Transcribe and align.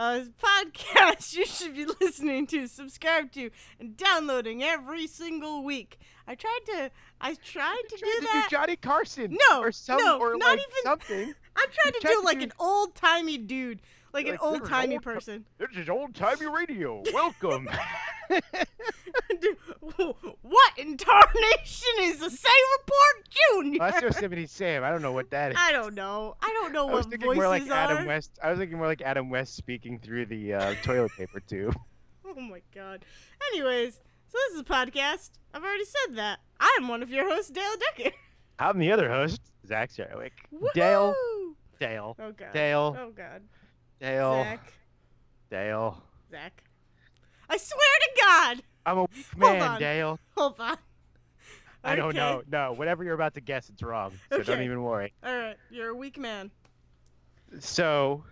A 0.00 0.26
podcast 0.40 1.32
you 1.36 1.44
should 1.44 1.74
be 1.74 1.84
listening 2.00 2.46
to, 2.46 2.68
subscribe 2.68 3.32
to, 3.32 3.50
and 3.80 3.96
downloading 3.96 4.62
every 4.62 5.08
single 5.08 5.64
week. 5.64 5.98
I 6.24 6.36
tried 6.36 6.60
to, 6.66 6.90
I 7.20 7.34
tried 7.34 7.82
to 7.88 7.96
tried 7.96 8.08
do 8.12 8.20
to 8.20 8.20
that. 8.32 8.46
do 8.48 8.56
Johnny 8.56 8.76
Carson. 8.76 9.36
No, 9.50 9.60
or 9.60 9.72
some, 9.72 9.98
no, 9.98 10.20
or 10.20 10.36
not 10.36 10.50
like 10.50 10.58
even- 10.60 10.82
something. 10.84 11.34
I 11.56 11.66
tried 11.72 11.94
to 11.94 12.00
tried 12.00 12.10
do 12.12 12.20
to 12.20 12.24
like 12.26 12.38
do- 12.38 12.44
an 12.44 12.52
old 12.60 12.94
timey 12.94 13.38
dude, 13.38 13.80
like 14.12 14.26
an 14.26 14.32
Like, 14.32 14.42
old 14.42 14.54
"This 14.56 14.62
is 14.64 14.68
timey 14.68 14.98
person. 14.98 15.44
This 15.58 15.68
is 15.76 15.88
old 15.88 16.14
timey 16.14 16.46
radio. 16.46 17.02
Welcome. 17.12 17.68
What 20.42 20.78
in 20.78 20.96
tarnation 20.96 21.94
is 22.00 22.18
the 22.18 22.30
Say 22.30 22.48
Report 22.78 23.74
Jr.? 23.74 23.78
That's 23.78 24.02
Yosemite 24.02 24.46
Sam. 24.46 24.84
I 24.84 24.90
don't 24.90 25.02
know 25.02 25.12
what 25.12 25.30
that 25.30 25.52
is. 25.52 25.58
I 25.60 25.72
don't 25.72 25.94
know. 25.94 26.36
I 26.42 26.48
don't 26.60 26.72
know 26.72 26.88
I 26.88 26.92
was 26.92 27.04
what 27.04 27.10
thinking 27.10 27.26
voices 27.28 27.38
more 27.38 27.48
like 27.48 27.70
are. 27.70 27.72
Adam 27.92 28.06
West. 28.06 28.38
I 28.42 28.50
was 28.50 28.58
thinking 28.58 28.76
more 28.78 28.86
like 28.86 29.02
Adam 29.02 29.30
West 29.30 29.54
speaking 29.56 29.98
through 29.98 30.26
the 30.26 30.54
uh, 30.54 30.74
toilet 30.82 31.12
paper 31.16 31.40
tube. 31.40 31.76
Oh 32.30 32.40
my 32.40 32.60
god. 32.74 33.04
Anyways, 33.52 33.94
so 34.28 34.38
this 34.48 34.54
is 34.54 34.60
a 34.60 34.64
podcast. 34.64 35.30
I've 35.52 35.62
already 35.64 35.84
said 35.86 36.16
that. 36.16 36.38
I'm 36.60 36.86
one 36.86 37.02
of 37.02 37.10
your 37.10 37.28
hosts, 37.28 37.50
Dale 37.50 37.64
Decker. 37.96 38.14
I'm 38.60 38.78
the 38.78 38.92
other 38.92 39.08
host, 39.10 39.40
Zach 39.66 39.90
Jarwick. 39.92 40.32
Dale, 40.74 41.14
Dale, 41.80 42.14
Oh 42.20 42.32
god. 42.32 42.52
Dale, 42.52 42.96
Oh 43.00 43.10
god. 43.10 43.42
Dale, 44.00 44.42
Zach. 44.44 44.72
Dale. 45.50 46.02
Zach. 46.30 46.62
I 47.48 47.56
swear 47.56 47.78
to 48.00 48.10
God. 48.20 48.62
I'm 48.86 48.98
a 48.98 49.02
weak 49.02 49.26
Hold 49.40 49.58
man, 49.58 49.62
on. 49.62 49.80
Dale. 49.80 50.18
Hold 50.36 50.60
on. 50.60 50.76
I 51.84 51.94
don't 51.96 52.08
Okay. 52.08 52.18
know. 52.18 52.42
No, 52.50 52.72
whatever 52.72 53.04
you're 53.04 53.14
about 53.14 53.34
to 53.34 53.40
guess, 53.40 53.68
it's 53.68 53.82
wrong. 53.82 54.12
So 54.30 54.42
don't 54.42 54.62
even 54.62 54.82
worry. 54.82 55.12
All 55.22 55.34
right, 55.36 55.56
you're 55.70 55.88
a 55.90 55.94
weak 55.94 56.18
man. 56.18 56.50
So, 57.60 58.24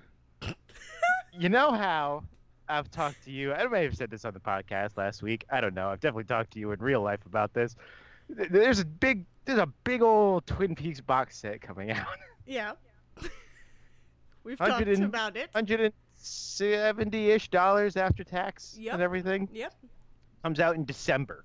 you 1.32 1.48
know 1.48 1.70
how 1.72 2.24
I've 2.68 2.90
talked 2.90 3.22
to 3.24 3.30
you. 3.30 3.52
I 3.54 3.66
may 3.68 3.84
have 3.84 3.96
said 3.96 4.10
this 4.10 4.24
on 4.24 4.34
the 4.34 4.40
podcast 4.40 4.96
last 4.96 5.22
week. 5.22 5.44
I 5.50 5.60
don't 5.60 5.74
know. 5.74 5.88
I've 5.88 6.00
definitely 6.00 6.24
talked 6.24 6.52
to 6.54 6.58
you 6.58 6.72
in 6.72 6.80
real 6.80 7.00
life 7.02 7.24
about 7.24 7.54
this. 7.54 7.76
There's 8.28 8.80
a 8.80 8.84
big, 8.84 9.24
there's 9.44 9.60
a 9.60 9.66
big 9.84 10.02
old 10.02 10.46
Twin 10.46 10.74
Peaks 10.74 11.00
box 11.00 11.38
set 11.38 11.60
coming 11.60 11.90
out. 11.92 12.06
Yeah. 12.48 12.72
We've 14.46 14.56
talked 14.58 14.86
and- 14.86 15.04
about 15.04 15.36
it. 15.36 15.50
Hundred 15.54 15.80
and 15.80 15.92
seventy-ish 16.14 17.48
dollars 17.50 17.96
after 17.96 18.24
tax 18.24 18.76
Yep. 18.78 18.94
and 18.94 19.02
everything. 19.02 19.48
Yep. 19.52 19.74
Comes 20.42 20.60
out 20.60 20.76
in 20.76 20.84
December. 20.84 21.44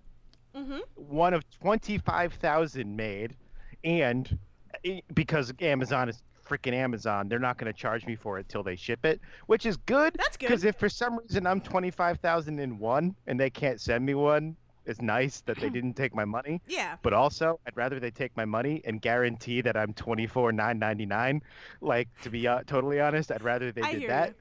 Mm-hmm. 0.55 0.79
One 0.95 1.33
of 1.33 1.43
twenty-five 1.49 2.33
thousand 2.35 2.95
made, 2.95 3.35
and 3.83 4.37
eh, 4.85 4.99
because 5.13 5.51
Amazon 5.61 6.09
is 6.09 6.21
freaking 6.47 6.73
Amazon, 6.73 7.27
they're 7.29 7.39
not 7.39 7.57
going 7.57 7.71
to 7.71 7.77
charge 7.77 8.05
me 8.05 8.15
for 8.15 8.37
it 8.37 8.47
till 8.49 8.61
they 8.61 8.75
ship 8.75 9.05
it, 9.05 9.21
which 9.47 9.65
is 9.65 9.77
good. 9.77 10.13
That's 10.17 10.35
good. 10.37 10.47
Because 10.47 10.63
if 10.65 10.75
for 10.75 10.89
some 10.89 11.17
reason 11.17 11.47
I'm 11.47 11.61
twenty-five 11.61 12.19
thousand 12.19 12.59
in 12.59 12.77
one 12.77 13.15
and 13.27 13.39
they 13.39 13.49
can't 13.49 13.81
send 13.81 14.05
me 14.05 14.13
one, 14.13 14.55
it's 14.85 15.01
nice 15.01 15.41
that 15.41 15.59
they 15.59 15.69
didn't 15.69 15.93
take 15.93 16.15
my 16.15 16.25
money. 16.25 16.61
Yeah. 16.67 16.95
But 17.01 17.13
also, 17.13 17.59
I'd 17.67 17.75
rather 17.75 17.99
they 17.99 18.11
take 18.11 18.35
my 18.37 18.45
money 18.45 18.81
and 18.85 19.01
guarantee 19.01 19.61
that 19.61 19.75
I'm 19.75 19.93
twenty-four 19.93 20.51
nine 20.51 20.79
ninety-nine. 20.79 21.41
Like 21.81 22.07
to 22.23 22.29
be 22.29 22.47
uh, 22.47 22.61
totally 22.65 22.99
honest, 22.99 23.31
I'd 23.31 23.43
rather 23.43 23.71
they 23.71 23.81
I 23.81 23.93
did 23.93 24.09
that. 24.09 24.29
you. 24.29 24.35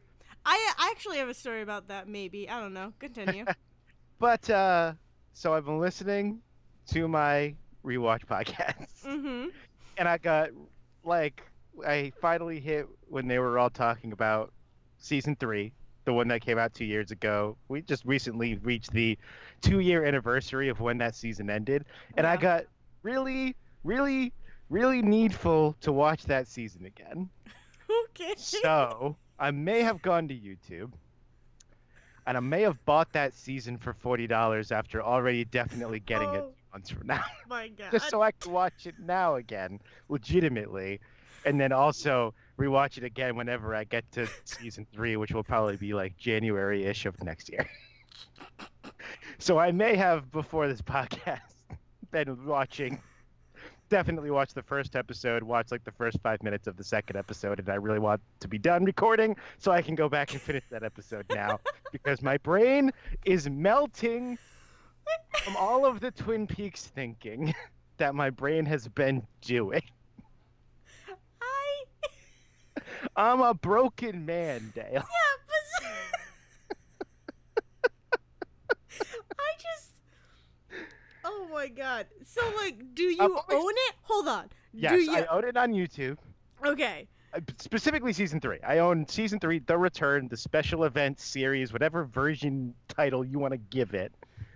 I 0.46 0.72
I 0.78 0.91
actually 0.91 1.18
have 1.18 1.28
a 1.28 1.34
story 1.34 1.62
about 1.62 1.88
that. 1.88 2.08
Maybe 2.08 2.48
I 2.48 2.61
don't 2.61 2.74
know. 2.74 2.92
Continue. 2.98 3.44
But 4.20 4.50
uh, 4.50 4.92
so 5.33 5.55
I've 5.55 5.64
been 5.64 5.80
listening 5.80 6.42
to 6.89 7.08
my 7.08 7.55
rewatch 7.83 8.27
podcast, 8.30 9.02
mm-hmm. 9.02 9.46
and 9.96 10.08
I 10.08 10.18
got 10.18 10.51
like 11.05 11.42
I 11.86 12.12
finally 12.20 12.61
hit 12.61 12.86
when 13.08 13.27
they 13.28 13.39
were 13.39 13.58
all 13.58 13.70
talking 13.70 14.12
about 14.12 14.52
season 14.98 15.36
three, 15.36 15.72
the 16.05 16.12
one 16.12 16.28
that 16.28 16.42
came 16.42 16.58
out 16.58 16.74
two 16.74 16.84
years 16.84 17.11
ago. 17.11 17.57
We 17.68 17.80
just 17.80 18.05
recently 18.05 18.57
reached 18.57 18.92
the 18.92 19.18
two-year 19.60 20.04
anniversary 20.04 20.68
of 20.68 20.80
when 20.80 20.98
that 20.98 21.14
season 21.14 21.50
ended, 21.50 21.84
and 22.16 22.26
I 22.26 22.36
got 22.36 22.64
really, 23.02 23.56
really, 23.84 24.32
really 24.68 25.02
needful 25.02 25.76
to 25.80 25.92
watch 25.92 26.24
that 26.24 26.48
season 26.48 26.84
again. 26.86 27.28
Okay. 28.10 28.34
So 28.36 29.16
I 29.38 29.50
may 29.50 29.82
have 29.82 30.00
gone 30.00 30.28
to 30.28 30.34
YouTube. 30.34 30.92
And 32.26 32.36
I 32.36 32.40
may 32.40 32.62
have 32.62 32.84
bought 32.84 33.12
that 33.14 33.34
season 33.34 33.78
for 33.78 33.92
forty 33.92 34.28
dollars 34.28 34.70
after 34.70 35.02
already 35.02 35.44
definitely 35.44 35.98
getting 35.98 36.32
it 36.34 36.44
Oh. 36.44 36.52
months 36.72 36.90
from 36.90 37.08
now, 37.08 37.24
My 37.48 37.66
God. 37.66 37.88
just 37.92 38.10
so 38.10 38.22
I 38.22 38.30
can 38.30 38.52
watch 38.52 38.86
it 38.86 38.94
now 39.00 39.34
again, 39.36 39.80
legitimately, 40.08 41.00
and 41.44 41.60
then 41.60 41.72
also 41.72 42.32
rewatch 42.60 42.96
it 42.96 43.02
again 43.02 43.34
whenever 43.34 43.74
I 43.74 43.82
get 43.82 44.04
to 44.12 44.28
season 44.44 44.86
three, 44.92 45.16
which 45.16 45.32
will 45.32 45.42
probably 45.42 45.77
be 45.77 45.92
like 45.92 46.16
January-ish 46.16 47.06
of 47.06 47.20
next 47.24 47.48
year. 47.50 47.68
So 49.40 49.58
I 49.58 49.73
may 49.73 49.96
have 49.96 50.30
before 50.30 50.68
this 50.68 50.80
podcast 50.83 51.40
been 52.12 52.46
watching 52.46 53.01
definitely 53.90 54.30
watch 54.30 54.55
the 54.55 54.62
first 54.62 54.96
episode, 54.96 55.42
watch 55.42 55.70
like 55.70 55.84
the 55.84 55.90
first 55.92 56.18
five 56.23 56.42
minutes 56.42 56.67
of 56.67 56.77
the 56.77 56.84
second 56.84 57.17
episode, 57.17 57.58
and 57.58 57.68
I 57.68 57.74
really 57.74 57.98
want 57.98 58.23
to 58.39 58.48
be 58.48 58.56
done 58.56 58.84
recording 58.84 59.36
so 59.58 59.73
I 59.73 59.83
can 59.83 59.96
go 59.96 60.08
back 60.08 60.33
and 60.33 60.40
finish 60.40 60.64
that 60.70 60.83
episode 60.83 61.27
now 61.34 61.58
because 61.92 62.23
my 62.23 62.39
brain 62.39 62.92
is 63.27 63.51
melting 63.51 64.39
from 65.45 65.57
all 65.57 65.84
of 65.84 66.01
the 66.01 66.12
Twin 66.12 66.46
Peaks 66.46 66.86
thinking 66.86 67.52
that 67.98 68.14
my 68.14 68.30
brain 68.30 68.64
has 68.64 68.89
been 68.89 69.27
doing. 69.42 69.83
I 71.42 71.84
I'm 73.17 73.40
a 73.40 73.52
broken 73.52 74.24
man, 74.24 74.72
Dale. 74.74 74.86
yeah, 74.92 75.02
but 75.78 75.86
I 79.39 79.52
just. 79.58 79.90
Oh 81.24 81.39
my 81.52 81.68
God. 81.68 82.06
So 82.27 82.40
like, 82.56 82.94
do 82.94 83.02
you 83.05 83.20
own 83.22 83.72
it? 83.77 83.94
Hold 84.02 84.28
on. 84.28 84.48
Yes, 84.72 84.92
do 84.92 85.00
you? 85.00 85.16
I 85.16 85.27
own 85.27 85.44
it 85.44 85.56
on 85.56 85.72
YouTube. 85.72 86.16
Okay. 86.64 87.08
Uh, 87.34 87.40
Specifically, 87.58 88.12
season 88.12 88.40
three. 88.40 88.58
I 88.66 88.78
own 88.78 89.06
season 89.08 89.38
three, 89.38 89.60
The 89.60 89.77
Return, 89.78 90.28
the 90.28 90.36
special 90.36 90.84
event 90.84 91.20
series, 91.20 91.72
whatever 91.72 92.05
version 92.05 92.74
title 92.89 93.24
you 93.24 93.39
want 93.39 93.52
to 93.52 93.58
give 93.58 93.94
it. 93.94 94.12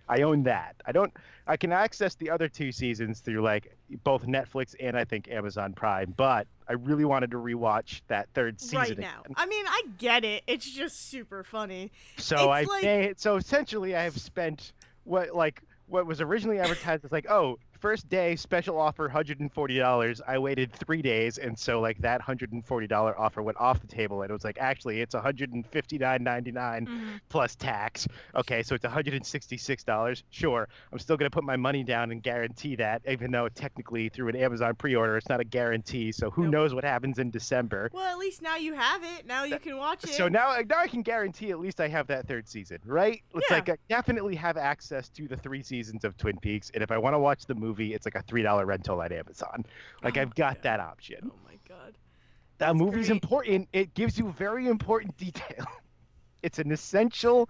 I 0.08 0.20
own 0.22 0.42
that. 0.42 0.76
I 0.84 0.92
don't. 0.92 1.12
I 1.46 1.56
can 1.56 1.72
access 1.72 2.14
the 2.14 2.28
other 2.30 2.46
two 2.48 2.72
seasons 2.72 3.20
through 3.20 3.40
like 3.42 3.74
both 4.02 4.26
Netflix 4.26 4.74
and 4.78 4.98
I 4.98 5.04
think 5.04 5.28
Amazon 5.30 5.72
Prime. 5.72 6.12
But 6.16 6.46
I 6.68 6.74
really 6.74 7.06
wanted 7.06 7.30
to 7.30 7.38
rewatch 7.38 8.02
that 8.08 8.28
third 8.34 8.60
season 8.60 8.78
right 8.78 8.98
now. 8.98 9.20
again. 9.24 9.34
I 9.36 9.46
mean, 9.46 9.64
I 9.66 9.82
get 9.98 10.24
it. 10.24 10.42
It's 10.46 10.68
just 10.70 11.08
super 11.10 11.42
funny. 11.42 11.90
So 12.18 12.50
I 12.50 12.60
It's 12.60 12.68
like- 12.70 13.14
so 13.18 13.36
essentially 13.36 13.96
I 13.96 14.02
have 14.02 14.18
spent 14.20 14.72
what 15.04 15.34
like 15.34 15.62
what 15.88 16.06
was 16.06 16.20
originally 16.20 16.58
advertised 16.58 17.04
as 17.04 17.12
like 17.12 17.26
oh 17.30 17.58
first 17.84 18.08
day 18.08 18.34
special 18.34 18.78
offer 18.80 19.10
hundred 19.10 19.40
and 19.40 19.52
forty 19.52 19.76
dollars. 19.76 20.22
I 20.26 20.38
waited 20.38 20.72
three 20.72 21.02
days 21.02 21.36
and 21.36 21.58
so 21.58 21.82
like 21.82 21.98
that 21.98 22.22
hundred 22.22 22.50
and 22.52 22.64
forty 22.64 22.86
dollar 22.86 23.14
offer 23.20 23.42
went 23.42 23.58
off 23.60 23.78
the 23.80 23.86
table 23.86 24.22
and 24.22 24.30
it 24.30 24.32
was 24.32 24.42
like 24.42 24.56
actually 24.58 25.02
it's 25.02 25.14
hundred 25.14 25.52
and 25.52 25.66
fifty 25.66 25.98
nine 25.98 26.22
ninety 26.24 26.50
nine 26.50 26.86
Mhm. 26.86 27.20
plus 27.28 27.54
tax. 27.56 28.08
Okay, 28.34 28.62
so 28.62 28.74
it's 28.74 28.86
hundred 28.86 29.12
and 29.12 29.26
sixty 29.26 29.58
six 29.58 29.84
dollars. 29.84 30.24
Sure, 30.30 30.66
I'm 30.92 30.98
still 30.98 31.18
gonna 31.18 31.28
put 31.28 31.44
my 31.44 31.56
money 31.56 31.84
down 31.84 32.10
and 32.10 32.22
guarantee 32.22 32.74
that 32.76 33.02
even 33.06 33.30
though 33.30 33.50
technically 33.50 34.08
through 34.08 34.28
an 34.28 34.36
Amazon 34.36 34.74
pre 34.76 34.94
order 34.96 35.18
it's 35.18 35.28
not 35.28 35.40
a 35.40 35.44
guarantee. 35.44 36.10
So 36.10 36.30
who 36.30 36.44
Nope. 36.44 36.52
knows 36.52 36.74
what 36.74 36.84
happens 36.84 37.18
in 37.18 37.30
December. 37.30 37.90
Well, 37.92 38.10
at 38.10 38.16
least 38.16 38.40
now 38.40 38.56
you 38.56 38.72
have 38.72 39.04
it. 39.04 39.26
Now 39.26 39.44
you 39.44 39.58
can 39.58 39.76
watch 39.76 40.04
it. 40.04 40.08
So 40.14 40.28
now, 40.28 40.56
now 40.66 40.78
I 40.78 40.86
can 40.88 41.02
guarantee 41.02 41.50
at 41.50 41.60
least 41.60 41.82
I 41.82 41.88
have 41.88 42.06
that 42.06 42.26
third 42.26 42.48
season, 42.48 42.78
right? 42.86 43.20
It's 43.34 43.44
Yeah. 43.50 43.56
like 43.56 43.68
I 43.68 43.76
definitely 43.90 44.36
have 44.36 44.56
access 44.56 45.10
to 45.10 45.28
the 45.28 45.36
three 45.36 45.62
seasons 45.62 46.02
of 46.06 46.16
Twin 46.16 46.38
Peaks, 46.38 46.70
and 46.72 46.82
if 46.82 46.90
I 46.90 46.96
want 46.96 47.12
to 47.12 47.18
watch 47.18 47.44
the 47.44 47.54
movie, 47.54 47.73
it's 47.82 48.06
like 48.06 48.14
a 48.14 48.22
three 48.22 48.42
dollar 48.42 48.64
rental 48.66 49.02
at 49.02 49.12
Amazon. 49.12 49.64
Like 50.02 50.16
Oh 50.16 50.22
I've 50.22 50.34
got 50.34 50.56
God. 50.56 50.62
that 50.62 50.80
option. 50.80 51.30
Oh 51.32 51.38
my 51.44 51.58
God. 51.68 51.96
That 52.58 52.66
That's 52.68 52.78
movie's 52.78 53.06
great. 53.08 53.16
important. 53.22 53.68
It 53.72 53.94
gives 53.94 54.18
you 54.18 54.30
very 54.38 54.68
important 54.68 55.16
detail. 55.18 55.66
it's 56.42 56.58
an 56.58 56.70
essential 56.70 57.48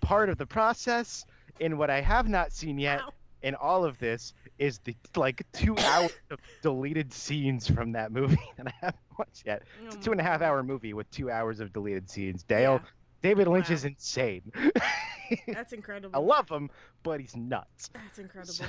part 0.00 0.28
of 0.28 0.38
the 0.38 0.46
process. 0.46 1.24
And 1.60 1.78
what 1.78 1.88
I 1.90 2.00
have 2.00 2.28
not 2.28 2.52
seen 2.52 2.78
yet 2.78 3.00
Ow. 3.00 3.12
in 3.42 3.54
all 3.54 3.84
of 3.84 3.98
this 3.98 4.34
is 4.58 4.78
the 4.80 4.96
like 5.14 5.42
two 5.52 5.76
hours 5.78 6.10
of 6.30 6.38
deleted 6.62 7.12
scenes 7.12 7.68
from 7.70 7.92
that 7.92 8.10
movie 8.10 8.36
that 8.56 8.66
I 8.66 8.72
haven't 8.80 9.00
watched 9.18 9.44
yet. 9.46 9.62
It's 9.86 9.94
Oh 9.94 9.98
a 9.98 10.02
two 10.02 10.10
and 10.12 10.20
a 10.20 10.24
half 10.24 10.42
hour 10.42 10.62
movie 10.64 10.94
with 10.94 11.08
two 11.12 11.30
hours 11.30 11.60
of 11.60 11.72
deleted 11.72 12.10
scenes. 12.10 12.42
Dale, 12.42 12.80
Yeah. 12.82 12.88
David 13.22 13.48
Lynch 13.48 13.68
Wow. 13.70 13.74
is 13.74 13.84
insane. 13.86 14.52
That's 15.48 15.72
incredible. 15.72 16.10
I 16.14 16.22
love 16.22 16.48
him, 16.50 16.68
but 17.02 17.20
he's 17.20 17.34
nuts. 17.34 17.88
That's 17.94 18.18
incredible. 18.18 18.66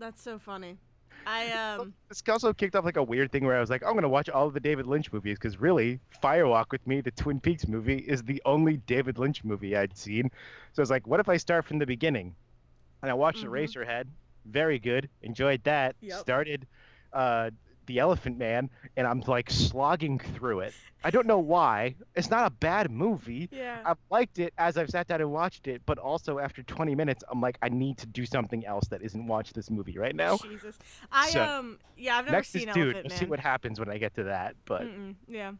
That's 0.00 0.22
so 0.22 0.38
funny. 0.38 0.78
I 1.26 1.52
um 1.78 1.94
This 2.08 2.22
also 2.28 2.52
kicked 2.52 2.74
off 2.74 2.84
like 2.84 2.96
a 2.96 3.02
weird 3.02 3.30
thing 3.30 3.44
where 3.44 3.56
I 3.56 3.60
was 3.60 3.70
like, 3.70 3.84
I'm 3.84 3.94
gonna 3.94 4.08
watch 4.08 4.28
all 4.28 4.46
of 4.46 4.54
the 4.54 4.60
David 4.60 4.86
Lynch 4.86 5.12
movies 5.12 5.38
because 5.38 5.60
really, 5.60 6.00
Firewalk 6.22 6.66
with 6.72 6.84
Me, 6.86 7.00
the 7.00 7.10
Twin 7.12 7.40
Peaks 7.40 7.68
movie, 7.68 7.98
is 7.98 8.22
the 8.22 8.40
only 8.44 8.78
David 8.78 9.18
Lynch 9.18 9.44
movie 9.44 9.76
I'd 9.76 9.96
seen. 9.96 10.30
So 10.72 10.80
I 10.80 10.82
was 10.82 10.90
like, 10.90 11.06
what 11.06 11.20
if 11.20 11.28
I 11.28 11.36
start 11.36 11.66
from 11.66 11.78
the 11.78 11.86
beginning? 11.86 12.34
And 13.02 13.10
I 13.10 13.14
watched 13.14 13.44
Mhm. 13.44 13.50
Eraserhead, 13.50 14.06
very 14.46 14.78
good, 14.78 15.08
enjoyed 15.22 15.62
that. 15.64 15.96
Yep. 16.00 16.18
Started 16.20 16.66
uh, 17.12 17.50
The 17.90 17.98
Elephant 17.98 18.38
Man, 18.38 18.70
and 18.96 19.04
I'm 19.04 19.18
like 19.26 19.50
slogging 19.50 20.20
through 20.20 20.60
it. 20.60 20.74
I 21.02 21.10
don't 21.10 21.26
know 21.26 21.40
why. 21.40 21.96
It's 22.14 22.30
not 22.30 22.46
a 22.46 22.50
bad 22.50 22.88
movie. 22.88 23.48
Yeah. 23.50 23.80
I've 23.84 23.98
liked 24.10 24.38
it 24.38 24.54
as 24.58 24.76
I've 24.78 24.90
sat 24.90 25.08
down 25.08 25.20
and 25.20 25.32
watched 25.32 25.66
it, 25.66 25.82
but 25.86 25.98
also 25.98 26.38
after 26.38 26.62
20 26.62 26.94
minutes, 26.94 27.24
I'm 27.28 27.40
like, 27.40 27.58
I 27.62 27.68
need 27.68 27.98
to 27.98 28.06
do 28.06 28.24
something 28.24 28.64
else 28.64 28.86
that 28.90 29.02
isn't 29.02 29.26
watch 29.26 29.52
this 29.54 29.70
movie 29.70 29.98
right 29.98 30.14
now. 30.14 30.36
Jesus. 30.36 30.78
I 31.10 31.30
So, 31.30 31.42
um 31.42 31.80
yeah, 31.96 32.16
I've 32.18 32.26
never 32.26 32.36
Next 32.36 32.50
seen 32.50 32.68
is 32.68 32.74
Dude. 32.76 32.94
Elephant 32.94 33.08
We'll 33.08 33.18
see 33.18 33.24
what 33.26 33.40
happens 33.40 33.80
when 33.80 33.90
I 33.90 33.98
get 33.98 34.14
to 34.14 34.22
that. 34.22 34.54
But 34.66 34.82
Mm-mm, 34.82 35.16
yeah. 35.26 35.50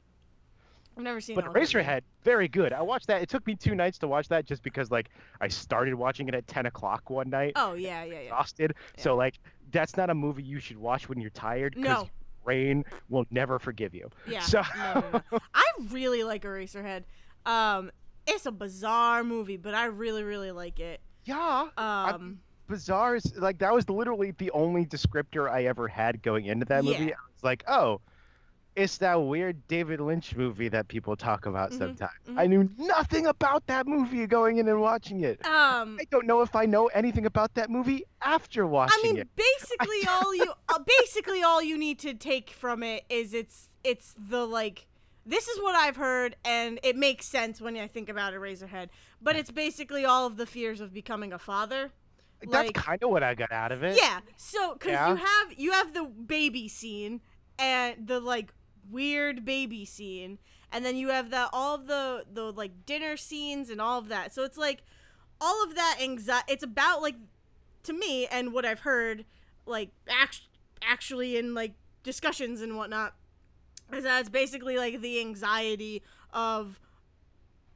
I've 0.96 1.02
never 1.02 1.20
seen 1.20 1.34
it. 1.34 1.36
but 1.42 1.46
Elephant 1.46 1.74
Man. 1.74 1.84
Eraserhead, 1.84 2.02
very 2.22 2.46
good. 2.46 2.72
I 2.72 2.82
watched 2.82 3.08
that. 3.08 3.22
It 3.22 3.28
took 3.28 3.44
me 3.44 3.56
two 3.56 3.74
nights 3.74 3.98
to 3.98 4.06
watch 4.08 4.28
that 4.28 4.44
just 4.44 4.62
because 4.62 4.92
like 4.92 5.08
I 5.40 5.48
started 5.48 5.94
watching 5.94 6.28
it 6.28 6.34
at 6.36 6.46
10 6.46 6.66
o'clock 6.66 7.10
one 7.10 7.28
night, 7.28 7.54
Oh 7.56 7.74
yeah, 7.74 8.04
yeah, 8.04 8.12
yeah. 8.12 8.18
exhausted. 8.20 8.74
So 8.98 9.16
like 9.16 9.34
that's 9.72 9.96
not 9.96 10.10
a 10.10 10.14
movie 10.14 10.42
you 10.42 10.58
should 10.60 10.76
watch 10.78 11.08
when 11.08 11.20
you're 11.20 11.30
tired. 11.30 11.74
No. 11.76 12.08
Brain 12.44 12.84
will 13.08 13.26
never 13.30 13.58
forgive 13.58 13.94
you. 13.94 14.08
Yeah. 14.26 14.40
So 14.40 14.62
no, 14.76 15.04
no, 15.12 15.22
no. 15.32 15.38
I 15.54 15.64
really 15.90 16.22
like 16.24 16.42
Eraserhead. 16.42 17.04
Um, 17.46 17.90
it's 18.26 18.46
a 18.46 18.52
bizarre 18.52 19.24
movie, 19.24 19.56
but 19.56 19.74
I 19.74 19.86
really, 19.86 20.22
really 20.22 20.50
like 20.52 20.78
it. 20.80 21.00
yeah, 21.24 21.68
Um, 21.76 22.40
bizarre 22.68 23.16
is 23.16 23.36
like 23.36 23.58
that 23.58 23.72
was 23.72 23.88
literally 23.88 24.32
the 24.32 24.50
only 24.52 24.86
descriptor 24.86 25.50
I 25.50 25.64
ever 25.64 25.88
had 25.88 26.22
going 26.22 26.46
into 26.46 26.66
that 26.66 26.84
movie. 26.84 27.04
Yeah. 27.06 27.10
I 27.12 27.32
was 27.34 27.42
like, 27.42 27.64
oh, 27.68 28.00
it's 28.80 28.98
that 28.98 29.14
weird 29.16 29.66
David 29.68 30.00
Lynch 30.00 30.34
movie 30.34 30.68
that 30.68 30.88
people 30.88 31.14
talk 31.16 31.46
about 31.46 31.70
Mhm, 31.70 31.78
sometimes. 31.78 32.12
mhm. 32.28 32.38
I 32.38 32.46
knew 32.46 32.70
nothing 32.78 33.26
about 33.26 33.66
that 33.66 33.86
movie 33.86 34.26
going 34.26 34.56
in 34.58 34.68
and 34.68 34.80
watching 34.80 35.20
it. 35.20 35.44
um, 35.46 35.98
I 36.00 36.04
don't 36.10 36.26
know 36.26 36.40
if 36.42 36.54
I 36.56 36.66
know 36.66 36.86
anything 36.88 37.26
about 37.26 37.54
that 37.54 37.70
movie 37.70 38.04
after 38.22 38.66
watching 38.66 38.98
it. 39.04 39.08
I 39.08 39.12
mean, 39.12 39.16
it. 39.18 39.28
basically 39.36 40.00
all 40.08 40.34
you, 40.34 40.52
uh, 40.68 40.78
basically 40.98 41.42
all 41.42 41.62
you 41.62 41.76
need 41.78 41.98
to 42.00 42.14
take 42.14 42.50
from 42.50 42.82
it 42.82 43.04
is 43.08 43.34
it's, 43.34 43.68
it's 43.84 44.14
the 44.18 44.46
like, 44.46 44.86
this 45.26 45.46
is 45.48 45.60
what 45.62 45.74
I've 45.74 45.96
heard, 45.96 46.34
and 46.44 46.80
it 46.82 46.96
makes 46.96 47.26
sense 47.26 47.60
when 47.60 47.76
I 47.76 47.86
think 47.86 48.08
about 48.08 48.32
it, 48.32 48.40
Eraserhead. 48.40 48.88
But 49.20 49.36
it's 49.36 49.50
basically 49.50 50.04
all 50.04 50.26
of 50.26 50.36
the 50.38 50.46
fears 50.46 50.80
of 50.80 50.92
becoming 50.94 51.32
a 51.32 51.38
father. 51.38 51.92
That's 52.42 52.52
like- 52.68 52.74
kind 52.74 53.02
of 53.02 53.10
what 53.10 53.22
I 53.22 53.34
got 53.34 53.52
out 53.52 53.70
of 53.70 53.82
it. 53.82 53.96
Yeah. 53.98 54.20
So, 54.36 54.72
because 54.72 54.92
Yeah. 54.92 55.10
you 55.10 55.16
have 55.16 55.52
you 55.58 55.72
have 55.72 55.92
the 55.92 56.04
baby 56.04 56.68
scene 56.68 57.20
and 57.58 58.06
the 58.08 58.18
like 58.18 58.54
weird 58.90 59.44
baby 59.44 59.84
scene, 59.84 60.38
and 60.72 60.84
then 60.84 60.96
you 60.96 61.08
have 61.08 61.30
that 61.30 61.50
all 61.52 61.74
of 61.74 61.86
the 61.86 62.24
the 62.32 62.52
like 62.52 62.86
dinner 62.86 63.16
scenes 63.16 63.70
and 63.70 63.80
all 63.80 63.98
of 63.98 64.08
that. 64.08 64.32
So 64.34 64.44
it's 64.44 64.58
like 64.58 64.82
all 65.40 65.64
of 65.64 65.74
that 65.74 65.98
anxiety. 66.00 66.52
It's 66.52 66.64
about 66.64 67.02
like 67.02 67.16
to 67.84 67.92
me 67.92 68.26
and 68.26 68.52
what 68.52 68.64
I've 68.64 68.80
heard, 68.80 69.24
like 69.66 69.90
act- 70.08 70.42
actually 70.82 71.36
in 71.36 71.54
like 71.54 71.72
discussions 72.02 72.60
and 72.60 72.76
whatnot, 72.76 73.14
is 73.92 74.04
that 74.04 74.20
it's 74.20 74.28
basically 74.28 74.76
like 74.76 75.00
the 75.00 75.20
anxiety 75.20 76.02
of 76.32 76.78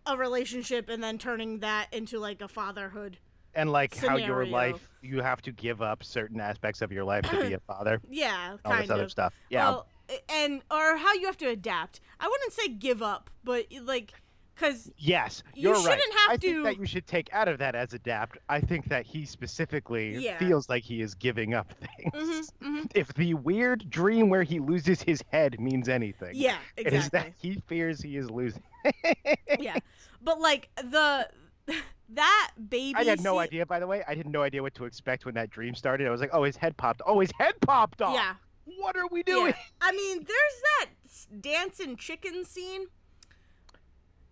a 0.06 0.16
relationship 0.16 0.88
and 0.88 1.02
then 1.02 1.18
turning 1.18 1.60
that 1.60 1.92
into 1.92 2.18
like 2.18 2.40
a 2.42 2.48
fatherhood. 2.48 3.18
And 3.54 3.70
like 3.70 3.96
how 3.96 4.16
your 4.16 4.44
life, 4.46 4.88
you 5.00 5.22
have 5.22 5.40
to 5.42 5.52
give 5.52 5.80
up 5.80 6.02
certain 6.02 6.40
aspects 6.40 6.82
of 6.82 6.90
your 6.90 7.04
life 7.04 7.24
to 7.30 7.40
be 7.40 7.52
a 7.54 7.60
father. 7.66 8.00
Yeah, 8.10 8.56
All 8.64 8.76
this 8.76 8.90
other 8.90 9.08
stuff. 9.08 9.32
Yeah. 9.48 9.70
Well, 9.70 9.86
and 10.28 10.62
or 10.70 10.96
how 10.96 11.12
you 11.14 11.26
have 11.26 11.36
to 11.38 11.46
adapt. 11.48 12.00
I 12.20 12.28
wouldn't 12.28 12.52
say 12.52 12.68
give 12.68 13.02
up, 13.02 13.30
but 13.42 13.66
like, 13.82 14.12
cause 14.56 14.90
Yes, 14.96 15.42
You 15.54 15.62
you're 15.70 15.74
right. 15.74 15.82
shouldn't 15.82 16.12
have 16.20 16.30
I 16.30 16.36
to- 16.36 16.40
think 16.40 16.64
that 16.64 16.78
you 16.78 16.86
should 16.86 17.06
take 17.06 17.28
out 17.32 17.48
of 17.48 17.58
that 17.58 17.74
as 17.74 17.92
adapt. 17.92 18.38
I 18.48 18.60
think 18.60 18.88
that 18.88 19.04
he 19.06 19.24
specifically 19.26 20.16
Yeah. 20.18 20.38
feels 20.38 20.68
like 20.68 20.82
he 20.84 21.00
is 21.00 21.14
giving 21.14 21.54
up 21.54 21.72
things. 22.12 22.52
hmm 22.62 22.78
hmm 22.78 22.82
If 22.94 23.12
the 23.14 23.34
weird 23.34 23.88
dream 23.90 24.28
where 24.28 24.42
he 24.42 24.60
loses 24.60 25.02
his 25.02 25.22
head 25.32 25.58
means 25.60 25.88
anything, 25.88 26.32
yeah, 26.34 26.58
it 26.76 26.86
is 26.92 27.10
that 27.10 27.26
exactly. 27.26 27.50
he 27.50 27.62
fears 27.66 28.00
he 28.00 28.16
is 28.16 28.30
losing. 28.30 28.62
yeah, 29.58 29.76
but 30.22 30.40
like 30.40 30.68
the 30.76 31.28
that 32.10 32.50
baby. 32.68 32.94
I 32.96 33.04
had 33.04 33.22
no 33.22 33.32
scene- 33.34 33.40
idea, 33.40 33.66
by 33.66 33.80
the 33.80 33.86
way. 33.86 34.04
I 34.06 34.14
had 34.14 34.26
no 34.28 34.42
idea 34.42 34.62
what 34.62 34.74
to 34.74 34.84
expect 34.84 35.24
when 35.24 35.34
that 35.34 35.50
dream 35.50 35.74
started. 35.74 36.06
I 36.06 36.10
was 36.10 36.20
like, 36.20 36.30
oh, 36.32 36.44
his 36.44 36.56
head 36.56 36.76
popped. 36.76 37.00
Oh, 37.06 37.18
his 37.20 37.32
head 37.38 37.54
popped 37.62 38.02
off. 38.02 38.14
Yeah, 38.14 38.34
What 38.64 38.96
are 38.96 39.06
we 39.10 39.22
doing? 39.22 39.48
yeah. 39.48 39.54
I 39.80 39.92
mean, 39.92 40.18
there's 40.26 40.62
that 40.78 41.42
dancing 41.42 41.96
chicken 41.96 42.44
scene 42.44 42.86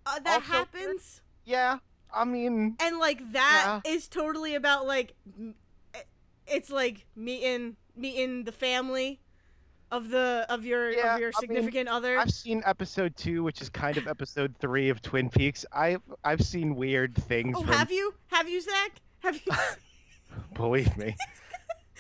uh, 0.06 0.19
that 0.20 0.34
Also 0.43 0.46
happens. 0.52 1.20
Yeah. 1.44 1.79
I 2.14 2.25
mean, 2.25 2.76
and 2.81 2.99
like 2.99 3.32
that 3.32 3.81
is 3.87 4.06
totally 4.08 4.55
about 4.55 4.87
like 4.87 5.14
it's 6.46 6.70
like 6.70 7.06
meeting 7.17 7.76
meeting 7.96 8.44
the 8.44 8.52
family 8.52 9.19
of 9.90 10.11
the 10.11 10.46
of 10.49 10.64
your 10.64 10.90
Yeah, 10.90 11.14
of 11.14 11.20
your 11.20 11.31
I 11.37 11.40
mean, 11.40 11.49
significant 11.49 11.88
other 11.88 12.19
I've 12.19 12.31
seen 12.31 12.62
episode 12.67 13.17
two, 13.17 13.43
which 13.43 13.62
is 13.62 13.69
kind 13.69 13.96
of 13.96 14.06
episode 14.08 14.55
three 14.61 14.88
of 14.90 15.00
Twin 15.02 15.31
Peaks. 15.31 15.64
I've 15.73 16.02
I've 16.25 16.43
seen 16.43 16.75
weird 16.75 17.14
things. 17.14 17.56
oh 17.56 17.62
from, 17.62 17.73
have 17.73 17.90
you 17.90 18.14
have 18.28 18.49
you 18.49 18.61
zach 18.61 18.93
have 19.20 19.37
you 19.37 19.52
Believe 20.55 20.96
me. 20.96 21.17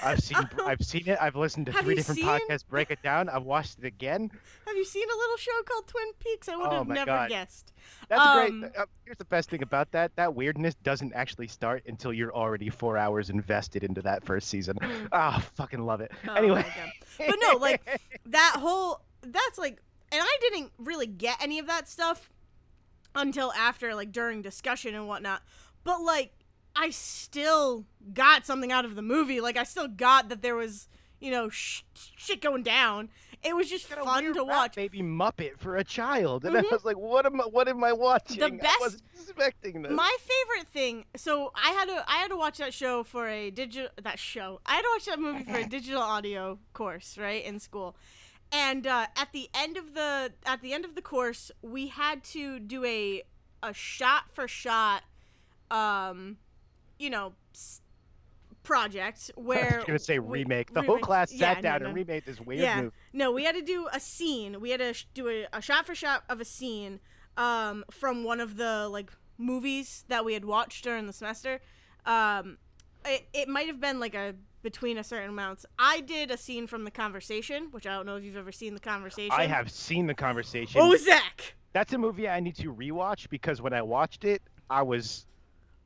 I've 0.02 0.20
seen 0.22 0.36
I've 0.66 0.82
seen 0.84 1.08
it. 1.08 1.18
I've 1.20 1.36
listened 1.36 1.66
to 1.66 1.72
have 1.72 1.84
three 1.84 1.92
you 1.94 1.96
different 1.96 2.20
seen- 2.20 2.28
podcasts 2.28 2.66
break 2.66 2.90
it 2.90 3.02
down. 3.02 3.28
I've 3.28 3.44
watched 3.44 3.78
it 3.78 3.84
again. 3.84 4.30
have 4.66 4.76
you 4.76 4.84
seen 4.84 5.06
a 5.08 5.16
little 5.16 5.36
show 5.36 5.62
called 5.64 5.86
twin 5.88 6.08
peaks 6.18 6.48
i 6.48 6.56
would 6.56 6.66
Oh 6.66 6.78
have 6.78 6.86
my 6.88 6.94
never 6.94 7.06
God. 7.06 7.28
guessed 7.28 7.72
That's 8.08 8.20
Um, 8.20 8.60
great. 8.60 8.76
Uh, 8.76 8.86
here's 9.04 9.18
the 9.18 9.24
best 9.24 9.50
thing 9.50 9.62
about 9.62 9.90
that: 9.92 10.14
that 10.16 10.34
weirdness 10.34 10.74
doesn't 10.82 11.12
actually 11.14 11.48
start 11.48 11.82
until 11.86 12.12
you're 12.12 12.34
already 12.34 12.68
four 12.70 12.96
hours 12.98 13.30
invested 13.30 13.84
into 13.84 14.02
that 14.02 14.24
first 14.24 14.48
season. 14.48 14.76
Mm. 14.80 15.08
Ah, 15.12 15.44
fucking 15.56 15.84
love 15.84 16.00
it. 16.00 16.10
Oh 16.28 16.34
anyway, 16.34 16.56
my 16.56 16.62
God. 16.62 17.28
but 17.30 17.36
no 17.40 17.56
like 17.58 18.00
that 18.26 18.56
whole 18.58 19.02
that's 19.22 19.58
like 19.58 19.80
and 20.10 20.20
i 20.22 20.36
didn't 20.40 20.72
really 20.78 21.06
get 21.06 21.40
any 21.42 21.58
of 21.58 21.66
that 21.66 21.88
stuff 21.88 22.30
until 23.14 23.52
after 23.52 23.94
like 23.94 24.10
during 24.10 24.42
discussion 24.42 24.94
and 24.94 25.06
whatnot 25.06 25.42
but 25.84 26.00
like 26.00 26.32
i 26.76 26.90
still 26.90 27.84
got 28.14 28.44
something 28.46 28.72
out 28.72 28.84
of 28.84 28.94
the 28.96 29.02
movie 29.02 29.40
like 29.40 29.56
i 29.56 29.64
still 29.64 29.88
got 29.88 30.28
that 30.28 30.42
there 30.42 30.54
was 30.56 30.88
you 31.20 31.30
know 31.30 31.48
sh- 31.48 31.82
shit 31.94 32.40
going 32.40 32.62
down 32.62 33.08
it 33.44 33.56
was 33.56 33.68
just 33.68 33.86
fun 33.86 34.32
to 34.34 34.44
watch 34.44 34.76
Baby 34.76 35.02
Muppet 35.02 35.58
for 35.58 35.76
a 35.76 35.82
child, 35.82 36.44
and 36.44 36.54
Mhm. 36.54 36.64
I 36.64 36.74
was 36.74 36.84
like, 36.84 36.96
"What 36.96 37.26
am 37.26 37.40
I? 37.40 37.44
What 37.44 37.66
am 37.66 37.82
I 37.82 37.92
watching? 37.92 38.40
I 38.40 38.50
best- 38.50 38.80
wasn't 38.80 39.02
expecting 39.14 39.82
this." 39.82 39.90
my 39.90 40.16
favorite 40.20 40.68
thing 40.68 41.06
so 41.16 41.50
i 41.56 41.70
had 41.72 41.86
to 41.88 42.04
i 42.08 42.18
had 42.18 42.28
to 42.28 42.36
watch 42.36 42.58
that 42.58 42.72
show 42.72 43.02
for 43.02 43.26
a 43.28 43.50
digital 43.50 43.90
that 44.00 44.20
show 44.20 44.60
i 44.64 44.74
had 44.76 44.82
to 44.82 44.88
watch 44.94 45.06
that 45.06 45.18
movie 45.18 45.42
for 45.42 45.56
a 45.56 45.64
digital 45.78 46.00
audio 46.00 46.60
course 46.72 47.18
right 47.18 47.44
in 47.44 47.58
school 47.58 47.96
and 48.52 48.86
uh, 48.86 49.06
at 49.16 49.32
the 49.32 49.48
end 49.54 49.76
of 49.76 49.94
the 49.94 50.32
at 50.46 50.62
the 50.62 50.72
end 50.72 50.84
of 50.84 50.94
the 50.94 51.02
course 51.02 51.50
we 51.62 51.88
had 51.88 52.22
to 52.22 52.60
do 52.60 52.84
a 52.84 53.24
a 53.60 53.74
shot 53.74 54.24
for 54.32 54.46
shot 54.46 55.02
um 55.70 56.36
you 57.02 57.10
know 57.10 57.32
project 58.62 59.30
where 59.34 59.72
I 59.74 59.76
was 59.78 59.84
gonna 59.86 59.98
say 59.98 60.18
we- 60.18 60.40
remake. 60.40 60.72
The 60.72 60.82
whole 60.82 60.98
class 60.98 61.32
yeah, 61.32 61.54
sat 61.54 61.62
down 61.62 61.80
no. 61.80 61.86
and 61.86 61.94
remade 61.96 62.24
this 62.24 62.40
weird 62.40 62.60
Yeah. 62.60 62.82
movie. 62.82 62.94
No, 63.12 63.32
we 63.32 63.44
had 63.44 63.54
to 63.56 63.62
do 63.62 63.88
a 63.92 64.00
scene. 64.00 64.60
We 64.60 64.70
had 64.70 64.80
to 64.80 64.94
sh- 64.94 65.06
do 65.14 65.28
a, 65.28 65.46
a 65.52 65.60
shot 65.60 65.86
for 65.86 65.94
shot 65.94 66.24
of 66.28 66.40
a 66.40 66.44
scene 66.44 67.00
um, 67.36 67.84
from 67.90 68.24
one 68.24 68.40
of 68.40 68.56
the 68.56 68.88
like 68.88 69.10
movies 69.38 70.04
that 70.08 70.24
we 70.24 70.34
had 70.34 70.44
watched 70.44 70.84
during 70.84 71.06
the 71.06 71.12
semester. 71.12 71.60
Um, 72.06 72.58
it, 73.04 73.26
it 73.32 73.48
might 73.48 73.66
have 73.66 73.80
been 73.80 73.98
like 73.98 74.14
a 74.14 74.34
between 74.62 74.96
a 74.96 75.02
certain 75.02 75.30
amounts. 75.30 75.66
I 75.76 76.00
did 76.00 76.30
a 76.30 76.36
scene 76.36 76.68
from 76.68 76.84
the 76.84 76.92
conversation, 76.92 77.68
which 77.72 77.84
I 77.84 77.94
don't 77.96 78.06
know 78.06 78.14
if 78.14 78.22
you've 78.22 78.36
ever 78.36 78.52
seen 78.52 78.74
the 78.74 78.80
conversation. 78.80 79.32
I 79.32 79.46
have 79.46 79.72
seen 79.72 80.06
the 80.06 80.14
conversation. 80.14 80.80
Oh, 80.80 80.94
Zach. 80.96 81.54
That's 81.72 81.92
a 81.94 81.98
movie 81.98 82.28
I 82.28 82.38
need 82.38 82.54
to 82.56 82.72
rewatch 82.72 83.28
because 83.28 83.60
when 83.60 83.72
I 83.72 83.82
watched 83.82 84.24
it, 84.24 84.40
I 84.70 84.82
was 84.82 85.26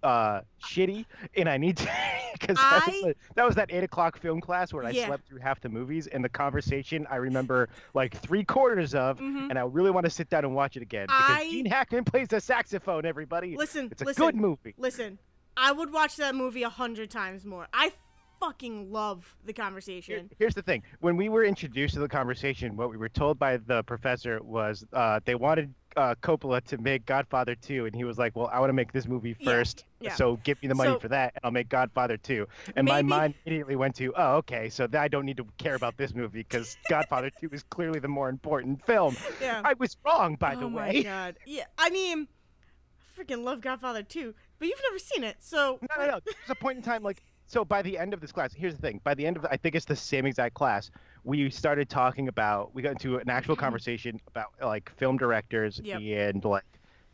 uh 0.03 0.41
shitty, 0.62 1.05
and 1.37 1.49
I 1.49 1.57
need 1.57 1.76
to 1.79 1.88
because 2.33 2.57
that, 2.57 2.83
was 2.87 3.15
that 3.35 3.45
was 3.47 3.55
that 3.57 3.71
eight 3.73 3.83
o'clock 3.85 4.19
film 4.21 4.41
class 4.41 4.73
where 4.73 4.85
I 4.85 4.91
Yeah. 4.91 5.07
slept 5.07 5.26
through 5.29 5.41
half 5.41 5.61
the 5.61 5.69
movies, 5.69 6.07
and 6.07 6.25
the 6.25 6.29
conversation 6.29 7.07
I 7.11 7.17
remember 7.17 7.69
like 7.95 8.17
three 8.21 8.45
quarters 8.45 8.95
of, 8.95 9.19
Mhm. 9.19 9.50
and 9.50 9.59
I 9.59 9.62
really 9.62 9.91
want 9.91 10.05
to 10.05 10.11
sit 10.11 10.29
down 10.29 10.45
and 10.45 10.55
watch 10.55 10.76
it 10.76 10.83
again 10.83 11.07
because 11.07 11.25
I- 11.31 11.50
Gene 11.50 11.67
Hackman 11.67 12.05
plays 12.12 12.29
the 12.29 12.41
saxophone. 12.41 13.05
Everybody, 13.07 13.57
Listen, 13.57 13.88
it's 13.91 14.03
a 14.03 14.05
listen, 14.05 14.25
good 14.26 14.37
movie. 14.37 14.75
listen. 14.79 15.19
I 15.57 15.73
would 15.73 15.91
watch 15.91 16.17
that 16.17 16.35
movie 16.35 16.62
a 16.65 16.69
hundred 16.69 17.11
times 17.11 17.47
more. 17.47 17.67
I 17.73 17.93
fucking 18.40 18.93
love 18.93 19.35
the 19.45 19.52
Here- 19.52 19.64
conversation. 19.64 20.31
Here's 20.38 20.55
the 20.55 20.62
thing: 20.62 20.83
when 21.00 21.16
we 21.16 21.28
were 21.28 21.45
introduced 21.45 21.95
to 21.95 22.00
the 22.00 22.09
conversation, 22.09 22.76
what 22.76 22.90
we 22.90 22.97
were 22.97 23.09
told 23.09 23.38
by 23.38 23.57
the 23.57 23.83
professor 23.85 24.43
was 24.43 24.85
uh, 24.93 25.21
they 25.25 25.35
wanted 25.35 25.75
uh, 25.97 26.14
Coppola 26.23 26.62
to 26.64 26.76
make 26.78 27.07
Godfather 27.07 27.55
2, 27.55 27.87
and 27.87 27.95
he 27.97 28.05
was 28.05 28.19
like, 28.19 28.37
"Well, 28.37 28.49
I 28.52 28.61
want 28.61 28.69
to 28.69 28.75
make 28.75 28.93
this 28.93 29.07
movie 29.07 29.33
first, 29.35 29.85
yeah. 30.00 30.14
so 30.14 30.37
give 30.45 30.61
me 30.62 30.69
the 30.69 30.75
money 30.75 30.90
So- 30.93 30.99
for 30.99 31.09
that, 31.09 31.33
and 31.35 31.40
I'll 31.45 31.50
make 31.50 31.69
Godfather 31.69 32.16
2." 32.19 32.47
And 32.76 32.87
my 32.87 33.02
mind 33.02 33.35
immediately 33.47 33.76
went 33.76 33.95
to, 33.97 34.12
"Oh, 34.16 34.37
okay, 34.37 34.69
so 34.69 34.87
I 34.93 35.09
don't 35.09 35.25
need 35.25 35.38
to 35.38 35.47
care 35.59 35.75
about 35.75 35.97
this 35.97 36.14
movie 36.14 36.40
because 36.40 36.76
Godfather 36.90 37.31
2 37.40 37.49
is 37.52 37.62
clearly 37.64 37.99
the 38.00 38.09
more 38.09 38.28
important 38.28 38.85
film." 38.85 39.16
Yeah. 39.40 39.62
I 39.64 39.73
was 39.75 39.97
wrong, 40.05 40.37
by 40.37 40.55
oh 40.55 40.61
the 40.61 40.69
my 40.69 40.88
way. 40.88 41.02
god. 41.02 41.37
Yeah, 41.47 41.64
I 41.78 41.88
mean, 41.90 42.28
I 43.19 43.23
freaking 43.23 43.45
love 43.45 43.62
Godfather 43.62 44.02
2, 44.02 44.35
but 44.59 44.69
you've 44.69 44.83
never 44.90 44.99
seen 44.99 45.25
it, 45.25 45.37
so 45.40 45.78
No, 45.97 46.05
no, 46.05 46.11
no. 46.12 46.21
There's 46.25 46.50
a 46.50 46.55
point 46.55 46.76
in 46.76 46.83
time, 46.83 47.02
like, 47.02 47.23
so 47.47 47.65
by 47.65 47.83
the 47.83 47.97
end 47.99 48.12
of 48.12 48.21
this 48.21 48.33
class, 48.33 48.53
here's 48.53 48.75
the 48.75 48.81
thing. 48.81 49.00
By 49.05 49.15
the 49.15 49.26
end 49.26 49.37
of, 49.37 49.47
I 49.50 49.57
think 49.57 49.75
it's 49.75 49.85
the 49.87 49.97
same 49.97 50.26
exact 50.26 50.55
class. 50.55 50.91
we 51.25 51.49
started 51.50 51.88
talking 51.88 52.29
about 52.29 52.75
we 52.75 52.83
got 52.83 52.93
into 52.93 53.17
an 53.19 53.29
actual 53.31 53.55
Mm-hmm. 53.57 53.65
conversation 53.65 54.21
about 54.29 54.49
like 54.62 54.91
film 54.97 55.17
directors 55.17 55.81
Yep. 55.83 56.00
and 56.03 56.45
like 56.45 56.65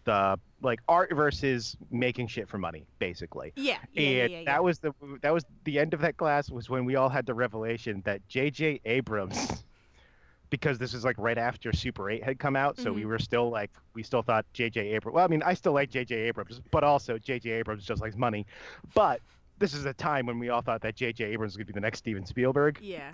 the 0.05 0.39
like 0.63 0.81
art 0.89 1.13
versus 1.15 1.77
making 1.91 2.27
shit 2.29 2.49
for 2.49 2.59
money, 2.59 2.85
basically. 2.99 3.53
Yeah. 3.57 3.79
Yeah. 3.93 4.03
and 4.09 4.17
yeah, 4.33 4.39
yeah, 4.39 4.45
that 4.47 4.65
was 4.65 4.79
the 4.81 4.93
that 5.23 5.33
was 5.33 5.45
the 5.65 5.79
end 5.79 5.95
of 5.95 6.01
that 6.01 6.17
class 6.17 6.51
was 6.51 6.69
when 6.71 6.85
we 6.85 6.97
all 6.97 7.09
had 7.09 7.25
the 7.27 7.35
revelation 7.35 8.03
that 8.05 8.27
J.J. 8.29 8.81
Abrams, 8.85 9.65
because 10.51 10.79
this 10.79 10.93
is 10.95 11.05
like 11.05 11.17
right 11.19 11.39
after 11.39 11.73
Super 11.73 12.11
Eight 12.11 12.23
had 12.25 12.39
come 12.39 12.57
out, 12.57 12.79
so 12.79 12.93
we 12.93 13.03
Mhm. 13.03 13.07
were 13.07 13.19
still 13.19 13.49
like 13.51 13.71
we 13.95 14.03
still 14.03 14.23
thought 14.23 14.45
J.J. 14.53 14.81
Abrams. 14.89 15.15
Well, 15.15 15.25
I 15.25 15.29
mean, 15.29 15.43
I 15.43 15.55
still 15.55 15.73
like 15.73 15.91
J.J. 15.91 16.15
Abrams, 16.17 16.61
but 16.71 16.85
also 16.85 17.17
J.J. 17.19 17.51
Abrams 17.51 17.85
just 17.85 18.03
likes 18.03 18.17
money. 18.17 18.47
But 18.95 19.21
this 19.59 19.75
is 19.75 19.85
a 19.85 19.95
time 19.95 20.27
when 20.27 20.39
we 20.39 20.49
all 20.49 20.61
thought 20.63 20.81
that 20.83 20.97
J.J. 20.97 21.25
Abrams 21.25 21.53
was 21.53 21.57
going 21.57 21.67
to 21.67 21.73
be 21.73 21.77
the 21.77 21.81
next 21.81 21.99
Steven 21.99 22.27
Spielberg. 22.27 22.79
Yeah. 22.81 23.13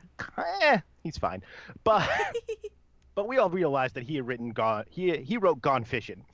Eh, 0.62 0.78
he's 1.02 1.18
fine, 1.18 1.42
but 1.85 2.09
but 3.14 3.28
we 3.28 3.38
all 3.38 3.50
realized 3.50 3.95
that 3.95 4.04
he 4.04 4.16
had 4.16 4.26
written 4.26 4.50
Gone. 4.50 4.85
He 4.88 5.16
he 5.18 5.37
wrote 5.37 5.61
Gone 5.61 5.85
Fishing 5.85 6.25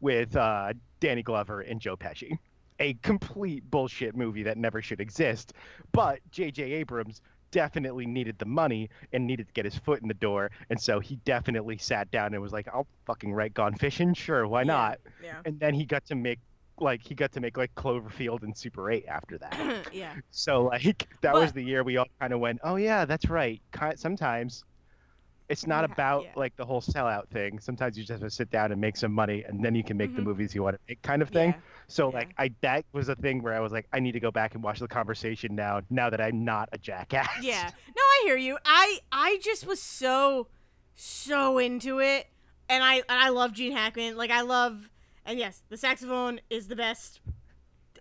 with 0.00 0.34
uh, 0.36 0.72
Danny 1.00 1.22
Glover 1.22 1.60
and 1.60 1.80
Joe 1.80 1.96
Pesci, 1.96 2.32
a 2.78 2.94
complete 3.02 3.70
bullshit 3.70 4.16
movie 4.16 4.42
that 4.44 4.56
never 4.58 4.80
should 4.82 5.00
exist. 5.00 5.52
But 5.92 6.20
J.J. 6.30 6.62
Abrams 6.72 7.20
definitely 7.52 8.06
needed 8.06 8.38
the 8.38 8.44
money 8.46 8.88
and 9.12 9.26
needed 9.26 9.48
to 9.48 9.52
get 9.52 9.64
his 9.64 9.76
foot 9.76 10.00
in 10.02 10.08
the 10.08 10.14
door, 10.14 10.50
and 10.70 10.80
so 10.80 11.00
he 11.00 11.16
definitely 11.24 11.76
sat 11.78 12.10
down 12.10 12.32
and 12.32 12.40
was 12.42 12.52
like, 12.52 12.66
"I'll 12.68 12.86
fucking 13.06 13.32
write 13.32 13.54
Gone 13.54 13.74
Fishing, 13.74 14.14
sure, 14.14 14.46
why 14.46 14.60
Yeah. 14.62 14.64
not?" 14.66 14.98
Yeah. 15.22 15.40
And 15.44 15.58
then 15.60 15.74
he 15.74 15.84
got 15.84 16.06
to 16.06 16.14
make 16.14 16.38
like 16.80 17.02
he 17.06 17.14
got 17.14 17.32
to 17.32 17.40
make 17.40 17.56
like 17.56 17.74
Cloverfield 17.74 18.42
and 18.42 18.56
Super 18.56 18.90
8 18.90 19.06
after 19.06 19.38
that. 19.38 19.86
yeah. 19.92 20.14
So 20.30 20.64
like 20.64 21.08
that 21.20 21.34
was 21.34 21.52
the 21.52 21.62
year 21.62 21.82
we 21.82 21.96
all 21.96 22.06
kind 22.20 22.32
of 22.32 22.40
went, 22.40 22.60
oh 22.64 22.76
yeah, 22.76 23.04
that's 23.04 23.28
right. 23.28 23.60
Sometimes 23.96 24.64
it's 25.48 25.66
not 25.66 25.84
ha- 25.84 25.92
about 25.92 26.22
yeah. 26.24 26.30
like 26.36 26.56
the 26.56 26.64
whole 26.64 26.80
sellout 26.80 27.26
thing. 27.28 27.58
Sometimes 27.58 27.98
you 27.98 28.04
just 28.04 28.12
have 28.12 28.20
to 28.20 28.30
sit 28.30 28.50
down 28.50 28.70
and 28.70 28.80
make 28.80 28.96
some 28.96 29.12
money, 29.12 29.42
and 29.42 29.64
then 29.64 29.74
you 29.74 29.82
can 29.82 29.96
make 29.96 30.14
the 30.14 30.22
Mhm. 30.22 30.26
movies 30.26 30.54
you 30.54 30.62
want 30.62 30.76
to 30.76 30.80
make, 30.88 31.02
kind 31.02 31.22
of 31.22 31.28
thing. 31.30 31.50
Yeah. 31.50 31.60
So 31.88 32.08
yeah. 32.10 32.18
like 32.18 32.34
I 32.38 32.52
that 32.60 32.84
was 32.92 33.08
a 33.08 33.16
thing 33.16 33.42
where 33.42 33.54
I 33.54 33.60
was 33.60 33.72
like, 33.72 33.86
I 33.92 33.98
need 33.98 34.12
to 34.12 34.20
go 34.20 34.30
back 34.30 34.54
and 34.54 34.62
watch 34.62 34.78
the 34.78 34.86
conversation 34.86 35.56
now. 35.56 35.80
Now 35.90 36.08
that 36.08 36.20
I'm 36.20 36.44
not 36.44 36.68
a 36.72 36.78
jackass. 36.78 37.28
Yeah. 37.42 37.68
No, 37.96 38.00
I 38.02 38.22
hear 38.26 38.36
you. 38.36 38.58
I 38.64 39.00
I 39.10 39.38
just 39.42 39.66
was 39.66 39.82
so 39.82 40.46
so 40.94 41.58
into 41.58 41.98
it, 41.98 42.28
and 42.68 42.84
I 42.84 42.94
and 42.96 43.04
I 43.08 43.30
love 43.30 43.52
Gene 43.52 43.72
Hackman. 43.72 44.16
Like 44.16 44.30
I 44.30 44.42
love, 44.42 44.88
and 45.30 45.38
yes, 45.38 45.62
the 45.68 45.76
saxophone 45.76 46.40
is 46.50 46.66
the 46.66 46.74
best. 46.74 47.20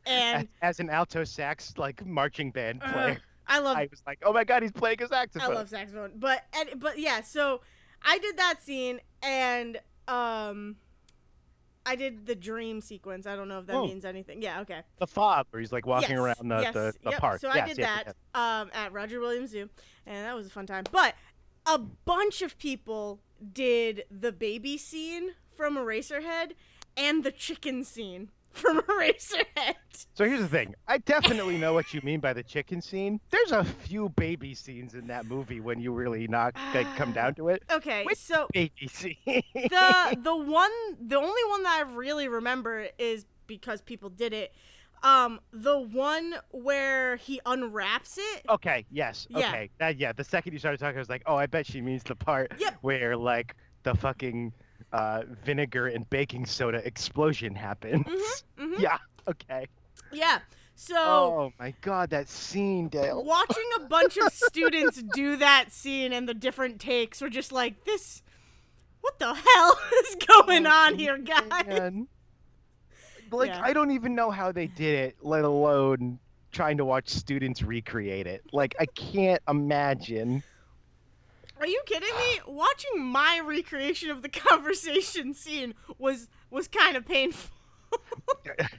And 0.07 0.47
as 0.63 0.79
an 0.79 0.89
alto 0.89 1.23
sax 1.23 1.73
like 1.77 2.03
marching 2.05 2.49
band 2.49 2.81
uh, 2.83 2.91
player, 2.91 3.17
I 3.47 3.59
love 3.59 3.77
I 3.77 3.87
was 3.91 4.01
like, 4.07 4.19
oh 4.23 4.33
my 4.33 4.43
god, 4.43 4.63
he's 4.63 4.71
playing 4.71 5.01
a 5.03 5.07
saxophone. 5.07 5.51
I 5.51 5.53
love 5.53 5.69
saxophone. 5.69 6.13
But 6.15 6.43
and 6.57 6.79
but 6.79 6.97
yeah, 6.97 7.21
so 7.21 7.61
I 8.01 8.17
did 8.17 8.37
that 8.37 8.63
scene 8.63 8.99
and 9.21 9.79
um 10.07 10.77
I 11.85 11.95
did 11.95 12.25
the 12.25 12.33
dream 12.35 12.81
sequence. 12.81 13.27
I 13.27 13.35
don't 13.35 13.47
know 13.47 13.59
if 13.59 13.67
that 13.67 13.75
Oh. 13.75 13.85
means 13.85 14.05
anything. 14.05 14.41
Yeah, 14.41 14.61
okay. 14.61 14.81
the 14.97 15.07
fob 15.07 15.45
where 15.51 15.59
he's 15.59 15.71
like 15.71 15.85
walking 15.85 16.11
Yes, 16.11 16.19
around 16.19 16.49
the, 16.49 16.61
yes, 16.61 16.73
the, 16.73 16.93
the 17.03 17.11
yep. 17.11 17.19
park. 17.19 17.41
So 17.41 17.49
I 17.49 17.61
did 17.67 17.77
yes, 17.77 17.87
that 17.87 18.03
yes. 18.07 18.15
um, 18.33 18.71
at 18.73 18.91
Roger 18.91 19.19
Williams 19.19 19.51
Zoo, 19.51 19.69
and 20.07 20.25
that 20.25 20.35
was 20.35 20.47
a 20.47 20.49
fun 20.49 20.65
time. 20.65 20.85
But 20.91 21.13
a 21.67 21.77
bunch 21.77 22.41
of 22.41 22.57
people 22.57 23.19
did 23.53 24.03
the 24.09 24.31
baby 24.31 24.77
scene 24.77 25.31
from 25.55 25.75
Eraserhead 25.77 26.51
and 26.99 27.23
the 27.23 27.31
chicken 27.31 27.83
scene 27.83 28.29
from 28.51 28.81
Eraserhead. 28.89 29.75
So 30.15 30.25
here's 30.25 30.41
the 30.41 30.47
thing. 30.47 30.75
I 30.87 30.97
definitely 30.99 31.57
know 31.57 31.73
what 31.73 31.93
you 31.93 32.01
mean 32.03 32.19
by 32.19 32.33
the 32.33 32.43
chicken 32.43 32.81
scene. 32.81 33.19
There's 33.29 33.51
a 33.51 33.63
few 33.63 34.09
baby 34.09 34.53
scenes 34.53 34.93
in 34.95 35.07
that 35.07 35.25
movie 35.25 35.59
when 35.59 35.79
you 35.79 35.91
really 35.91 36.27
not 36.27 36.55
like, 36.73 36.87
come 36.95 37.11
down 37.11 37.35
to 37.35 37.49
it. 37.49 37.63
Okay, 37.71 38.03
Which- 38.05 38.17
so 38.17 38.47
Baby 38.53 38.87
scene. 38.87 39.15
the 39.25 40.17
the 40.23 40.35
one 40.35 40.71
the 40.99 41.15
only 41.17 41.41
one 41.49 41.63
that 41.63 41.85
I 41.85 41.91
really 41.91 42.27
remember 42.27 42.87
is 42.97 43.25
because 43.47 43.81
people 43.81 44.09
did 44.09 44.33
it. 44.33 44.53
Um, 45.01 45.39
the 45.53 45.79
one 45.79 46.35
where 46.51 47.15
he 47.15 47.39
unwraps 47.45 48.17
it. 48.17 48.43
okay, 48.49 48.85
yes. 48.91 49.27
Yeah. 49.29 49.47
Okay. 49.47 49.69
That 49.79 49.97
yeah, 49.97 50.11
the 50.11 50.25
second 50.25 50.51
you 50.53 50.59
started 50.59 50.77
talking 50.79 50.97
I 50.97 50.99
was 50.99 51.07
like, 51.09 51.23
"Oh, 51.25 51.35
I 51.37 51.45
bet 51.45 51.65
she 51.65 51.79
means 51.81 52.03
the 52.03 52.15
part 52.15 52.51
Yep. 52.59 52.79
where 52.81 53.15
like 53.15 53.55
the 53.83 53.95
fucking 53.95 54.51
uh, 54.91 55.23
vinegar 55.43 55.87
and 55.87 56.09
baking 56.09 56.45
soda 56.45 56.85
explosion 56.85 57.55
happens." 57.55 58.05
Mhm. 58.57 58.79
Yeah. 58.79 58.97
Okay. 59.27 59.67
Yeah. 60.11 60.39
So 60.75 60.95
Oh 60.97 61.53
my 61.59 61.73
god, 61.81 62.09
that 62.11 62.29
scene, 62.29 62.87
Dale. 62.87 63.23
watching 63.23 63.69
a 63.79 63.83
bunch 63.87 64.17
of 64.17 64.31
students 64.33 65.01
do 65.13 65.35
that 65.37 65.71
scene 65.73 66.13
and 66.13 66.27
the 66.27 66.33
different 66.33 66.79
takes 66.79 67.19
were 67.21 67.29
just 67.29 67.51
like 67.51 67.83
this 67.83 68.21
what 69.01 69.19
the 69.19 69.33
hell 69.33 69.79
is 70.05 70.15
going 70.37 70.65
on 70.65 70.97
here 70.97 71.17
guys 71.17 71.65
Man. 71.67 72.07
Like 73.31 73.49
Yeah. 73.49 73.61
I 73.63 73.73
don't 73.73 73.91
even 73.91 74.15
know 74.15 74.31
how 74.31 74.51
they 74.51 74.67
did 74.67 74.99
it, 75.07 75.17
let 75.21 75.43
alone 75.43 76.17
trying 76.51 76.77
to 76.77 76.85
watch 76.85 77.09
students 77.09 77.61
recreate 77.61 78.25
it. 78.25 78.43
Like 78.51 78.75
I 78.79 78.85
can't 78.87 79.41
imagine. 79.47 80.43
Are 81.59 81.67
you 81.67 81.81
kidding 81.85 82.13
me 82.15 82.39
watching 82.47 83.03
my 83.03 83.41
recreation 83.43 84.09
of 84.09 84.21
the 84.21 84.29
conversation 84.49 85.33
scene 85.33 85.73
was 85.97 86.27
was 86.49 86.67
kind 86.67 86.95
of 86.97 87.05
painful 87.05 87.49
Like, 88.45 88.69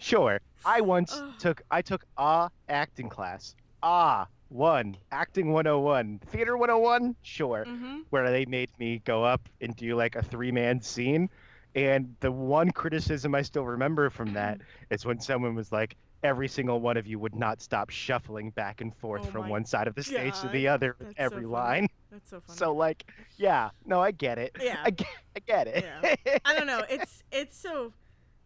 Sure. 0.00 0.40
I 0.64 0.80
once 0.80 1.20
took 1.38 1.62
I 1.70 1.82
took 1.82 2.04
a 2.16 2.48
acting 2.68 3.08
class. 3.08 3.54
Ah, 3.82 4.26
one. 4.48 4.96
Acting 5.12 5.52
101. 5.52 6.20
Theater 6.26 6.56
101? 6.56 7.14
Sure. 7.22 7.64
mhm. 7.66 8.02
Where 8.10 8.30
they 8.30 8.44
made 8.46 8.70
me 8.78 9.00
go 9.04 9.24
up 9.24 9.48
and 9.60 9.74
do 9.76 9.94
like 9.96 10.16
a 10.16 10.22
three-man 10.22 10.80
scene. 10.80 11.28
And 11.74 12.14
the 12.20 12.32
one 12.32 12.70
criticism 12.70 13.34
I 13.34 13.42
still 13.42 13.64
remember 13.66 14.08
from 14.08 14.32
that 14.34 14.60
is 14.90 15.04
when 15.04 15.20
someone 15.20 15.54
was 15.54 15.72
like, 15.72 15.96
every 16.22 16.48
single 16.48 16.80
one 16.80 16.96
of 16.96 17.06
you 17.06 17.18
would 17.18 17.34
not 17.34 17.60
stop 17.60 17.90
shuffling 17.90 18.50
back 18.50 18.80
and 18.80 18.94
forth 18.96 19.22
Oh 19.26 19.30
from 19.30 19.48
one 19.48 19.64
side 19.64 19.86
of 19.86 19.94
the 19.94 20.02
stage 20.02 20.38
to 20.40 20.48
the 20.48 20.68
other 20.68 20.96
with 20.98 21.08
that's 21.08 21.18
so 21.18 21.24
every 21.24 21.36
funny. 21.42 21.46
line. 21.46 21.88
that's 22.10 22.30
so 22.30 22.40
funny 22.40 22.58
So 22.58 22.74
like, 22.74 23.10
yeah, 23.36 23.70
no, 23.84 24.00
I 24.00 24.10
get 24.10 24.38
it. 24.38 24.56
Yeah. 24.60 24.78
I 24.84 24.90
get, 24.90 25.08
I 25.36 25.40
get 25.40 25.66
it. 25.68 25.84
Yeah. 26.26 26.38
I 26.44 26.54
don't 26.56 26.66
know. 26.66 26.82
It's 26.88 27.22
it's 27.30 27.56
so 27.56 27.92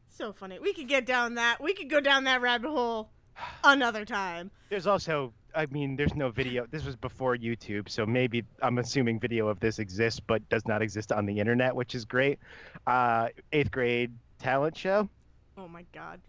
so 0.09 0.33
funny. 0.33 0.59
We 0.59 0.73
could 0.75 0.89
get 0.89 1.07
down 1.07 1.35
that. 1.37 1.63
We 1.63 1.73
could 1.75 1.89
go 1.89 2.01
down 2.01 2.25
that 2.25 2.41
rabbit 2.43 2.71
hole 2.71 3.11
another 3.65 4.05
time. 4.05 4.51
There's 4.69 4.87
also, 4.87 5.33
I 5.55 5.67
mean, 5.67 5.97
there's 5.97 6.15
no 6.15 6.31
video. 6.31 6.67
This 6.71 6.85
was 6.85 6.97
before 6.97 7.37
YouTube, 7.37 7.89
so 7.89 8.05
maybe 8.07 8.45
I'm 8.63 8.79
assuming 8.79 9.19
video 9.19 9.49
of 9.49 9.61
this 9.61 9.79
exists, 9.79 10.21
but 10.21 10.47
does 10.49 10.67
not 10.67 10.83
exist 10.83 11.11
on 11.13 11.27
the 11.27 11.39
internet, 11.41 11.75
which 11.75 11.95
is 11.95 12.05
great. 12.05 12.39
Uh, 12.87 13.29
eighth 13.53 13.71
grade 13.71 14.13
talent 14.39 14.77
show. 14.77 15.09
Oh 15.57 15.69
my 15.69 15.85
god. 15.93 16.21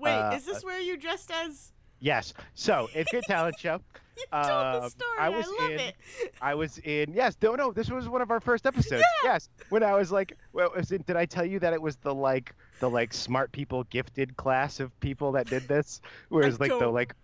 Wait, 0.00 0.12
Uh, 0.18 0.32
is 0.34 0.44
this 0.44 0.64
where 0.64 0.80
you 0.80 0.96
dressed 0.96 1.30
as? 1.30 1.72
Yes. 2.00 2.32
So 2.54 2.88
it's 2.94 3.10
grade 3.10 3.24
talent 3.28 3.58
show. 3.58 3.80
You 4.16 4.26
told 4.32 4.44
the 4.44 4.82
um, 4.82 4.90
story. 4.90 5.18
I 5.18 5.26
I, 5.26 5.28
was 5.30 5.46
love 5.58 5.70
in- 5.70 5.80
it. 5.80 5.94
I 6.42 6.54
was 6.54 6.76
in. 6.78 7.14
Yes. 7.14 7.36
No, 7.40 7.54
no. 7.54 7.72
This 7.72 7.90
was 7.90 8.06
one 8.06 8.20
of 8.20 8.30
our 8.30 8.40
first 8.40 8.66
episodes. 8.72 9.02
Yes. 9.24 9.48
When 9.70 9.82
I 9.82 9.94
was 9.94 10.12
like, 10.12 10.36
well, 10.52 10.70
was 10.76 10.92
it, 10.92 11.06
did 11.06 11.16
I 11.16 11.24
tell 11.24 11.46
you 11.46 11.58
that 11.60 11.72
it 11.72 11.80
was 11.80 11.96
the 11.96 12.14
like 12.14 12.54
the 12.80 12.90
like 12.90 13.14
smart 13.14 13.50
people 13.52 13.84
gifted 13.84 14.36
class 14.36 14.78
of 14.78 14.98
people 15.00 15.32
that 15.32 15.46
did 15.46 15.66
this? 15.68 16.02
Whereas 16.28 16.60
like 16.60 16.68
the 16.70 16.88
like 16.88 17.14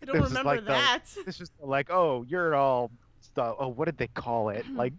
I 0.00 0.06
don't 0.06 0.16
remember 0.22 0.44
like 0.44 0.60
the- 0.60 0.66
that. 0.72 1.04
this 1.26 1.40
was 1.40 1.50
like 1.60 1.90
oh 1.90 2.24
you're 2.26 2.54
all 2.54 2.90
stu- 3.20 3.42
oh 3.58 3.68
what 3.68 3.84
did 3.86 3.98
they 3.98 4.06
call 4.08 4.48
it 4.50 4.64
like 4.74 4.92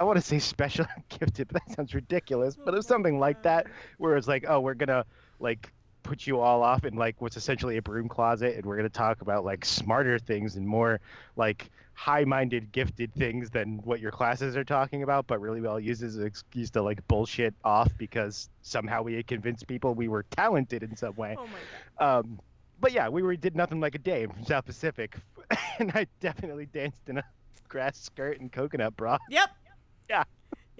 i 0.00 0.04
want 0.04 0.16
to 0.16 0.22
say 0.22 0.38
special 0.38 0.84
gifted 1.08 1.48
but 1.48 1.62
that 1.66 1.74
sounds 1.76 1.94
ridiculous 1.94 2.56
but 2.56 2.74
it 2.74 2.76
was 2.76 2.86
Oh 2.86 2.94
something 2.94 3.18
like 3.20 3.42
that 3.44 3.66
where 3.98 4.16
it's 4.16 4.26
like 4.28 4.44
oh 4.48 4.60
we're 4.60 4.74
gonna 4.74 5.04
like 5.38 5.72
put 6.02 6.26
you 6.26 6.40
all 6.40 6.62
off 6.62 6.84
in 6.84 6.94
like 6.96 7.20
what's 7.20 7.36
essentially 7.36 7.76
a 7.76 7.82
broom 7.82 8.08
closet 8.08 8.56
and 8.56 8.64
we're 8.66 8.76
gonna 8.76 8.88
talk 8.88 9.20
about 9.22 9.44
like 9.44 9.64
smarter 9.64 10.18
things 10.18 10.56
and 10.56 10.66
more 10.66 11.00
like 11.36 11.70
high-minded 11.94 12.72
gifted 12.72 13.12
things 13.14 13.50
than 13.50 13.78
what 13.84 14.00
your 14.00 14.10
classes 14.10 14.56
are 14.56 14.64
talking 14.64 15.02
about 15.02 15.26
but 15.26 15.38
really 15.40 15.64
all 15.66 15.78
used 15.78 16.02
as 16.02 16.16
an 16.16 16.24
excuse 16.26 16.70
to 16.70 16.80
like 16.82 17.06
bullshit 17.08 17.54
off 17.64 17.90
because 17.98 18.48
somehow 18.62 19.02
we 19.02 19.14
had 19.14 19.26
convinced 19.26 19.66
people 19.66 19.94
we 19.94 20.08
were 20.08 20.24
talented 20.30 20.82
in 20.82 20.96
some 20.96 21.14
way 21.16 21.36
Oh 21.38 21.46
my 21.46 21.52
god. 21.98 22.18
um, 22.20 22.40
but 22.80 22.92
yeah, 22.92 23.10
we 23.10 23.22
were 23.22 23.36
did 23.36 23.54
nothing 23.54 23.78
like 23.80 23.94
a 23.94 23.98
day 23.98 24.24
from 24.24 24.42
South 24.46 24.64
Pacific, 24.64 25.14
and 25.78 25.92
I 25.94 26.06
definitely 26.20 26.64
danced 26.64 27.06
in 27.08 27.18
a 27.18 27.24
grass 27.68 27.98
skirt 28.00 28.40
and 28.40 28.50
coconut 28.50 28.96
bra. 28.96 29.18
Yep. 29.28 29.50
Yeah. 30.08 30.24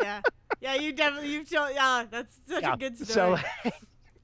Yeah. 0.01 0.23
Yeah. 0.63 0.75
You 0.77 0.93
definitely 0.93 1.31
you 1.31 1.45
told. 1.45 1.73
Yeah. 1.75 2.07
That's 2.11 2.35
such 2.49 2.63
Yeah, 2.63 2.73
a 2.73 2.77
good 2.79 2.97
So, 2.97 3.05
story. 3.37 3.43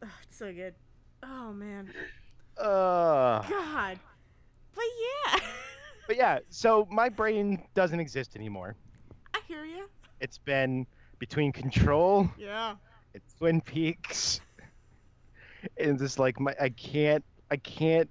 oh, 0.02 0.08
it's 0.22 0.36
so 0.38 0.52
good. 0.54 0.74
Oh 1.22 1.52
man. 1.52 1.90
uh, 2.58 3.42
God. 3.48 3.98
But 4.74 4.84
yeah. 5.00 5.40
but 6.06 6.16
yeah, 6.16 6.38
so 6.50 6.86
my 6.90 7.08
brain 7.08 7.62
doesn't 7.74 8.00
exist 8.00 8.36
anymore. 8.36 8.76
I 9.34 9.40
hear 9.48 9.64
you. 9.64 9.88
It's 10.20 10.38
been 10.38 10.86
between 11.18 11.52
Control 11.52 12.28
Yeah. 12.38 12.76
It's 13.14 13.32
Twin 13.34 13.62
Peaks, 13.62 14.40
and 15.78 15.98
just 15.98 16.18
like 16.18 16.38
my, 16.38 16.54
I 16.60 16.68
can't, 16.68 17.24
I 17.50 17.56
can't 17.56 18.10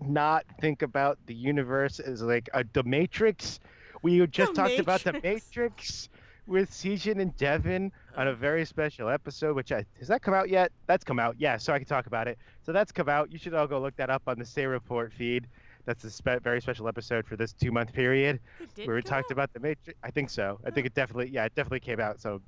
not 0.00 0.44
think 0.60 0.82
about 0.82 1.18
the 1.26 1.34
universe 1.34 2.00
as 2.00 2.20
like 2.20 2.50
a 2.52 2.64
the 2.74 2.82
Matrix 2.82 3.60
We 4.02 4.26
just 4.26 4.54
The 4.54 4.62
talked 4.62 4.78
about 4.78 5.04
the 5.04 5.14
Matrix. 5.14 5.46
Matrix 5.50 6.08
with 6.46 6.70
Sejin 6.70 7.20
and 7.20 7.34
Devin 7.38 7.92
on 8.16 8.28
a 8.28 8.34
very 8.34 8.64
special 8.64 9.08
episode. 9.08 9.56
Which 9.56 9.72
I 9.72 9.84
has 9.98 10.08
that 10.08 10.22
come 10.22 10.34
out 10.34 10.48
yet? 10.48 10.72
That's 10.86 11.04
come 11.04 11.18
out. 11.18 11.36
Yeah, 11.38 11.56
so 11.56 11.72
I 11.72 11.78
can 11.78 11.86
talk 11.86 12.06
about 12.06 12.28
it. 12.28 12.38
So 12.62 12.72
that's 12.72 12.92
come 12.92 13.08
out. 13.08 13.32
You 13.32 13.38
should 13.38 13.54
all 13.54 13.66
go 13.66 13.80
look 13.80 13.96
that 13.96 14.10
up 14.10 14.22
on 14.26 14.38
the 14.38 14.44
Say 14.44 14.66
Report 14.66 15.12
feed. 15.12 15.46
That's 15.86 16.02
a 16.04 16.10
spe- 16.10 16.42
very 16.42 16.60
special 16.62 16.88
episode 16.88 17.26
for 17.26 17.36
this 17.36 17.52
two 17.52 17.70
month 17.70 17.92
period 17.92 18.40
where 18.84 18.96
we 18.96 19.02
talked 19.02 19.26
out? 19.26 19.32
about 19.32 19.52
the 19.52 19.60
Matrix. 19.60 19.98
I 20.02 20.10
think 20.10 20.30
so. 20.30 20.58
I 20.64 20.70
think 20.70 20.86
oh. 20.86 20.88
it 20.88 20.94
definitely, 20.94 21.28
yeah, 21.28 21.44
it 21.44 21.54
definitely 21.54 21.80
came 21.80 22.00
out. 22.00 22.20
So, 22.20 22.40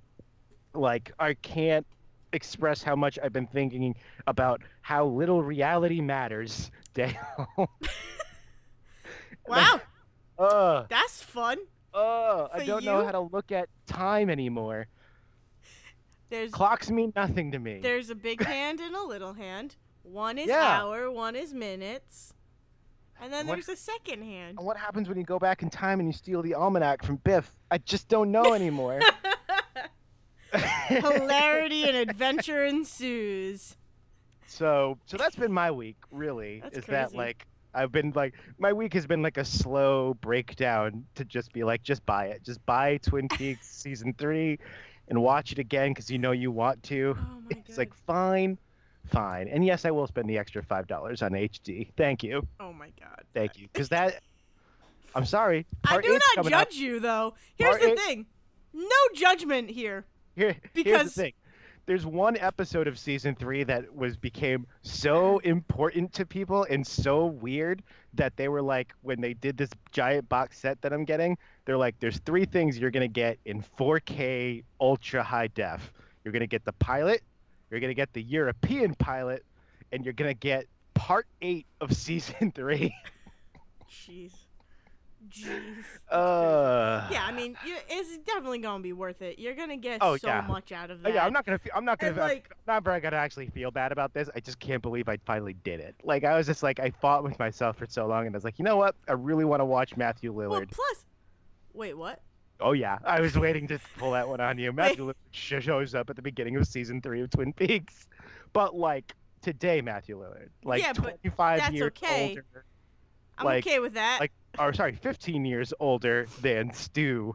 like, 0.75 1.13
I 1.19 1.35
can't 1.35 1.87
express 2.33 2.83
how 2.83 2.97
much 2.97 3.19
I've 3.23 3.33
been 3.33 3.47
thinking 3.47 3.95
about 4.27 4.63
how 4.81 5.07
little 5.07 5.43
reality 5.43 6.01
matters. 6.01 6.71
Dale. 6.95 7.15
Wow, 9.49 9.81
Ugh, 10.39 10.53
uh. 10.53 10.85
that's 10.89 11.23
fun. 11.23 11.59
ugh, 11.95 12.51
I 12.53 12.65
don't 12.67 12.85
know 12.85 13.05
how 13.05 13.13
to 13.13 13.21
look 13.21 13.53
at 13.53 13.69
time 13.87 14.29
anymore. 14.31 14.87
There's 16.29 16.51
Clocks 16.51 16.91
mean 16.91 17.13
nothing 17.15 17.53
to 17.53 17.59
me. 17.59 17.81
there's 17.81 18.11
a 18.11 18.15
big 18.15 18.43
hand 18.45 18.81
and 18.81 18.95
a 18.97 19.03
little 19.03 19.33
hand. 19.35 19.77
One 20.03 20.39
is 20.39 20.47
Yeah. 20.49 20.81
hour, 20.81 21.11
one 21.11 21.37
is 21.37 21.53
minutes, 21.55 22.33
and 23.21 23.33
then 23.33 23.47
What- 23.47 23.55
there's 23.55 23.69
a 23.69 23.77
second 23.77 24.23
hand. 24.23 24.59
And 24.59 24.67
what 24.67 24.77
happens 24.77 25.09
when 25.09 25.19
you 25.19 25.25
go 25.25 25.39
back 25.39 25.63
in 25.63 25.71
time 25.71 26.01
and 26.01 26.09
you 26.09 26.13
steal 26.13 26.43
the 26.43 26.55
almanac 26.55 27.03
from 27.05 27.17
Biff? 27.17 27.51
I 27.71 27.79
just 27.79 28.09
don't 28.09 28.31
know 28.33 28.55
anymore. 28.55 29.01
Hilarity 30.89 31.85
and 31.89 31.97
adventure 32.11 32.65
ensues. 32.65 33.77
So 34.47 34.99
so 35.07 35.17
that's 35.17 35.37
been 35.37 35.53
my 35.53 35.71
week, 35.71 35.97
really. 36.11 36.61
That's 36.61 36.79
is 36.79 36.85
that 36.87 37.15
like 37.15 37.47
I've 37.75 37.93
been 37.93 38.13
like 38.15 38.35
my 38.59 38.73
week 38.73 38.95
has 38.95 39.07
been 39.07 39.23
like 39.23 39.37
a 39.39 39.45
slow 39.45 40.15
breakdown 40.15 41.05
to 41.17 41.25
just 41.25 41.53
be 41.53 41.65
like 41.65 41.83
just 41.83 42.07
buy 42.07 42.27
it. 42.27 42.43
Just 42.45 42.65
buy 42.65 42.99
Twin 42.99 43.29
Peaks 43.29 43.69
season 43.69 44.15
3 44.17 44.59
and 45.09 45.23
watch 45.23 45.53
it 45.53 45.59
again 45.59 45.95
cuz 45.95 46.11
you 46.11 46.19
know 46.19 46.33
you 46.33 46.51
want 46.51 46.83
to. 46.85 47.17
Oh 47.19 47.41
my 47.43 47.51
It's 47.51 47.69
god. 47.71 47.79
like 47.79 47.95
fine. 47.95 48.59
Fine. 49.07 49.47
And 49.49 49.65
yes, 49.65 49.85
I 49.85 49.93
will 49.93 50.07
spend 50.09 50.29
the 50.29 50.37
extra 50.37 50.63
$5 50.63 51.23
on 51.23 51.31
HD. 51.33 51.89
Thank 51.97 52.23
you. 52.25 52.47
oh 52.59 52.73
my 52.73 52.91
god. 53.01 53.23
Thank 53.33 53.57
you. 53.59 53.69
Cuz 53.73 53.89
that 53.91 54.21
I'm 55.15 55.25
sorry. 55.25 55.65
I 55.85 56.01
do 56.01 56.13
not 56.13 56.23
coming 56.35 56.53
up. 56.53 56.69
judge 56.71 56.77
you 56.79 57.01
though. 57.01 57.35
Here's 57.57 57.71
Part 57.71 57.81
the 57.83 57.93
eight- 57.93 57.99
thing. 58.01 58.27
No 58.75 58.89
judgment 59.15 59.71
here. 59.71 60.05
Here, 60.35 60.57
Because- 60.75 60.93
here's 60.93 61.15
the 61.15 61.23
thing. 61.23 61.33
There's 61.87 62.05
one 62.05 62.37
episode 62.37 62.89
of 62.89 62.99
season 62.99 63.37
three 63.37 63.63
that 63.63 63.95
was 63.95 64.17
became 64.17 64.67
so 64.83 65.39
important 65.39 66.13
to 66.15 66.27
people 66.27 66.67
and 66.69 66.85
so 66.85 67.27
weird 67.27 67.83
that 68.15 68.37
they 68.37 68.49
were 68.49 68.61
like, 68.61 68.93
when 69.03 69.21
they 69.21 69.35
did 69.35 69.57
this 69.57 69.71
giant 69.93 70.29
box 70.29 70.59
set 70.59 70.81
that 70.83 70.93
I'm 70.93 71.05
getting, 71.05 71.39
they're 71.65 71.77
like, 71.77 71.95
there's 72.01 72.19
three 72.19 72.45
things 72.45 72.77
you're 72.77 72.91
gonna 72.91 73.07
get 73.07 73.39
in 73.45 73.63
4K 73.79 74.65
ultra 74.81 75.23
high 75.23 75.47
def. 75.47 75.93
You're 76.25 76.33
gonna 76.33 76.49
get 76.49 76.65
the 76.65 76.73
pilot, 76.73 77.23
you're 77.71 77.79
gonna 77.79 77.95
get 77.95 78.13
the 78.13 78.23
European 78.23 78.97
pilot, 78.97 79.45
and 79.93 80.05
you're 80.05 80.13
gonna 80.13 80.35
get 80.35 80.67
part 80.95 81.29
eight 81.41 81.67
of 81.81 81.95
season 81.97 82.51
three. 82.55 82.93
Jeez. 83.89 84.33
Jeez. 85.29 85.85
Uh, 86.11 87.09
Yeah, 87.11 87.25
I 87.25 87.33
mean, 87.33 87.57
you, 87.67 87.75
it's 87.89 88.17
definitely 88.19 88.59
gonna 88.61 88.83
be 88.83 88.93
worth 88.93 89.23
it. 89.23 89.39
You're 89.41 89.55
gonna 89.57 89.77
get 89.77 89.99
Oh, 90.01 90.17
so 90.17 90.29
yeah. 90.29 90.43
much 90.47 90.71
out 90.71 90.91
of 90.91 91.03
that. 91.03 91.13
Yeah, 91.13 91.25
I'm 91.27 91.33
not 91.33 91.45
gonna. 91.45 91.59
fe- 91.59 91.71
I'm 91.75 91.85
not 91.85 91.99
gonna. 91.99 92.13
And, 92.13 92.21
I'm 92.21 92.29
like- 92.29 92.55
not 92.67 92.85
very 92.85 93.01
gonna 93.01 93.17
actually 93.17 93.49
feel 93.49 93.71
bad 93.73 93.91
about 93.93 94.15
this. 94.15 94.31
I 94.37 94.41
just 94.41 94.61
can't 94.61 94.83
believe 94.83 95.09
I 95.09 95.17
finally 95.27 95.55
did 95.65 95.81
it. 95.81 95.97
Like 96.05 96.23
I 96.25 96.37
was 96.37 96.47
just 96.47 96.63
like 96.63 96.79
I 96.79 96.91
fought 96.91 97.25
with 97.25 97.39
myself 97.41 97.77
for 97.79 97.87
so 97.89 98.07
long, 98.07 98.27
and 98.27 98.35
I 98.35 98.37
was 98.37 98.45
like, 98.45 98.59
you 98.59 98.65
know 98.65 98.77
what? 98.77 98.95
I 99.09 99.13
really 99.15 99.45
want 99.45 99.61
to 99.61 99.65
watch 99.65 99.97
Matthew 99.97 100.33
Lillard. 100.33 100.51
Well, 100.51 100.63
plus, 100.71 101.05
wait, 101.75 101.95
what? 101.99 102.21
Oh 102.61 102.73
yeah, 102.73 102.99
I 103.05 103.21
was 103.21 103.37
waiting 103.37 103.67
to 103.69 103.81
pull 103.99 104.13
that 104.13 104.29
one 104.29 104.41
on 104.41 104.59
you. 104.59 104.73
Matthew 104.75 105.07
Lillard 105.07 105.15
sh- 105.33 105.55
shows 105.61 105.95
up 105.95 106.09
at 106.09 106.17
the 106.17 106.23
beginning 106.23 106.57
of 106.57 106.67
season 106.69 107.01
three 107.03 107.21
of 107.23 107.31
Twin 107.31 107.53
Peaks, 107.53 108.07
but 108.53 108.77
like 108.77 109.13
today, 109.43 109.81
Matthew 109.81 110.19
Lillard, 110.21 110.51
like 110.63 110.83
Yeah, 110.83 110.93
but 110.93 111.21
25 111.23 111.59
that's 111.59 111.75
years 111.75 111.89
okay. 111.89 112.29
older, 112.31 112.45
I'm 113.39 113.45
Like- 113.45 113.67
okay 113.67 113.81
with 113.81 113.95
that. 113.95 114.19
like- 114.21 114.33
or 114.59 114.73
sorry, 114.73 114.95
15 114.95 115.45
years 115.45 115.73
older 115.81 116.27
than 116.41 116.73
Stu. 116.73 117.35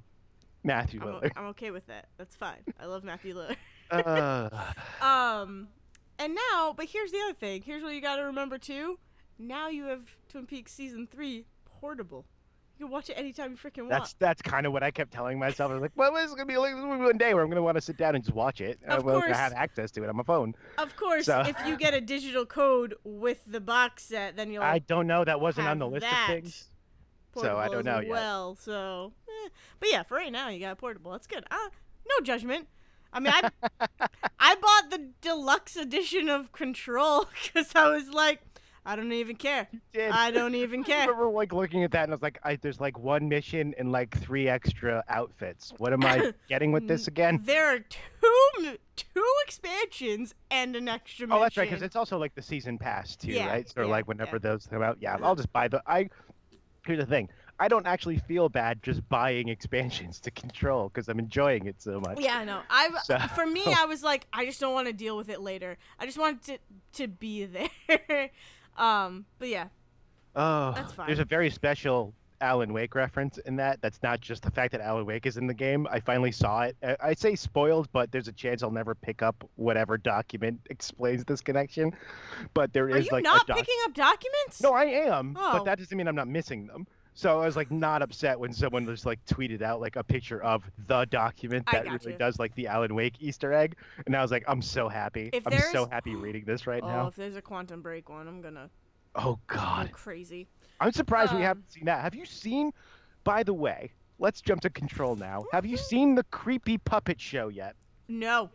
Matthew 0.63 1.01
I'm, 1.01 1.07
Lillard. 1.07 1.31
I'm 1.35 1.45
okay 1.47 1.71
with 1.71 1.87
that. 1.87 2.07
That's 2.17 2.35
fine. 2.35 2.59
I 2.79 2.85
love 2.85 3.03
Matthew 3.03 3.35
Lillard. 3.35 3.55
uh, 3.91 4.49
Um, 5.05 5.69
and 6.19 6.35
now, 6.35 6.73
but 6.77 6.85
here's 6.85 7.11
the 7.11 7.19
other 7.25 7.33
thing. 7.33 7.63
Here's 7.63 7.81
what 7.81 7.93
you 7.95 8.01
got 8.01 8.17
to 8.17 8.23
remember 8.23 8.57
too. 8.59 8.99
Now 9.39 9.69
you 9.69 9.85
have 9.85 10.01
Twin 10.29 10.45
Peaks 10.45 10.71
season 10.71 11.07
three 11.11 11.45
portable. 11.65 12.25
You 12.77 12.85
can 12.85 12.93
watch 12.93 13.09
it 13.09 13.13
anytime 13.13 13.51
you 13.51 13.57
freaking 13.57 13.81
want. 13.81 13.89
That's 13.89 14.13
that's 14.13 14.41
kind 14.41 14.65
of 14.65 14.73
what 14.73 14.81
I 14.81 14.89
kept 14.91 15.11
telling 15.11 15.37
myself. 15.37 15.71
I 15.71 15.75
was 15.75 15.81
like, 15.81 15.91
well, 15.95 16.13
this 16.13 16.25
is 16.25 16.33
gonna 16.33 16.45
be 16.47 16.57
like 16.57 16.71
this 16.71 16.79
is 16.79 16.83
gonna 16.85 16.97
be 16.97 17.05
one 17.05 17.17
day 17.17 17.33
where 17.33 17.43
I'm 17.43 17.49
gonna 17.49 17.61
want 17.61 17.75
to 17.75 17.81
sit 17.81 17.97
down 17.97 18.15
and 18.15 18.23
just 18.23 18.35
watch 18.35 18.59
it. 18.61 18.79
Of 18.87 18.99
I'm 18.99 19.05
gonna 19.05 19.21
course. 19.21 19.37
have 19.37 19.53
access 19.53 19.91
to 19.91 20.03
it 20.03 20.09
on 20.09 20.15
my 20.15 20.23
phone. 20.23 20.55
Of 20.77 20.95
course, 20.95 21.25
So- 21.25 21.41
if 21.41 21.55
you 21.67 21.75
get 21.77 21.93
a 21.93 22.01
digital 22.01 22.45
code 22.45 22.95
with 23.03 23.43
the 23.45 23.59
box 23.59 24.03
set, 24.03 24.35
then 24.35 24.51
you'll 24.51 24.63
I 24.63 24.79
don't 24.79 25.05
know. 25.05 25.23
That 25.23 25.39
wasn't 25.41 25.67
on 25.67 25.77
the 25.79 25.87
list 25.87 26.01
that 26.01 26.29
of 26.29 26.35
things. 26.35 26.70
So 27.35 27.57
I 27.57 27.67
don't 27.67 27.85
know 27.85 27.99
yet. 27.99 28.09
Well, 28.09 28.55
so, 28.55 29.13
eh. 29.27 29.49
but 29.79 29.89
yeah, 29.91 30.03
for 30.03 30.15
right 30.15 30.31
now 30.31 30.49
you 30.49 30.59
got 30.59 30.77
portable. 30.77 31.11
That's 31.11 31.27
good. 31.27 31.45
Uh, 31.49 31.69
no 32.07 32.23
judgment. 32.23 32.67
I 33.13 33.19
mean, 33.19 33.33
I 33.33 33.49
I 34.39 34.55
bought 34.55 34.89
the 34.89 35.09
deluxe 35.21 35.75
edition 35.75 36.29
of 36.29 36.51
Control 36.51 37.27
because 37.43 37.75
I 37.75 37.89
was 37.89 38.09
like, 38.09 38.41
I 38.85 38.95
don't 38.95 39.11
even 39.11 39.35
care. 39.35 39.67
Did. 39.93 40.11
I 40.11 40.31
don't 40.31 40.55
even 40.55 40.83
care. 40.85 41.01
I 41.01 41.05
remember 41.05 41.29
like 41.29 41.53
looking 41.53 41.83
at 41.83 41.91
that 41.91 42.03
and 42.03 42.13
I 42.13 42.15
was 42.15 42.21
like, 42.23 42.39
I, 42.43 42.55
there's 42.55 42.79
like 42.79 42.97
one 42.97 43.29
mission 43.29 43.75
and 43.77 43.91
like 43.91 44.17
three 44.17 44.47
extra 44.47 45.03
outfits. 45.07 45.73
What 45.77 45.93
am 45.93 46.03
I 46.03 46.33
getting 46.49 46.71
with 46.71 46.87
this 46.87 47.07
again? 47.07 47.41
There 47.43 47.67
are 47.67 47.79
two 47.79 48.77
two 48.95 49.25
expansions 49.45 50.33
and 50.49 50.75
an 50.75 50.87
extra 50.87 51.27
mission. 51.27 51.37
Oh, 51.37 51.41
that's 51.41 51.57
right, 51.57 51.69
because 51.69 51.83
it's 51.83 51.95
also 51.95 52.17
like 52.17 52.33
the 52.35 52.41
season 52.41 52.77
pass 52.77 53.15
too, 53.15 53.31
Yeah, 53.31 53.47
right? 53.47 53.69
So 53.69 53.81
yeah, 53.81 53.87
like 53.87 54.07
whenever 54.07 54.37
yeah. 54.37 54.49
those 54.51 54.67
come 54.67 54.81
out, 54.81 54.97
yeah, 54.99 55.17
I'll 55.21 55.35
just 55.35 55.51
buy 55.53 55.67
the. 55.67 55.81
I 55.85 56.09
here's 56.85 56.99
the 56.99 57.05
thing, 57.05 57.29
I 57.59 57.67
don't 57.67 57.85
actually 57.85 58.17
feel 58.17 58.49
bad 58.49 58.81
just 58.81 59.07
buying 59.09 59.49
expansions 59.49 60.19
to 60.21 60.31
Control 60.31 60.89
because 60.89 61.07
I'm 61.07 61.19
enjoying 61.19 61.67
it 61.67 61.81
so 61.81 61.99
much. 61.99 62.19
Yeah, 62.19 62.37
I 62.37 62.45
know. 62.45 62.61
I 62.69 62.89
So- 63.03 63.19
for 63.35 63.45
me, 63.45 63.63
I 63.77 63.85
was 63.85 64.03
like, 64.03 64.25
I 64.33 64.45
just 64.45 64.59
don't 64.59 64.73
want 64.73 64.87
to 64.87 64.93
deal 64.93 65.15
with 65.15 65.29
it 65.29 65.41
later. 65.41 65.77
I 65.99 66.05
just 66.05 66.17
want 66.17 66.43
to 66.45 66.57
to 66.93 67.07
be 67.07 67.45
there. 67.97 68.31
um, 68.77 69.25
but 69.39 69.49
yeah, 69.49 69.67
Oh, 70.35 70.71
That's 70.73 70.93
fine. 70.93 71.07
There's 71.07 71.19
a 71.19 71.25
very 71.25 71.49
special 71.49 72.13
Alan 72.41 72.73
Wake 72.73 72.95
reference 72.95 73.37
in 73.39 73.55
that. 73.57 73.81
That's 73.81 74.01
not 74.03 74.19
just 74.19 74.43
the 74.43 74.51
fact 74.51 74.71
that 74.73 74.81
Alan 74.81 75.05
Wake 75.05 75.25
is 75.25 75.37
in 75.37 75.47
the 75.47 75.53
game. 75.53 75.87
I 75.89 75.99
finally 75.99 76.31
saw 76.31 76.63
it. 76.63 76.75
I- 76.83 76.97
I 77.01 77.13
say 77.13 77.35
spoiled, 77.35 77.91
but 77.91 78.11
there's 78.11 78.27
a 78.27 78.33
chance 78.33 78.63
I'll 78.63 78.71
never 78.71 78.95
pick 78.95 79.21
up 79.21 79.47
whatever 79.55 79.97
document 79.97 80.59
explains 80.69 81.23
this 81.25 81.41
connection. 81.41 81.93
But 82.53 82.73
there 82.73 82.85
are 82.85 82.97
is 82.97 83.05
you 83.05 83.11
like 83.11 83.23
not 83.23 83.47
doc- 83.47 83.57
picking 83.57 83.77
up 83.85 83.93
documents? 83.93 84.61
No, 84.61 84.73
I 84.73 84.85
am, 84.85 85.37
Oh. 85.39 85.53
but 85.59 85.65
that 85.65 85.77
doesn't 85.77 85.97
mean 85.97 86.07
I'm 86.07 86.15
not 86.15 86.27
missing 86.27 86.67
them. 86.67 86.87
So 87.13 87.41
I 87.41 87.45
was 87.45 87.55
like 87.55 87.69
not 87.71 88.01
upset 88.01 88.39
when 88.39 88.53
someone 88.53 88.85
just 88.85 89.05
like 89.05 89.23
tweeted 89.25 89.61
out 89.61 89.81
like 89.81 89.97
a 89.97 90.03
picture 90.03 90.41
of 90.41 90.63
the 90.87 91.05
document 91.05 91.67
that 91.71 91.85
really 91.85 92.17
does 92.17 92.39
like 92.39 92.55
the 92.55 92.67
Alan 92.67 92.95
Wake 92.95 93.15
Easter 93.19 93.51
egg, 93.53 93.75
and 94.05 94.15
I 94.15 94.21
was 94.21 94.31
like, 94.31 94.45
I'm 94.47 94.61
so 94.61 94.87
happy. 94.87 95.29
If 95.33 95.45
I'm 95.45 95.59
so 95.71 95.87
happy 95.91 96.15
reading 96.15 96.45
this 96.45 96.65
right 96.67 96.81
oh, 96.81 96.87
now. 96.87 97.07
if 97.07 97.15
there's 97.15 97.35
a 97.35 97.41
quantum 97.41 97.81
break 97.81 98.09
one, 98.09 98.27
I'm 98.27 98.41
gonna 98.41 98.69
Oh 99.15 99.39
go 99.47 99.55
God. 99.57 99.91
crazy. 99.91 100.47
I'm 100.79 100.91
surprised 100.91 101.31
we 101.31 101.37
Um, 101.39 101.43
haven't 101.43 101.71
seen 101.71 101.85
that. 101.85 102.01
Have 102.01 102.15
you 102.15 102.25
seen, 102.25 102.71
by 103.23 103.43
the 103.43 103.53
way, 103.53 103.91
let's 104.19 104.41
jump 104.41 104.61
to 104.61 104.69
control 104.69 105.15
now. 105.15 105.43
Have 105.51 105.65
you 105.65 105.77
seen 105.77 106.15
the 106.15 106.23
creepy 106.25 106.77
puppet 106.77 107.19
show 107.19 107.49
yet? 107.49 107.75
No. 108.07 108.49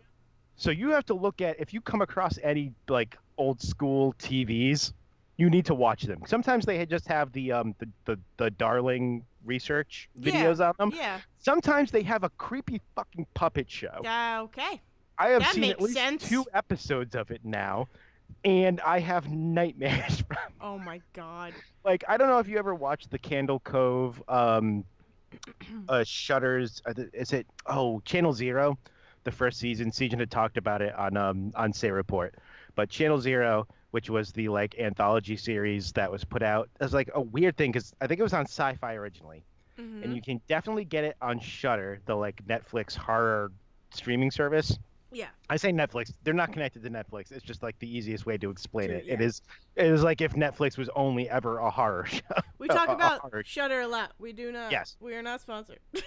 So 0.56 0.70
you 0.70 0.90
have 0.90 1.04
to 1.06 1.14
look 1.14 1.40
at 1.40 1.60
if 1.60 1.72
you 1.74 1.80
come 1.80 2.00
across 2.02 2.38
any 2.42 2.72
like 2.88 3.16
old 3.38 3.60
school 3.60 4.14
TVs, 4.18 4.92
you 5.36 5.50
need 5.50 5.66
to 5.66 5.74
watch 5.74 6.02
them. 6.04 6.22
Sometimes 6.26 6.64
they 6.64 6.84
just 6.86 7.06
have 7.08 7.30
the 7.32 7.52
um 7.52 7.74
the 7.78 7.88
the, 8.06 8.18
the 8.38 8.50
darling 8.50 9.24
research 9.44 10.08
Yeah, 10.16 10.32
videos 10.32 10.66
on 10.66 10.72
them. 10.78 10.92
Yeah. 10.96 11.20
Sometimes 11.38 11.90
they 11.92 12.02
have 12.02 12.24
a 12.24 12.30
creepy 12.30 12.80
fucking 12.96 13.26
puppet 13.34 13.70
show. 13.70 14.00
Uh, 14.04 14.40
okay. 14.44 14.80
I 15.18 15.28
have 15.28 15.42
that 15.42 15.54
seen 15.54 15.64
at 15.64 15.80
least 15.80 15.94
sense. 15.96 16.28
two 16.28 16.44
episodes 16.52 17.14
of 17.14 17.30
it 17.30 17.40
now, 17.44 17.88
and 18.44 18.80
I 18.80 19.00
have 19.00 19.30
nightmares 19.30 20.20
from 20.26 20.52
Oh 20.60 20.78
my 20.78 21.00
god. 21.12 21.54
like 21.84 22.04
I 22.08 22.16
don't 22.16 22.28
know 22.28 22.38
if 22.38 22.48
you 22.48 22.58
ever 22.58 22.74
watched 22.74 23.10
the 23.10 23.18
Candle 23.18 23.60
Cove 23.60 24.22
um 24.28 24.84
uh 25.88 26.04
Shudder's 26.04 26.80
uh, 26.86 26.94
is 27.12 27.32
it 27.32 27.46
oh 27.66 28.00
Channel 28.04 28.32
Zero 28.32 28.78
the 29.24 29.30
first 29.32 29.58
season 29.58 29.90
Season 29.92 30.18
had 30.18 30.30
talked 30.30 30.56
about 30.56 30.82
it 30.82 30.94
on 30.94 31.16
um 31.16 31.52
on 31.54 31.72
Say 31.72 31.90
Report 31.90 32.34
but 32.74 32.88
Channel 32.90 33.18
Zero 33.20 33.66
which 33.90 34.10
was 34.10 34.32
the 34.32 34.48
like 34.48 34.76
anthology 34.78 35.36
series 35.36 35.92
that 35.92 36.10
was 36.10 36.24
put 36.24 36.42
out 36.42 36.68
as 36.80 36.92
like 36.92 37.10
a 37.14 37.20
weird 37.20 37.56
thing 37.56 37.72
cuz 37.72 37.92
I 38.00 38.06
think 38.06 38.20
it 38.20 38.24
was 38.24 38.34
on 38.34 38.46
Sci-Fi 38.46 38.94
originally 38.94 39.44
Mhm. 39.78 40.02
and 40.02 40.14
you 40.14 40.22
can 40.22 40.40
definitely 40.48 40.84
get 40.84 41.04
it 41.04 41.16
on 41.20 41.38
Shudder 41.38 42.00
the 42.06 42.14
like 42.14 42.42
Netflix 42.46 42.94
horror 42.96 43.52
streaming 43.92 44.30
service 44.30 44.78
Yeah. 45.12 45.28
I 45.48 45.56
say 45.56 45.70
Netflix. 45.72 46.12
They're 46.24 46.34
not 46.34 46.52
connected 46.52 46.82
to 46.82 46.90
Netflix. 46.90 47.30
It's 47.32 47.44
just 47.44 47.62
like 47.62 47.78
the 47.78 47.88
easiest 47.96 48.26
way 48.26 48.36
to 48.38 48.50
explain 48.50 48.88
To- 48.88 48.94
it. 48.96 49.04
It 49.06 49.20
yeah. 49.20 49.26
is. 49.26 49.42
It 49.76 49.86
is 49.86 50.02
like 50.02 50.20
if 50.20 50.34
Netflix 50.34 50.76
was 50.76 50.88
only 50.96 51.28
ever 51.30 51.58
a 51.58 51.70
horror 51.70 52.04
show. 52.06 52.20
We 52.58 52.68
talk 52.68 52.88
about 52.88 53.20
horror. 53.20 53.42
Shudder 53.46 53.80
a 53.82 53.88
lot. 53.88 54.12
We 54.18 54.32
do 54.32 54.50
not. 54.52 54.72
Yes. 54.72 54.96
We 55.00 55.14
are 55.14 55.22
not 55.22 55.40
sponsored. 55.40 55.80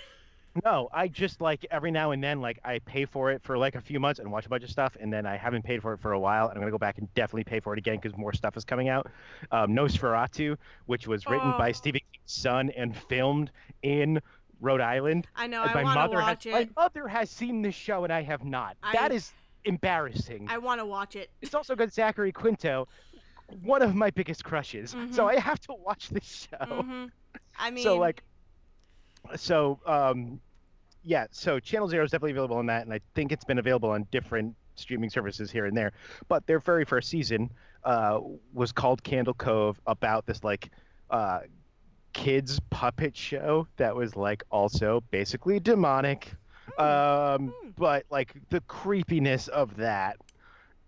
No, 0.65 0.89
I 0.91 1.07
just 1.07 1.41
like 1.41 1.63
every 1.69 1.91
now 1.91 2.09
and 2.09 2.23
then, 2.23 2.41
like 2.41 2.59
I 2.65 2.79
pay 2.79 3.05
for 3.05 3.31
it 3.31 3.43
for 3.43 3.55
like 3.57 3.75
a 3.75 3.81
few 3.81 3.99
months 3.99 4.19
and 4.19 4.31
watch 4.31 4.47
a 4.47 4.49
bunch 4.49 4.63
of 4.63 4.71
stuff, 4.71 4.97
and 4.99 5.13
then 5.13 5.27
I 5.27 5.37
haven't 5.37 5.63
paid 5.63 5.79
for 5.81 5.93
it 5.93 5.99
for 5.99 6.11
a 6.13 6.19
while, 6.19 6.47
and 6.47 6.55
I'm 6.57 6.61
gonna 6.61 6.71
go 6.71 6.77
back 6.79 6.97
and 6.97 7.07
definitely 7.13 7.43
pay 7.43 7.59
for 7.59 7.71
it 7.73 7.77
again 7.77 7.97
because 8.01 8.17
more 8.17 8.33
stuff 8.33 8.57
is 8.57 8.65
coming 8.65 8.89
out. 8.89 9.07
Um, 9.51 9.73
NOS4A2, 9.75 10.57
which 10.87 11.07
was 11.07 11.27
written 11.27 11.51
by 11.51 11.69
Oh. 11.69 11.73
Stephen 11.73 12.01
King's 12.11 12.23
son 12.25 12.71
and 12.71 12.97
filmed 12.97 13.51
in 13.83 14.19
Rhode 14.61 14.81
Island. 14.81 15.27
I 15.35 15.47
know. 15.47 15.61
I 15.61 15.73
my 15.73 15.83
want 15.83 15.95
to 15.95 15.99
mother 16.01 16.15
watch 16.17 16.43
has, 16.45 16.45
it. 16.45 16.51
my 16.75 16.83
mother 16.83 17.07
has 17.07 17.29
seen 17.29 17.61
this 17.61 17.75
show 17.75 18.03
and 18.03 18.11
I 18.13 18.21
have 18.21 18.43
not. 18.43 18.77
that 18.93 19.11
I- 19.11 19.15
is 19.15 19.31
embarrassing. 19.65 20.47
I 20.49 20.57
want 20.57 20.79
to 20.81 20.85
watch 20.85 21.15
it. 21.15 21.29
It's 21.41 21.53
also 21.53 21.75
got 21.75 21.91
Zachary 21.93 22.31
Quinto, 22.31 22.87
one 23.63 23.81
of 23.81 23.95
my 23.95 24.09
biggest 24.09 24.43
crushes. 24.43 24.91
So 24.91 24.97
Mhm. 25.25 25.37
I 25.37 25.39
have 25.39 25.59
to 25.61 25.73
watch 25.73 26.09
this 26.09 26.47
show. 26.49 26.65
hmm 26.81 27.05
I 27.57 27.69
mean, 27.71 27.83
so 27.83 27.97
like, 27.97 28.23
so 29.35 29.79
um, 29.85 30.39
yeah. 31.03 31.27
So 31.31 31.59
Channel 31.59 31.87
Zero 31.87 32.03
is 32.05 32.11
definitely 32.11 32.31
available 32.31 32.57
on 32.57 32.65
that, 32.67 32.83
and 32.85 32.93
I 32.93 32.99
think 33.15 33.31
it's 33.31 33.43
been 33.45 33.59
available 33.59 33.89
on 33.89 34.07
different 34.11 34.55
streaming 34.75 35.09
services 35.09 35.51
here 35.51 35.65
and 35.65 35.75
there. 35.75 35.91
But 36.29 36.45
their 36.47 36.59
very 36.59 36.85
first 36.85 37.09
season 37.09 37.49
uh, 37.83 38.19
was 38.53 38.71
called 38.71 39.03
Candle 39.03 39.33
Cove, 39.33 39.79
about 39.87 40.25
this 40.25 40.43
like. 40.43 40.69
Uh, 41.09 41.39
kids 42.13 42.59
puppet 42.69 43.15
show 43.15 43.67
that 43.77 43.95
was 43.95 44.15
like 44.15 44.43
also 44.51 45.01
basically 45.11 45.59
demonic 45.59 46.33
um 46.77 47.53
Hmm. 47.61 47.69
but 47.77 48.05
like 48.09 48.33
the 48.49 48.61
creepiness 48.61 49.47
of 49.47 49.75
that 49.77 50.17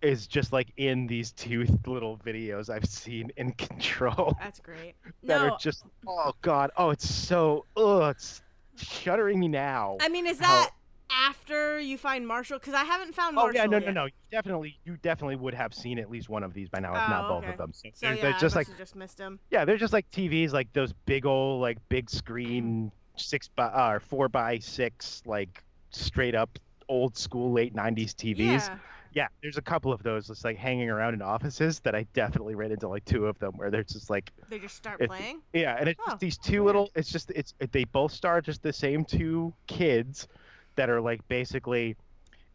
is 0.02 0.26
just 0.28 0.52
like 0.52 0.72
in 0.78 1.06
these 1.08 1.32
two 1.32 1.66
little 1.86 2.18
videos 2.18 2.70
I've 2.70 2.86
seen 2.86 3.32
in 3.38 3.52
Control 3.58 4.36
that's 4.40 4.60
great. 4.60 4.94
that 5.24 5.42
no, 5.42 5.50
are 5.54 5.58
just 5.60 5.84
oh 6.08 6.34
god 6.42 6.72
oh 6.78 6.90
it's 6.92 7.08
so 7.10 7.66
oh 7.76 8.06
it's 8.10 8.42
shuddering 8.78 9.40
me 9.40 9.48
now. 9.48 9.98
I 10.02 10.10
mean, 10.10 10.26
is 10.26 10.40
that 10.40 10.72
after 11.14 11.80
you 11.80 11.98
find 11.98 12.28
Marshall? 12.28 12.60
Because 12.60 12.74
I 12.74 12.84
haven't 12.84 13.14
found 13.16 13.38
Oh 13.38 13.44
Marshall. 13.44 13.56
yeah, 13.62 13.66
no, 13.66 13.78
yet. 13.78 13.86
no, 13.88 13.92
no. 13.92 14.06
You 14.06 14.12
definitely, 14.32 14.80
you 14.86 14.98
definitely 15.02 15.36
would 15.36 15.54
have 15.54 15.74
seen 15.74 16.00
at 16.00 16.10
least 16.10 16.30
one 16.30 16.44
of 16.44 16.54
these 16.54 16.70
by 16.70 16.80
now, 16.80 16.94
if 16.94 17.02
Oh, 17.06 17.10
not 17.10 17.28
both 17.28 17.44
okay. 17.44 17.52
of 17.54 17.58
them. 17.58 17.74
So, 17.74 17.90
So 17.94 18.06
they're, 18.08 18.16
yeah, 18.16 18.22
they're 18.22 18.40
just 18.40 18.56
like 18.56 18.68
just 18.78 18.96
missed 18.96 19.20
him. 19.20 19.40
yeah, 19.50 19.66
they're 19.66 19.78
just 19.78 19.94
like 19.94 20.10
TVs, 20.12 20.52
like 20.52 20.72
those 20.74 20.94
big 21.06 21.26
old, 21.26 21.62
like 21.62 21.78
big 21.90 22.10
screen, 22.10 22.92
six 23.18 23.48
by 23.50 23.66
uh, 23.66 23.92
or 23.94 24.00
four 24.00 24.30
by 24.30 24.60
six, 24.60 25.22
like 25.26 25.64
straight 25.92 26.36
up 26.36 26.58
old 26.90 27.18
school 27.18 27.52
late 27.52 27.76
'90s 27.76 28.14
TVs. 28.16 28.38
Yeah. 28.68 28.78
Yeah, 29.14 29.28
there's 29.42 29.58
a 29.58 29.62
couple 29.62 29.92
of 29.92 30.04
those 30.04 30.28
just 30.28 30.46
like 30.46 30.56
hanging 30.56 30.90
around 30.90 31.16
in 31.16 31.22
offices 31.22 31.82
that 31.82 31.94
I 31.94 32.04
definitely 32.14 32.56
ran 32.56 32.72
into 32.72 32.88
like 32.88 33.04
two 33.04 33.26
of 33.28 33.38
them 33.40 33.52
where 33.58 33.70
they're 33.70 33.84
just 33.84 34.10
like 34.10 34.32
They 34.50 34.58
just 34.58 34.78
start 34.78 35.02
It's- 35.02 35.20
playing. 35.20 35.42
yeah, 35.52 35.76
and 35.78 35.90
it's 35.90 36.00
Oh, 36.08 36.12
just 36.12 36.20
these 36.22 36.38
two 36.38 36.64
weird. 36.64 36.66
little. 36.68 36.92
It's 36.96 37.12
just 37.12 37.30
it's 37.32 37.54
they 37.74 37.84
both 37.84 38.14
star 38.14 38.40
just 38.40 38.64
the 38.64 38.72
same 38.72 39.04
two 39.04 39.54
kids 39.68 40.30
that 40.76 40.90
are 40.90 41.02
like 41.02 41.28
basically 41.28 41.96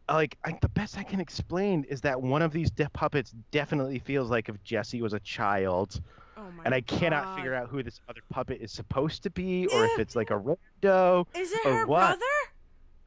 like 0.09 0.37
I, 0.45 0.57
the 0.61 0.69
best 0.69 0.97
I 0.97 1.03
can 1.03 1.19
explain 1.19 1.85
is 1.89 2.01
that 2.01 2.21
one 2.21 2.41
of 2.41 2.51
these 2.51 2.71
de- 2.71 2.89
puppets 2.91 3.33
definitely 3.51 3.99
feels 3.99 4.29
like 4.29 4.49
if 4.49 4.61
Jesse 4.63 5.01
was 5.01 5.13
a 5.13 5.19
child, 5.19 5.99
Oh 6.37 6.49
my 6.55 6.63
and 6.63 6.73
I 6.73 6.81
cannot 6.81 7.35
figure 7.35 7.53
out 7.53 7.67
who 7.67 7.83
this 7.83 7.99
other 8.07 8.21
puppet 8.29 8.61
is 8.61 8.71
supposed 8.71 9.23
to 9.23 9.29
be 9.29 9.67
or 9.67 9.85
if 9.85 9.99
it's 9.99 10.15
like 10.15 10.29
a 10.29 10.39
rando. 10.39 11.25
Is 11.35 11.51
it 11.51 11.65
or 11.65 11.73
her 11.79 11.87
what? 11.87 11.99
brother? 11.99 12.23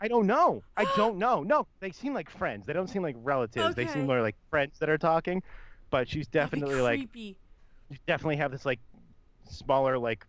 I 0.01 0.09
don't 0.09 0.27
know. 0.27 0.63
I 0.77 0.85
don't 0.97 1.17
know. 1.19 1.43
No, 1.43 1.67
they 1.81 1.91
seem 1.91 2.13
like 2.13 2.29
friends. 2.29 2.67
They 2.67 2.73
don't 2.73 2.89
seem 2.89 3.03
like 3.03 3.17
relatives. 3.19 3.75
They 3.75 3.87
seem 3.87 4.07
more 4.07 4.21
like 4.21 4.37
friends 4.51 4.79
that 4.81 4.89
are 4.89 4.99
talking. 4.99 5.43
But 5.91 6.09
she's 6.09 6.29
definitely 6.29 6.81
like 6.81 7.09
you 7.15 7.35
definitely 8.07 8.37
have 8.37 8.53
this 8.53 8.65
like 8.65 8.81
smaller 9.49 9.99
like 9.99 10.27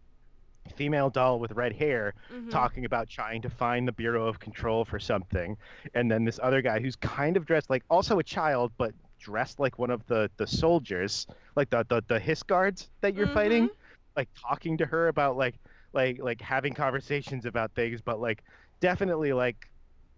female 0.75 1.09
doll 1.09 1.39
with 1.39 1.51
red 1.51 1.73
hair 1.73 2.13
Mhm. 2.29 2.49
talking 2.49 2.85
about 2.85 3.09
trying 3.09 3.41
to 3.41 3.49
find 3.49 3.87
the 3.87 3.91
bureau 3.91 4.27
of 4.27 4.39
control 4.39 4.85
for 4.85 4.99
something. 4.99 5.57
And 5.93 6.09
then 6.11 6.23
this 6.25 6.39
other 6.41 6.61
guy 6.61 6.79
who's 6.79 6.95
kind 6.95 7.37
of 7.37 7.45
dressed 7.45 7.69
like 7.69 7.83
also 7.89 8.19
a 8.19 8.23
child 8.23 8.71
but 8.77 8.93
dressed 9.19 9.59
like 9.59 9.77
one 9.77 9.91
of 9.91 10.05
the 10.07 10.29
the 10.37 10.47
soldiers 10.47 11.27
like 11.55 11.69
the 11.69 11.85
the, 11.89 12.03
the 12.07 12.19
hiss 12.19 12.43
guards 12.43 12.89
that 13.01 13.15
you're 13.15 13.27
fighting 13.27 13.69
like 14.15 14.29
talking 14.39 14.77
to 14.77 14.85
her 14.85 15.07
about 15.07 15.37
like 15.37 15.55
like 15.93 16.17
like 16.21 16.41
having 16.41 16.73
conversations 16.73 17.45
about 17.45 17.71
things 17.73 18.01
but 18.01 18.19
like 18.19 18.43
definitely 18.81 19.33
like 19.33 19.57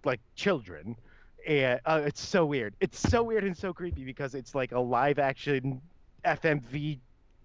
like 0.06 0.21
children. 0.36 0.95
And 1.47 1.79
uh, 1.86 2.01
it's 2.06 2.21
so 2.21 2.45
weird. 2.45 2.75
It's 2.79 2.99
so 2.99 3.23
weird 3.23 3.43
and 3.43 3.56
so 3.58 3.73
creepy 3.73 4.06
because 4.06 4.34
it's 4.36 4.56
like 4.56 4.71
a 4.71 4.79
live 4.79 5.19
action 5.19 5.82
fmv 6.25 6.99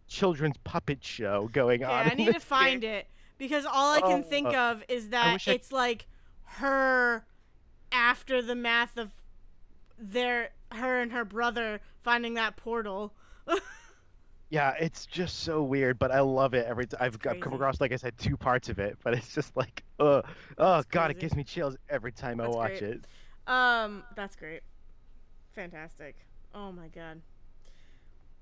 children's 0.09 0.57
puppet 0.65 1.05
show 1.05 1.49
going 1.53 1.85
Okay, 1.85 1.85
on 1.85 2.11
I 2.11 2.15
need 2.15 2.33
to 2.33 2.41
find 2.41 2.81
game. 2.81 2.91
it 2.91 3.07
because 3.39 3.65
all 3.67 3.93
I 3.93 4.03
can 4.03 4.23
Oh, 4.23 4.23
think 4.23 4.49
uh, 4.51 4.55
of 4.55 4.83
is 4.89 5.11
that 5.11 5.33
wish 5.33 5.49
I- 5.49 5.57
it's 5.57 5.73
like 5.73 6.07
her 6.45 7.27
after 7.93 8.43
the 8.43 8.55
math 8.55 8.97
of 8.99 9.11
their 9.99 10.51
her 10.73 11.01
and 11.01 11.13
her 11.13 11.25
brother 11.25 11.81
finding 12.01 12.35
that 12.35 12.57
portal. 12.57 13.15
Yeah, 14.51 14.73
it's 14.81 15.05
just 15.05 15.41
so 15.41 15.63
weird, 15.63 15.99
but 15.99 16.11
I 16.11 16.21
love 16.21 16.55
it 16.55 16.65
every 16.67 16.87
time. 16.87 17.01
I've, 17.03 17.19
I've 17.29 17.39
come 17.41 17.53
across, 17.53 17.81
like 17.83 17.93
I 17.93 17.97
said, 17.97 18.17
two 18.17 18.37
parts 18.37 18.71
of 18.71 18.79
it, 18.79 18.97
but 19.05 19.13
it's 19.15 19.35
just 19.35 19.55
like, 19.57 19.85
uh, 20.01 20.23
oh 20.57 20.83
That's 20.91 20.91
god, 20.91 21.11
it 21.11 21.19
gives 21.19 21.35
me 21.37 21.45
chills 21.45 21.77
every 21.91 22.13
time 22.13 22.41
I 22.41 22.49
watch 22.49 22.81
great. 22.81 22.83
it. 22.83 23.07
Um, 23.47 24.05
that's 24.15 24.37
great. 24.37 24.63
Fantastic. 25.55 26.27
Oh 26.55 26.73
my 26.73 26.89
god. 26.89 27.23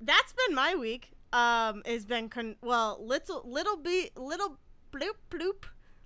That's 0.01 0.33
been 0.33 0.55
my 0.55 0.75
week. 0.75 1.16
Um, 1.37 1.83
has 1.85 2.07
been 2.07 2.29
con- 2.31 2.57
well, 2.63 2.99
little 3.05 3.43
little 3.45 3.77
be 3.77 4.11
little 4.17 4.57
bloop 4.93 5.17
bloop, 5.31 5.65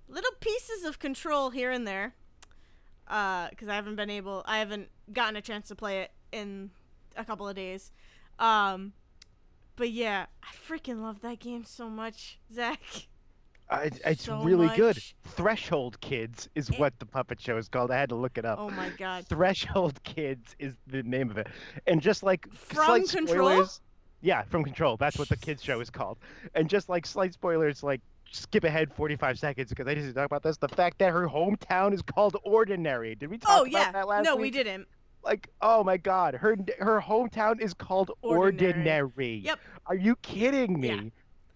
little 0.09 0.31
pieces 0.41 0.83
of 0.83 0.99
control 0.99 1.51
here 1.51 1.71
and 1.71 1.87
there. 1.87 2.15
Uh, 3.07 3.49
because 3.49 3.67
I 3.69 3.75
haven't 3.75 3.95
been 3.95 4.09
able, 4.09 4.43
I 4.45 4.59
haven't 4.59 4.89
gotten 5.13 5.35
a 5.35 5.41
chance 5.41 5.67
to 5.69 5.75
play 5.75 5.99
it 6.01 6.11
in 6.31 6.71
a 7.15 7.23
couple 7.23 7.47
of 7.47 7.55
days. 7.55 7.91
Um, 8.39 8.93
but 9.75 9.91
yeah, 9.91 10.25
I 10.43 10.47
freaking 10.67 11.01
love 11.01 11.21
that 11.21 11.39
game 11.39 11.63
so 11.63 11.89
much, 11.89 12.39
Zach. 12.53 12.79
Uh, 13.69 13.81
it's 13.85 13.99
it's 14.05 14.23
So 14.25 14.41
really 14.43 14.67
good. 14.75 14.97
Threshold 15.27 15.99
Kids 16.01 16.49
is 16.55 16.69
It- 16.69 16.79
what 16.79 16.99
the 16.99 17.05
puppet 17.05 17.39
show 17.39 17.55
is 17.57 17.69
called. 17.69 17.89
I 17.91 17.97
had 17.99 18.09
to 18.09 18.15
look 18.15 18.37
it 18.37 18.43
up. 18.45 18.59
Oh 18.59 18.69
my 18.69 18.89
god. 18.97 19.27
Threshold 19.27 20.01
Kids 20.03 20.55
is 20.59 20.73
the 20.87 21.03
name 21.03 21.29
of 21.29 21.37
it, 21.37 21.47
and 21.87 22.01
just 22.01 22.21
like 22.23 22.51
From 22.53 22.85
slight 22.85 23.09
Control? 23.09 23.49
spoilers. 23.49 23.81
Yeah, 24.21 24.43
from 24.43 24.63
Control. 24.63 24.97
That's 24.97 25.17
what 25.17 25.29
the 25.29 25.37
kids 25.37 25.63
show 25.63 25.79
is 25.81 25.89
called. 25.89 26.17
And 26.55 26.69
just 26.69 26.89
like 26.89 27.05
slight 27.05 27.33
spoilers, 27.33 27.81
like 27.83 28.01
skip 28.31 28.63
ahead 28.63 28.93
45 28.93 29.37
seconds 29.39 29.69
because 29.69 29.87
I 29.87 29.93
didn't 29.95 30.13
talk 30.13 30.25
about 30.25 30.43
this. 30.43 30.57
The 30.57 30.67
fact 30.69 30.99
that 30.99 31.11
her 31.11 31.27
hometown 31.27 31.93
is 31.93 32.01
called 32.01 32.37
Ordinary. 32.43 33.15
Did 33.15 33.29
we 33.29 33.37
talk 33.37 33.49
Oh 33.51 33.61
about 33.61 33.71
yeah. 33.71 33.91
that 33.91 34.07
last 34.07 34.21
week? 34.21 34.25
No, 34.29 34.35
week? 34.35 34.41
we 34.41 34.51
didn't. 34.63 34.87
like 35.23 35.49
oh 35.61 35.83
my 35.83 35.97
god 35.97 36.33
her 36.33 36.55
her 36.79 36.99
hometown 36.99 37.61
is 37.61 37.73
called 37.75 38.09
ordinary, 38.23 38.73
Ordinary. 38.73 39.41
Yep. 39.45 39.59
are 39.85 39.95
you 39.95 40.15
kidding 40.23 40.79
me 40.79 40.87
Yeah. 40.89 41.01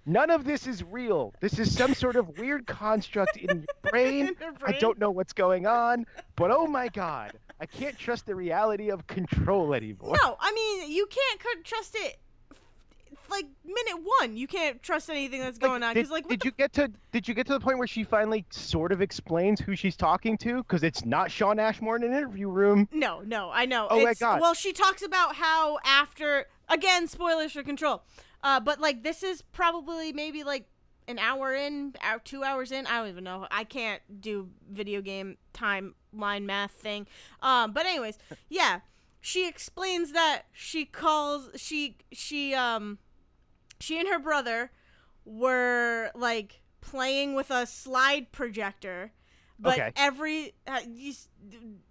none 0.06 0.30
of 0.30 0.44
this 0.44 0.68
is 0.68 0.84
real 0.84 1.34
this 1.40 1.58
is 1.58 1.76
some 1.76 1.96
sort 1.96 2.16
of 2.16 2.38
weird 2.38 2.68
construct 2.68 3.38
in 3.38 3.50
your 3.66 3.66
brain 3.92 4.28
In 4.28 4.36
her 4.36 4.54
i 4.68 4.74
don't 4.74 5.00
know 5.00 5.10
what's 5.10 5.34
going 5.34 5.66
on 5.66 6.06
but 6.36 6.52
oh 6.52 6.68
my 6.68 6.90
god 6.90 7.32
i 7.60 7.66
can't 7.66 7.98
trust 7.98 8.28
the 8.28 8.36
reality 8.36 8.92
of 8.92 9.08
control 9.08 9.74
anymore 9.74 10.16
No, 10.24 10.38
I 10.40 10.52
mean 10.54 10.92
you 10.92 11.08
can't 11.08 11.64
trust 11.64 11.96
it. 11.96 12.18
F- 13.26 13.30
Like 13.32 13.46
minute 13.64 14.04
one, 14.20 14.38
you 14.38 14.48
can't 14.48 14.82
trust 14.82 15.10
anything 15.10 15.42
that's 15.42 15.58
going 15.58 15.84
on 15.84 15.94
did, 15.94 16.02
because 16.02 16.12
like 16.12 16.28
did 16.28 16.46
you 16.46 16.52
get 16.52 16.74
to 16.74 16.92
did 17.12 17.28
you 17.28 17.34
get 17.34 17.48
to 17.48 17.54
the 17.54 17.60
point 17.60 17.78
where 17.78 17.88
she 17.88 18.04
finally 18.04 18.46
sort 18.50 18.92
of 18.92 19.02
explains 19.02 19.60
who 19.60 19.76
she's 19.76 19.96
talking 19.96 20.38
to 20.40 20.58
because 20.58 20.84
it's 20.84 21.06
not 21.06 21.32
shawn 21.32 21.60
ashmore 21.60 21.96
in 21.96 22.04
an 22.04 22.12
interview 22.12 22.48
room 22.48 22.88
No, 22.92 23.22
no, 23.26 23.50
I 23.52 23.66
know. 23.66 23.88
Oh 23.90 24.02
my 24.04 24.14
God. 24.14 24.42
Well, 24.42 24.54
she 24.54 24.74
talks 24.74 25.02
about 25.02 25.36
how 25.36 25.80
after 25.86 26.46
again 26.70 27.08
spoilers 27.08 27.52
for 27.52 27.64
Control, 27.64 28.04
uh, 28.44 28.60
but 28.60 28.80
like 28.80 29.04
this 29.04 29.24
is 29.24 29.42
probably 29.42 30.14
maybe 30.14 30.44
like 30.44 30.68
an 31.08 31.20
hour 31.20 31.54
in, 31.54 31.94
hour, 32.02 32.20
two 32.24 32.44
hours 32.44 32.72
in. 32.72 32.88
I 32.88 32.98
don't 33.00 33.10
even 33.10 33.24
know. 33.24 33.48
I 33.52 33.64
can't 33.64 34.02
do 34.22 34.50
video 34.70 35.02
game 35.02 35.38
timeline 35.54 36.44
math 36.44 36.72
thing. 36.72 37.08
Um, 37.42 37.74
but 37.74 37.86
anyways, 37.86 38.18
yeah, 38.50 38.80
she 39.22 39.48
explains 39.48 40.12
that 40.14 40.44
she 40.52 40.86
calls 40.86 41.50
she 41.56 41.98
she 42.12 42.54
um 42.54 42.98
she 43.80 44.00
and 44.00 44.08
her 44.10 44.20
brother 44.20 44.72
were 45.26 46.12
like 46.16 46.62
playing 46.82 47.34
with 47.36 47.50
a 47.52 47.66
slide 47.66 48.32
projector. 48.32 49.12
But 49.58 49.74
Okay. 49.80 49.92
every 49.96 50.54
uh, 50.68 50.82
you, 50.88 51.14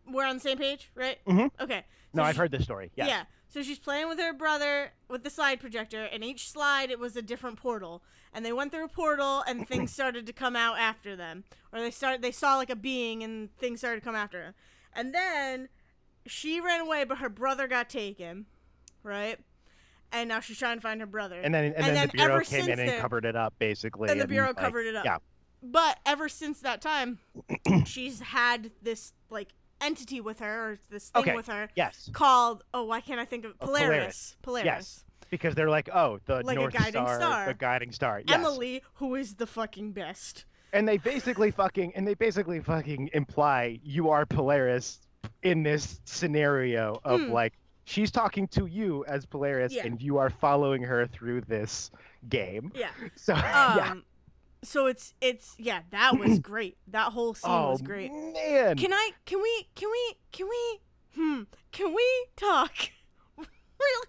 we're 0.06 0.26
on 0.26 0.36
the 0.36 0.40
same 0.40 0.58
page, 0.58 0.90
right? 0.94 1.18
Mhm. 1.26 1.50
Okay. 1.60 1.84
no 2.12 2.22
So 2.22 2.26
i've 2.28 2.36
heard 2.36 2.50
this 2.50 2.64
story 2.64 2.90
Yeah. 2.94 3.06
Yeah. 3.06 3.24
So 3.48 3.62
she's 3.62 3.78
playing 3.78 4.08
with 4.08 4.18
her 4.18 4.32
brother 4.32 4.92
with 5.08 5.22
the 5.22 5.30
slide 5.30 5.60
projector, 5.60 6.02
and 6.04 6.24
each 6.24 6.50
slide 6.50 6.90
it 6.90 6.98
was 6.98 7.14
a 7.16 7.22
different 7.22 7.56
portal, 7.56 8.02
and 8.32 8.44
they 8.44 8.52
went 8.52 8.72
through 8.72 8.84
a 8.84 8.88
portal, 8.88 9.42
and 9.46 9.66
things 9.68 9.92
started 9.92 10.26
to 10.26 10.32
come 10.32 10.56
out 10.56 10.76
after 10.78 11.14
them, 11.16 11.44
or 11.72 11.80
they 11.80 11.90
start 11.90 12.20
they 12.20 12.32
saw 12.32 12.56
like 12.56 12.70
a 12.70 12.76
being, 12.76 13.22
and 13.22 13.56
things 13.56 13.78
started 13.80 14.00
to 14.00 14.04
come 14.04 14.16
after 14.16 14.40
them, 14.42 14.54
and 14.92 15.14
then 15.14 15.68
she 16.26 16.60
ran 16.60 16.80
away, 16.80 17.04
but 17.04 17.18
her 17.18 17.28
brother 17.28 17.66
got 17.68 17.88
taken, 17.88 18.46
right? 19.02 19.38
And 20.14 20.28
now 20.28 20.40
she's 20.40 20.58
trying 20.58 20.76
to 20.76 20.80
find 20.80 21.00
her 21.00 21.06
brother. 21.06 21.40
And 21.40 21.52
then 21.54 21.64
and, 21.64 21.74
And 21.76 21.84
then, 21.86 21.94
then 21.94 22.06
the 22.08 22.12
bureau 22.12 22.40
came 22.40 22.64
in 22.68 22.78
and 22.78 22.88
then- 22.88 23.00
covered 23.00 23.24
it 23.24 23.36
up 23.36 23.54
basically. 23.58 24.10
and 24.10 24.20
the 24.20 24.26
bureau 24.28 24.48
like, 24.48 24.56
covered 24.56 24.86
it 24.86 24.94
up. 24.96 25.04
Yeah. 25.04 25.18
But 25.62 25.98
ever 26.06 26.28
since 26.28 26.60
that 26.60 26.80
time, 26.80 27.18
she's 27.86 28.20
had 28.20 28.70
this 28.82 29.12
like 29.30 29.48
entity 29.80 30.20
with 30.20 30.38
her, 30.40 30.70
or 30.72 30.78
this 30.90 31.08
thing 31.10 31.22
Okay. 31.22 31.34
with 31.34 31.46
her, 31.48 31.68
Yes. 31.74 32.08
called 32.12 32.62
oh, 32.72 32.84
why 32.84 33.00
can't 33.00 33.18
I 33.20 33.24
think 33.24 33.44
of 33.44 33.52
Oh, 33.60 33.66
Polaris? 33.66 33.88
Polaris. 33.90 34.36
Polaris. 34.42 34.64
Yes. 34.66 35.04
Because 35.30 35.54
they're 35.54 35.70
like, 35.70 35.88
oh, 35.92 36.20
the 36.26 36.42
Like 36.42 36.56
a 36.56 36.60
North 36.60 36.74
guiding 36.74 36.92
Star, 37.06 37.16
star. 37.18 37.46
the 37.46 37.54
guiding 37.54 37.92
star. 37.92 38.22
Yes. 38.26 38.34
Emily, 38.38 38.82
who 38.94 39.14
is 39.16 39.34
the 39.36 39.46
fucking 39.46 39.92
best. 39.92 40.44
And 40.72 40.86
they 40.86 40.98
basically 40.98 41.50
fucking 41.50 41.92
and 41.96 42.06
they 42.06 42.14
basically 42.14 42.60
fucking 42.60 43.10
imply 43.14 43.80
you 43.82 44.10
are 44.10 44.26
Polaris 44.26 45.00
in 45.42 45.62
this 45.62 46.00
scenario 46.04 47.00
of 47.04 47.20
Hmm. 47.22 47.32
like 47.32 47.54
she's 47.84 48.10
talking 48.10 48.48
to 48.48 48.66
you 48.66 49.04
as 49.06 49.24
Polaris 49.26 49.72
Yeah. 49.72 49.86
and 49.86 50.00
you 50.00 50.18
are 50.18 50.30
following 50.30 50.82
her 50.82 51.06
through 51.06 51.42
this 51.42 51.90
game. 52.28 52.72
Yeah. 52.74 52.90
So 53.16 53.34
Um. 53.34 53.40
yeah. 53.40 53.94
So 54.62 54.86
it's 54.86 55.12
it's 55.20 55.54
yeah, 55.58 55.80
that 55.90 56.18
was 56.18 56.38
great. 56.50 56.76
That 56.88 57.12
whole 57.12 57.34
scene 57.34 57.50
Oh 57.50 57.72
was 57.72 57.82
great. 57.82 58.10
man. 58.12 58.76
Can 58.78 58.92
I? 58.92 59.10
Can 59.26 59.42
we? 59.42 59.68
Can 59.74 59.90
we? 59.90 60.14
Can 60.32 60.48
we? 60.48 60.80
Hmm. 61.14 61.42
Can 61.70 61.94
we 61.94 62.26
talk 62.36 62.72
real 63.36 63.46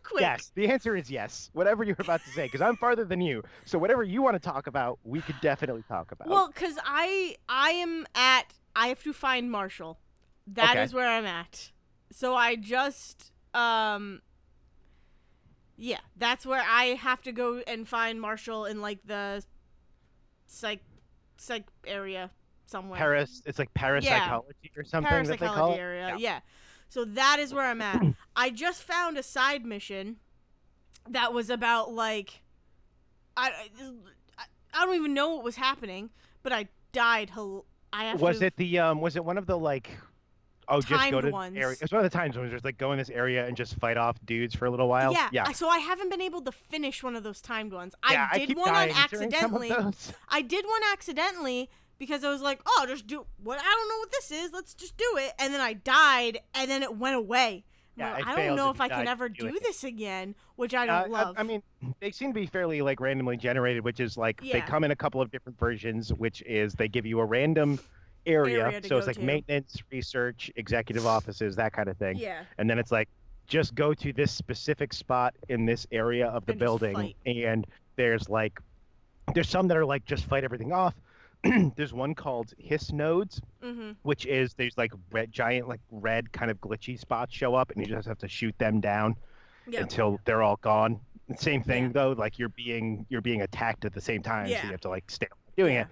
quick? 0.03 0.21
Yes, 0.21 0.51
the 0.55 0.69
answer 0.69 0.95
is 0.95 1.11
yes. 1.11 1.49
Whatever 1.53 1.83
you're 1.83 1.97
about 1.99 2.23
to 2.23 2.29
say, 2.29 2.43
because 2.45 2.61
I'm 2.61 2.77
farther 2.77 3.03
than 3.03 3.19
you. 3.21 3.43
So 3.65 3.77
whatever 3.77 4.01
you 4.03 4.21
want 4.21 4.35
to 4.35 4.39
talk 4.39 4.67
about, 4.67 4.97
we 5.03 5.19
could 5.21 5.35
definitely 5.41 5.83
talk 5.89 6.11
about. 6.13 6.29
Well, 6.29 6.49
cause 6.55 6.77
I 6.85 7.35
I 7.49 7.71
am 7.71 8.07
at 8.15 8.45
I 8.75 8.88
have 8.88 9.03
to 9.03 9.11
find 9.13 9.51
Marshall. 9.51 9.99
That 10.47 10.77
is 10.77 10.91
Okay. 10.91 10.95
where 10.97 11.09
I'm 11.09 11.25
at. 11.25 11.71
So 12.11 12.33
I 12.33 12.55
just 12.55 13.33
um. 13.56 14.22
Yeah, 15.78 16.00
that's 16.15 16.46
where 16.46 16.63
I 16.65 16.96
have 16.96 17.22
to 17.24 17.34
go 17.34 17.62
and 17.68 17.86
find 17.86 18.22
Marshall 18.22 18.63
in 18.65 18.80
like 18.80 19.00
the 19.06 19.44
psych 20.48 20.82
psych 21.38 21.65
area 21.86 22.32
somewhere. 22.65 22.98
Paris, 22.98 23.41
it's 23.46 23.60
like 23.60 23.74
parapsychology 23.74 24.72
or 24.78 24.84
something 24.84 25.12
that 25.26 25.39
they 25.39 25.48
call 25.48 25.74
parapsychology 25.76 25.80
it. 25.80 25.84
area. 25.84 26.08
Yeah. 26.10 26.18
Yeah. 26.18 26.39
So 26.88 27.04
that 27.06 27.39
is 27.39 27.54
where 27.54 27.65
I'm 27.65 27.82
at. 27.82 28.02
I 28.36 28.52
just 28.52 28.84
found 28.84 29.18
a 29.18 29.24
side 29.24 29.65
mission 29.65 30.18
that 31.10 31.34
was 31.34 31.50
about 31.50 31.94
like 31.94 32.41
I 33.36 33.52
I, 34.38 34.44
I 34.74 34.86
don't 34.86 34.96
even 34.96 35.13
know 35.13 35.36
what 35.36 35.44
was 35.44 35.56
happening, 35.58 36.10
but 36.44 36.54
I 36.54 36.68
died. 36.91 37.32
hel- 37.32 37.65
I 37.91 38.06
have 38.06 38.22
Was 38.22 38.39
to, 38.39 38.48
it 38.48 38.56
the 38.58 38.80
um? 38.80 39.02
Was 39.02 39.15
it 39.15 39.26
one 39.26 39.38
of 39.38 39.46
the 39.46 39.58
like? 39.58 39.89
Oh, 40.67 40.82
just 40.82 41.12
go 41.12 41.21
to 41.21 41.30
ones. 41.30 41.58
area. 41.58 41.78
It's 41.82 41.91
one 41.91 42.04
of 42.04 42.12
the 42.12 42.15
times 42.17 42.38
when 42.38 42.49
just 42.49 42.65
like 42.65 42.78
go 42.78 42.91
in 42.91 42.97
this 42.97 43.10
area 43.10 43.45
and 43.47 43.56
just 43.56 43.75
fight 43.78 43.97
off 43.97 44.17
dudes 44.25 44.56
for 44.56 44.65
a 44.65 44.69
little 44.71 44.88
while. 44.88 45.13
Yeah, 45.13 45.30
yeah. 45.32 45.51
So 45.51 45.67
I 45.69 45.80
haven't 45.80 46.10
been 46.10 46.21
able 46.21 46.41
to 46.41 46.51
finish 46.51 47.04
one 47.04 47.15
of 47.15 47.23
those 47.23 47.41
timed 47.41 47.73
ones. 47.73 47.93
yeah, 48.10 48.28
I 48.32 48.39
did 48.39 48.47
keep 48.49 48.58
one 48.58 48.69
on 48.75 48.89
accidentally. 48.89 49.71
I 50.30 50.41
did 50.41 50.65
one 50.65 50.82
accidentally 50.91 51.69
because 51.97 52.23
I 52.23 52.30
was 52.30 52.41
like, 52.41 52.62
"Oh, 52.65 52.86
just 52.88 53.08
do 53.08 53.25
what? 53.43 53.60
I 53.60 53.63
don't 53.63 53.89
know 53.89 53.97
what 53.99 54.12
this 54.12 54.32
is. 54.32 54.51
Let's 54.54 54.73
just 54.73 54.97
do 54.97 55.06
it." 55.17 55.34
And 55.39 55.54
then 55.54 55.62
I 55.62 55.73
died, 55.73 56.39
and 56.54 56.69
then 56.69 56.84
it 56.84 56.95
went 56.97 57.15
away. 57.15 57.65
Yeah, 57.97 58.13
I 58.25 58.34
I 58.34 58.36
don't 58.47 58.58
know 58.58 58.71
if 58.71 58.82
I 58.82 58.89
can 58.89 59.08
ever 59.08 59.30
do 59.30 59.58
this 59.62 59.86
again, 59.86 60.36
which 60.58 60.73
I 60.73 60.86
Uh, 60.86 61.01
don't 61.04 61.12
love. 61.12 61.36
I, 61.38 61.39
I 61.39 61.43
mean, 61.43 61.63
they 62.01 62.12
seem 62.12 62.34
to 62.34 62.39
be 62.39 62.45
fairly 62.45 62.82
like 62.82 62.99
randomly 62.99 63.38
generated, 63.38 63.86
which 63.86 64.01
is 64.01 64.17
like 64.17 64.41
they 64.41 64.60
come 64.60 64.84
in 64.84 64.91
a 64.91 64.95
couple 64.97 65.21
of 65.21 65.32
different 65.32 65.58
versions, 65.58 66.12
which 66.12 66.41
is 66.45 66.73
they 66.73 66.89
give 66.89 67.06
you 67.06 67.21
a 67.21 67.25
random 67.25 67.80
area, 68.25 68.65
Area 68.65 68.81
so 68.83 68.97
it's 68.97 69.07
like 69.07 69.17
to. 69.17 69.21
maintenance, 69.23 69.77
research, 69.91 70.51
executive 70.55 71.05
offices, 71.05 71.55
that 71.55 71.73
kind 71.73 71.89
of 71.89 71.97
thing. 71.97 72.17
yeah, 72.17 72.43
and 72.57 72.69
then 72.69 72.79
it's 72.79 72.91
like 72.91 73.09
just 73.47 73.75
go 73.75 73.93
to 73.93 74.11
this 74.13 74.31
specific 74.31 74.91
spot 74.93 75.35
in 75.49 75.65
this 75.65 75.85
area 75.91 76.27
of 76.27 76.45
the 76.45 76.53
And 76.53 76.59
building 76.59 77.13
and 77.25 77.67
there's 77.95 78.27
like 78.27 78.59
there's 79.33 79.49
some 79.49 79.67
that 79.67 79.77
are 79.77 79.85
like 79.85 80.03
just 80.05 80.25
fight 80.25 80.43
everything 80.43 80.73
off 80.73 80.95
there's 81.75 81.93
one 81.93 82.15
called 82.15 82.53
hiss 82.57 82.91
nodes 82.91 83.39
mm-hmm. 83.63 83.91
which 84.01 84.25
is 84.25 84.55
there's 84.55 84.75
like 84.79 84.91
red 85.11 85.31
giant 85.31 85.67
like 85.67 85.79
red 85.91 86.31
kind 86.33 86.49
of 86.49 86.59
glitchy 86.59 86.99
spots 86.99 87.33
show 87.35 87.53
up 87.53 87.69
and 87.71 87.85
you 87.85 87.93
just 87.93 88.07
have 88.07 88.17
to 88.17 88.27
shoot 88.27 88.57
them 88.57 88.79
down 88.79 89.15
yeah, 89.67 89.81
until 89.81 90.19
they're 90.25 90.41
all 90.41 90.57
gone 90.57 90.99
same 91.38 91.61
thing 91.61 91.83
Yeah. 91.85 91.91
though 91.93 92.11
like 92.13 92.39
you're 92.39 92.49
being 92.49 93.05
you're 93.09 93.21
being 93.21 93.41
attacked 93.43 93.85
at 93.85 93.93
the 93.93 94.01
same 94.01 94.23
time 94.23 94.47
so 94.47 94.53
you 94.53 94.71
have 94.71 94.81
to 94.81 94.89
like 94.89 95.09
stay 95.11 95.27
doing 95.55 95.75
Yeah. 95.75 95.81
it 95.81 95.88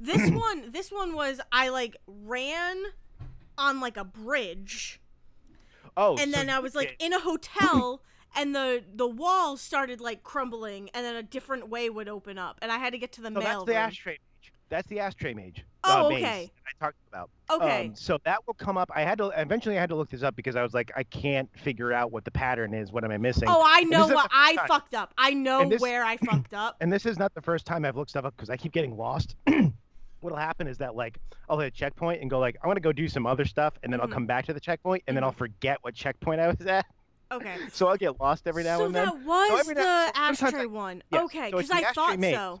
This 0.00 0.30
one, 0.32 0.70
this 0.70 0.90
one 0.90 1.14
was 1.14 1.40
I 1.52 1.68
like 1.68 1.96
ran 2.06 2.82
on 3.58 3.80
like 3.80 3.96
a 3.96 4.04
bridge, 4.04 5.00
oh 5.96 6.16
and 6.16 6.32
so 6.32 6.38
then 6.38 6.50
I 6.50 6.58
was 6.58 6.74
like 6.74 6.96
in 6.98 7.12
a 7.12 7.20
hotel, 7.20 8.02
and 8.36 8.54
the 8.54 8.82
the 8.94 9.06
wall 9.08 9.56
started 9.56 10.00
like 10.00 10.22
crumbling, 10.22 10.90
and 10.94 11.04
then 11.04 11.16
a 11.16 11.22
different 11.22 11.68
way 11.68 11.88
would 11.90 12.08
open 12.08 12.38
up, 12.38 12.58
and 12.62 12.70
I 12.70 12.78
had 12.78 12.92
to 12.92 12.98
get 12.98 13.12
to 13.12 13.22
the 13.22 13.28
so 13.32 13.38
mail 13.40 13.42
that's 13.42 13.64
the 13.64 13.72
room. 13.72 13.82
ashtray 13.82 14.12
maze 14.12 14.50
that's 14.68 14.88
the 14.88 14.98
ashtray 15.00 15.32
maze 15.32 15.54
Oh, 15.84 16.06
uh, 16.06 16.14
okay. 16.16 16.50
I 16.66 16.84
talked 16.84 16.96
about 17.08 17.30
Okay, 17.48 17.86
Um, 17.86 17.94
so 17.94 18.18
that 18.24 18.44
will 18.48 18.54
come 18.54 18.76
up. 18.76 18.90
I 18.92 19.02
had 19.02 19.18
to 19.18 19.26
eventually 19.36 19.76
I 19.78 19.80
had 19.80 19.88
to 19.90 19.94
look 19.94 20.10
this 20.10 20.24
up 20.24 20.34
because 20.34 20.56
I 20.56 20.62
was 20.64 20.74
like, 20.74 20.90
I 20.96 21.04
can't 21.04 21.48
figure 21.60 21.92
out 21.92 22.10
what 22.10 22.24
the 22.24 22.32
pattern 22.32 22.74
is. 22.74 22.90
What 22.90 23.04
am 23.04 23.12
I 23.12 23.18
missing? 23.18 23.44
oh, 23.48 23.62
I 23.64 23.84
know 23.84 24.08
what 24.08 24.28
I 24.34 24.56
time. 24.56 24.66
fucked 24.66 24.94
up. 24.94 25.14
I 25.16 25.32
know 25.32 25.68
this- 25.68 25.80
where 25.80 26.04
I 26.04 26.16
fucked 26.30 26.54
up. 26.54 26.74
And 26.80 26.92
this 26.92 27.06
is 27.06 27.20
not 27.20 27.32
the 27.34 27.40
first 27.40 27.64
time 27.64 27.84
I've 27.84 27.96
looked 27.96 28.10
stuff 28.10 28.24
up 28.24 28.34
because 28.36 28.50
I 28.50 28.56
keep 28.56 28.72
getting 28.72 28.96
lost. 28.96 29.36
What'll 30.26 30.38
happen 30.40 30.66
is 30.66 30.78
that 30.78 30.96
like 30.96 31.18
I'll 31.48 31.60
hit 31.60 31.68
a 31.68 31.70
checkpoint 31.70 32.20
and 32.20 32.28
go 32.28 32.40
like 32.40 32.56
I 32.60 32.66
want 32.66 32.78
to 32.78 32.80
go 32.80 32.90
do 32.90 33.06
some 33.06 33.28
other 33.28 33.44
stuff, 33.44 33.74
and 33.84 33.92
then 33.92 34.00
Mhm. 34.00 34.02
I'll 34.02 34.08
come 34.08 34.26
back 34.26 34.44
to 34.46 34.52
the 34.52 34.58
checkpoint, 34.58 35.04
and 35.06 35.16
then 35.16 35.22
Mhm. 35.22 35.26
I'll 35.26 35.32
forget 35.32 35.78
what 35.82 35.94
checkpoint 35.94 36.40
I 36.40 36.48
was 36.48 36.60
at. 36.66 36.84
Okay. 37.30 37.54
So 37.72 37.86
I'll 37.86 37.96
get 37.96 38.18
lost 38.20 38.48
every 38.48 38.64
now 38.64 38.78
so 38.78 38.86
and 38.86 38.94
then. 38.94 39.06
So 39.06 39.12
that 39.18 39.24
was 39.24 39.60
every 39.60 39.74
the 39.74 39.80
now- 39.82 40.06
sometimes 40.06 40.42
I- 40.42 40.46
ashtray 40.48 40.66
one. 40.66 41.02
Yes, 41.12 41.22
Okay, 41.26 41.50
because 41.52 41.68
the 41.68 41.74
I 41.76 41.92
thought 41.92 42.18
maze. 42.18 42.34
so. 42.34 42.60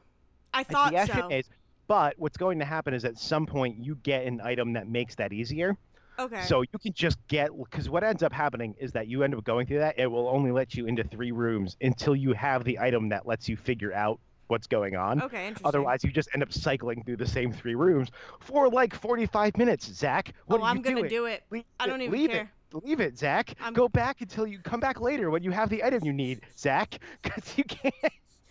I 0.54 0.60
It's 0.60 0.70
thought 0.70 0.92
the 0.92 1.06
so. 1.06 1.28
maze. 1.28 1.50
But 1.88 2.14
what's 2.18 2.36
going 2.36 2.60
to 2.60 2.64
happen 2.64 2.94
is 2.94 3.04
at 3.04 3.18
some 3.18 3.46
point 3.46 3.84
you 3.84 3.96
get 3.96 4.26
an 4.26 4.40
item 4.40 4.72
that 4.74 4.86
makes 4.88 5.16
that 5.16 5.32
easier. 5.32 5.76
Okay. 6.20 6.42
So 6.42 6.62
you 6.62 6.78
can 6.80 6.92
just 6.92 7.18
get 7.26 7.50
because 7.56 7.90
what 7.90 8.04
ends 8.04 8.22
up 8.22 8.32
happening 8.32 8.76
is 8.78 8.92
that 8.92 9.08
you 9.08 9.24
end 9.24 9.34
up 9.34 9.42
going 9.42 9.66
through 9.66 9.80
that. 9.80 9.98
It 9.98 10.06
will 10.06 10.28
only 10.28 10.52
let 10.52 10.74
you 10.76 10.86
into 10.86 11.02
three 11.02 11.32
rooms 11.32 11.76
until 11.80 12.14
you 12.14 12.32
have 12.32 12.62
the 12.62 12.78
item 12.78 13.08
that 13.08 13.26
lets 13.26 13.48
you 13.48 13.56
figure 13.56 13.92
out 13.92 14.20
what's 14.48 14.66
going 14.66 14.96
on. 14.96 15.22
okay. 15.22 15.48
Interesting. 15.48 15.66
Otherwise, 15.66 16.04
you 16.04 16.10
just 16.10 16.28
end 16.34 16.42
up 16.42 16.52
cycling 16.52 17.02
through 17.04 17.16
the 17.16 17.26
same 17.26 17.52
three 17.52 17.74
rooms 17.74 18.10
for 18.40 18.68
like 18.68 18.94
45 18.94 19.56
minutes. 19.56 19.86
Zach, 19.92 20.32
what 20.46 20.60
oh, 20.60 20.64
I'm 20.64 20.82
gonna 20.82 21.08
do 21.08 21.26
it. 21.26 21.42
Leave 21.50 21.64
I 21.80 21.86
don't 21.86 22.00
even 22.02 22.18
leave 22.18 22.30
care. 22.30 22.42
it. 22.42 22.84
Leave 22.84 23.00
it, 23.00 23.16
Zach. 23.16 23.54
I'm- 23.60 23.72
Go 23.72 23.88
back 23.88 24.20
until 24.20 24.46
you 24.46 24.58
come 24.58 24.80
back 24.80 25.00
later 25.00 25.30
when 25.30 25.42
you 25.42 25.50
have 25.50 25.70
the 25.70 25.82
item 25.84 26.04
you 26.04 26.12
need, 26.12 26.40
Zach, 26.58 26.98
because 27.22 27.56
you 27.56 27.64
can't. 27.64 27.94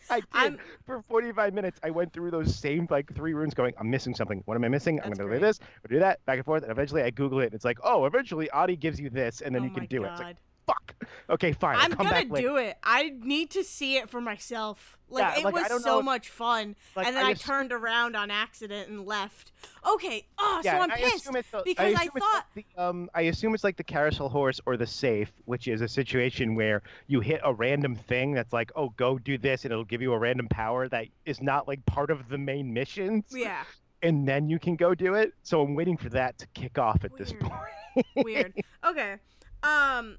I 0.09 0.19
did 0.19 0.27
I'm- 0.33 0.59
for 0.85 1.01
45 1.09 1.53
minutes. 1.53 1.79
I 1.83 1.89
went 1.89 2.13
through 2.13 2.31
those 2.31 2.55
same 2.55 2.87
like 2.89 3.13
three 3.13 3.33
rooms, 3.33 3.53
going, 3.53 3.73
"I'm 3.79 3.89
missing 3.89 4.13
something. 4.15 4.41
What 4.45 4.55
am 4.55 4.63
I 4.63 4.67
missing? 4.67 4.99
I'm 5.03 5.11
gonna 5.11 5.33
do 5.33 5.39
this, 5.39 5.59
I'm 5.59 5.89
gonna 5.89 5.99
do 5.99 5.99
that, 5.99 6.23
back 6.25 6.37
and 6.37 6.45
forth." 6.45 6.63
And 6.63 6.71
eventually, 6.71 7.01
I 7.01 7.09
Google 7.09 7.39
it, 7.39 7.45
and 7.45 7.53
it's 7.53 7.65
like, 7.65 7.79
"Oh, 7.83 8.05
eventually, 8.05 8.49
Ahti 8.51 8.75
gives 8.75 8.99
you 8.99 9.09
this, 9.09 9.41
and 9.41 9.53
then 9.53 9.63
oh 9.63 9.65
you 9.65 9.71
can 9.71 9.85
do 9.85 10.01
God. 10.01 10.05
it." 10.05 10.11
It's 10.11 10.21
like, 10.21 10.35
"Fuck." 10.67 10.95
Okay, 11.29 11.51
fine. 11.53 11.77
I'm 11.79 11.91
gonna 11.91 12.25
do 12.25 12.57
it. 12.57 12.77
I 12.83 13.13
need 13.21 13.49
to 13.51 13.63
see 13.63 13.97
it 13.97 14.09
for 14.09 14.21
myself. 14.21 14.97
Like 15.07 15.35
Yeah, 15.35 15.39
it 15.41 15.43
like, 15.45 15.69
was 15.69 15.83
so 15.83 15.99
if- 15.99 16.05
much 16.05 16.29
fun, 16.29 16.75
Like, 16.95 17.05
and 17.07 17.15
then 17.15 17.25
I, 17.25 17.31
ass- 17.31 17.39
turned 17.41 17.71
around 17.71 18.15
on 18.15 18.31
accident 18.31 18.89
and 18.89 19.05
left. 19.05 19.51
Okay. 19.87 20.25
Oh, 20.39 20.61
Yeah, 20.63 20.77
so 20.77 20.83
I'm 20.83 20.91
I 20.91 20.95
pissed. 20.95 21.25
the- 21.25 21.43
because 21.63 21.93
I 21.95 22.03
it's 22.05 22.13
thought- 22.17 22.45
like 22.55 22.65
the, 22.75 22.81
um, 22.83 23.09
I 23.13 23.21
assume 23.23 23.53
it's 23.53 23.63
like 23.63 23.77
the 23.77 23.83
carousel 23.83 24.29
horse 24.29 24.59
or 24.65 24.77
the 24.77 24.87
safe, 24.87 25.31
which 25.45 25.67
is 25.67 25.81
a 25.81 25.87
situation 25.87 26.55
where 26.55 26.81
you 27.07 27.19
hit 27.21 27.39
a 27.43 27.53
random 27.53 27.95
thing 27.95 28.33
that's 28.33 28.51
like, 28.51 28.71
oh, 28.75 28.89
go 28.97 29.19
do 29.19 29.37
this, 29.37 29.63
and 29.63 29.71
it'll 29.71 29.83
give 29.85 30.01
you 30.01 30.11
a 30.13 30.17
random 30.17 30.47
power 30.49 30.87
that 30.89 31.05
is 31.25 31.39
not 31.41 31.67
like 31.67 31.85
part 31.85 32.09
of 32.09 32.27
the 32.29 32.37
main 32.39 32.73
missions, 32.73 33.25
Yeah. 33.29 33.63
and 34.01 34.27
then 34.27 34.49
you 34.49 34.57
can 34.57 34.75
go 34.75 34.95
do 34.95 35.13
it. 35.13 35.33
So 35.43 35.61
I'm 35.61 35.75
waiting 35.75 35.97
for 35.97 36.09
that 36.09 36.39
to 36.39 36.47
kick 36.47 36.79
off 36.79 37.03
at 37.05 37.15
this 37.15 37.31
point. 37.33 38.05
Weird. 38.15 38.53
Okay. 38.83 39.15
Um. 39.63 40.17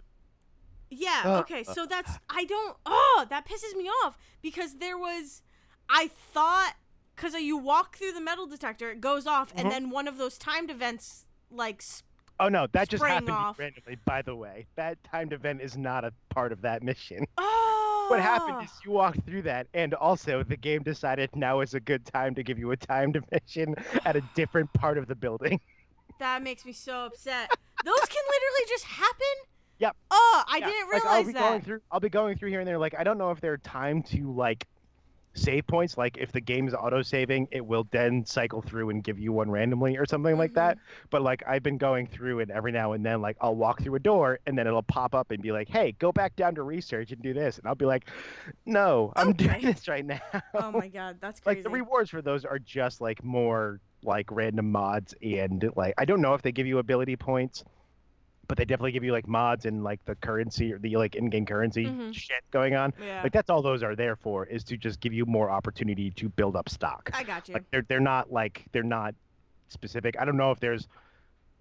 Yeah. 0.90 1.22
Uh, 1.24 1.40
Okay. 1.40 1.64
So 1.64 1.86
that's 1.86 2.18
I 2.30 2.44
don't. 2.44 2.76
Oh, 2.86 3.26
that 3.28 3.46
pisses 3.46 3.76
me 3.76 3.84
off 4.04 4.16
because 4.42 4.74
there 4.76 4.96
was, 4.98 5.42
I 5.88 6.08
thought, 6.32 6.74
because 7.14 7.34
you 7.34 7.56
walk 7.56 7.96
through 7.96 8.12
the 8.12 8.20
metal 8.20 8.46
detector, 8.46 8.90
it 8.90 9.00
goes 9.00 9.26
off, 9.26 9.52
Mhm. 9.54 9.60
and 9.60 9.70
then 9.70 9.90
one 9.90 10.06
of 10.08 10.18
those 10.18 10.38
timed 10.38 10.70
events 10.70 11.26
like. 11.50 11.82
Oh 12.38 12.48
no, 12.48 12.66
that 12.72 12.88
just 12.90 13.02
happened 13.02 13.30
off. 13.30 13.58
randomly. 13.58 13.96
By 14.04 14.20
the 14.22 14.36
way, 14.36 14.66
that 14.76 15.02
timed 15.04 15.32
event 15.32 15.62
is 15.62 15.76
not 15.78 16.04
a 16.04 16.12
part 16.28 16.52
of 16.52 16.60
that 16.62 16.82
mission. 16.82 17.24
Oh. 17.38 18.06
What 18.10 18.20
happened 18.20 18.62
is 18.62 18.70
you 18.84 18.92
walked 18.92 19.24
through 19.24 19.42
that, 19.42 19.66
and 19.74 19.92
also 19.94 20.42
the 20.44 20.56
game 20.56 20.82
decided 20.84 21.34
now 21.34 21.60
is 21.60 21.74
a 21.74 21.80
good 21.80 22.04
time 22.06 22.34
to 22.36 22.42
give 22.44 22.56
you 22.58 22.70
a 22.70 22.76
timed 22.76 23.18
mission 23.32 23.74
at 24.04 24.14
a 24.16 24.20
different 24.34 24.72
part 24.74 24.96
of 24.98 25.08
the 25.08 25.16
building. 25.16 25.60
That 26.20 26.42
makes 26.42 26.64
me 26.64 26.72
so 26.72 27.06
upset. 27.06 27.50
Those 27.84 28.00
can 28.00 28.22
literally 28.30 28.68
just 28.68 28.84
happen. 28.84 29.36
Yep. 29.78 29.96
Oh, 30.10 30.42
I 30.48 30.58
Yeah, 30.58 30.66
didn't 30.66 30.88
realize 30.88 31.04
like, 31.04 31.12
I'll 31.12 31.24
be 31.24 31.32
that. 31.32 31.40
going 31.40 31.60
through. 31.62 31.80
I'll 31.90 32.00
be 32.00 32.08
going 32.08 32.36
through 32.38 32.50
here 32.50 32.60
and 32.60 32.68
there. 32.68 32.78
Like 32.78 32.94
I 32.98 33.04
don't 33.04 33.18
know 33.18 33.30
if 33.30 33.40
they're 33.40 33.58
timed 33.58 34.06
to 34.06 34.32
like 34.32 34.66
save 35.34 35.66
points. 35.66 35.98
Like 35.98 36.16
if 36.16 36.32
the 36.32 36.40
game 36.40 36.66
is 36.66 36.72
auto 36.72 37.02
saving, 37.02 37.48
it 37.52 37.64
will 37.64 37.86
then 37.90 38.24
cycle 38.24 38.62
through 38.62 38.88
and 38.88 39.04
give 39.04 39.18
you 39.18 39.32
one 39.32 39.50
randomly 39.50 39.98
or 39.98 40.06
something 40.06 40.38
like 40.38 40.54
that. 40.54 40.78
Mm-hmm. 40.78 41.06
But 41.10 41.22
like 41.22 41.42
I've 41.46 41.62
been 41.62 41.76
going 41.76 42.06
through 42.06 42.40
and 42.40 42.50
every 42.50 42.72
now 42.72 42.92
and 42.92 43.04
then, 43.04 43.20
like 43.20 43.36
I'll 43.40 43.54
walk 43.54 43.82
through 43.82 43.96
a 43.96 44.00
door 44.00 44.38
and 44.46 44.56
then 44.58 44.66
it'll 44.66 44.82
pop 44.82 45.14
up 45.14 45.30
and 45.30 45.42
be 45.42 45.52
like, 45.52 45.68
"Hey, 45.68 45.92
go 45.98 46.10
back 46.10 46.34
down 46.36 46.54
to 46.54 46.62
research 46.62 47.12
and 47.12 47.20
do 47.22 47.34
this," 47.34 47.58
and 47.58 47.66
I'll 47.68 47.74
be 47.74 47.84
like, 47.84 48.08
"No, 48.64 49.12
I'm 49.16 49.30
Okay. 49.30 49.46
doing 49.46 49.60
this 49.62 49.88
right 49.88 50.04
now." 50.04 50.20
Oh 50.54 50.72
my 50.72 50.88
god, 50.88 51.18
that's 51.20 51.40
crazy. 51.40 51.56
like 51.58 51.64
the 51.64 51.70
rewards 51.70 52.10
for 52.10 52.22
those 52.22 52.44
are 52.46 52.58
just 52.58 53.00
like 53.02 53.22
more 53.22 53.80
like 54.02 54.30
random 54.30 54.70
mods 54.72 55.14
and 55.22 55.70
like 55.76 55.92
I 55.98 56.04
don't 56.06 56.22
know 56.22 56.32
if 56.34 56.40
they 56.42 56.52
give 56.52 56.66
you 56.66 56.78
ability 56.78 57.16
points, 57.16 57.62
but 58.48 58.56
they 58.58 58.64
definitely 58.64 58.92
give 58.92 59.04
you 59.04 59.12
like 59.12 59.26
mods 59.28 59.64
and 59.66 59.82
like 59.84 60.04
the 60.04 60.14
currency 60.16 60.72
or 60.72 60.78
the 60.78 60.96
like 60.96 61.14
in-game 61.14 61.46
currency 61.46 61.86
Mhm. 61.86 62.14
shit 62.14 62.42
going 62.50 62.74
on. 62.74 62.92
yeah, 63.02 63.22
Like 63.22 63.32
that's 63.32 63.50
all 63.50 63.62
those 63.62 63.82
are 63.82 63.94
there 63.96 64.16
for 64.16 64.46
is 64.46 64.62
to 64.64 64.76
just 64.76 65.00
give 65.00 65.12
you 65.12 65.26
more 65.26 65.50
opportunity 65.50 66.10
to 66.12 66.28
build 66.28 66.56
up 66.56 66.68
stock. 66.68 67.10
I 67.14 67.22
got 67.22 67.48
you. 67.48 67.54
Like 67.54 67.70
they're 67.70 67.82
they're 67.88 68.00
not 68.00 68.32
like 68.32 68.64
they're 68.72 68.82
not 68.82 69.14
specific. 69.68 70.16
I 70.18 70.24
don't 70.24 70.36
know 70.36 70.50
if 70.52 70.60
there's 70.60 70.88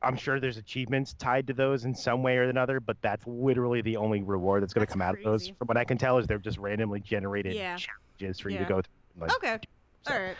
I'm 0.01 0.15
sure 0.17 0.39
there's 0.39 0.57
achievements 0.57 1.13
tied 1.13 1.47
to 1.47 1.53
those 1.53 1.85
in 1.85 1.95
some 1.95 2.21
way 2.21 2.37
or 2.37 2.43
another, 2.43 2.79
but 2.79 2.97
that's 3.01 3.25
literally 3.25 3.81
the 3.81 3.97
only 3.97 4.21
reward 4.21 4.61
that's 4.61 4.73
going 4.73 4.85
to 4.85 4.91
come 4.91 5.01
out 5.01 5.17
of 5.17 5.23
those. 5.23 5.47
From 5.47 5.65
what 5.67 5.77
I 5.77 5.83
can 5.83 5.97
tell, 5.97 6.19
is 6.19 6.27
they're 6.27 6.37
just 6.37 6.59
randomly 6.59 6.99
generated 6.99 7.55
Yeah. 7.55 7.77
challenges 7.77 8.39
for 8.39 8.49
you 8.49 8.59
to 8.59 8.65
go 8.65 8.81
through. 8.83 9.21
Like, 9.21 9.33
okay, 9.37 9.57
so- 10.05 10.13
all 10.13 10.19
right, 10.21 10.35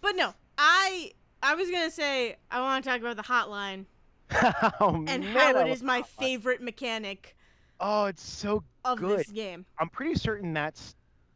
but 0.00 0.16
no, 0.16 0.34
I 0.58 1.12
I 1.42 1.54
was 1.54 1.70
gonna 1.70 1.90
say 1.90 2.36
I 2.50 2.60
want 2.60 2.82
to 2.82 2.90
talk 2.90 2.98
about 3.00 3.16
the 3.16 3.22
hotline 3.22 3.84
oh, 4.80 5.04
and 5.06 5.06
man, 5.06 5.24
how 5.36 5.56
I 5.58 5.62
it 5.64 5.70
is 5.70 5.82
my 5.82 6.02
favorite 6.02 6.62
mechanic 6.62 7.36
Oh, 7.80 8.06
it's 8.06 8.22
so. 8.22 8.62
of 8.84 9.00
this 9.00 9.30
game. 9.30 9.66
I'm 9.78 9.88
pretty 9.88 10.14
certain 10.14 10.54
that's 10.54 10.94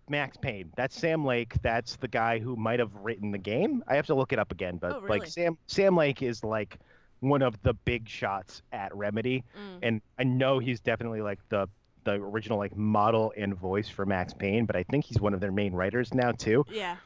Max 0.08 0.36
Payne. 0.36 0.72
That's 0.76 0.96
Sam 0.96 1.24
Lake. 1.24 1.54
That's 1.62 1.96
the 1.96 2.08
guy 2.08 2.38
who 2.38 2.56
might 2.56 2.78
have 2.78 2.94
written 2.94 3.30
the 3.32 3.38
game. 3.38 3.82
I 3.88 3.96
have 3.96 4.06
to 4.06 4.14
look 4.14 4.32
it 4.32 4.38
up 4.38 4.52
again, 4.52 4.76
but 4.78 4.92
Oh, 4.92 5.02
like? 5.08 5.26
Sam 5.26 5.58
Sam 5.66 5.96
Lake 5.96 6.22
is 6.22 6.42
like 6.44 6.78
one 7.20 7.42
of 7.42 7.60
the 7.62 7.74
big 7.74 8.08
shots 8.08 8.62
at 8.72 8.94
Remedy, 8.96 9.44
Mm. 9.58 9.78
and 9.82 10.00
I 10.18 10.24
know 10.24 10.58
he's 10.60 10.80
definitely 10.80 11.20
like 11.22 11.40
the 11.48 11.68
the 12.04 12.12
original 12.14 12.56
like 12.56 12.74
model 12.76 13.32
and 13.36 13.54
voice 13.54 13.88
for 13.88 14.06
Max 14.06 14.32
Payne, 14.32 14.64
but 14.64 14.76
I 14.76 14.84
think 14.84 15.04
he's 15.04 15.20
one 15.20 15.34
of 15.34 15.40
their 15.40 15.52
main 15.52 15.72
writers 15.74 16.14
now 16.14 16.30
too. 16.32 16.64
Yeah, 16.70 16.96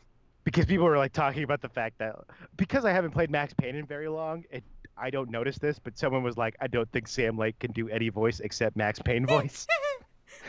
Because 0.45 0.67
people 0.67 0.85
were 0.87 0.99
like 0.99 1.13
talking 1.13 1.43
about 1.43 1.61
the 1.63 1.71
fact 1.71 1.99
that 1.99 2.15
because 2.57 2.85
I 2.85 2.93
haven't 2.93 3.11
played 3.13 3.31
Max 3.31 3.55
Payne 3.55 3.75
in 3.75 3.87
very 3.87 4.09
long, 4.09 4.45
it 4.51 4.63
I 5.03 5.11
don't 5.11 5.31
notice 5.31 5.59
this, 5.59 5.79
but 5.79 5.99
someone 5.99 6.23
was 6.23 6.37
like, 6.37 6.57
I 6.61 6.69
don't 6.69 6.91
think 6.93 7.09
Sam 7.09 7.37
Lake 7.37 7.59
can 7.59 7.73
do 7.73 7.89
any 7.89 8.09
voice 8.09 8.41
except 8.41 8.77
Max 8.77 9.01
Payne 9.01 9.27
voice. 9.27 9.67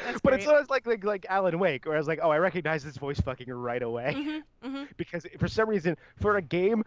But 0.05 0.23
great. 0.23 0.39
it's 0.39 0.47
always 0.47 0.69
like, 0.69 0.87
like 0.87 1.03
like 1.03 1.25
Alan 1.29 1.59
Wake, 1.59 1.85
where 1.85 1.95
I 1.95 1.97
was 1.97 2.07
like, 2.07 2.19
oh, 2.21 2.29
I 2.29 2.37
recognize 2.37 2.83
this 2.83 2.97
voice 2.97 3.19
fucking 3.19 3.51
right 3.51 3.81
away 3.81 4.13
hmm 4.13 4.67
hmm 4.67 4.83
because 4.97 5.25
for 5.37 5.47
some 5.47 5.69
reason, 5.69 5.97
for 6.19 6.37
a 6.37 6.41
game 6.41 6.83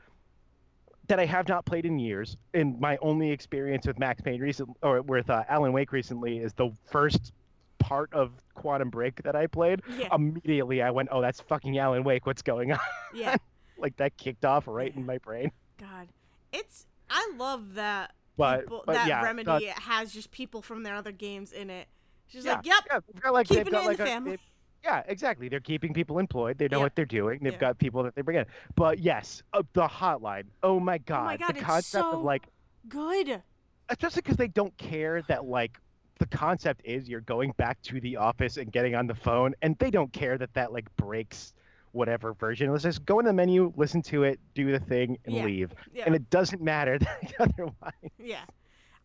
that 1.09 1.21
I 1.21 1.25
have 1.27 1.47
not 1.47 1.65
played 1.65 1.87
in 1.87 1.99
years, 1.99 2.37
and 2.53 2.81
my 2.81 2.99
only 3.01 3.31
experience 3.31 3.87
with 3.87 3.99
Max 3.99 4.21
Payne 4.23 4.41
recent 4.41 4.71
or 4.83 5.03
with 5.03 5.31
uh, 5.31 5.45
Alan 5.49 5.73
Wake 5.73 5.93
recently 5.93 6.39
is 6.39 6.53
the 6.55 6.71
first 6.91 7.33
part 7.79 8.13
of 8.13 8.33
Quantum 8.55 8.91
Break 8.91 9.23
that 9.23 9.37
I 9.37 9.47
played. 9.47 9.83
Yeah, 9.97 10.09
Immediately, 10.13 10.83
I 10.83 10.91
went, 10.91 11.09
oh, 11.13 11.21
that's 11.21 11.41
fucking 11.41 11.79
Alan 11.79 12.03
Wake. 12.03 12.27
What's 12.27 12.43
going 12.43 12.73
on? 12.73 12.79
yeah. 13.15 13.37
like 13.79 13.97
that 13.99 14.17
kicked 14.17 14.45
off 14.45 14.65
right 14.67 14.95
in 14.95 15.07
my 15.07 15.19
brain. 15.19 15.53
God, 15.79 16.09
it's 16.53 16.87
I 17.11 17.33
love 17.37 17.75
that 17.75 18.13
But, 18.37 18.61
people, 18.63 18.83
but 18.87 18.95
that 18.95 19.09
yeah, 19.09 19.23
Remedy 19.23 19.67
has 19.67 20.13
just 20.13 20.31
people 20.31 20.63
from 20.63 20.83
their 20.83 20.95
other 20.95 21.13
games 21.13 21.53
in 21.53 21.71
it. 21.71 21.89
She's 22.29 22.45
yeah, 22.45 22.55
like, 22.57 22.67
yep, 22.67 22.85
yeah, 22.91 22.99
they've 23.13 23.23
got 23.23 23.33
like 23.33 23.49
they've 23.49 23.59
keeping 23.59 23.73
got 23.73 23.79
it 23.79 23.83
in 23.83 23.89
like 23.89 23.97
the 23.99 24.03
a- 24.03 24.07
family. 24.07 24.39
Yeah, 24.85 25.03
exactly. 25.07 25.49
They're 25.49 25.59
keeping 25.61 25.93
people 25.93 26.19
employed. 26.19 26.59
They 26.59 26.69
know 26.69 26.79
Yeah. 26.79 26.85
what 26.85 26.95
they're 26.95 27.05
doing. 27.05 27.41
They've 27.43 27.53
Yeah. 27.55 27.59
got 27.59 27.79
people 27.79 28.03
that 28.05 28.15
they 28.15 28.23
bring 28.23 28.37
in. 28.39 28.47
But 28.77 28.99
yes, 29.01 29.43
uh, 29.53 29.63
the 29.73 29.87
hotline. 29.89 30.45
Oh 30.63 30.79
my 30.79 30.99
god, 30.99 31.21
Oh 31.23 31.25
my 31.25 31.37
God, 31.37 31.55
the 31.55 31.59
it's 31.59 31.65
concept 31.67 32.05
so 32.05 32.13
of 32.13 32.23
like, 32.23 32.47
Good. 32.89 33.43
especially 33.89 34.23
because 34.23 34.37
they 34.37 34.49
don't 34.49 34.77
care 34.77 35.23
that 35.23 35.45
like 35.45 35.81
the 36.19 36.27
concept 36.27 36.81
is 36.85 37.09
you're 37.09 37.21
going 37.23 37.53
back 37.57 37.81
to 37.83 38.01
the 38.01 38.17
office 38.17 38.57
and 38.57 38.71
getting 38.73 38.95
on 38.95 39.07
the 39.07 39.15
phone, 39.15 39.55
and 39.63 39.77
they 39.79 39.91
don't 39.91 40.13
care 40.13 40.39
that 40.39 40.53
that 40.55 40.73
like 40.73 40.95
breaks 40.97 41.53
whatever 41.97 42.35
version. 42.35 42.71
Let's 42.71 42.85
just 42.85 43.05
go 43.05 43.19
in 43.19 43.25
the 43.27 43.33
menu, 43.33 43.73
listen 43.77 44.03
to 44.03 44.23
it, 44.25 44.39
do 44.55 44.71
the 44.71 44.79
thing, 44.81 45.19
and 45.25 45.35
Yeah. 45.35 45.45
leave. 45.45 45.75
Yeah. 45.93 46.05
And 46.07 46.15
it 46.15 46.29
doesn't 46.31 46.63
matter 46.63 46.99
otherwise. 47.41 47.93
Yeah. 48.19 48.45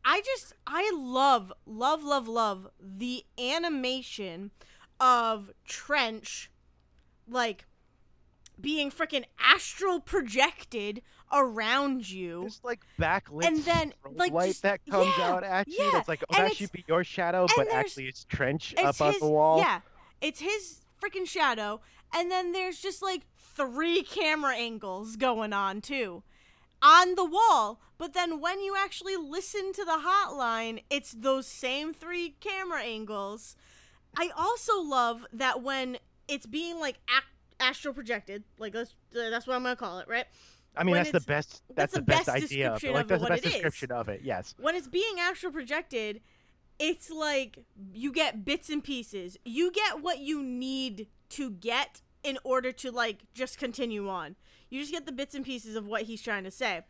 I 0.04 0.22
just 0.22 0.54
I 0.68 0.92
love 0.96 1.54
love 1.66 2.04
love 2.04 2.28
love 2.28 2.68
the 2.80 3.24
animation 3.40 4.52
of 5.00 5.52
Trench 5.66 6.52
like 7.28 7.66
being 8.60 8.92
freaking 8.92 9.24
astral 9.40 10.00
projected 10.00 11.02
around 11.32 12.10
you. 12.10 12.44
This 12.46 12.60
like 12.64 12.82
backlit 13.00 13.46
And 13.46 13.58
then, 13.60 13.94
like, 14.14 14.32
light 14.34 14.48
just- 14.50 14.64
that 14.64 14.82
comes 14.90 15.12
yeah, 15.18 15.30
out 15.32 15.44
at 15.44 15.68
you. 15.68 15.76
yeah, 15.80 15.90
That's 15.94 16.08
like, 16.08 16.24
oh, 16.30 16.36
and 16.38 16.48
that 16.48 16.56
should 16.58 16.72
be 16.72 16.84
your 16.88 17.04
shadow, 17.04 17.48
but 17.56 17.72
actually 17.72 18.08
it's 18.08 18.26
trench 18.26 18.74
It's 18.78 19.00
up 19.00 19.08
on 19.08 19.16
the 19.20 19.30
wall. 19.30 19.60
Yeah. 19.60 19.80
It's 20.20 20.40
his 20.40 20.82
freaking 21.02 21.26
shadow 21.28 21.80
and 22.14 22.30
then 22.32 22.52
there's 22.52 22.80
just 22.80 23.02
like 23.02 23.22
three 23.38 24.04
camera 24.04 24.56
angles 24.56 25.16
going 25.16 25.54
on 25.54 25.82
too 25.82 26.24
on 26.82 27.16
the 27.16 27.26
wall. 27.26 27.80
But 27.98 28.14
then 28.14 28.40
when 28.42 28.60
you 28.62 28.76
actually 28.78 29.16
listen 29.16 29.74
to 29.74 29.86
the 29.86 30.02
hotline, 30.04 30.82
it's 30.90 31.12
those 31.12 31.46
same 31.48 31.94
three 31.94 32.36
camera 32.40 32.82
angles. 32.82 33.56
I 34.18 34.32
also 34.36 34.82
love 34.82 35.26
that 35.32 35.62
when 35.62 35.98
it's 36.28 36.46
being 36.46 36.80
like 36.80 36.98
astral 37.60 37.94
projected, 37.94 38.44
like 38.58 38.74
that's 38.74 38.96
uh, 39.16 39.30
that's 39.30 39.46
what 39.48 39.56
I'm 39.56 39.64
gonna 39.64 39.76
call 39.76 40.00
it, 40.00 40.08
right? 40.08 40.26
I 40.76 40.84
mean, 40.84 40.94
when 40.94 41.04
that's 41.04 41.12
the 41.12 41.20
best. 41.22 41.62
that's 41.76 41.94
That's, 41.94 41.94
the 41.94 42.00
the 42.00 42.06
best, 42.06 42.26
best 42.28 42.44
idea 42.46 42.72
of 42.72 42.84
it. 42.84 42.88
description 42.88 42.94
Like 42.94 43.04
of 43.04 43.08
that's 43.10 43.18
it, 43.18 43.20
the 43.20 43.24
what 43.24 43.30
best 43.30 43.44
it 43.44 43.48
is. 43.48 43.54
description 43.54 43.92
of 43.92 44.10
it. 44.10 44.22
Yes. 44.24 44.56
When 44.58 44.76
it's 44.76 44.88
being 44.88 45.20
astral 45.20 45.52
projected, 45.52 46.22
it's 46.80 47.10
like 47.10 47.66
you 47.94 48.12
get 48.12 48.44
bits 48.46 48.70
and 48.70 48.84
pieces. 48.84 49.38
You 49.46 49.72
get 49.72 50.02
what 50.02 50.20
you 50.20 50.42
need 50.42 51.08
to 51.32 51.50
get 51.50 52.02
in 52.24 52.38
order 52.44 52.72
to 52.72 52.92
like 52.92 53.26
just 53.34 53.58
continue 53.58 54.08
on. 54.10 54.36
You 54.70 54.80
just 54.80 54.92
get 54.92 55.06
the 55.06 55.12
bits 55.12 55.36
and 55.36 55.46
pieces 55.46 55.76
of 55.76 55.88
what 55.88 56.04
he's 56.04 56.22
trying 56.22 56.44
to 56.44 56.52
say. 56.52 56.82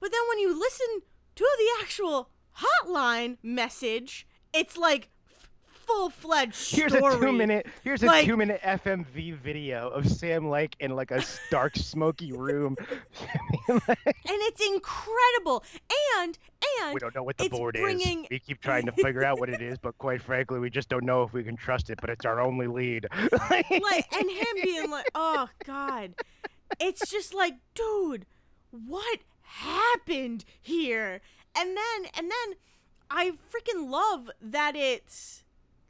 But 0.00 0.10
then 0.10 0.20
when 0.28 0.38
you 0.38 0.58
listen 0.58 1.02
to 1.36 1.44
the 1.58 1.82
actual 1.82 2.30
hotline 2.58 3.36
message, 3.42 4.26
it's 4.52 4.76
like 4.76 5.08
f- 5.82 5.86
full-fledged 5.86 6.54
story. 6.54 6.80
Here's 6.90 6.94
a 6.94 7.18
two 7.20 7.32
minute. 7.32 7.66
Here's 7.84 8.02
a 8.02 8.06
Like- 8.06 8.26
two 8.26 8.36
minute 8.36 8.60
FMV 8.62 9.36
video 9.36 9.88
of 9.88 10.08
Sam 10.10 10.48
Lake 10.48 10.76
in 10.80 10.94
like 10.96 11.10
a 11.10 11.22
dark, 11.50 11.76
smoky 11.76 12.32
room. 12.32 12.76
and 13.68 13.80
it's 14.26 14.66
incredible. 14.66 15.64
And 16.18 16.38
and 16.80 16.94
we 16.94 17.00
don't 17.00 17.14
know 17.14 17.22
what 17.22 17.36
the 17.38 17.48
board 17.48 17.76
bringing- 17.80 18.24
is. 18.24 18.30
We 18.30 18.38
keep 18.38 18.60
trying 18.60 18.86
to 18.86 18.92
figure 18.92 19.24
out 19.24 19.38
what 19.40 19.48
it 19.48 19.60
is, 19.60 19.78
but 19.78 19.96
quite 19.98 20.22
frankly, 20.22 20.58
we 20.60 20.70
just 20.70 20.88
don't 20.88 21.04
know 21.04 21.22
if 21.22 21.32
we 21.32 21.42
can 21.42 21.56
trust 21.56 21.90
it. 21.90 21.98
But 22.00 22.10
it's 22.10 22.24
our 22.24 22.40
only 22.40 22.66
lead. 22.66 23.06
like 23.50 23.70
and 23.70 24.30
him 24.30 24.46
being 24.62 24.90
like 24.90 25.06
oh 25.14 25.48
god 25.64 26.14
it's 26.80 27.10
just 27.10 27.34
like 27.34 27.54
dude 27.74 28.24
what 28.70 29.18
happened 29.42 30.44
here 30.60 31.20
and 31.56 31.76
then 31.76 32.10
and 32.16 32.30
then 32.30 32.56
i 33.10 33.30
freaking 33.30 33.90
love 33.90 34.30
that 34.40 34.74
it's 34.74 35.41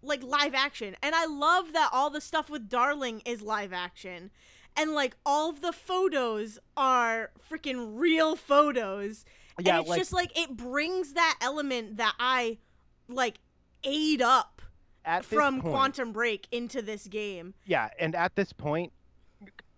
like 0.02 0.22
live 0.22 0.54
action. 0.54 0.96
And 1.02 1.14
i 1.14 1.26
love 1.26 1.72
that 1.72 1.90
all 1.92 2.10
the 2.10 2.20
stuff 2.20 2.50
with 2.50 2.68
darling 2.68 3.22
is 3.24 3.42
live 3.42 3.72
action. 3.72 4.30
And 4.76 4.92
like 4.92 5.16
all 5.26 5.50
of 5.50 5.60
the 5.60 5.72
photos 5.72 6.58
are 6.76 7.30
freaking 7.50 7.98
real 7.98 8.36
photos. 8.36 9.24
Yeah, 9.58 9.74
and 9.74 9.80
it's 9.80 9.88
like 9.90 9.98
just 9.98 10.12
like 10.12 10.38
it 10.38 10.56
brings 10.56 11.12
that 11.12 11.38
element 11.40 11.96
that 11.98 12.14
i 12.18 12.58
like 13.08 13.38
ate 13.84 14.22
up 14.22 14.62
at 15.04 15.24
from 15.24 15.60
point, 15.60 15.74
quantum 15.74 16.12
break 16.12 16.46
into 16.52 16.80
this 16.82 17.06
game. 17.08 17.54
Yeah, 17.66 17.88
and 17.98 18.14
at 18.14 18.36
this 18.36 18.52
point, 18.52 18.92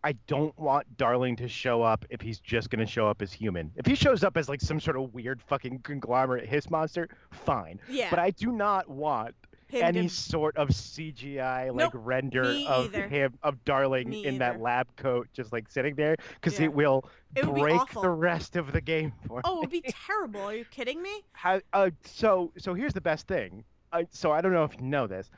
I 0.03 0.13
don't 0.27 0.57
want 0.59 0.99
Darling 0.99 1.35
to 1.37 1.49
show 1.49 1.83
up 1.83 2.05
if 2.11 2.21
he's 2.21 2.39
just 2.39 2.69
gonna 2.69 2.87
show 2.87 3.09
up 3.09 3.23
as 3.23 3.33
human. 3.33 3.73
If 3.77 3.87
he 3.87 3.95
shows 3.95 4.23
up 4.23 4.37
as 4.37 4.49
like 4.49 4.61
some 4.61 4.79
sort 4.79 4.97
of 4.99 5.15
weird 5.15 5.41
fucking 5.41 5.81
conglomerate 5.81 6.47
hiss 6.47 6.69
monster, 6.71 7.09
fine. 7.31 7.81
yeah. 7.89 8.11
But 8.11 8.19
I 8.19 8.31
do 8.31 8.53
not 8.53 8.89
want 8.89 9.35
any 9.83 10.09
sort 10.09 10.57
of 10.57 10.69
CGI 10.69 11.71
like 11.75 11.93
Nope, 11.93 11.93
render 11.95 12.61
of 12.67 12.95
either. 12.95 13.09
him 13.09 13.39
of 13.43 13.65
Darling 13.65 14.09
Me 14.11 14.25
in 14.27 14.39
that 14.39 14.61
lab 14.61 14.87
coat 14.97 15.29
just 15.33 15.53
like 15.53 15.69
sitting 15.71 15.95
there 15.95 16.17
because 16.35 16.59
Yeah. 16.59 16.67
it 16.67 16.75
will 16.75 17.05
It 17.35 17.45
be 17.45 17.51
break 17.61 17.81
the 18.01 18.09
rest 18.11 18.57
of 18.57 18.73
the 18.73 18.81
game 18.81 19.13
for 19.27 19.41
Oh, 19.45 19.59
it 19.59 19.61
would 19.61 19.71
be 19.71 19.83
terrible. 20.07 20.41
Are 20.43 20.55
you 20.55 20.65
kidding 20.65 21.03
me? 21.03 21.23
How, 21.33 21.61
uh, 21.73 21.91
so 22.05 22.53
so 22.59 22.75
here's 22.75 22.93
the 22.95 23.01
best 23.01 23.27
thing. 23.27 23.65
I, 23.93 24.07
so 24.11 24.33
I 24.33 24.41
don't 24.41 24.53
know 24.53 24.65
if 24.65 24.75
you 24.75 24.83
know 24.83 25.07
this. 25.07 25.31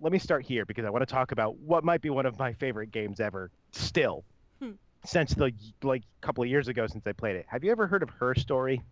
Let 0.00 0.12
me 0.12 0.18
start 0.18 0.44
here 0.44 0.64
because 0.64 0.84
I 0.84 0.90
want 0.90 1.02
to 1.06 1.12
talk 1.12 1.32
about 1.32 1.56
what 1.58 1.84
might 1.84 2.00
be 2.02 2.10
one 2.10 2.26
of 2.26 2.38
my 2.38 2.52
favorite 2.52 2.90
games 2.92 3.20
ever. 3.20 3.50
Still, 3.72 4.24
Hmm. 4.60 4.72
since 5.04 5.34
the 5.34 5.52
like 5.82 6.02
couple 6.20 6.42
of 6.44 6.48
years 6.50 6.68
ago 6.68 6.86
since 6.86 7.06
I 7.06 7.12
played 7.12 7.36
it. 7.36 7.46
Have 7.48 7.64
you 7.64 7.70
ever 7.72 7.86
heard 7.86 8.02
of 8.02 8.10
Her 8.10 8.34
Story? 8.34 8.82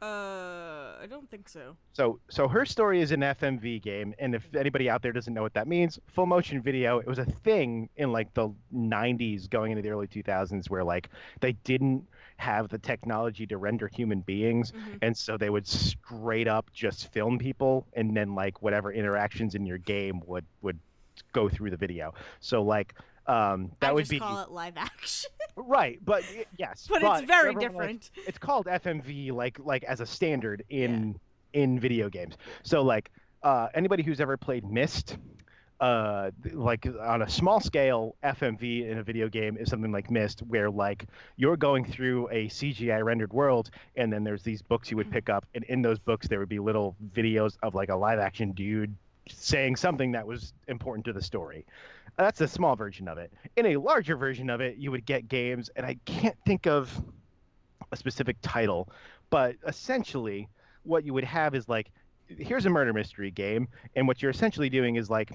Uh, 0.00 0.65
I 1.00 1.06
don't 1.06 1.28
think 1.30 1.48
so. 1.48 1.76
So, 1.92 2.20
so 2.30 2.48
her 2.48 2.64
story 2.64 3.00
is 3.00 3.10
an 3.12 3.20
FMV 3.20 3.82
game, 3.82 4.14
and 4.18 4.34
if 4.34 4.54
anybody 4.54 4.88
out 4.88 5.02
there 5.02 5.12
doesn't 5.12 5.32
know 5.34 5.42
what 5.42 5.54
that 5.54 5.66
means, 5.68 5.98
full 6.14 6.26
motion 6.26 6.62
video. 6.62 6.98
It 6.98 7.06
was 7.06 7.18
a 7.18 7.24
thing 7.24 7.88
in 7.96 8.12
like 8.12 8.32
the 8.34 8.50
'90s, 8.72 9.48
going 9.48 9.72
into 9.72 9.82
the 9.82 9.90
early 9.90 10.06
2000s, 10.06 10.70
where 10.70 10.84
like 10.84 11.10
they 11.40 11.52
didn't 11.52 12.06
have 12.38 12.68
the 12.68 12.78
technology 12.78 13.46
to 13.46 13.56
render 13.58 13.88
human 13.88 14.20
beings, 14.20 14.72
Mhm. 14.72 14.98
and 15.02 15.16
so 15.16 15.36
they 15.36 15.50
would 15.50 15.66
straight 15.66 16.48
up 16.48 16.70
just 16.72 17.12
film 17.12 17.38
people, 17.38 17.86
and 17.94 18.16
then 18.16 18.34
like 18.34 18.62
whatever 18.62 18.92
interactions 18.92 19.54
in 19.54 19.66
your 19.66 19.78
game 19.78 20.20
would 20.26 20.44
would 20.62 20.78
go 21.32 21.48
through 21.48 21.70
the 21.70 21.76
video. 21.76 22.14
So 22.40 22.62
like. 22.62 22.94
Um, 23.28 23.72
that 23.80 23.90
I 23.90 23.92
would 23.92 24.02
just 24.02 24.10
be 24.10 24.20
call 24.20 24.42
it 24.42 24.50
live 24.50 24.76
action, 24.76 25.30
right, 25.56 25.98
but 26.04 26.22
yes, 26.56 26.86
but, 26.88 27.02
it's 27.02 27.26
very 27.26 27.54
different. 27.54 28.10
it's 28.26 28.38
called 28.38 28.66
FMV 28.66 29.32
like 29.32 29.58
like 29.58 29.82
as 29.84 30.00
a 30.00 30.06
standard 30.06 30.62
in 30.68 31.18
in 31.52 31.80
video 31.80 32.08
games. 32.08 32.36
So 32.62 32.82
like 32.82 33.10
uh, 33.42 33.68
anybody 33.74 34.02
who's 34.02 34.20
ever 34.20 34.36
played 34.36 34.64
Myst, 34.64 35.16
uh, 35.80 36.30
like 36.52 36.86
on 37.00 37.22
a 37.22 37.28
small 37.28 37.60
scale, 37.60 38.14
FMV 38.22 38.88
in 38.90 38.98
a 38.98 39.02
video 39.02 39.28
game 39.28 39.56
is 39.56 39.68
something 39.68 39.92
like 39.92 40.10
Myst, 40.10 40.40
where 40.40 40.70
like 40.70 41.06
you're 41.36 41.56
going 41.56 41.84
through 41.84 42.28
a 42.30 42.46
CGI 42.46 43.04
rendered 43.04 43.32
world, 43.32 43.70
and 43.96 44.12
then 44.12 44.24
there's 44.24 44.42
these 44.42 44.62
books 44.62 44.90
you 44.90 44.96
would 44.96 45.10
pick 45.10 45.28
up, 45.28 45.46
and 45.54 45.64
in 45.64 45.82
those 45.82 45.98
books 45.98 46.28
there 46.28 46.38
would 46.38 46.48
be 46.48 46.58
little 46.58 46.96
videos 47.14 47.56
of 47.62 47.74
like 47.74 47.88
a 47.88 47.96
live 47.96 48.18
action 48.18 48.52
dude 48.52 48.94
saying 49.28 49.76
something 49.76 50.12
that 50.12 50.26
was 50.26 50.52
important 50.68 51.04
to 51.04 51.12
the 51.12 51.22
story. 51.22 51.66
That's 52.18 52.40
a 52.40 52.48
small 52.48 52.76
version 52.76 53.08
of 53.08 53.18
it. 53.18 53.32
In 53.56 53.66
a 53.66 53.76
larger 53.76 54.16
version 54.16 54.48
of 54.48 54.60
it, 54.60 54.76
you 54.78 54.90
would 54.90 55.04
get 55.04 55.28
games, 55.28 55.70
and 55.76 55.84
I 55.84 55.96
can't 56.06 56.36
think 56.46 56.66
of 56.66 56.90
a 57.92 57.96
specific 57.96 58.36
title, 58.42 58.88
but 59.30 59.56
essentially 59.66 60.48
what 60.82 61.04
you 61.04 61.12
would 61.12 61.24
have 61.24 61.54
is 61.54 61.68
like 61.68 61.90
here's 62.28 62.66
a 62.66 62.70
murder 62.70 62.92
mystery 62.92 63.30
game, 63.30 63.68
and 63.94 64.08
what 64.08 64.20
you're 64.22 64.30
essentially 64.30 64.68
doing 64.70 64.96
is 64.96 65.10
like 65.10 65.30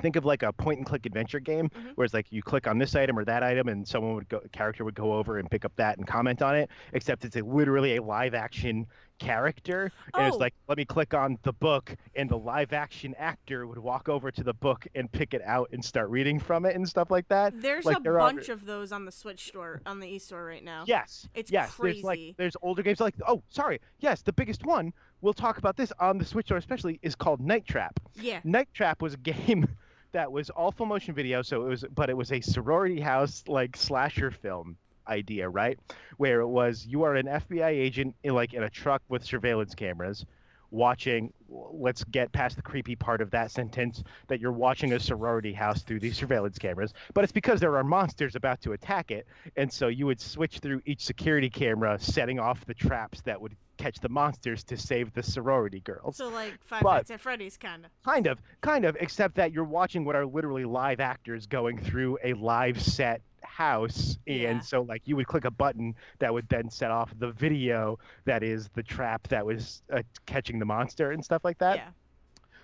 think 0.00 0.16
of 0.16 0.24
like 0.24 0.42
a 0.42 0.52
point 0.52 0.78
and 0.78 0.86
click 0.86 1.06
adventure 1.06 1.38
game 1.38 1.68
Mhm. 1.68 1.92
where 1.94 2.04
it's 2.04 2.12
like 2.14 2.32
you 2.32 2.42
click 2.42 2.66
on 2.66 2.78
this 2.78 2.96
item 2.96 3.16
or 3.16 3.24
that 3.26 3.44
item 3.44 3.68
and 3.68 3.86
someone 3.86 4.14
would 4.16 4.28
go 4.28 4.38
a 4.44 4.48
character 4.48 4.84
would 4.84 4.96
go 4.96 5.12
over 5.12 5.38
and 5.38 5.48
pick 5.48 5.64
up 5.64 5.72
that 5.76 5.98
and 5.98 6.06
comment 6.06 6.42
on 6.42 6.56
it 6.56 6.68
except 6.94 7.24
it's 7.24 7.36
a, 7.36 7.42
literally 7.42 7.94
a 7.94 8.02
live 8.02 8.34
action 8.34 8.88
character 9.18 9.90
and 10.14 10.26
it's 10.26 10.36
Oh. 10.36 10.38
like 10.38 10.54
let 10.68 10.76
me 10.78 10.84
click 10.84 11.14
on 11.14 11.38
the 11.42 11.52
book 11.52 11.94
and 12.14 12.28
the 12.28 12.36
live 12.38 12.72
action 12.72 13.14
actor 13.18 13.66
would 13.66 13.78
walk 13.78 14.08
over 14.08 14.30
to 14.30 14.42
the 14.42 14.52
book 14.54 14.86
and 14.94 15.10
pick 15.10 15.34
it 15.34 15.42
out 15.44 15.70
and 15.72 15.84
start 15.84 16.10
reading 16.10 16.38
from 16.38 16.64
it 16.66 16.74
and 16.76 16.88
stuff 16.88 17.10
like 17.10 17.28
that 17.28 17.60
There's 17.60 17.84
like, 17.84 17.98
a 17.98 18.00
there 18.00 18.20
are- 18.20 18.28
bunch 18.32 18.48
of 18.48 18.64
those 18.66 18.92
on 18.92 19.04
the 19.04 19.12
Switch 19.12 19.46
store, 19.48 19.80
on 19.86 20.00
the 20.00 20.06
eStore 20.06 20.46
right 20.46 20.64
now. 20.64 20.84
Yes. 20.86 21.28
It's 21.34 21.50
yes. 21.50 21.74
There's 21.80 22.02
like 22.02 22.18
crazy. 22.18 22.34
there's 22.36 22.56
older 22.62 22.82
games 22.82 23.00
like 23.00 23.14
oh 23.28 23.42
sorry 23.48 23.80
yes 24.00 24.22
the 24.22 24.32
biggest 24.32 24.64
one 24.66 24.92
we'll 25.20 25.32
talk 25.32 25.58
about 25.58 25.76
this 25.76 25.92
on 26.00 26.18
the 26.18 26.24
Switch 26.24 26.46
store 26.46 26.58
especially 26.58 26.98
is 27.02 27.14
called 27.14 27.40
Night 27.40 27.66
Trap. 27.66 28.00
Yeah. 28.14 28.40
Night 28.44 28.68
Trap 28.74 29.00
was 29.00 29.14
a 29.14 29.18
game 29.18 29.66
that 30.12 30.30
was 30.30 30.50
all 30.50 30.70
full 30.72 30.86
motion 30.86 31.14
video 31.14 31.42
so 31.42 31.64
it 31.64 31.68
was 31.68 31.84
but 31.94 32.10
it 32.10 32.16
was 32.16 32.30
a 32.32 32.40
sorority 32.40 33.00
house 33.00 33.42
like 33.48 33.76
slasher 33.76 34.30
film 34.30 34.76
idea 35.08 35.48
right 35.48 35.78
where 36.16 36.40
it 36.40 36.46
was 36.48 36.86
you 36.86 37.02
are 37.02 37.14
an 37.14 37.26
FBI 37.26 37.68
agent 37.68 38.14
in 38.22 38.34
like 38.34 38.54
in 38.54 38.62
a 38.62 38.70
truck 38.70 39.02
with 39.08 39.24
surveillance 39.24 39.74
cameras 39.74 40.24
watching 40.70 41.32
let's 41.48 42.02
get 42.04 42.32
past 42.32 42.56
the 42.56 42.62
creepy 42.62 42.96
part 42.96 43.20
of 43.20 43.30
that 43.30 43.50
sentence 43.50 44.02
that 44.26 44.40
you're 44.40 44.50
watching 44.50 44.92
a 44.92 44.98
sorority 44.98 45.52
house 45.52 45.82
through 45.82 46.00
these 46.00 46.16
surveillance 46.16 46.58
cameras 46.58 46.92
but 47.12 47.22
it's 47.22 47.32
because 47.32 47.60
there 47.60 47.76
are 47.76 47.84
monsters 47.84 48.34
about 48.34 48.60
to 48.60 48.72
attack 48.72 49.10
it 49.12 49.26
and 49.56 49.72
so 49.72 49.86
you 49.86 50.04
would 50.06 50.20
switch 50.20 50.58
through 50.58 50.80
each 50.84 51.04
security 51.04 51.48
camera 51.48 51.96
setting 52.00 52.40
off 52.40 52.64
the 52.66 52.74
traps 52.74 53.20
that 53.20 53.40
would 53.40 53.54
catch 53.76 54.00
the 54.00 54.08
monsters 54.08 54.64
to 54.64 54.76
save 54.76 55.12
the 55.12 55.22
sorority 55.22 55.80
girls 55.80 56.16
So 56.16 56.28
like 56.28 56.54
Five 56.64 56.82
But- 56.82 56.94
Nights 56.94 57.10
at 57.12 57.20
Freddy's 57.20 57.56
kind 57.56 57.84
of. 57.84 57.90
kind 58.04 58.26
of 58.26 58.40
kind 58.60 58.84
of 58.84 58.96
except 58.98 59.34
that 59.36 59.52
you're 59.52 59.64
watching 59.64 60.04
what 60.04 60.16
are 60.16 60.26
literally 60.26 60.64
live 60.64 60.98
actors 60.98 61.46
going 61.46 61.78
through 61.78 62.18
a 62.24 62.32
live 62.34 62.82
set 62.82 63.20
house 63.44 64.18
Yeah. 64.26 64.50
and 64.50 64.64
so 64.64 64.82
like 64.82 65.02
you 65.06 65.16
would 65.16 65.26
click 65.26 65.44
a 65.44 65.50
button 65.50 65.94
that 66.18 66.32
would 66.32 66.48
then 66.48 66.70
set 66.70 66.90
off 66.90 67.12
the 67.18 67.30
video 67.32 67.98
that 68.24 68.42
is 68.42 68.68
the 68.74 68.82
trap 68.82 69.28
that 69.28 69.44
was 69.46 69.82
uh, 69.92 70.02
catching 70.26 70.58
the 70.58 70.64
monster 70.66 71.12
and 71.12 71.24
stuff 71.24 71.44
like 71.44 71.58
that 71.58 71.76
Yeah. 71.76 71.88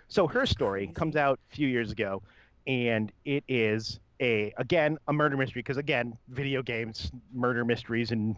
so 0.09 0.26
her 0.26 0.47
story 0.47 0.89
comes 0.89 1.16
out 1.16 1.39
a 1.51 1.55
few 1.55 1.68
years 1.68 1.93
ago, 1.93 2.22
and 2.66 3.12
it 3.24 3.45
is 3.49 4.01
a 4.20 4.53
again 4.59 4.99
a 5.09 5.12
murder 5.12 5.37
mystery 5.37 5.61
because 5.61 5.76
again 5.78 6.16
video 6.28 6.62
games 6.62 7.11
murder 7.33 7.64
mysteries 7.64 8.11
and 8.11 8.37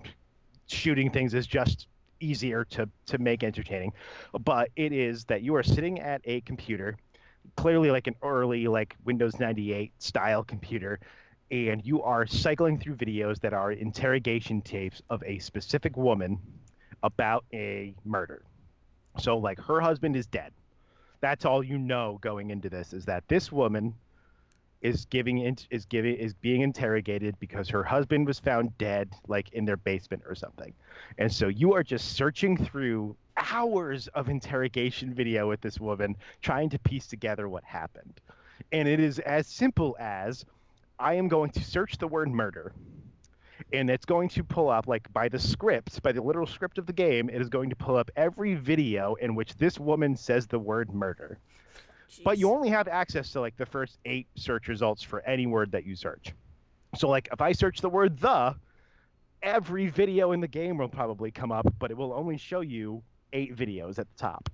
shooting 0.68 1.10
things 1.10 1.34
is 1.34 1.46
just 1.46 1.86
easier 2.20 2.64
to 2.66 2.88
to 3.06 3.18
make 3.18 3.42
entertaining. 3.42 3.92
But 4.44 4.70
it 4.76 4.92
is 4.92 5.24
that 5.24 5.42
you 5.42 5.54
are 5.56 5.62
sitting 5.64 5.98
at 6.00 6.20
a 6.24 6.40
computer, 6.42 6.96
clearly 7.56 7.90
like 7.90 8.06
an 8.06 8.14
early 8.22 8.68
like 8.68 8.94
Windows 9.04 9.38
98 9.40 9.92
style 9.98 10.44
computer. 10.44 11.00
And 11.52 11.84
you 11.84 12.02
are 12.02 12.26
cycling 12.26 12.78
through 12.78 12.96
videos 12.96 13.38
that 13.40 13.52
are 13.52 13.72
interrogation 13.72 14.62
tapes 14.62 15.02
of 15.10 15.22
a 15.24 15.38
specific 15.38 15.98
woman 15.98 16.38
about 17.02 17.44
a 17.52 17.94
murder. 18.06 18.42
So, 19.18 19.36
like, 19.36 19.60
her 19.60 19.78
husband 19.78 20.16
is 20.16 20.26
dead. 20.26 20.52
That's 21.20 21.44
all 21.44 21.62
you 21.62 21.78
know 21.78 22.18
going 22.22 22.50
into 22.50 22.70
this 22.70 22.94
is 22.94 23.04
that 23.04 23.28
this 23.28 23.52
woman 23.52 23.94
is 24.80 25.04
giving 25.04 25.38
in, 25.38 25.56
is 25.70 25.84
giving 25.84 26.16
is 26.16 26.32
being 26.32 26.62
interrogated 26.62 27.38
because 27.38 27.68
her 27.68 27.84
husband 27.84 28.26
was 28.26 28.40
found 28.40 28.76
dead 28.78 29.10
like 29.28 29.52
in 29.52 29.66
their 29.66 29.76
basement 29.76 30.22
or 30.26 30.34
something. 30.34 30.72
And 31.18 31.30
so 31.30 31.48
you 31.48 31.74
are 31.74 31.82
just 31.84 32.16
searching 32.16 32.56
through 32.56 33.14
hours 33.36 34.08
of 34.08 34.30
interrogation 34.30 35.14
video 35.14 35.48
with 35.48 35.60
this 35.60 35.78
woman 35.78 36.16
trying 36.40 36.70
to 36.70 36.78
piece 36.78 37.06
together 37.06 37.48
what 37.48 37.62
happened. 37.62 38.20
And 38.72 38.88
it 38.88 39.00
is 39.00 39.18
as 39.20 39.46
simple 39.46 39.96
as 40.00 40.44
i 41.02 41.14
am 41.14 41.28
going 41.28 41.50
to 41.50 41.62
search 41.62 41.98
the 41.98 42.08
word 42.08 42.30
murder 42.30 42.72
and 43.72 43.88
it's 43.90 44.04
going 44.04 44.28
to 44.28 44.44
pull 44.44 44.68
up 44.68 44.86
like 44.86 45.10
by 45.12 45.28
the 45.28 45.38
script 45.38 46.02
by 46.02 46.12
the 46.12 46.22
literal 46.22 46.46
script 46.46 46.78
of 46.78 46.86
the 46.86 46.92
game 46.92 47.28
it 47.28 47.40
is 47.40 47.48
going 47.48 47.70
to 47.70 47.76
pull 47.76 47.96
up 47.96 48.10
every 48.16 48.54
video 48.54 49.14
in 49.14 49.34
which 49.34 49.54
this 49.56 49.78
woman 49.78 50.16
says 50.16 50.46
the 50.46 50.58
word 50.58 50.92
murder. 50.92 51.38
But 52.24 52.36
you 52.36 52.50
only 52.50 52.68
have 52.68 52.88
access 52.88 53.30
to 53.32 53.40
like 53.40 53.56
the 53.56 53.64
first 53.64 53.98
eight 54.04 54.26
search 54.36 54.68
results 54.68 55.02
for 55.02 55.20
any 55.22 55.46
word 55.46 55.72
that 55.72 55.86
you 55.86 55.96
search. 55.96 56.32
So 56.96 57.08
like 57.08 57.28
if 57.32 57.40
i 57.40 57.52
search 57.52 57.80
the 57.80 57.88
word 57.88 58.18
the 58.18 58.54
every 59.42 59.88
video 59.88 60.32
in 60.32 60.40
the 60.40 60.48
game 60.48 60.78
will 60.78 60.88
probably 60.88 61.30
come 61.30 61.50
up 61.50 61.66
but 61.78 61.90
it 61.90 61.96
will 61.96 62.12
only 62.12 62.36
show 62.36 62.60
you 62.60 63.02
eight 63.32 63.56
videos 63.56 63.98
at 63.98 64.06
the 64.08 64.18
top. 64.18 64.48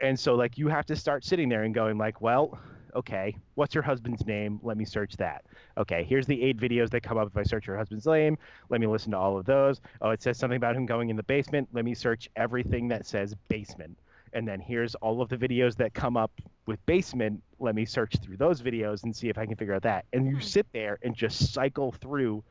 And 0.00 0.18
so 0.18 0.34
like 0.34 0.56
you 0.56 0.68
have 0.68 0.86
to 0.86 0.96
start 0.96 1.24
sitting 1.24 1.48
there 1.48 1.64
and 1.64 1.74
going 1.74 1.98
like 1.98 2.20
well 2.20 2.58
okay 2.94 3.36
what's 3.54 3.74
her 3.74 3.82
husband's 3.82 4.24
name? 4.26 4.60
Let 4.62 4.76
me 4.76 4.84
search 4.84 5.16
that 5.16 5.44
okay 5.78 6.04
here's 6.04 6.26
the 6.26 6.40
eight 6.42 6.56
videos 6.58 6.90
that 6.90 7.02
come 7.02 7.18
up 7.18 7.28
if 7.28 7.36
i 7.36 7.42
search 7.42 7.66
her 7.66 7.76
husband's 7.76 8.06
name. 8.06 8.36
Let 8.68 8.80
me 8.80 8.86
listen 8.86 9.12
to 9.12 9.18
all 9.18 9.38
of 9.38 9.44
those. 9.46 9.80
Oh 10.00 10.10
it 10.10 10.22
says 10.22 10.38
something 10.38 10.56
about 10.56 10.76
him 10.76 10.86
going 10.86 11.10
in 11.10 11.16
the 11.16 11.22
basement. 11.22 11.68
Let 11.72 11.84
me 11.84 11.94
search 11.94 12.28
everything 12.36 12.88
that 12.88 13.06
says 13.06 13.34
basement. 13.48 13.98
And 14.32 14.46
then 14.46 14.60
here's 14.60 14.94
all 14.96 15.20
of 15.22 15.28
the 15.28 15.36
videos 15.36 15.74
that 15.76 15.92
come 15.92 16.16
up 16.16 16.30
with 16.66 16.84
basement. 16.86 17.42
Let 17.58 17.74
me 17.74 17.84
search 17.84 18.14
through 18.22 18.36
those 18.36 18.62
videos 18.62 19.02
and 19.04 19.14
see 19.14 19.28
if 19.28 19.38
i 19.38 19.46
can 19.46 19.56
figure 19.56 19.74
out 19.74 19.82
that. 19.82 20.04
And 20.12 20.26
you 20.26 20.34
Hmm. 20.36 20.40
sit 20.40 20.66
there 20.72 20.98
and 21.02 21.14
just 21.14 21.52
cycle 21.52 21.92
through 21.92 22.44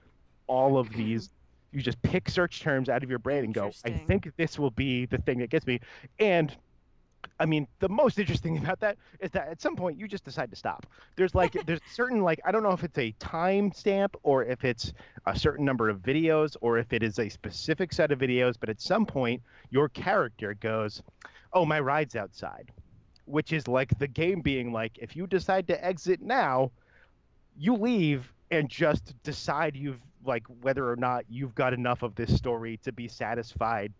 all 0.48 0.78
of 0.78 0.90
these. 0.94 1.30
You 1.72 1.84
just 1.84 2.02
pick 2.02 2.28
search 2.30 2.62
terms 2.62 2.90
out 2.90 3.04
of 3.04 3.12
your 3.12 3.20
brain 3.20 3.44
and 3.44 3.54
go 3.54 3.70
i 3.86 3.92
think 4.08 4.28
this 4.38 4.58
will 4.58 4.72
be 4.72 5.06
the 5.06 5.20
thing 5.20 5.38
that 5.38 5.52
gets 5.52 5.68
me. 5.68 5.80
And 6.18 6.58
I 7.40 7.46
mean, 7.46 7.68
the 7.80 7.90
most 7.90 8.20
interesting 8.20 8.58
about 8.64 8.80
that 8.82 8.98
is 9.20 9.32
that 9.32 9.48
at 9.48 9.62
some 9.62 9.76
point 9.76 9.98
you 9.98 10.08
just 10.08 10.26
decide 10.26 10.50
to 10.50 10.56
stop. 10.56 10.86
There's 11.16 11.36
like 11.36 11.54
there's 11.66 11.80
certain 11.92 12.22
like 12.22 12.40
I 12.46 12.52
don't 12.52 12.64
know 12.64 12.72
if 12.72 12.84
it's 12.84 12.98
a 12.98 13.12
time 13.20 13.72
stamp 13.72 14.16
or 14.24 14.44
if 14.44 14.64
it's 14.64 14.94
a 15.26 15.38
certain 15.38 15.66
number 15.66 15.90
of 15.90 16.00
videos 16.00 16.56
or 16.62 16.78
if 16.78 16.92
it 16.94 17.04
is 17.04 17.20
a 17.20 17.30
specific 17.30 17.94
set 17.94 18.12
of 18.12 18.20
videos, 18.20 18.56
but 18.60 18.70
at 18.70 18.82
some 18.82 19.06
point 19.06 19.42
your 19.70 19.90
character 19.90 20.54
goes, 20.56 21.02
"Oh, 21.54 21.66
my 21.66 21.80
ride's 21.80 22.16
outside." 22.16 22.72
Which 23.26 23.54
is 23.54 23.68
like 23.68 23.98
the 24.00 24.08
game 24.08 24.42
being 24.42 24.74
like 24.74 24.98
if 24.98 25.16
you 25.16 25.28
decide 25.28 25.68
to 25.68 25.86
exit 25.86 26.22
now, 26.22 26.72
you 27.56 27.76
leave 27.76 28.34
and 28.52 28.68
just 28.68 29.14
decide 29.24 29.76
you've 29.76 30.02
like 30.26 30.44
whether 30.62 30.90
or 30.90 30.96
not 30.96 31.26
you've 31.30 31.56
got 31.56 31.74
enough 31.74 32.02
of 32.02 32.16
this 32.16 32.36
story 32.36 32.80
to 32.84 32.92
be 32.92 33.08
satisfied 33.08 33.94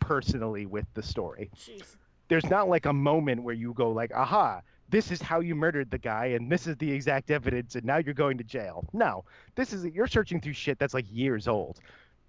personally 0.00 0.64
with 0.64 0.86
the 0.94 1.02
story 1.02 1.50
Jeez. 1.56 1.96
There's 2.28 2.48
not 2.50 2.68
like 2.68 2.86
a 2.86 2.92
moment 2.92 3.42
where 3.42 3.54
you 3.54 3.72
go 3.74 3.90
like 3.90 4.12
aha 4.14 4.60
this 4.90 5.10
is 5.10 5.20
how 5.20 5.40
you 5.40 5.54
murdered 5.54 5.90
the 5.90 5.98
guy 5.98 6.26
and 6.26 6.50
this 6.50 6.66
is 6.66 6.76
the 6.78 6.90
exact 6.90 7.30
evidence 7.30 7.74
and 7.74 7.84
now 7.84 7.98
you're 7.98 8.14
going 8.14 8.38
to 8.38 8.44
jail 8.44 8.84
no 8.92 9.24
this 9.54 9.72
is 9.72 9.84
you're 9.86 10.06
searching 10.06 10.40
through 10.40 10.52
shit 10.52 10.78
that's 10.78 10.94
like 10.94 11.06
years 11.10 11.48
old 11.48 11.80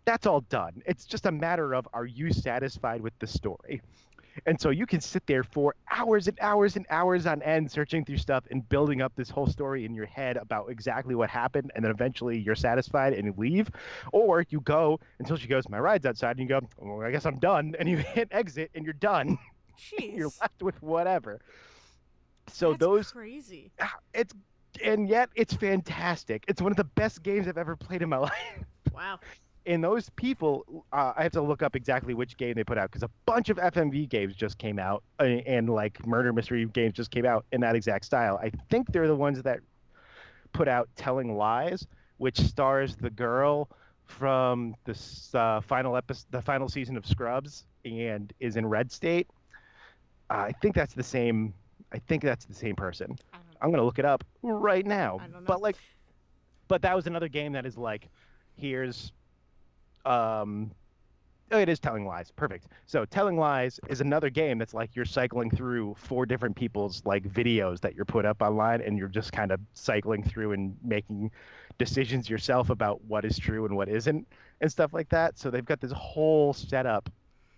that's 0.05 0.25
all 0.27 0.41
done 0.41 0.81
it's 0.85 1.05
just 1.05 1.25
a 1.25 1.31
matter 1.31 1.73
of 1.73 1.87
are 1.93 2.05
you 2.05 2.31
satisfied 2.31 3.01
with 3.01 3.17
the 3.19 3.27
story 3.27 3.81
And 4.45 4.59
so 4.59 4.69
you 4.69 4.85
can 4.85 5.01
sit 5.01 5.25
there 5.27 5.43
for 5.43 5.75
hours 5.89 6.27
and 6.27 6.37
hours 6.41 6.75
and 6.75 6.85
hours 6.89 7.25
on 7.25 7.41
end 7.43 7.71
searching 7.71 8.05
through 8.05 8.17
stuff 8.17 8.45
and 8.51 8.67
building 8.69 9.01
up 9.01 9.13
this 9.15 9.29
whole 9.29 9.47
story 9.47 9.85
in 9.85 9.93
your 9.93 10.05
head 10.05 10.37
about 10.37 10.69
exactly 10.69 11.15
what 11.15 11.29
happened. 11.29 11.71
And 11.75 11.83
then 11.83 11.91
eventually 11.91 12.39
you're 12.39 12.55
satisfied 12.55 13.13
and 13.13 13.25
you 13.25 13.33
leave. 13.37 13.69
Or 14.13 14.45
you 14.49 14.61
go 14.61 14.99
until 15.19 15.37
she 15.37 15.47
goes, 15.47 15.69
My 15.69 15.79
ride's 15.79 16.05
outside. 16.05 16.37
And 16.37 16.41
you 16.41 16.47
go, 16.47 16.61
well, 16.77 17.05
I 17.05 17.11
guess 17.11 17.25
I'm 17.25 17.39
done. 17.39 17.75
And 17.79 17.89
you 17.89 17.97
hit 18.15 18.29
exit 18.31 18.71
and 18.75 18.85
you're 18.85 18.93
done. 18.93 19.37
Jeez. 19.79 20.15
you're 20.17 20.31
left 20.41 20.61
with 20.61 20.81
whatever. 20.81 21.39
So 22.47 22.69
That's 22.71 22.79
those, 22.79 23.11
crazy. 23.11 23.71
ah, 23.79 23.95
it's, 24.13 24.33
and 24.83 25.07
yet 25.07 25.29
it's 25.35 25.53
fantastic. 25.53 26.43
It's 26.47 26.61
one 26.61 26.71
of 26.71 26.77
the 26.77 26.83
best 26.83 27.23
games 27.23 27.47
I've 27.47 27.57
ever 27.57 27.75
played 27.75 28.01
in 28.01 28.09
my 28.09 28.17
life 28.29 28.33
Wow. 28.93 29.19
and 29.65 29.83
those 29.83 30.09
people 30.11 30.85
uh, 30.91 31.13
i 31.15 31.23
have 31.23 31.31
to 31.33 31.41
look 31.41 31.61
up 31.61 31.75
exactly 31.75 32.13
which 32.13 32.35
game 32.37 32.53
they 32.55 32.63
put 32.63 32.77
out 32.77 32.89
because 32.89 33.03
a 33.03 33.09
bunch 33.25 33.49
of 33.49 33.57
fmv 33.57 34.09
games 34.09 34.35
just 34.35 34.57
came 34.57 34.79
out 34.79 35.03
uh, 35.19 35.23
and 35.23 35.69
like 35.69 36.05
murder 36.07 36.33
mystery 36.33 36.65
games 36.65 36.93
just 36.93 37.11
came 37.11 37.25
out 37.25 37.45
in 37.51 37.61
that 37.61 37.75
exact 37.75 38.03
style 38.05 38.39
i 38.41 38.49
think 38.69 38.91
they're 38.91 39.07
the 39.07 39.15
ones 39.15 39.41
that 39.43 39.59
put 40.53 40.67
out 40.67 40.89
telling 40.95 41.35
lies 41.37 41.85
which 42.17 42.37
stars 42.39 42.95
the 42.95 43.09
girl 43.11 43.69
from 44.05 44.75
this 44.85 45.33
uh, 45.35 45.61
final 45.61 45.95
episode 45.95 46.25
the 46.31 46.41
final 46.41 46.67
season 46.67 46.97
of 46.97 47.05
scrubs 47.05 47.65
and 47.85 48.33
is 48.39 48.55
in 48.57 48.65
red 48.65 48.91
state 48.91 49.27
i 50.29 50.51
think 50.51 50.75
that's 50.75 50.93
the 50.93 51.03
same 51.03 51.53
i 51.91 51.97
think 51.97 52.23
that's 52.23 52.45
the 52.45 52.53
same 52.53 52.75
person 52.75 53.17
I'm 53.61 53.71
gonna 53.71 53.83
look 53.83 53.99
it 53.99 54.05
up 54.05 54.23
right 54.41 54.85
now. 54.85 55.17
I 55.21 55.23
don't 55.23 55.33
know. 55.33 55.39
But 55.45 55.61
like, 55.61 55.75
but 56.67 56.81
that 56.83 56.95
was 56.95 57.07
another 57.07 57.27
game 57.27 57.53
that 57.53 57.65
is 57.65 57.77
like, 57.77 58.07
here's, 58.55 59.11
um, 60.05 60.71
oh, 61.51 61.59
it 61.59 61.67
is 61.67 61.79
telling 61.79 62.05
lies. 62.05 62.31
Perfect. 62.31 62.67
So 62.85 63.05
telling 63.05 63.37
lies 63.37 63.79
is 63.89 64.01
another 64.01 64.29
game 64.29 64.57
that's 64.59 64.73
like 64.73 64.95
you're 64.95 65.05
cycling 65.05 65.49
through 65.49 65.95
four 65.97 66.25
different 66.25 66.55
people's 66.55 67.03
like 67.05 67.23
videos 67.23 67.81
that 67.81 67.95
you're 67.95 68.05
put 68.05 68.25
up 68.25 68.41
online, 68.41 68.81
and 68.81 68.97
you're 68.97 69.07
just 69.09 69.33
kind 69.33 69.51
of 69.51 69.59
cycling 69.73 70.23
through 70.23 70.53
and 70.53 70.77
making 70.83 71.31
decisions 71.77 72.29
yourself 72.29 72.69
about 72.69 73.03
what 73.05 73.25
is 73.25 73.37
true 73.37 73.65
and 73.65 73.75
what 73.75 73.89
isn't, 73.89 74.27
and 74.61 74.71
stuff 74.71 74.93
like 74.93 75.09
that. 75.09 75.37
So 75.37 75.49
they've 75.49 75.65
got 75.65 75.81
this 75.81 75.91
whole 75.91 76.53
setup. 76.53 77.09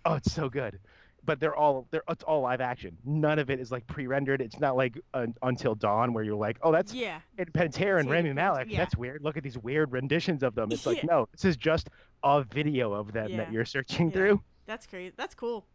Oh, 0.04 0.14
it's 0.14 0.32
so 0.32 0.48
good 0.48 0.80
but 1.24 1.38
they're 1.40 1.54
all 1.54 1.86
they're 1.90 2.02
it's 2.08 2.24
all 2.24 2.40
live 2.42 2.60
action. 2.60 2.96
None 3.04 3.38
of 3.38 3.50
it 3.50 3.60
is 3.60 3.70
like 3.70 3.86
pre-rendered. 3.86 4.40
It's 4.40 4.58
not 4.58 4.76
like 4.76 4.98
uh, 5.14 5.26
Until 5.42 5.74
Dawn 5.74 6.12
where 6.12 6.24
you're 6.24 6.34
like, 6.36 6.58
oh, 6.62 6.72
that's 6.72 6.92
Yeah. 6.92 7.20
and 7.38 7.52
Panettiere 7.52 8.00
and 8.00 8.10
Rami 8.10 8.32
Malek. 8.32 8.68
yeah. 8.70 8.78
That's 8.78 8.96
weird. 8.96 9.22
Look 9.22 9.36
at 9.36 9.42
these 9.42 9.58
weird 9.58 9.92
renditions 9.92 10.42
of 10.42 10.54
them. 10.54 10.70
It's 10.72 10.86
like 10.86 10.98
Yeah. 10.98 11.06
no, 11.10 11.28
this 11.32 11.44
is 11.44 11.56
just 11.56 11.88
a 12.24 12.42
video 12.42 12.92
of 12.92 13.12
them 13.12 13.30
Yeah. 13.30 13.36
that 13.38 13.52
you're 13.52 13.64
searching 13.64 14.08
Yeah. 14.08 14.12
through. 14.14 14.42
That's 14.66 14.86
crazy. 14.86 15.12
That's 15.16 15.34
cool. 15.34 15.66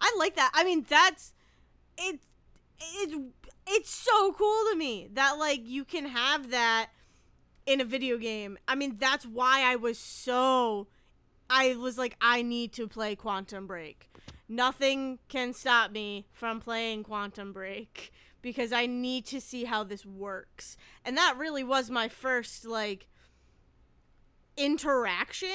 I 0.00 0.14
like 0.18 0.36
that. 0.36 0.50
I 0.54 0.64
mean, 0.64 0.84
that's 0.88 1.32
it. 1.98 2.20
It's 2.80 3.16
it's 3.66 3.90
so 3.90 4.32
cool 4.32 4.64
to 4.72 4.76
me 4.76 5.08
that 5.14 5.38
like 5.38 5.60
you 5.64 5.84
can 5.84 6.06
have 6.06 6.50
that 6.50 6.88
in 7.66 7.80
a 7.80 7.84
video 7.84 8.18
game. 8.18 8.58
I 8.68 8.74
mean, 8.74 8.96
that's 8.98 9.24
why 9.24 9.62
I 9.62 9.76
was 9.76 9.98
so. 9.98 10.88
I 11.48 11.76
was 11.76 11.96
like, 11.98 12.16
I 12.20 12.42
need 12.42 12.72
to 12.74 12.88
play 12.88 13.14
Quantum 13.16 13.66
Break. 13.66 14.10
Nothing 14.48 15.18
can 15.28 15.52
stop 15.52 15.90
me 15.90 16.26
from 16.32 16.60
playing 16.60 17.04
Quantum 17.04 17.52
Break 17.52 18.12
because 18.42 18.72
I 18.72 18.86
need 18.86 19.24
to 19.26 19.40
see 19.40 19.64
how 19.64 19.84
this 19.84 20.04
works. 20.04 20.76
And 21.04 21.16
that 21.16 21.36
really 21.38 21.64
was 21.64 21.90
my 21.90 22.08
first 22.08 22.66
like 22.66 23.08
interaction 24.56 25.48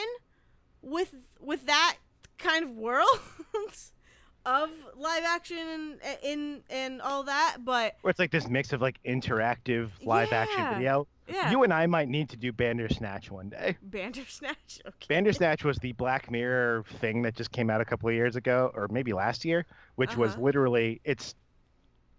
with 0.81 1.15
with 1.39 1.65
that 1.67 1.97
kind 2.37 2.63
of 2.63 2.71
world 2.75 3.07
of 4.45 4.69
live 4.95 5.23
action 5.23 5.99
and 6.01 6.17
in 6.23 6.63
and 6.69 7.01
all 7.01 7.23
that 7.23 7.57
but 7.63 7.95
Where 8.01 8.09
it's 8.09 8.19
like 8.19 8.31
this 8.31 8.47
mix 8.47 8.73
of 8.73 8.81
like 8.81 8.99
interactive 9.05 9.89
live 10.03 10.31
action 10.31 10.67
video. 10.73 11.07
Yeah 11.29 11.51
You 11.51 11.63
and 11.63 11.73
I 11.73 11.85
might 11.87 12.09
need 12.09 12.29
to 12.29 12.37
do 12.37 12.51
Bandersnatch 12.51 13.29
one 13.31 13.49
day. 13.49 13.77
bandersnatch 13.81 14.79
okay 14.87 15.05
Bandersnatch 15.07 15.63
was 15.63 15.77
the 15.77 15.91
Black 15.93 16.29
Mirror 16.31 16.83
thing 16.99 17.21
that 17.23 17.35
just 17.35 17.51
came 17.51 17.69
out 17.69 17.81
a 17.81 17.85
couple 17.85 18.09
of 18.09 18.15
years 18.15 18.35
ago, 18.35 18.71
or 18.73 18.87
maybe 18.89 19.13
last 19.13 19.45
year, 19.45 19.65
which 19.95 20.15
was 20.17 20.31
Uh-huh. 20.33 20.41
literally 20.41 21.01
it's 21.03 21.35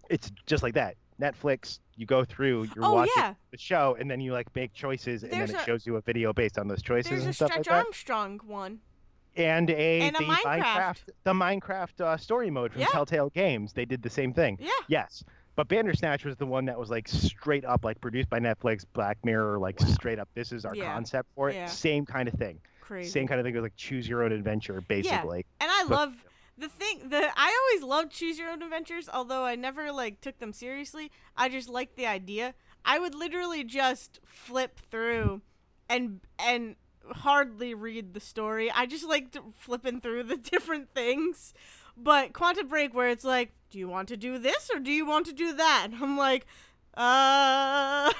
it's 0.09 0.31
just 0.45 0.63
like 0.63 0.73
that. 0.73 0.95
Netflix, 1.21 1.79
you 1.95 2.05
go 2.07 2.25
through, 2.25 2.63
you're 2.75 2.83
oh 2.85 2.93
watching 2.95 3.13
yeah 3.15 3.33
the 3.51 3.57
show, 3.57 3.95
and 3.99 4.09
then 4.09 4.19
you 4.19 4.33
like 4.33 4.47
make 4.55 4.73
choices, 4.73 5.23
and 5.23 5.31
There's 5.31 5.51
then 5.51 5.59
it 5.59 5.61
a- 5.61 5.65
shows 5.65 5.85
you 5.85 5.95
a 5.97 6.01
video 6.01 6.33
based 6.33 6.57
on 6.57 6.67
those 6.67 6.81
choices 6.81 7.11
there's 7.11 7.23
a 7.23 7.25
and 7.27 7.35
stuff 7.35 7.51
stretch 7.51 7.67
like 7.67 7.75
that. 7.75 7.85
armstrong 7.85 8.39
one 8.45 8.79
And 9.35 9.69
a, 9.69 10.01
And 10.01 10.15
a 10.15 10.19
the 10.19 10.25
Minecraft. 10.25 10.97
the 11.23 11.33
Minecraft 11.33 12.01
uh, 12.01 12.17
story 12.17 12.49
mode 12.49 12.71
from 12.71 12.81
Yeah. 12.81 12.87
Telltale 12.87 13.29
Games. 13.29 13.71
They 13.73 13.85
did 13.85 14.01
the 14.01 14.09
same 14.09 14.33
thing. 14.33 14.57
yeah 14.59 14.71
Yes. 14.87 15.23
But 15.55 15.67
Bandersnatch 15.67 16.23
was 16.25 16.37
the 16.37 16.45
one 16.45 16.65
that 16.65 16.79
was 16.79 16.89
like 16.89 17.07
straight 17.07 17.65
up 17.65 17.83
like 17.83 17.99
produced 18.01 18.29
by 18.29 18.39
Netflix, 18.39 18.85
Black 18.93 19.17
Mirror, 19.23 19.59
like 19.59 19.79
straight 19.79 20.17
up. 20.19 20.29
This 20.33 20.51
is 20.51 20.65
our 20.65 20.75
Yeah. 20.75 20.93
concept 20.93 21.29
for 21.35 21.49
it. 21.49 21.55
Yeah. 21.55 21.65
Same 21.67 22.05
kind 22.05 22.27
of 22.27 22.33
thing. 22.35 22.59
crazy 22.79 23.09
Same 23.09 23.27
kind 23.27 23.39
of 23.39 23.45
thing. 23.45 23.53
It 23.53 23.57
was 23.57 23.63
like 23.63 23.75
choose 23.75 24.07
your 24.07 24.23
own 24.23 24.31
adventure, 24.31 24.81
basically. 24.81 25.45
Yeah. 25.59 25.65
and 25.65 25.71
i 25.71 25.83
But- 25.87 25.95
love 25.95 26.25
the 26.57 26.67
thing 26.69 27.09
the 27.09 27.31
i 27.35 27.67
always 27.71 27.83
loved 27.89 28.11
choose 28.11 28.37
your 28.37 28.49
own 28.51 28.61
adventures 28.61 29.09
although 29.11 29.43
i 29.45 29.55
never 29.55 29.91
like 29.91 30.19
took 30.21 30.37
them 30.37 30.53
seriously 30.53 31.09
i 31.35 31.47
just 31.49 31.67
liked 31.69 31.95
the 31.95 32.05
idea 32.05 32.53
i 32.85 32.99
would 32.99 33.15
literally 33.15 33.63
just 33.63 34.19
flip 34.25 34.77
through 34.77 35.41
and 35.89 36.19
and 36.37 36.75
hardly 37.13 37.73
read 37.73 38.13
the 38.13 38.19
story 38.19 38.69
i 38.71 38.85
just 38.85 39.05
liked 39.07 39.37
flipping 39.57 39.99
through 40.01 40.21
the 40.23 40.37
different 40.51 40.93
things 40.93 41.53
but 41.97 42.33
quantum 42.33 42.67
break 42.67 42.93
where 42.93 43.09
it's 43.09 43.23
like 43.23 43.51
do 43.69 43.77
you 43.79 43.87
want 43.87 44.07
to 44.07 44.17
do 44.17 44.37
this 44.37 44.69
or 44.73 44.79
do 44.79 44.91
you 44.91 45.05
want 45.05 45.25
to 45.25 45.33
do 45.33 45.53
that 45.53 45.87
and 45.91 46.03
i'm 46.03 46.17
like 46.17 46.45
uh 46.95 48.11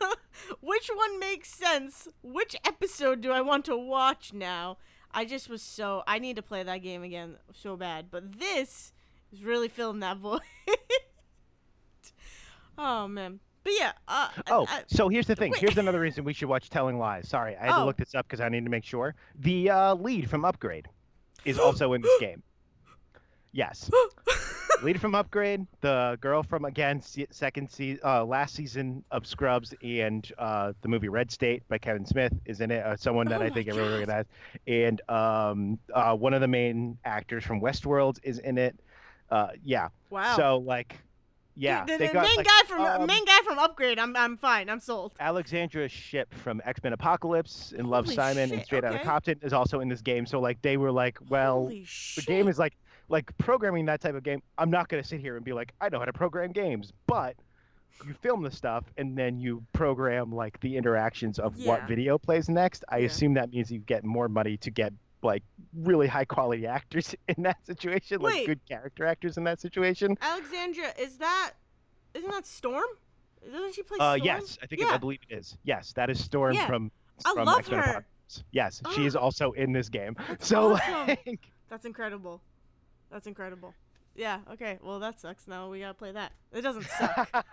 which 0.60 0.90
one 0.94 1.18
makes 1.18 1.48
sense 1.50 2.08
which 2.22 2.54
episode 2.64 3.20
do 3.20 3.32
i 3.32 3.40
want 3.40 3.64
to 3.64 3.76
watch 3.76 4.32
now 4.32 4.76
I 5.12 5.24
just 5.24 5.48
was 5.48 5.60
so 5.60 6.04
I 6.06 6.20
need 6.20 6.36
to 6.36 6.42
play 6.42 6.62
that 6.62 6.84
game 6.84 7.02
again 7.02 7.34
so 7.52 7.76
bad. 7.76 8.12
But 8.12 8.38
this 8.38 8.92
is 9.32 9.42
really 9.42 9.66
filling 9.66 9.98
that 9.98 10.16
void. 10.18 10.40
oh 12.78 13.08
man. 13.08 13.40
But 13.64 13.72
yeah, 13.76 13.92
uh, 14.08 14.28
Oh, 14.48 14.66
I- 14.68 14.84
so 14.86 15.08
here's 15.08 15.26
the 15.26 15.34
thing. 15.34 15.50
wait. 15.50 15.60
Here's 15.60 15.76
another 15.78 15.98
reason 15.98 16.22
we 16.24 16.32
should 16.32 16.48
watch 16.48 16.70
Telling 16.70 16.96
Lies. 16.98 17.28
Sorry, 17.28 17.56
I 17.56 17.66
had 17.66 17.72
to 17.72 17.82
Oh. 17.82 17.86
look 17.86 17.96
this 17.96 18.14
up 18.14 18.26
because 18.26 18.40
I 18.40 18.48
need 18.48 18.62
to 18.64 18.70
make 18.70 18.84
sure. 18.84 19.16
The 19.38 19.68
uh, 19.70 19.94
lead 19.96 20.30
from 20.30 20.44
Upgrade 20.44 20.86
is 21.44 21.58
also 21.58 21.92
in 21.92 22.02
this 22.02 22.20
game. 22.20 22.42
Yes. 23.52 23.90
lead 24.82 25.00
from 25.00 25.14
Upgrade, 25.14 25.66
the 25.80 26.18
girl 26.20 26.42
from 26.42 26.64
again 26.64 27.00
se- 27.00 27.26
second 27.30 27.70
season, 27.70 28.00
uh, 28.04 28.24
last 28.24 28.54
season 28.54 29.04
of 29.10 29.26
Scrubs 29.26 29.74
and 29.82 30.30
uh, 30.38 30.72
the 30.82 30.88
movie 30.88 31.08
Red 31.08 31.30
State 31.30 31.66
by 31.68 31.78
Kevin 31.78 32.04
Smith 32.04 32.32
is 32.46 32.60
in 32.60 32.70
it. 32.70 32.84
Uh, 32.84 32.96
someone 32.96 33.26
that 33.28 33.42
Oh 33.42 33.44
I 33.44 33.50
think 33.50 33.68
everyone 33.68 33.90
God. 33.90 33.94
recognizes, 33.98 34.30
and 34.66 35.00
um, 35.08 35.78
uh, 35.92 36.14
one 36.14 36.34
of 36.34 36.40
the 36.40 36.48
main 36.48 36.98
actors 37.04 37.44
from 37.44 37.60
Westworld 37.60 38.18
is 38.22 38.38
in 38.38 38.58
it. 38.58 38.78
Uh, 39.30 39.48
yeah. 39.64 39.88
wow. 40.10 40.36
So 40.36 40.58
like, 40.58 40.96
yeah, 41.56 41.84
the, 41.84 41.98
the, 41.98 42.08
got 42.08 42.24
main 42.24 42.36
like, 42.36 42.46
guy 42.46 42.60
from 42.66 42.80
um, 42.80 43.06
main 43.06 43.24
guy 43.24 43.38
from 43.44 43.58
Upgrade. 43.58 43.98
I'm 43.98 44.16
I'm 44.16 44.36
fine. 44.36 44.70
I'm 44.70 44.80
sold. 44.80 45.14
Alexandra 45.20 45.88
Shipp 45.88 46.32
from 46.34 46.62
X 46.64 46.82
Men 46.82 46.92
Apocalypse 46.92 47.74
and 47.76 47.88
Love 47.88 48.06
Holy 48.06 48.16
Simon 48.16 48.44
and 48.44 48.52
shit, 48.52 48.64
Straight 48.64 48.84
Outta 48.84 48.96
okay. 48.96 49.04
Compton 49.04 49.38
is 49.42 49.52
also 49.52 49.80
in 49.80 49.88
this 49.88 50.00
game. 50.00 50.26
So 50.26 50.40
like 50.40 50.62
they 50.62 50.76
were 50.76 50.92
like, 50.92 51.18
well, 51.28 51.66
the 51.66 52.22
game 52.26 52.48
is 52.48 52.58
like 52.58 52.74
like 53.10 53.36
programming 53.38 53.84
that 53.86 54.00
type 54.00 54.14
of 54.14 54.22
game. 54.22 54.40
I'm 54.56 54.70
not 54.70 54.88
gonna 54.88 55.04
sit 55.04 55.20
here 55.20 55.36
and 55.36 55.44
be 55.44 55.52
like, 55.52 55.72
I 55.80 55.88
know 55.90 55.98
how 55.98 56.04
to 56.06 56.12
program 56.12 56.52
games, 56.52 56.92
but 57.06 57.36
you 58.06 58.14
film 58.14 58.42
the 58.42 58.50
stuff 58.50 58.84
and 58.96 59.18
then 59.18 59.38
you 59.38 59.62
program 59.74 60.32
like 60.32 60.58
the 60.60 60.76
interactions 60.76 61.38
of 61.38 61.54
what 61.66 61.86
video 61.86 62.16
plays 62.16 62.48
next. 62.48 62.84
I 62.88 62.98
Yeah. 62.98 63.06
assume 63.06 63.34
that 63.34 63.50
means 63.50 63.70
you 63.70 63.80
get 63.80 64.04
more 64.04 64.28
money 64.28 64.56
to 64.58 64.70
get 64.70 64.92
like 65.22 65.42
really 65.76 66.06
high 66.06 66.24
quality 66.24 66.66
actors 66.78 67.14
in 67.28 67.42
that 67.42 67.58
situation, 67.66 68.20
like 68.22 68.46
good 68.46 68.60
character 68.66 69.04
actors 69.04 69.36
in 69.36 69.44
that 69.44 69.60
situation. 69.60 70.16
Alexandra, 70.22 70.94
is 70.98 71.18
that 71.18 71.52
isn't 72.14 72.30
that 72.30 72.46
Storm? 72.46 72.84
Doesn't 73.44 73.74
she 73.74 73.82
play 73.82 73.98
Uh, 73.98 74.14
yes, 74.14 74.56
I 74.62 74.66
think 74.66 74.82
it, 74.82 74.88
I 74.88 74.96
believe 74.98 75.20
it 75.28 75.34
is. 75.34 75.58
Yes, 75.64 75.92
that 75.94 76.10
is 76.10 76.22
Storm 76.22 76.54
Yeah, 76.54 76.66
from 76.66 76.90
I 77.26 77.34
from 77.34 77.44
love 77.46 77.58
X-Men 77.58 77.78
her. 77.78 77.84
Apocalypse. 77.84 78.44
Yes, 78.52 78.82
she 78.94 79.04
is 79.06 79.16
Ah. 79.16 79.20
also 79.20 79.50
in 79.52 79.72
this 79.72 79.88
game. 79.88 80.16
That's 80.28 80.46
so 80.46 80.72
awesome. 80.74 81.06
like, 81.08 81.40
That's 81.68 81.84
incredible. 81.84 82.40
That's 83.10 83.26
incredible. 83.26 83.74
Yeah, 84.14 84.40
okay. 84.52 84.78
Well, 84.82 84.98
that 85.00 85.20
sucks. 85.20 85.46
Now 85.46 85.70
we 85.70 85.80
gotta 85.80 85.94
play 85.94 86.12
that. 86.12 86.32
It 86.52 86.62
doesn't 86.62 86.86
suck, 86.86 87.46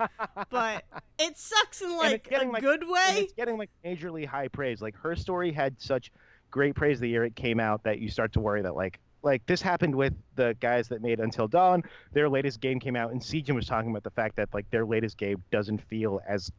but 0.50 0.84
it 1.20 1.38
sucks 1.38 1.82
in 1.82 1.96
like 1.96 2.28
a 2.32 2.46
like- 2.46 2.62
good 2.62 2.84
way. 2.88 3.20
it's 3.20 3.34
getting 3.34 3.58
like 3.58 3.70
majorly 3.86 4.26
high 4.26 4.48
praise. 4.48 4.82
Like 4.82 4.96
her 4.98 5.16
story 5.16 5.52
had 5.52 5.80
such 5.80 6.12
great 6.50 6.76
praise 6.76 7.00
the 7.00 7.08
year 7.08 7.24
it 7.26 7.36
came 7.36 7.60
out 7.60 7.84
that 7.84 8.00
you 8.00 8.10
start 8.10 8.34
to 8.34 8.40
worry 8.40 8.62
that 8.62 8.76
like 8.76 9.00
like 9.24 9.46
this 9.46 9.62
happened 9.62 9.94
with 9.96 10.14
the 10.36 10.56
guys 10.60 10.88
that 10.88 11.02
made 11.02 11.20
Until 11.20 11.48
Dawn. 11.48 11.84
Their 12.14 12.30
latest 12.30 12.60
game 12.60 12.80
came 12.80 12.96
out, 12.96 13.12
and 13.12 13.22
Siegen 13.22 13.56
was 13.56 13.68
talking 13.68 13.90
about 13.90 14.04
the 14.04 14.12
fact 14.12 14.36
that 14.38 14.50
like 14.54 14.70
their 14.72 14.86
latest 14.86 15.18
game 15.18 15.44
doesn't 15.52 15.82
feel 15.84 16.22
as 16.28 16.52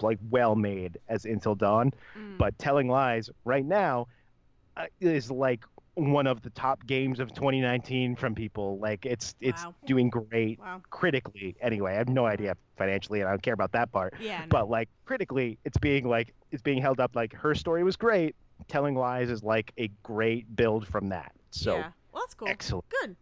like 0.00 0.18
well 0.30 0.54
made 0.56 0.98
as 1.08 1.24
Until 1.24 1.54
Dawn. 1.54 1.92
Mm. 2.18 2.38
But 2.38 2.58
Telling 2.58 2.88
Lies 2.88 3.30
right 3.44 3.64
now 3.64 4.08
uh, 4.76 4.86
is 5.00 5.30
like 5.30 5.64
one 5.98 6.26
of 6.26 6.42
the 6.42 6.50
top 6.50 6.86
games 6.86 7.18
of 7.20 7.32
2019 7.34 8.16
from 8.16 8.34
people. 8.34 8.78
Like 8.78 9.04
it's 9.04 9.34
it's 9.40 9.64
Wow. 9.64 9.74
doing 9.86 10.10
great 10.10 10.58
Wow. 10.58 10.80
critically. 10.90 11.56
Anyway, 11.60 11.92
I 11.94 11.96
have 11.96 12.08
no 12.08 12.24
idea 12.26 12.56
financially, 12.76 13.20
and 13.20 13.28
I 13.28 13.32
don't 13.32 13.42
care 13.42 13.54
about 13.54 13.72
that 13.72 13.90
part. 13.92 14.14
Yeah. 14.20 14.40
no. 14.40 14.46
But 14.48 14.70
like 14.70 14.88
critically, 15.04 15.58
it's 15.64 15.78
being 15.78 16.08
like 16.08 16.34
it's 16.52 16.62
being 16.62 16.80
held 16.80 17.00
up 17.00 17.14
like 17.16 17.32
her 17.34 17.54
story 17.54 17.82
was 17.84 17.96
great. 17.96 18.36
Telling 18.68 18.94
Lies 18.94 19.30
is 19.30 19.42
like 19.42 19.72
a 19.78 19.88
great 20.02 20.54
build 20.56 20.86
from 20.86 21.08
that. 21.08 21.32
So 21.50 21.76
yeah. 21.76 21.90
Well, 22.12 22.22
that's 22.22 22.34
cool. 22.34 22.48
excellent. 22.48 22.84
Good. 23.02 23.16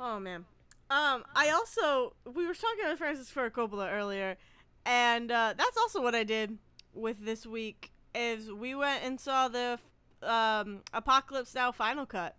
Oh 0.00 0.18
man. 0.18 0.44
Um, 0.90 1.24
I 1.34 1.50
also 1.50 2.14
we 2.32 2.46
were 2.46 2.54
talking 2.54 2.86
with 2.88 2.98
Francis 2.98 3.30
Ford 3.30 3.52
Coppola 3.52 3.92
earlier, 3.92 4.36
and 4.84 5.30
uh, 5.30 5.54
that's 5.56 5.76
also 5.76 6.02
what 6.02 6.14
I 6.14 6.24
did 6.24 6.58
with 6.92 7.24
this 7.24 7.46
week. 7.46 7.90
Is 8.14 8.52
we 8.52 8.74
went 8.76 9.02
and 9.02 9.18
saw 9.20 9.48
the 9.48 9.78
um, 10.24 10.80
Apocalypse 10.92 11.54
Now 11.54 11.72
final 11.72 12.06
cut 12.06 12.36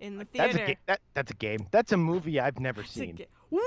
in 0.00 0.18
the 0.18 0.26
That's 0.32 0.54
theater. 0.54 0.64
a 0.64 0.74
ga- 0.74 0.78
that, 0.86 1.00
that's 1.14 1.30
a 1.30 1.34
game. 1.34 1.66
That's 1.70 1.92
a 1.92 1.96
movie 1.96 2.38
I've 2.40 2.58
never 2.60 2.82
a 2.82 2.86
seen. 2.86 3.16
ga- 3.16 3.26
what? 3.50 3.64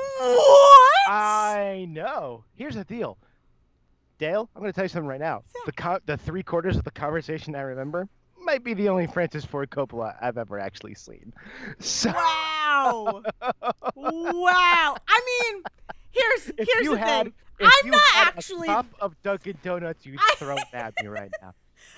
I 1.10 1.86
know. 1.90 2.44
Here's 2.56 2.76
the 2.76 2.84
deal, 2.84 3.18
Dale. 4.20 4.50
I'm 4.56 4.62
going 4.62 4.72
to 4.72 4.76
tell 4.76 4.86
you 4.86 4.90
something 4.90 5.08
right 5.08 5.20
now. 5.20 5.44
The 5.66 5.72
co- 5.72 6.00
the 6.06 6.18
three 6.18 6.44
quarters 6.44 6.78
of 6.78 6.84
the 6.84 6.92
conversation 6.92 7.56
I 7.56 7.62
remember 7.62 8.08
might 8.44 8.64
be 8.64 8.74
the 8.74 8.90
only 8.90 9.08
Francis 9.08 9.44
Ford 9.46 9.70
Coppola 9.70 10.16
I've 10.22 10.38
ever 10.38 10.60
actually 10.60 10.96
seen. 10.96 11.34
So 11.80 12.12
wow. 12.12 13.22
wow. 13.96 14.96
I 15.08 15.22
mean, 15.52 15.64
here's 16.12 16.46
here's 16.58 16.84
you 16.86 16.92
the 16.92 16.98
had, 17.00 17.24
thing. 17.26 17.34
if 17.60 17.68
I'm 17.68 17.86
you 17.86 17.92
not 17.92 18.02
actually- 18.16 18.68
cup 18.68 18.86
of 19.00 19.22
Dunkin' 19.24 19.58
Donuts, 19.64 20.06
you'd 20.06 20.20
throw 20.36 20.58
at 20.74 20.94
me 21.02 21.08
right 21.08 21.32
now. 21.42 21.54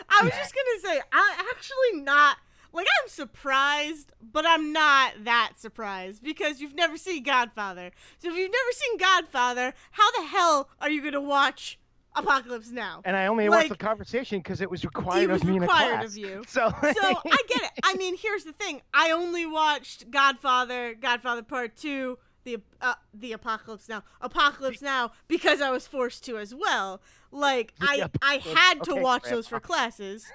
I 0.10 0.24
was 0.24 0.34
just 0.34 0.54
gonna 0.54 0.94
say, 0.96 1.02
I'm 1.12 1.46
actually 1.56 2.02
not 2.02 2.38
like 2.72 2.88
I'm 3.02 3.10
surprised, 3.10 4.12
but 4.22 4.46
I'm 4.46 4.74
not 4.74 5.14
that 5.24 5.54
surprised 5.58 6.24
because 6.24 6.60
you've 6.60 6.76
never 6.76 6.98
seen 6.98 7.24
Godfather. 7.24 7.91
So 8.20 8.30
if 8.30 8.36
you've 8.36 8.52
never 8.52 8.72
seen 8.72 8.98
Godfather, 8.98 9.74
how 9.91 10.12
the 10.20 10.28
hell 10.28 10.70
are 10.82 10.89
you 10.89 11.04
gonna 11.04 11.22
watch 11.22 11.78
Apocalypse 12.16 12.70
Now? 12.72 13.02
And 13.06 13.16
I 13.16 13.28
only 13.28 13.48
Like, 13.50 13.70
watched 13.70 13.80
the 13.80 13.86
conversation 13.86 14.39
because 14.39 14.62
it 14.62 14.70
was 14.70 14.84
required 14.84 15.24
It 15.24 15.30
was 15.32 15.41
of 15.41 15.48
me 15.48 15.60
required 15.60 16.04
of 16.04 16.18
you. 16.18 16.44
So, 16.48 16.70
So 16.82 17.02
I 17.04 17.38
get 17.48 17.62
it. 17.64 17.72
I 17.84 17.96
mean, 17.96 18.18
here's 18.18 18.44
the 18.44 18.54
thing: 18.54 18.82
I 18.94 19.12
only 19.12 19.46
watched 19.46 20.10
Godfather, 20.12 20.96
Godfather 20.96 21.44
Part 21.44 21.76
Two, 21.76 22.18
the 22.44 22.58
uh, 22.82 22.96
the 23.14 23.32
Apocalypse 23.34 23.88
Now, 23.89 24.04
Apocalypse 24.22 24.82
Now 24.82 25.12
because 25.28 25.62
I 25.62 25.70
was 25.72 25.88
forced 25.88 26.24
to 26.26 26.38
as 26.38 26.54
well. 26.54 27.02
Like 27.32 27.74
I 27.82 28.10
I 28.22 28.36
had 28.38 28.84
to 28.84 28.91
okay, 28.94 29.02
watch 29.02 29.24
Grandma. 29.24 29.36
those 29.38 29.48
for 29.48 29.60
classes, 29.60 30.26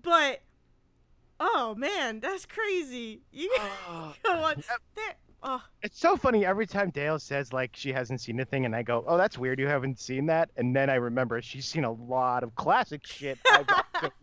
but 0.00 0.42
oh 1.40 1.74
man, 1.76 2.20
that's 2.20 2.46
crazy. 2.46 3.22
You 3.32 3.54
Oh. 3.88 4.14
go 4.24 4.32
on 4.32 4.62
there. 4.94 5.14
Oh, 5.46 5.62
It's 5.82 6.00
so 6.00 6.16
funny 6.16 6.46
every 6.46 6.66
time 6.66 6.88
Dale 6.88 7.18
says 7.18 7.52
like 7.52 7.72
she 7.76 7.92
hasn't 7.92 8.22
seen 8.22 8.40
a 8.40 8.46
thing, 8.46 8.64
and 8.64 8.74
I 8.74 8.82
go, 8.82 9.04
"Oh, 9.06 9.18
that's 9.18 9.36
weird. 9.36 9.60
You 9.60 9.66
haven't 9.68 10.00
seen 10.00 10.24
that." 10.26 10.48
And 10.56 10.74
then 10.74 10.88
I 10.88 10.94
remember 10.94 11.42
she's 11.42 11.66
seen 11.66 11.84
a 11.84 11.92
lot 11.92 12.42
of 12.42 12.54
classic 12.54 13.06
shit 13.06 13.38
I've 13.52 13.66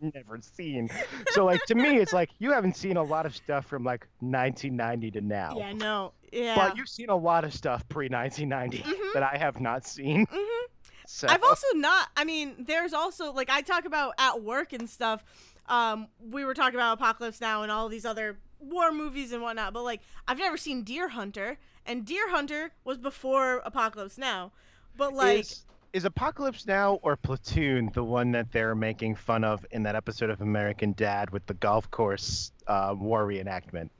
never 0.00 0.40
seen. 0.40 0.90
So 1.28 1.44
like 1.44 1.64
to 1.66 1.76
me, 1.76 1.98
it's 1.98 2.12
like 2.12 2.30
you 2.40 2.50
haven't 2.50 2.76
seen 2.76 2.96
a 2.96 3.02
lot 3.04 3.24
of 3.24 3.36
stuff 3.36 3.66
from 3.66 3.84
like 3.84 4.08
1990 4.18 5.12
to 5.12 5.20
now. 5.20 5.54
yeah, 5.56 5.72
no, 5.72 6.12
yeah. 6.32 6.54
But 6.56 6.76
you've 6.76 6.88
seen 6.88 7.08
a 7.10 7.16
lot 7.16 7.44
of 7.44 7.52
stuff 7.54 7.86
pre 7.88 8.08
1990 8.08 8.78
Mhm. 8.78 9.12
that 9.14 9.22
I 9.22 9.36
have 9.38 9.60
not 9.60 9.86
seen. 9.86 10.26
hmm 10.30 10.66
So 11.06 11.28
I've 11.28 11.42
also 11.42 11.66
not. 11.74 12.08
I 12.16 12.24
mean, 12.24 12.64
there's 12.66 12.92
also 12.94 13.32
like 13.32 13.50
I 13.50 13.60
talk 13.60 13.84
about 13.84 14.14
at 14.18 14.42
work 14.42 14.72
and 14.72 14.88
stuff. 14.88 15.24
Um, 15.68 16.08
we 16.20 16.44
were 16.44 16.54
talking 16.54 16.74
about 16.74 16.94
Apocalypse 16.98 17.40
Now 17.40 17.62
and 17.62 17.70
all 17.70 17.88
these 17.88 18.04
other 18.04 18.38
war 18.60 18.92
movies 18.92 19.32
and 19.32 19.42
whatnot, 19.42 19.72
but 19.74 19.82
like 19.82 20.00
I've 20.26 20.38
never 20.38 20.56
seen 20.56 20.82
Deer 20.82 21.08
Hunter, 21.08 21.58
and 21.86 22.04
Deer 22.04 22.28
Hunter 22.30 22.72
was 22.84 22.98
before 22.98 23.60
Apocalypse 23.64 24.16
Now. 24.18 24.52
But 24.96 25.12
like, 25.14 25.40
is, 25.40 25.64
is 25.92 26.04
Apocalypse 26.04 26.66
Now 26.66 26.94
or 27.02 27.16
Platoon 27.16 27.90
the 27.94 28.04
one 28.04 28.32
that 28.32 28.50
they're 28.52 28.74
making 28.74 29.16
fun 29.16 29.44
of 29.44 29.64
in 29.70 29.82
that 29.84 29.94
episode 29.96 30.30
of 30.30 30.40
American 30.40 30.92
Dad 30.92 31.30
with 31.30 31.44
the 31.46 31.54
golf 31.54 31.90
course 31.90 32.52
uh, 32.66 32.94
war 32.96 33.26
reenactment? 33.26 33.90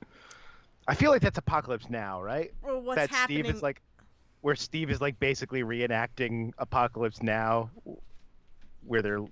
I 0.87 0.95
feel 0.95 1.11
like 1.11 1.21
that's 1.21 1.37
Apocalypse 1.37 1.89
Now, 1.89 2.21
right? 2.21 2.51
or 2.61 2.79
what's 2.79 2.97
that 2.97 3.09
happening? 3.09 3.43
Steve 3.43 3.55
is 3.55 3.61
like, 3.61 3.81
where 4.41 4.55
Steve 4.55 4.89
is 4.89 4.99
like 4.99 5.19
basically 5.19 5.63
reenacting 5.63 6.51
Apocalypse 6.57 7.23
Now, 7.23 7.69
where 8.85 9.01
they're. 9.01 9.23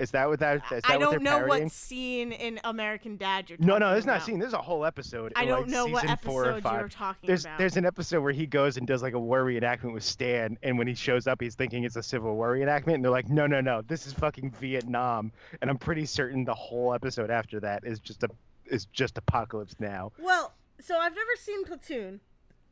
Is 0.00 0.10
that 0.10 0.28
what 0.28 0.40
that? 0.40 0.56
Is 0.56 0.62
that 0.70 0.80
I 0.90 0.98
don't 0.98 1.22
know 1.22 1.38
parodying? 1.38 1.64
what 1.64 1.72
scene 1.72 2.32
in 2.32 2.58
American 2.64 3.16
Dad 3.16 3.48
you're 3.48 3.58
No, 3.60 3.78
no, 3.78 3.90
no, 3.90 3.96
it's 3.96 4.04
not 4.06 4.22
scene. 4.22 4.40
There's 4.40 4.52
a 4.52 4.58
whole 4.58 4.84
episode. 4.84 5.32
I 5.36 5.42
in, 5.42 5.48
don't 5.48 5.60
like, 5.62 5.70
know 5.70 5.86
what 5.86 6.02
season 6.02 6.16
four 6.20 6.46
or 6.46 6.50
episode 6.56 6.72
you're 6.72 6.88
talking 6.88 7.28
There's 7.28 7.44
about. 7.44 7.58
there's 7.58 7.76
an 7.76 7.86
episode 7.86 8.20
where 8.20 8.32
he 8.32 8.44
goes 8.44 8.76
and 8.76 8.88
does 8.88 9.04
like 9.04 9.14
a 9.14 9.20
war 9.20 9.44
reenactment 9.44 9.94
with 9.94 10.02
Stan, 10.02 10.58
and 10.64 10.76
when 10.78 10.88
he 10.88 10.94
shows 10.94 11.28
up, 11.28 11.40
he's 11.40 11.54
thinking 11.54 11.84
it's 11.84 11.94
a 11.94 12.02
Civil 12.02 12.34
War 12.34 12.56
reenactment, 12.56 12.94
and 12.94 13.04
they're 13.04 13.12
like, 13.12 13.28
no, 13.28 13.46
no, 13.46 13.60
no, 13.60 13.82
this 13.82 14.08
is 14.08 14.12
fucking 14.14 14.50
Vietnam, 14.60 15.30
and 15.62 15.70
I'm 15.70 15.78
pretty 15.78 16.06
certain 16.06 16.44
the 16.44 16.54
whole 16.54 16.92
episode 16.92 17.30
after 17.30 17.60
that 17.60 17.84
is 17.84 18.00
just 18.00 18.24
a 18.24 18.28
is 18.66 18.86
just 18.86 19.16
Apocalypse 19.16 19.76
Now. 19.78 20.10
Well, 20.18 20.52
so 20.80 20.98
I've 20.98 21.14
never 21.14 21.30
seen 21.38 21.64
Platoon. 21.64 22.20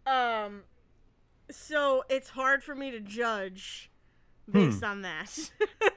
Um 0.07 0.63
so 1.51 2.05
it's 2.09 2.31
hard 2.31 2.63
for 2.65 2.75
me 2.75 2.91
to 2.91 3.01
judge 3.01 3.91
based 4.51 4.79
Hmm. 4.81 4.85
on 4.85 5.03
that. 5.03 5.51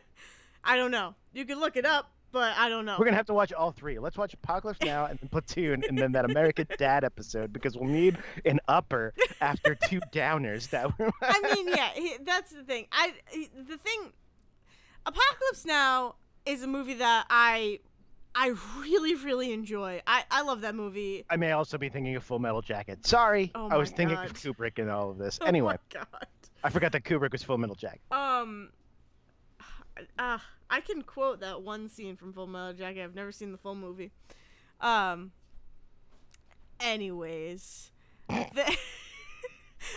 I 0.63 0.75
don't 0.77 0.91
know. 0.91 1.15
You 1.33 1.45
can 1.45 1.59
look 1.59 1.77
it 1.77 1.85
up, 1.85 2.11
but 2.31 2.55
I 2.57 2.69
don't 2.69 2.85
know. 2.85 2.95
We're 2.97 3.05
gonna 3.05 3.17
have 3.17 3.27
to 3.27 3.33
watch 3.33 3.53
all 3.53 3.71
three. 3.71 3.99
Let's 3.99 4.17
watch 4.17 4.33
Apocalypse 4.33 4.81
Now 4.83 5.05
and 5.05 5.19
then 5.19 5.29
Platoon, 5.29 5.83
and 5.87 5.97
then 5.97 6.11
that 6.13 6.25
American 6.25 6.67
Dad 6.77 7.03
episode 7.03 7.53
because 7.53 7.77
we'll 7.77 7.89
need 7.89 8.17
an 8.45 8.59
upper 8.67 9.13
after 9.41 9.75
two 9.75 9.99
downers. 10.11 10.69
That 10.71 10.97
were... 10.97 11.11
I 11.21 11.53
mean, 11.53 11.67
yeah, 11.69 11.89
he- 11.93 12.17
that's 12.23 12.51
the 12.51 12.63
thing. 12.63 12.87
I 12.91 13.13
he- 13.29 13.49
the 13.55 13.77
thing 13.77 14.11
Apocalypse 15.05 15.65
Now 15.65 16.15
is 16.45 16.63
a 16.63 16.67
movie 16.67 16.95
that 16.95 17.25
I 17.29 17.79
I 18.37 18.53
really 18.79 19.15
really 19.15 19.53
enjoy. 19.53 20.01
I 20.05 20.23
I 20.29 20.41
love 20.41 20.61
that 20.61 20.75
movie. 20.75 21.25
I 21.29 21.37
may 21.37 21.51
also 21.53 21.77
be 21.77 21.89
thinking 21.89 22.15
of 22.15 22.23
Full 22.23 22.39
Metal 22.39 22.61
Jacket. 22.61 23.05
Sorry, 23.07 23.51
Oh 23.55 23.69
I 23.69 23.77
was 23.77 23.91
my 23.91 23.97
thinking 23.97 24.15
God. 24.17 24.25
of 24.25 24.33
Kubrick 24.33 24.77
and 24.79 24.89
all 24.91 25.09
of 25.09 25.17
this. 25.17 25.39
Oh 25.41 25.45
Anyway, 25.45 25.77
my 25.93 25.99
god. 26.01 26.27
I 26.63 26.69
forgot 26.69 26.91
that 26.91 27.03
Kubrick 27.03 27.31
was 27.31 27.43
Full 27.43 27.57
Metal 27.57 27.75
Jacket. 27.75 28.01
Um, 28.11 28.69
uh, 30.19 30.39
I 30.69 30.81
can 30.81 31.01
quote 31.03 31.39
that 31.39 31.61
one 31.61 31.87
scene 31.89 32.17
from 32.17 32.33
Full 32.33 32.47
Metal 32.47 32.73
Jacket. 32.73 33.03
I've 33.03 33.15
never 33.15 33.31
seen 33.31 33.51
the 33.51 33.57
full 33.57 33.75
movie. 33.75 34.11
Um. 34.81 35.31
Anyways, 36.81 37.91
the 38.27 38.35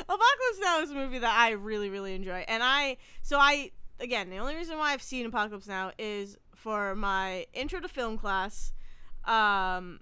Apocalypse 0.01 0.61
Now 0.61 0.81
is 0.81 0.91
a 0.91 0.95
movie 0.95 1.19
that 1.19 1.37
I 1.37 1.51
really, 1.51 1.91
really 1.91 2.15
enjoy, 2.15 2.45
and 2.47 2.63
I 2.63 2.99
so 3.23 3.37
I 3.39 3.73
again 3.99 4.31
the 4.31 4.37
only 4.37 4.55
reason 4.55 4.79
why 4.79 4.93
I've 4.93 5.03
seen 5.03 5.27
Apocalypse 5.27 5.67
Now 5.67 5.91
is 5.99 6.37
for 6.69 6.95
my 6.95 7.47
intro 7.55 7.81
to 7.81 7.89
film 7.89 8.19
class. 8.19 8.75
Um. 9.25 10.01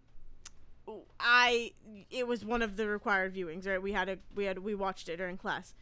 I 1.18 1.72
it 2.10 2.28
was 2.28 2.44
one 2.44 2.62
of 2.62 2.76
the 2.76 2.86
required 2.88 3.34
viewings, 3.34 3.66
right? 3.66 3.80
We 3.82 3.92
had 3.92 4.08
a 4.08 4.18
we 4.34 4.44
had 4.44 4.60
we 4.60 4.74
watched 4.74 5.08
it 5.08 5.16
during 5.16 5.36
class. 5.36 5.74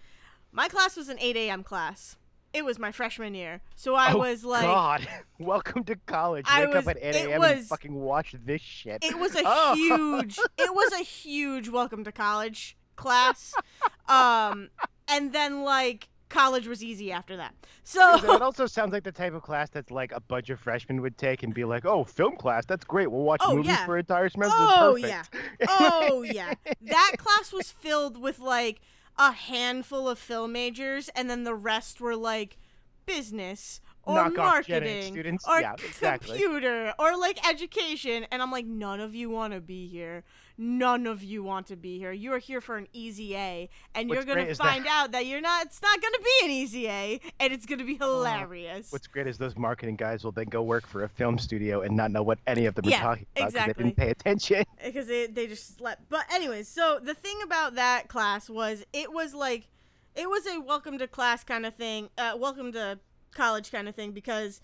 My 0.52 0.68
class 0.68 0.96
was 0.96 1.08
an 1.08 1.18
8 1.20 1.36
a.m. 1.36 1.62
class. 1.62 2.16
It 2.54 2.64
was 2.64 2.78
my 2.78 2.90
freshman 2.92 3.34
year, 3.34 3.60
so 3.74 3.94
I 3.94 4.12
oh, 4.12 4.18
was 4.18 4.44
like, 4.44 4.62
God, 4.62 5.06
welcome 5.38 5.84
to 5.84 5.96
college. 6.06 6.46
I 6.48 6.64
Wake 6.66 6.74
was- 6.74 6.86
up 6.86 6.96
at 6.96 7.02
8 7.02 7.02
it 7.02 7.28
a.m. 7.28 7.42
and 7.42 7.66
fucking 7.66 7.94
watch 7.94 8.34
this 8.44 8.62
shit. 8.62 9.04
it 9.04 9.18
was 9.18 9.34
a 9.34 9.42
Oh. 9.44 9.74
huge, 9.74 10.38
it 10.56 10.74
was 10.74 10.92
a 10.92 11.02
huge 11.02 11.68
welcome 11.68 12.04
to 12.04 12.12
college 12.12 12.76
class. 12.96 13.54
Um, 14.06 14.68
and 15.08 15.32
then 15.32 15.64
like 15.64 16.08
college 16.34 16.66
was 16.66 16.82
easy 16.82 17.12
after 17.12 17.36
that. 17.36 17.54
So 17.84 18.16
it 18.16 18.42
also 18.42 18.66
sounds 18.66 18.92
like 18.92 19.04
the 19.04 19.12
type 19.12 19.32
of 19.34 19.42
class 19.42 19.70
that's 19.70 19.90
like 19.90 20.12
a 20.12 20.20
bunch 20.20 20.50
of 20.50 20.58
freshmen 20.58 21.00
would 21.00 21.16
take 21.16 21.42
and 21.42 21.54
be 21.54 21.64
like, 21.64 21.84
"Oh, 21.86 22.04
film 22.04 22.36
class, 22.36 22.66
that's 22.66 22.84
great. 22.84 23.10
We'll 23.10 23.22
watch 23.22 23.40
Oh, 23.44 23.54
movies 23.56 23.68
yeah. 23.68 23.86
for 23.86 23.96
entire 23.96 24.28
semester. 24.28 24.54
Oh, 24.58 24.98
Perfect." 25.00 25.36
oh 25.68 26.22
yeah, 26.38 26.54
that 26.82 27.12
class 27.18 27.52
was 27.52 27.70
filled 27.70 28.20
with 28.20 28.38
like 28.40 28.80
a 29.16 29.32
handful 29.32 30.08
of 30.08 30.18
film 30.18 30.52
majors, 30.52 31.08
and 31.14 31.30
then 31.30 31.44
the 31.44 31.54
rest 31.54 32.00
were 32.00 32.16
like 32.16 32.58
business 33.06 33.80
or 34.06 34.14
Knock 34.16 34.36
marketing 34.36 35.02
students. 35.12 35.46
or 35.48 35.60
Yeah, 35.60 35.74
exactly. 35.74 36.38
computer 36.38 36.92
or 36.98 37.16
like 37.16 37.46
education 37.48 38.26
and 38.30 38.42
i'm 38.42 38.50
like 38.50 38.66
none 38.66 39.00
of 39.00 39.14
you 39.14 39.30
want 39.30 39.52
to 39.54 39.60
be 39.60 39.86
here 39.88 40.24
none 40.56 41.06
of 41.06 41.22
you 41.24 41.42
want 41.42 41.66
to 41.68 41.76
be 41.76 41.98
here 41.98 42.12
you're 42.12 42.38
here 42.38 42.60
for 42.60 42.76
an 42.76 42.86
easy 42.92 43.34
a 43.36 43.68
and 43.94 44.08
What's 44.08 44.24
you're 44.26 44.34
gonna 44.36 44.46
is 44.48 44.58
that- 44.58 44.64
find 44.66 44.86
out 44.88 45.12
that 45.12 45.26
you're 45.26 45.40
not 45.40 45.66
it's 45.66 45.82
not 45.82 46.00
gonna 46.00 46.18
be 46.18 46.44
an 46.46 46.50
easy 46.50 46.88
a 46.88 47.20
and 47.40 47.52
it's 47.52 47.66
gonna 47.66 47.84
be 47.84 47.96
hilarious 47.96 48.92
What's 48.92 49.06
great 49.06 49.26
is 49.26 49.38
those 49.38 49.56
marketing 49.56 49.96
guys 49.96 50.22
will 50.24 50.32
then 50.32 50.46
go 50.46 50.62
work 50.62 50.86
for 50.86 51.04
a 51.04 51.08
film 51.08 51.38
studio 51.38 51.80
and 51.82 51.96
not 51.96 52.10
know 52.10 52.22
what 52.22 52.38
any 52.46 52.66
of 52.66 52.74
them 52.74 52.84
Yeah, 52.86 52.98
are 52.98 53.02
talking 53.02 53.26
about 53.36 53.44
'cause 53.44 53.52
they 53.54 53.58
exactly. 53.60 53.84
didn't 53.84 53.96
pay 53.96 54.10
attention. 54.10 54.64
because 54.84 55.06
they, 55.06 55.26
they 55.26 55.46
just 55.46 55.76
slept. 55.76 56.02
But 56.08 56.24
anyways, 56.32 56.68
so 56.68 56.98
the 57.02 57.14
thing 57.14 57.38
about 57.42 57.74
that 57.74 58.08
class 58.08 58.48
was 58.50 58.84
it 58.92 59.12
was 59.12 59.34
like 59.34 59.68
it 60.14 60.28
was 60.28 60.46
a 60.46 60.60
welcome 60.60 60.98
to 60.98 61.08
class 61.08 61.42
kind 61.42 61.66
of 61.66 61.74
thing, 61.74 62.08
uh, 62.18 62.34
welcome 62.38 62.70
to 62.72 62.98
college 63.34 63.70
kind 63.70 63.88
of 63.88 63.94
thing 63.94 64.12
because 64.12 64.60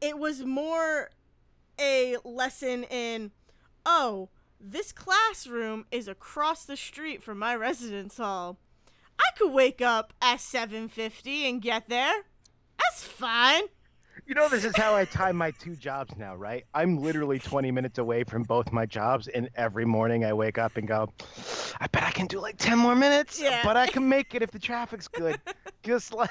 it 0.00 0.18
was 0.18 0.42
more 0.42 1.10
a 1.80 2.16
lesson 2.24 2.84
in 2.84 3.30
oh, 3.86 4.30
this 4.60 4.92
classroom 4.92 5.84
is 5.90 6.08
across 6.08 6.64
the 6.64 6.76
street 6.76 7.22
from 7.22 7.38
my 7.38 7.54
residence 7.54 8.16
hall. 8.16 8.58
I 9.18 9.36
could 9.38 9.52
wake 9.52 9.80
up 9.82 10.12
at 10.22 10.38
7:50 10.38 11.48
and 11.48 11.60
get 11.62 11.88
there. 11.88 12.14
That's 12.78 13.04
fine. 13.04 13.64
You 14.26 14.34
know, 14.34 14.48
this 14.48 14.64
is 14.64 14.74
how 14.74 14.94
I 14.94 15.04
time 15.04 15.36
my 15.36 15.50
two 15.50 15.76
jobs 15.76 16.16
now, 16.16 16.34
right? 16.34 16.64
I'm 16.72 16.96
literally 16.96 17.38
20 17.38 17.70
minutes 17.72 17.98
away 17.98 18.24
from 18.24 18.42
both 18.44 18.72
my 18.72 18.86
jobs, 18.86 19.28
and 19.28 19.50
every 19.54 19.84
morning 19.84 20.24
I 20.24 20.32
wake 20.32 20.56
up 20.56 20.76
and 20.78 20.88
go, 20.88 21.12
I 21.78 21.88
bet 21.88 22.04
I 22.04 22.10
can 22.10 22.26
do 22.26 22.40
like 22.40 22.56
10 22.56 22.78
more 22.78 22.94
minutes, 22.94 23.40
Yeah. 23.40 23.60
but 23.64 23.76
I 23.76 23.86
can 23.86 24.08
make 24.16 24.34
it 24.34 24.40
if 24.42 24.50
the 24.50 24.58
traffic's 24.58 25.08
good. 25.08 25.38
Just 25.82 26.14
like. 26.14 26.30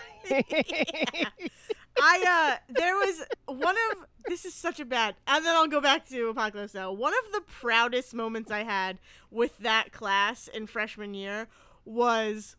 I 2.02 2.58
uh 2.68 2.74
there 2.74 2.96
was 2.96 3.24
one 3.46 3.76
of 3.92 4.06
this 4.28 4.46
is 4.46 4.54
such 4.54 4.80
a 4.80 4.86
bad 4.86 5.16
and 5.28 5.46
then 5.46 5.56
I'll 5.56 5.68
go 5.68 5.82
back 5.82 6.08
to 6.10 6.30
Apocalypse 6.30 6.74
Now. 6.74 6.92
One 6.92 7.14
of 7.26 7.32
the 7.32 7.42
proudest 7.42 8.14
moments 8.14 8.52
I 8.52 8.64
had 8.64 9.00
with 9.30 9.58
that 9.60 9.92
class 9.92 10.48
in 10.48 10.68
freshman 10.68 11.14
year 11.14 11.48
was 11.86 12.56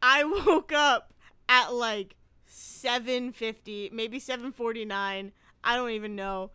I 0.00 0.24
woke 0.46 0.72
up 0.72 1.12
at 1.48 1.72
like 1.72 2.16
7:50, 2.48 3.92
maybe 3.92 4.18
7:49, 4.18 5.32
I 5.64 5.76
don't 5.76 5.90
even 5.90 6.14
know. 6.16 6.50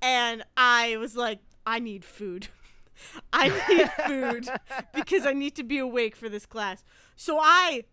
And 0.00 0.44
I 0.56 0.96
was 0.96 1.16
like 1.16 1.40
I 1.66 1.78
need 1.78 2.04
food. 2.04 2.48
I 3.32 3.48
need 3.68 3.90
food 4.06 4.48
because 4.94 5.26
I 5.26 5.32
need 5.32 5.54
to 5.56 5.62
be 5.62 5.78
awake 5.78 6.16
for 6.16 6.28
this 6.28 6.46
class. 6.46 6.82
So 7.14 7.38
I 7.40 7.84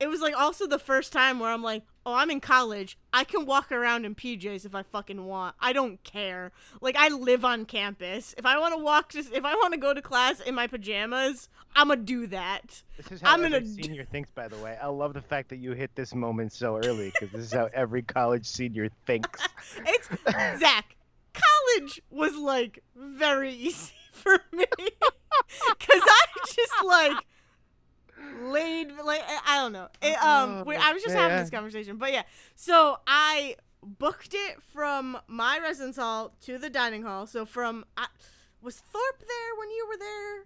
it 0.00 0.08
was 0.08 0.20
like 0.20 0.34
also 0.34 0.66
the 0.66 0.78
first 0.78 1.12
time 1.12 1.38
where 1.38 1.50
I'm 1.50 1.62
like, 1.62 1.82
oh, 2.04 2.14
I'm 2.14 2.30
in 2.30 2.40
college. 2.40 2.98
I 3.12 3.24
can 3.24 3.46
walk 3.46 3.72
around 3.72 4.04
in 4.04 4.14
PJs 4.14 4.66
if 4.66 4.74
I 4.74 4.82
fucking 4.82 5.24
want. 5.24 5.54
I 5.60 5.72
don't 5.72 6.02
care. 6.02 6.52
Like 6.80 6.96
I 6.96 7.08
live 7.08 7.44
on 7.44 7.64
campus. 7.64 8.34
If 8.36 8.44
I 8.44 8.58
want 8.58 8.74
to 8.76 8.82
walk, 8.82 9.12
just 9.12 9.32
if 9.32 9.44
I 9.44 9.54
want 9.54 9.72
to 9.72 9.78
go 9.78 9.94
to 9.94 10.02
class 10.02 10.40
in 10.40 10.54
my 10.54 10.66
pajamas, 10.66 11.48
I'ma 11.76 11.96
do 11.96 12.26
that. 12.28 12.82
This 12.96 13.12
is 13.12 13.20
how 13.20 13.32
I'm 13.32 13.44
every 13.44 13.60
gonna 13.60 13.74
d- 13.76 13.82
senior 13.82 14.04
thinks, 14.04 14.30
by 14.34 14.48
the 14.48 14.56
way. 14.58 14.76
I 14.80 14.88
love 14.88 15.14
the 15.14 15.22
fact 15.22 15.48
that 15.50 15.56
you 15.56 15.72
hit 15.72 15.94
this 15.94 16.14
moment 16.14 16.52
so 16.52 16.76
early 16.76 17.12
because 17.12 17.30
this 17.30 17.46
is 17.46 17.52
how 17.52 17.68
every 17.72 18.02
college 18.02 18.46
senior 18.46 18.90
thinks. 19.06 19.40
It's 19.86 20.08
Zach. 20.60 20.96
College 21.32 22.00
was 22.10 22.36
like 22.36 22.82
very 22.96 23.52
easy 23.54 23.92
for 24.12 24.38
me 24.52 24.66
because 24.76 26.02
I 26.02 26.26
just 26.46 26.84
like 26.84 27.16
laid 28.42 28.92
like 29.04 29.22
I- 29.46 29.58
don't 29.58 29.72
know. 29.72 29.88
It, 30.02 30.22
um, 30.22 30.58
Oh, 30.58 30.64
we, 30.64 30.76
I 30.76 30.92
was 30.92 31.02
just 31.02 31.14
having 31.14 31.38
this 31.38 31.50
conversation, 31.50 31.96
but 31.96 32.12
yeah. 32.12 32.22
So 32.54 32.98
I 33.06 33.56
booked 33.82 34.34
it 34.34 34.62
from 34.72 35.18
my 35.26 35.58
residence 35.58 35.96
hall 35.96 36.34
to 36.42 36.58
the 36.58 36.70
dining 36.70 37.02
hall. 37.02 37.26
So 37.26 37.44
from 37.44 37.84
I, 37.96 38.06
was 38.62 38.76
Thorpe 38.76 39.20
there 39.20 39.58
when 39.58 39.70
you 39.70 39.86
were 39.88 39.98
there? 39.98 40.44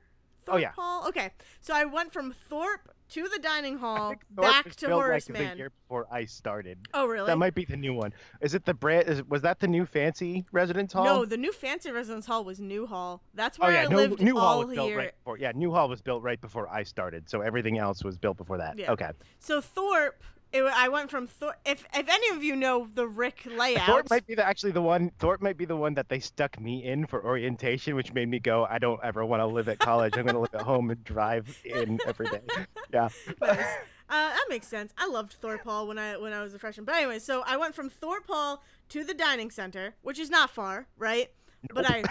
Oh, 0.50 0.56
yeah. 0.56 0.70
Hall? 0.72 1.06
Okay. 1.08 1.30
So 1.60 1.74
I 1.74 1.84
went 1.84 2.12
from 2.12 2.32
Thorpe 2.32 2.90
to 3.10 3.28
the 3.28 3.38
dining 3.38 3.78
hall 3.84 4.14
back 4.30 4.74
to 4.76 4.88
Horace 4.88 5.28
like, 5.28 5.38
Man. 5.38 5.50
the 5.52 5.56
year 5.56 5.70
before 5.70 6.06
I 6.10 6.24
started. 6.24 6.78
Oh 6.94 7.06
really? 7.06 7.26
That 7.26 7.38
might 7.38 7.54
be 7.54 7.64
the 7.64 7.76
new 7.76 7.94
one. 7.94 8.12
Is 8.40 8.54
it 8.54 8.64
the 8.64 8.74
brand? 8.74 9.08
Is 9.08 9.22
was 9.24 9.42
that 9.42 9.60
the 9.60 9.68
new 9.68 9.86
fancy 9.86 10.44
residence 10.52 10.92
hall? 10.92 11.04
No, 11.04 11.24
the 11.24 11.36
new 11.36 11.52
fancy 11.52 11.90
residence 11.90 12.26
hall 12.26 12.44
was 12.44 12.60
New 12.60 12.86
Hall. 12.86 13.22
That's 13.34 13.58
Oh 13.60 13.64
where 13.66 13.72
yeah, 13.74 13.82
I 13.82 13.86
New, 13.88 13.96
lived 13.96 14.22
New 14.22 14.36
all 14.38 14.46
Hall 14.48 14.66
was 14.66 14.74
built 14.74 14.88
year. 14.88 14.98
right 14.98 15.14
before. 15.18 15.38
Yeah, 15.38 15.52
New 15.54 15.72
Hall 15.72 15.88
was 15.88 16.00
built 16.02 16.22
right 16.22 16.40
before 16.40 16.68
I 16.68 16.82
started, 16.82 17.28
so 17.28 17.40
everything 17.40 17.78
else 17.78 18.04
was 18.04 18.18
built 18.18 18.36
before 18.36 18.58
that. 18.58 18.78
Yeah. 18.78 18.92
Okay. 18.92 19.10
So 19.38 19.60
Thorpe, 19.60 20.22
it, 20.52 20.62
I 20.62 20.88
went 20.88 21.10
from 21.10 21.26
Thorpe. 21.26 21.56
If 21.66 21.84
if 21.94 22.08
any 22.08 22.36
of 22.36 22.42
you 22.42 22.56
know 22.56 22.88
the 22.94 23.06
Rick 23.06 23.46
layout, 23.46 23.86
Thorpe 23.86 24.10
might 24.10 24.26
be 24.26 24.34
the, 24.34 24.46
actually 24.46 24.72
the 24.72 24.82
one. 24.82 25.10
Thorpe 25.18 25.42
might 25.42 25.56
be 25.56 25.64
the 25.64 25.76
one 25.76 25.94
that 25.94 26.08
they 26.08 26.20
stuck 26.20 26.58
me 26.60 26.84
in 26.84 27.06
for 27.06 27.24
orientation, 27.24 27.94
which 27.94 28.12
made 28.12 28.28
me 28.28 28.38
go, 28.38 28.66
I 28.68 28.78
don't 28.78 29.00
ever 29.02 29.24
want 29.24 29.40
to 29.40 29.46
live 29.46 29.68
at 29.68 29.78
college. 29.78 30.16
I'm 30.16 30.24
going 30.24 30.34
to 30.34 30.40
live 30.40 30.54
at 30.54 30.62
home 30.62 30.90
and 30.90 31.02
drive 31.04 31.60
in 31.64 31.98
every 32.06 32.26
day. 32.26 32.40
Yeah. 32.92 33.08
Nice. 33.42 33.66
Uh, 34.10 34.30
that 34.30 34.46
makes 34.48 34.66
sense. 34.66 34.94
I 34.96 35.06
loved 35.06 35.34
Thorpe 35.34 35.64
Hall 35.64 35.86
when 35.86 35.98
I 35.98 36.16
when 36.16 36.32
I 36.32 36.42
was 36.42 36.54
a 36.54 36.58
freshman. 36.58 36.86
But 36.86 36.94
anyway, 36.94 37.18
so 37.18 37.42
I 37.46 37.58
went 37.58 37.74
from 37.74 37.90
Thorpe 37.90 38.26
Hall 38.26 38.62
to 38.88 39.04
the 39.04 39.12
dining 39.12 39.50
center, 39.50 39.96
which 40.00 40.18
is 40.18 40.30
not 40.30 40.48
far, 40.48 40.86
right? 40.96 41.30
But 41.74 41.84
I 41.86 42.02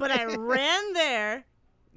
but 0.00 0.10
I 0.10 0.24
ran 0.34 0.92
there, 0.94 1.44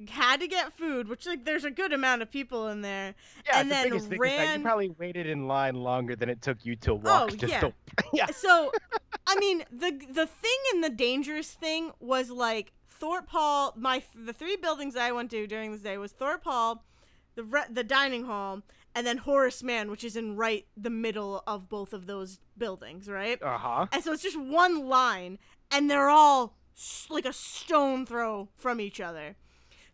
had 0.09 0.39
to 0.39 0.47
get 0.47 0.73
food, 0.77 1.07
which 1.07 1.25
like 1.25 1.45
there's 1.45 1.63
a 1.65 1.71
good 1.71 1.93
amount 1.93 2.21
of 2.21 2.31
people 2.31 2.67
in 2.67 2.81
there. 2.81 3.15
yeah, 3.45 3.59
and 3.59 3.69
the 3.69 3.75
then 3.75 3.83
biggest 3.85 4.09
thing 4.09 4.13
is 4.13 4.19
that 4.19 4.37
ran- 4.37 4.59
you 4.59 4.65
probably 4.65 4.89
waited 4.89 5.27
in 5.27 5.47
line 5.47 5.75
longer 5.75 6.15
than 6.15 6.29
it 6.29 6.41
took 6.41 6.65
you 6.65 6.75
to 6.77 6.95
walk. 6.95 7.31
Oh, 7.31 7.35
just 7.35 7.53
yeah. 7.53 7.59
To, 7.61 7.73
yeah. 8.13 8.27
So, 8.27 8.71
I 9.25 9.35
mean, 9.39 9.63
the 9.71 9.91
the 9.91 10.27
thing 10.27 10.59
and 10.73 10.83
the 10.83 10.89
dangerous 10.89 11.51
thing 11.51 11.91
was 11.99 12.29
like 12.29 12.73
Thorpe 12.87 13.29
Hall. 13.29 13.73
My 13.75 14.03
the 14.15 14.33
three 14.33 14.55
buildings 14.55 14.95
I 14.95 15.11
went 15.11 15.31
to 15.31 15.47
during 15.47 15.71
this 15.71 15.81
day 15.81 15.97
was 15.97 16.11
Thorpe 16.11 16.43
Hall, 16.43 16.83
the 17.35 17.43
re- 17.43 17.65
the 17.69 17.83
dining 17.83 18.25
hall, 18.25 18.61
and 18.93 19.05
then 19.05 19.17
Horace 19.17 19.63
Mann, 19.63 19.89
which 19.89 20.03
is 20.03 20.15
in 20.15 20.35
right 20.35 20.65
the 20.75 20.89
middle 20.89 21.43
of 21.47 21.69
both 21.69 21.93
of 21.93 22.05
those 22.05 22.39
buildings, 22.57 23.07
right? 23.09 23.41
Uh 23.41 23.57
huh. 23.57 23.85
And 23.91 24.03
so 24.03 24.11
it's 24.13 24.23
just 24.23 24.39
one 24.39 24.87
line, 24.87 25.39
and 25.71 25.89
they're 25.89 26.09
all 26.09 26.57
like 27.09 27.25
a 27.25 27.33
stone 27.33 28.05
throw 28.05 28.49
from 28.55 28.79
each 28.79 28.99
other. 28.99 29.35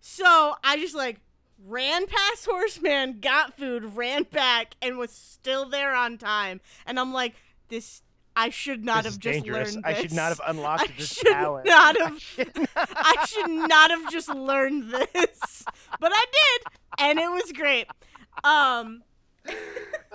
So 0.05 0.55
I 0.65 0.77
just 0.79 0.93
like 0.95 1.21
ran 1.65 2.07
past 2.07 2.45
Horace 2.45 2.81
Mann, 2.81 3.21
got 3.21 3.57
food, 3.57 3.95
ran 3.95 4.23
back, 4.23 4.75
and 4.81 4.97
was 4.97 5.11
still 5.11 5.69
there 5.69 5.95
on 5.95 6.17
time. 6.17 6.59
And 6.85 6.99
I'm 6.99 7.13
like, 7.13 7.33
this. 7.69 8.01
I 8.35 8.49
should 8.49 8.83
not 8.83 9.03
This 9.03 9.13
have 9.13 9.21
just 9.21 9.33
dangerous. 9.45 9.73
learned 9.75 9.85
this. 9.85 9.95
I 9.97 10.01
should 10.01 10.11
not 10.13 10.29
have 10.29 10.41
unlocked 10.47 10.81
I 10.89 10.93
this 10.97 11.13
should 11.13 11.27
talent. 11.27 11.67
not 11.67 12.01
I 12.01 12.03
have- 12.05 12.19
should 12.19 12.55
not- 12.57 12.67
I 12.75 13.25
should 13.27 13.49
not 13.49 13.91
have 13.91 14.11
just 14.11 14.27
learned 14.27 14.89
this, 14.91 15.63
but 15.99 16.11
I 16.13 16.25
did, 16.31 16.73
and 16.99 17.19
it 17.19 17.29
was 17.31 17.51
great. 17.53 17.85
Um, 18.43 19.03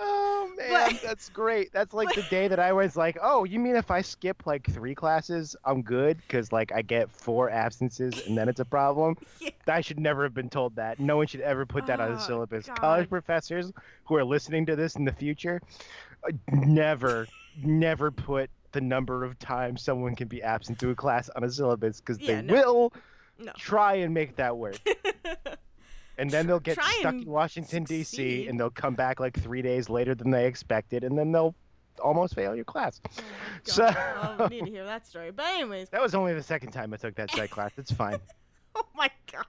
Oh 0.01 0.49
man, 0.57 0.91
But- 0.93 1.01
that's 1.01 1.27
great. 1.27 1.73
That's 1.73 1.93
like 1.93 2.15
the 2.15 2.21
day 2.29 2.47
that 2.47 2.57
I 2.59 2.71
was 2.71 2.95
like, 2.95 3.17
"Oh, 3.21 3.43
you 3.43 3.59
mean 3.59 3.75
if 3.75 3.91
I 3.91 4.01
skip 4.01 4.45
like 4.45 4.65
three 4.71 4.95
classes, 4.95 5.57
I'm 5.65 5.81
good 5.81 6.17
because 6.21 6.53
like 6.53 6.71
I 6.73 6.81
get 6.81 7.11
four 7.11 7.49
absences 7.49 8.25
and 8.25 8.37
then 8.37 8.47
it's 8.47 8.61
a 8.61 8.65
problem." 8.65 9.17
Yeah. 9.41 9.49
I 9.67 9.81
should 9.81 9.99
never 9.99 10.23
have 10.23 10.33
been 10.33 10.49
told 10.49 10.77
that. 10.77 10.99
No 10.99 11.17
one 11.17 11.27
should 11.27 11.41
ever 11.41 11.65
put 11.65 11.85
that 11.87 11.99
on 11.99 12.11
Oh, 12.11 12.15
the 12.15 12.21
syllabus. 12.21 12.67
God. 12.67 12.77
College 12.77 13.09
professors 13.09 13.71
who 14.05 14.15
are 14.15 14.23
listening 14.23 14.65
to 14.67 14.75
this 14.77 14.95
in 14.95 15.03
the 15.05 15.11
future, 15.11 15.61
uh, 16.27 16.31
never, 16.51 17.27
never 17.61 18.09
put 18.09 18.49
the 18.71 18.81
number 18.81 19.23
of 19.25 19.37
times 19.37 19.81
someone 19.83 20.15
can 20.15 20.27
be 20.29 20.41
absent 20.41 20.79
to 20.79 20.89
a 20.91 20.95
class 20.95 21.29
on 21.35 21.43
a 21.43 21.51
syllabus 21.51 21.99
because 21.99 22.19
Yeah, 22.21 22.35
they 22.37 22.41
no. 22.41 22.53
will 22.53 22.93
No. 23.37 23.51
try 23.57 23.95
and 23.95 24.13
make 24.13 24.37
that 24.37 24.55
work. 24.57 24.77
And 26.19 26.29
then 26.29 26.45
they'll 26.47 26.59
get 26.59 26.75
Try 26.75 26.97
stuck 26.99 27.13
in 27.15 27.25
Washington 27.25 27.83
D.C. 27.85 28.47
and 28.47 28.59
they'll 28.59 28.69
come 28.69 28.93
back 28.93 29.19
like 29.19 29.39
three 29.39 29.61
days 29.61 29.89
later 29.89 30.13
than 30.13 30.29
they 30.31 30.45
expected, 30.45 31.03
and 31.03 31.17
then 31.17 31.31
they'll 31.31 31.55
almost 32.03 32.35
fail 32.35 32.55
your 32.55 32.65
class. 32.65 33.01
oh 33.07 33.21
So- 33.63 33.91
God. 33.91 34.35
Oh, 34.39 34.47
we 34.49 34.57
need 34.57 34.65
to 34.65 34.71
hear 34.71 34.85
that 34.85 35.07
story. 35.07 35.31
But 35.31 35.45
anyways, 35.47 35.89
That 35.89 36.01
was 36.01 36.13
only 36.13 36.33
the 36.33 36.43
second 36.43 36.71
time 36.71 36.93
I 36.93 36.97
took 36.97 37.15
that 37.15 37.31
psych 37.31 37.49
class. 37.49 37.71
It's 37.77 37.91
fine. 37.91 38.19
oh 38.75 38.85
my 38.95 39.09
god. 39.31 39.45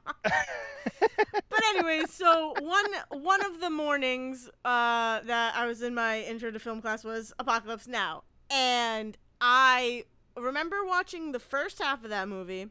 But 1.00 1.62
anyway, 1.70 2.04
so 2.08 2.54
one 2.60 2.86
one 3.10 3.44
of 3.44 3.60
the 3.60 3.70
mornings 3.70 4.48
uh, 4.64 5.20
that 5.20 5.54
I 5.56 5.66
was 5.66 5.82
in 5.82 5.94
my 5.94 6.20
intro 6.22 6.50
to 6.50 6.58
film 6.58 6.80
class 6.80 7.04
was 7.04 7.32
Apocalypse 7.38 7.86
Now, 7.86 8.22
and 8.50 9.16
I 9.40 10.04
remember 10.36 10.84
watching 10.84 11.32
the 11.32 11.38
first 11.38 11.80
half 11.82 12.02
of 12.04 12.10
that 12.10 12.28
movie, 12.28 12.68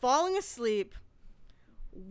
falling 0.00 0.36
asleep, 0.36 0.94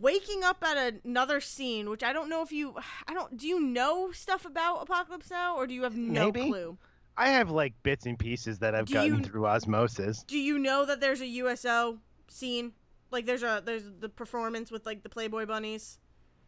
waking 0.00 0.42
up 0.44 0.62
at 0.64 1.00
another 1.04 1.40
scene, 1.40 1.88
which 1.90 2.02
I 2.02 2.12
don't 2.12 2.28
know 2.28 2.42
if 2.42 2.52
you, 2.52 2.74
I 3.06 3.14
don't, 3.14 3.36
do 3.36 3.46
you 3.46 3.60
know 3.60 4.10
stuff 4.12 4.44
about 4.44 4.82
Apocalypse 4.82 5.30
Now, 5.30 5.56
or 5.56 5.66
do 5.66 5.74
you 5.74 5.82
have 5.84 5.96
no 5.96 6.26
Maybe. 6.32 6.48
clue? 6.50 6.78
I 7.16 7.30
have 7.30 7.50
like 7.50 7.72
bits 7.82 8.04
and 8.04 8.18
pieces 8.18 8.58
that 8.58 8.74
I've 8.74 8.86
Do 8.86 8.94
gotten 8.94 9.16
you- 9.18 9.22
through 9.24 9.46
osmosis. 9.46 10.22
Do 10.26 10.38
you 10.38 10.58
know 10.58 10.84
that 10.84 11.00
there's 11.00 11.20
a 11.20 11.26
USO 11.26 11.98
scene? 12.28 12.72
Like 13.10 13.24
there's 13.24 13.42
a 13.44 13.62
there's 13.64 13.84
the 14.00 14.08
performance 14.08 14.70
with 14.70 14.84
like 14.84 15.02
the 15.02 15.08
Playboy 15.08 15.46
bunnies. 15.46 15.98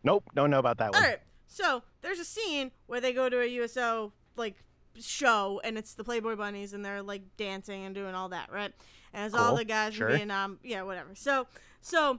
Nope, 0.02 0.24
don't 0.34 0.50
know 0.50 0.58
about 0.58 0.78
that 0.78 0.94
All 0.94 1.00
one. 1.00 1.02
right. 1.10 1.18
So 1.46 1.82
there's 2.02 2.18
a 2.18 2.24
scene 2.24 2.72
where 2.86 3.00
they 3.00 3.12
go 3.14 3.28
to 3.30 3.40
a 3.40 3.46
USO 3.46 4.12
like 4.36 4.56
show, 5.00 5.60
and 5.64 5.78
it's 5.78 5.94
the 5.94 6.04
Playboy 6.04 6.34
bunnies, 6.36 6.72
and 6.74 6.84
they're 6.84 7.02
like 7.02 7.22
dancing 7.36 7.84
and 7.84 7.94
doing 7.94 8.14
all 8.14 8.28
that, 8.30 8.50
right? 8.52 8.72
And 9.14 9.24
it's 9.24 9.34
all 9.34 9.48
Cool. 9.50 9.56
the 9.58 9.64
guys 9.64 9.94
Sure. 9.94 10.08
from 10.08 10.12
um, 10.14 10.18
Vietnam, 10.18 10.58
yeah, 10.62 10.82
whatever. 10.82 11.14
So, 11.14 11.46
so 11.80 12.18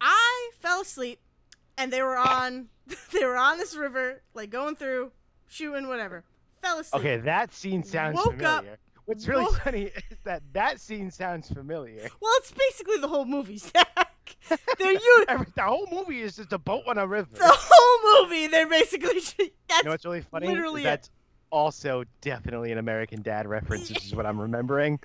I 0.00 0.50
fell 0.60 0.82
asleep, 0.82 1.20
and 1.78 1.92
they 1.92 2.02
were 2.02 2.16
on 2.16 2.68
they 3.12 3.24
were 3.24 3.36
on 3.36 3.58
this 3.58 3.76
river, 3.76 4.22
like 4.34 4.50
going 4.50 4.76
through, 4.76 5.12
shooting, 5.48 5.88
whatever. 5.88 6.24
Fell 6.62 6.78
asleep. 6.78 7.00
Okay, 7.00 7.16
that 7.18 7.52
scene 7.52 7.82
sounds 7.82 8.16
Woke 8.16 8.42
up- 8.42 8.58
familiar. 8.60 8.78
What's 9.06 9.28
really 9.28 9.44
woke- 9.44 9.60
funny 9.62 9.82
is 10.10 10.18
that 10.24 10.42
that 10.52 10.80
scene 10.80 11.12
sounds 11.12 11.48
familiar. 11.48 12.08
Well, 12.20 12.32
it's 12.38 12.50
basically 12.50 12.98
the 12.98 13.06
whole 13.06 13.24
movie, 13.24 13.56
Zach. 13.58 14.36
They're 14.78 14.92
you. 14.92 15.24
The 15.54 15.62
whole 15.62 15.86
movie 15.92 16.20
is 16.22 16.34
just 16.36 16.52
a 16.52 16.58
boat 16.58 16.82
on 16.88 16.98
a 16.98 17.06
river. 17.06 17.28
The 17.36 17.44
whole 17.46 18.24
movie, 18.24 18.48
they're 18.48 18.68
basically 18.68 19.20
that's 19.20 19.36
you 19.38 19.84
know 19.84 19.90
what's 19.90 20.04
really 20.04 20.22
funny? 20.22 20.48
literally 20.48 20.80
it. 20.80 20.84
that's 20.84 21.10
also 21.50 22.02
definitely 22.20 22.72
an 22.72 22.78
American 22.78 23.22
Dad 23.22 23.46
reference, 23.46 23.88
which 23.88 24.04
is 24.06 24.14
what 24.14 24.26
I'm 24.26 24.40
remembering. 24.40 24.98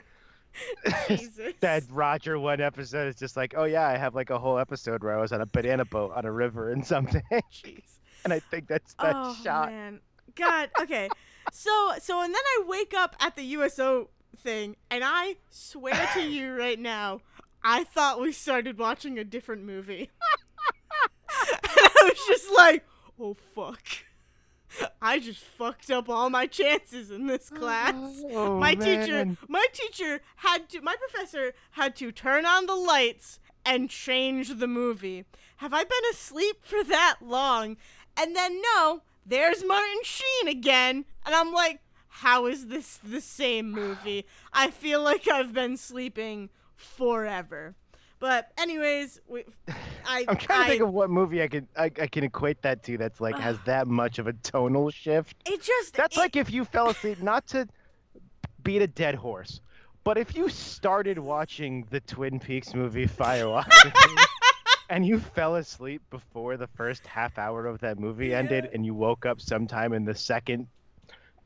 Jesus. 1.08 1.54
that 1.62 1.84
Roger 1.90 2.38
one 2.40 2.62
episode 2.62 3.08
is 3.08 3.16
just 3.16 3.38
like, 3.38 3.54
oh 3.58 3.64
yeah, 3.66 3.88
I 3.88 3.98
have 3.98 4.16
like 4.16 4.30
a 4.30 4.40
whole 4.40 4.58
episode 4.58 5.04
where 5.04 5.18
I 5.18 5.22
was 5.22 5.32
on 5.32 5.42
a 5.42 5.46
banana 5.46 5.86
boat 5.86 6.14
on 6.16 6.26
a 6.26 6.32
river 6.32 6.72
and 6.72 6.86
something, 6.86 7.24
Jeez. 7.32 7.82
and 8.24 8.34
I 8.34 8.40
think 8.40 8.68
that's 8.68 8.94
that 8.96 9.16
oh 9.16 9.36
shot. 9.44 9.70
man. 9.72 10.00
God. 10.36 10.70
Okay. 10.82 11.10
so 11.52 11.94
so 12.00 12.22
and 12.22 12.34
then 12.34 12.42
I 12.42 12.64
wake 12.68 12.94
up 12.96 13.16
at 13.20 13.36
the 13.36 13.44
USO 13.44 14.10
thing, 14.38 14.76
and 14.90 15.04
I 15.06 15.36
swear 15.50 16.10
to 16.14 16.22
you 16.28 16.54
right 16.54 16.80
now, 16.80 17.22
I 17.64 17.84
thought 17.84 18.22
we 18.22 18.32
started 18.32 18.78
watching 18.78 19.18
a 19.20 19.24
different 19.24 19.64
movie. 19.64 20.10
and 21.54 21.62
I 21.64 22.04
was 22.04 22.20
just 22.28 22.52
like, 22.56 22.86
oh 23.20 23.36
fuck. 23.56 23.84
I 25.02 25.20
just 25.20 25.40
fucked 25.40 25.90
up 25.92 26.10
all 26.10 26.30
my 26.30 26.48
chances 26.48 27.12
in 27.12 27.28
this 27.28 27.52
oh, 27.54 27.60
class. 27.60 28.24
Oh, 28.32 28.60
my 28.60 28.76
teacher 28.76 29.38
my 29.48 29.66
teacher 29.74 30.22
had 30.38 30.70
to 30.70 30.82
my 30.82 30.96
professor 30.96 31.54
had 31.72 31.96
to 31.98 32.12
turn 32.12 32.46
on 32.46 32.66
the 32.66 32.76
lights 32.76 33.40
and 33.66 33.90
change 33.90 34.60
the 34.60 34.68
movie. 34.68 35.26
Have 35.58 35.74
i 35.74 35.84
been 35.84 36.12
asleep 36.12 36.58
for 36.62 36.84
that 36.84 37.18
long? 37.22 37.78
And 38.18 38.36
then 38.36 38.62
no 38.76 39.02
there's 39.26 39.64
martin 39.66 40.04
sheen 40.04 40.48
again. 40.48 41.06
And 41.26 41.36
i'm 41.36 41.54
like 41.54 41.80
how 42.16 42.46
is 42.46 42.68
this 42.68 42.98
the 42.98 43.22
same 43.22 43.72
movie? 43.72 44.26
I 44.54 44.72
feel 44.72 45.02
like 45.02 45.28
i've 45.28 45.54
been 45.54 45.78
sleeping 45.78 46.50
forever 46.76 47.76
but 48.22 48.52
anyways 48.58 49.20
we 49.28 49.44
i 50.06 50.24
I'm 50.30 50.38
trying 50.38 50.60
I, 50.62 50.64
to 50.64 50.70
think 50.70 50.84
of 50.84 50.94
what 50.94 51.10
movie 51.10 51.44
I 51.44 51.50
can 51.50 51.68
I, 51.76 51.86
I 51.86 52.08
can 52.08 52.24
equate 52.24 52.62
that 52.62 52.84
to 52.84 52.98
that's 52.98 53.20
like 53.20 53.36
has 53.38 53.58
that 53.66 53.88
much 53.88 54.18
of 54.20 54.28
a 54.28 54.34
tonal 54.34 54.90
shift. 54.92 55.36
it 55.46 55.62
just 55.62 55.96
That's 55.96 56.16
it- 56.16 56.20
like 56.20 56.38
if 56.38 56.50
you 56.54 56.64
fell 56.64 56.90
asleep, 56.90 57.22
not 57.22 57.48
to 57.48 57.68
beat 58.64 58.82
a 58.82 58.88
dead 58.88 59.16
horse, 59.16 59.60
but 60.06 60.18
if 60.18 60.36
you 60.36 60.48
started 60.48 61.18
watching 61.20 61.86
the 61.90 62.00
Twin 62.02 62.40
Peaks 62.40 62.74
movie 62.74 63.08
Firewalk 63.08 63.68
and 64.90 65.06
you 65.06 65.20
fell 65.20 65.56
asleep 65.56 66.02
before 66.12 66.58
the 66.58 66.68
first 66.68 67.06
half 67.08 67.38
hour 67.38 67.66
of 67.66 67.80
that 67.80 68.00
movie 68.00 68.34
ended 68.34 68.70
and 68.74 68.86
you 68.86 68.94
woke 68.94 69.26
up 69.26 69.42
sometime 69.42 69.94
in 69.94 70.06
the 70.06 70.16
second 70.16 70.68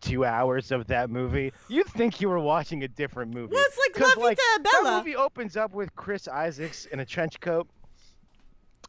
two 0.02 0.26
hours 0.26 0.72
of 0.72 0.88
that 0.88 1.10
movie, 1.10 1.52
you'd 1.68 1.88
think 1.88 2.22
you 2.22 2.30
were 2.30 2.39
watching 2.39 2.84
a 2.84 2.88
different 2.88 3.34
movie. 3.34 3.54
well, 3.54 3.64
it's 3.66 3.78
like 3.78 4.18
La 4.18 4.24
like, 4.24 4.38
Vita 4.38 4.64
that 4.64 4.98
movie 4.98 5.16
opens 5.16 5.58
up 5.58 5.74
with 5.74 5.96
Chris 5.96 6.28
Isaacs 6.28 6.86
in 6.86 7.00
a 7.00 7.06
trench 7.06 7.39
coat, 7.39 7.68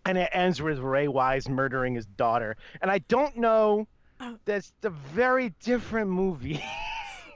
and 0.05 0.19
it 0.19 0.29
ends 0.33 0.61
with 0.61 0.79
Ray 0.79 1.09
Wise 1.09 1.49
murdering 1.49 1.95
his 1.95 2.07
daughter. 2.07 2.57
And 2.83 2.91
I 2.91 2.99
don't 2.99 3.37
know. 3.37 3.87
Oh. 4.19 4.39
That's 4.47 4.73
a 4.83 4.91
very 4.91 5.51
different 5.63 6.11
movie. 6.11 6.63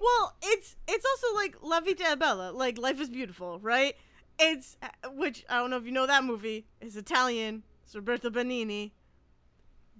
Well, 0.00 0.34
it's 0.42 0.76
it's 0.88 1.04
also 1.04 1.34
like 1.34 1.56
La 1.62 1.80
Vita 1.80 2.16
Bella, 2.16 2.52
like 2.52 2.78
Life 2.78 3.00
is 3.00 3.10
Beautiful, 3.10 3.58
right? 3.60 3.94
It's 4.38 4.78
uh, 4.82 5.10
which 5.10 5.44
I 5.48 5.58
don't 5.58 5.68
know 5.68 5.76
if 5.76 5.84
you 5.84 5.92
know 5.92 6.06
that 6.06 6.24
movie. 6.24 6.64
It's 6.80 6.96
Italian. 6.96 7.62
It's 7.84 7.94
Roberto 7.94 8.30
Benigni. 8.30 8.92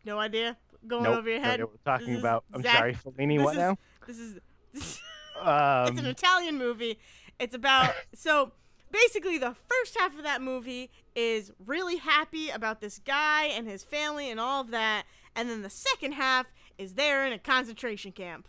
No 0.05 0.18
idea. 0.18 0.57
Going 0.87 1.03
nope, 1.05 1.18
over 1.18 1.31
your 1.31 1.41
head. 1.41 1.61
what 1.61 1.70
we're 1.72 1.93
talking 1.93 2.14
This 2.14 2.20
about. 2.20 2.45
I'm 2.53 2.62
Zach- 2.62 2.76
sorry, 2.78 2.95
Fellini. 2.95 3.43
What 3.43 3.53
is- 3.53 3.59
now? 3.59 3.76
This 4.07 4.18
is 4.18 4.39
this, 4.72 5.01
Um, 5.41 5.89
it's 5.89 6.01
an 6.01 6.07
Italian 6.07 6.59
movie. 6.59 6.99
It's 7.39 7.55
about 7.55 7.93
so 8.14 8.53
basically 8.91 9.39
the 9.39 9.55
first 9.68 9.97
half 9.99 10.16
of 10.16 10.22
that 10.24 10.41
movie 10.43 10.91
is 11.14 11.53
really 11.64 11.97
happy 11.97 12.51
about 12.51 12.81
this 12.81 12.99
guy 12.99 13.45
and 13.45 13.66
his 13.68 13.83
family 13.85 14.31
and 14.31 14.41
all 14.41 14.61
of 14.62 14.70
that, 14.70 15.05
and 15.37 15.49
then 15.51 15.62
the 15.62 15.70
second 15.70 16.12
half 16.12 16.53
is 16.78 16.95
there 16.95 17.26
in 17.26 17.33
a 17.33 17.39
concentration 17.39 18.12
camp. 18.12 18.49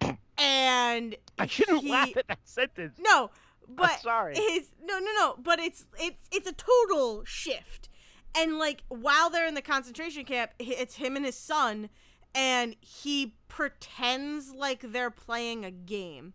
And 0.40 1.16
I 1.36 1.46
shouldn't 1.46 1.82
he- 1.82 1.90
laugh 1.90 2.16
at 2.16 2.28
that 2.28 2.38
sentence. 2.44 2.96
No, 3.00 3.30
but 3.68 3.98
sorry. 4.00 4.36
His 4.36 4.68
no, 4.84 5.00
no, 5.00 5.10
no. 5.16 5.34
But 5.42 5.58
it's 5.58 5.86
it's 5.98 6.28
it's 6.30 6.48
a 6.48 6.52
total 6.52 7.24
shift, 7.24 7.87
and 8.36 8.58
like 8.58 8.82
while 8.88 9.30
they're 9.30 9.46
in 9.46 9.54
the 9.54 9.62
concentration 9.62 10.24
camp, 10.24 10.50
it's 10.58 10.96
him 10.96 11.16
and 11.16 11.24
his 11.24 11.36
son, 11.36 11.88
and 12.34 12.76
he 12.80 13.34
pretends 13.48 14.52
like 14.52 14.80
they're 14.92 15.10
playing 15.10 15.64
a 15.64 15.70
game, 15.70 16.34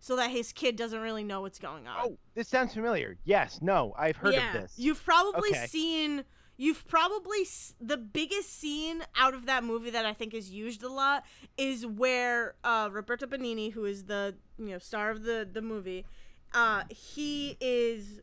so 0.00 0.16
that 0.16 0.30
his 0.30 0.52
kid 0.52 0.76
doesn't 0.76 1.00
really 1.00 1.24
know 1.24 1.40
what's 1.42 1.58
going 1.58 1.86
on. 1.86 1.96
Oh, 2.00 2.18
this 2.34 2.48
sounds 2.48 2.74
familiar. 2.74 3.16
Yes, 3.24 3.60
no, 3.62 3.94
I've 3.98 4.16
heard 4.16 4.34
yeah, 4.34 4.54
of 4.54 4.62
this. 4.62 4.72
you've 4.76 5.04
probably 5.04 5.50
Okay. 5.50 5.66
seen. 5.66 6.24
You've 6.56 6.86
probably 6.86 7.40
s- 7.40 7.74
the 7.80 7.96
biggest 7.96 8.60
scene 8.60 9.02
out 9.16 9.34
of 9.34 9.44
that 9.46 9.64
movie 9.64 9.90
that 9.90 10.06
I 10.06 10.12
think 10.12 10.32
is 10.34 10.50
used 10.52 10.84
a 10.84 10.88
lot 10.88 11.24
is 11.58 11.84
where 11.84 12.54
uh, 12.62 12.88
Roberto 12.92 13.26
Benigni, 13.26 13.72
who 13.72 13.84
is 13.86 14.04
the 14.04 14.36
you 14.56 14.66
know 14.66 14.78
star 14.78 15.10
of 15.10 15.24
the 15.24 15.48
the 15.50 15.60
movie, 15.62 16.04
uh, 16.52 16.84
he 16.90 17.56
is 17.60 18.20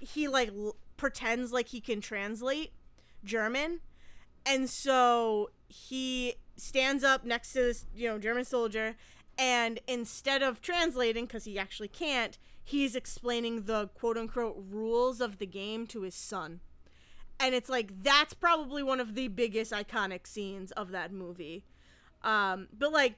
he 0.00 0.26
like 0.26 0.48
l- 0.48 0.74
pretends 0.96 1.52
like 1.52 1.68
he 1.68 1.80
can 1.80 2.00
translate 2.00 2.72
German, 3.24 3.80
and 4.44 4.68
so 4.68 5.50
he 5.68 6.34
stands 6.56 7.02
up 7.02 7.24
next 7.24 7.52
to 7.54 7.60
this 7.60 7.86
you 7.94 8.08
know 8.08 8.18
German 8.18 8.44
soldier, 8.44 8.96
and 9.38 9.80
instead 9.86 10.42
of 10.42 10.60
translating 10.60 11.26
because 11.26 11.44
he 11.44 11.58
actually 11.58 11.88
can't, 11.88 12.38
he's 12.62 12.94
explaining 12.94 13.62
the 13.62 13.88
quote 13.88 14.18
unquote 14.18 14.56
rules 14.70 15.20
of 15.20 15.38
the 15.38 15.46
game 15.46 15.86
to 15.88 16.02
his 16.02 16.14
son 16.14 16.60
and 17.42 17.54
it's 17.54 17.68
like 17.68 18.02
that's 18.02 18.34
probably 18.34 18.82
one 18.82 19.00
of 19.00 19.14
the 19.14 19.28
biggest 19.28 19.72
iconic 19.72 20.26
scenes 20.26 20.70
of 20.72 20.92
that 20.92 21.12
movie. 21.12 21.64
Um, 22.22 22.68
but 22.76 22.92
like, 22.92 23.16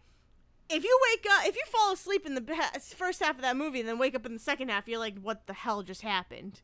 if 0.71 0.83
you 0.83 0.99
wake 1.11 1.27
up, 1.31 1.47
if 1.47 1.55
you 1.55 1.63
fall 1.67 1.93
asleep 1.93 2.25
in 2.25 2.35
the 2.35 2.71
first 2.97 3.23
half 3.23 3.37
of 3.37 3.43
that 3.43 3.57
movie 3.57 3.81
and 3.81 3.89
then 3.89 3.99
wake 3.99 4.15
up 4.15 4.25
in 4.25 4.33
the 4.33 4.39
second 4.39 4.71
half, 4.71 4.89
you're 4.89 4.99
like, 4.99 5.19
what 5.21 5.47
the 5.47 5.53
hell 5.53 5.83
just 5.83 6.01
happened? 6.01 6.63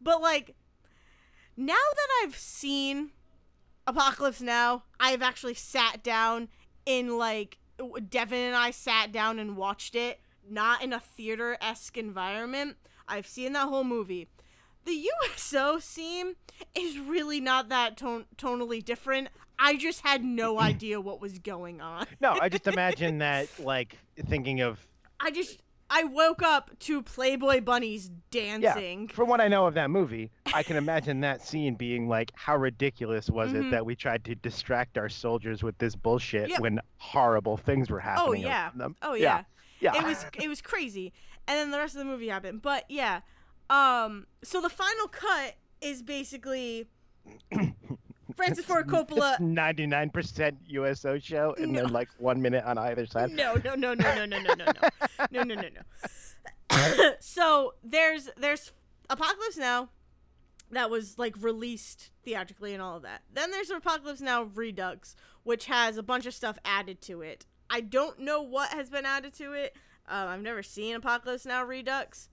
But 0.00 0.20
like, 0.20 0.54
now 1.56 1.74
that 1.74 2.08
I've 2.22 2.36
seen 2.36 3.10
Apocalypse 3.86 4.40
Now, 4.40 4.84
I've 5.00 5.22
actually 5.22 5.54
sat 5.54 6.02
down 6.02 6.48
in 6.86 7.18
like 7.18 7.58
Devin 8.08 8.38
and 8.38 8.56
I 8.56 8.70
sat 8.70 9.12
down 9.12 9.38
and 9.38 9.56
watched 9.56 9.94
it, 9.94 10.20
not 10.48 10.82
in 10.82 10.92
a 10.92 11.00
theater 11.00 11.56
esque 11.60 11.96
environment. 11.96 12.76
I've 13.06 13.26
seen 13.26 13.52
that 13.54 13.68
whole 13.68 13.84
movie. 13.84 14.28
The 14.84 15.08
USO 15.32 15.78
scene 15.78 16.36
is 16.74 16.98
really 16.98 17.40
not 17.40 17.68
that 17.68 17.96
ton- 17.96 18.26
tonally 18.36 18.84
different. 18.84 19.28
I 19.58 19.76
just 19.76 20.02
had 20.02 20.24
no 20.24 20.58
idea 20.60 21.00
what 21.00 21.20
was 21.20 21.38
going 21.38 21.80
on. 21.80 22.06
No, 22.20 22.36
I 22.40 22.48
just 22.48 22.66
imagine 22.68 23.18
that, 23.18 23.48
like, 23.58 23.96
thinking 24.28 24.60
of 24.60 24.78
I 25.20 25.30
just 25.30 25.58
I 25.90 26.04
woke 26.04 26.42
up 26.42 26.78
to 26.80 27.02
Playboy 27.02 27.62
bunnies 27.62 28.10
dancing. 28.30 29.08
Yeah, 29.08 29.14
From 29.14 29.28
what 29.28 29.40
I 29.40 29.48
know 29.48 29.66
of 29.66 29.74
that 29.74 29.88
movie, 29.90 30.30
I 30.52 30.62
can 30.62 30.76
imagine 30.76 31.20
that 31.20 31.40
scene 31.42 31.74
being 31.76 32.08
like, 32.08 32.30
how 32.34 32.56
ridiculous 32.56 33.30
was 33.30 33.52
Mhm. 33.52 33.68
it 33.68 33.70
that 33.70 33.86
we 33.86 33.96
tried 33.96 34.24
to 34.26 34.34
distract 34.34 34.98
our 34.98 35.08
soldiers 35.08 35.62
with 35.62 35.78
this 35.78 35.96
bullshit 35.96 36.50
Yep. 36.50 36.60
when 36.60 36.80
horrible 36.98 37.56
things 37.56 37.88
were 37.90 38.00
happening? 38.00 38.44
Oh 38.44 38.48
yeah. 38.48 38.70
Oh 39.02 39.14
yeah. 39.14 39.44
yeah. 39.80 39.96
it 39.96 40.04
was 40.04 40.26
it 40.38 40.48
was 40.48 40.60
crazy 40.60 41.12
and 41.46 41.56
then 41.56 41.70
the 41.70 41.78
rest 41.78 41.94
of 41.94 42.00
the 42.00 42.04
movie 42.04 42.28
happened 42.28 42.60
but 42.60 42.84
yeah 42.90 43.20
um 43.70 44.26
so 44.42 44.60
the 44.60 44.68
final 44.68 45.06
cut 45.08 45.54
is 45.80 46.02
basically 46.02 46.88
francis 48.38 48.64
ford 48.64 48.86
coppola. 48.86 49.38
Ninety-nine 49.40 50.10
percent 50.10 50.56
USO 50.66 51.18
show, 51.18 51.54
and 51.58 51.72
No. 51.72 51.82
then 51.82 51.92
like 51.92 52.08
one 52.18 52.40
minute 52.40 52.64
on 52.64 52.78
either 52.78 53.04
side. 53.06 53.30
no 53.32 53.54
no 53.64 53.74
no 53.74 53.92
no 53.94 54.14
no 54.14 54.24
no 54.24 54.38
no 54.38 54.54
no 54.54 54.64
no. 54.64 54.88
No 55.30 55.42
no 55.42 55.54
no 55.54 55.68
no. 55.68 55.82
So 57.20 57.74
there's 57.84 58.30
there's 58.36 58.72
apocalypse 59.10 59.56
now 59.56 59.88
that 60.70 60.90
was 60.90 61.18
like 61.18 61.34
released 61.40 62.10
theatrically 62.24 62.72
and 62.74 62.82
all 62.82 62.96
of 62.96 63.02
that. 63.02 63.22
Then 63.32 63.50
there's 63.50 63.70
apocalypse 63.70 64.20
now 64.20 64.44
redux 64.44 65.14
which 65.42 65.66
has 65.66 65.96
a 65.96 66.02
bunch 66.02 66.26
of 66.26 66.34
stuff 66.34 66.58
added 66.64 67.00
to 67.02 67.22
it. 67.22 67.46
I 67.70 67.80
don't 67.80 68.18
know 68.20 68.42
what 68.42 68.70
has 68.70 68.88
been 68.90 69.06
added 69.06 69.34
to 69.38 69.52
it. 69.52 69.74
Um, 70.10 70.28
i've 70.28 70.42
never 70.42 70.62
seen 70.62 70.94
apocalypse 70.94 71.44
now 71.44 71.62
redux 71.64 72.28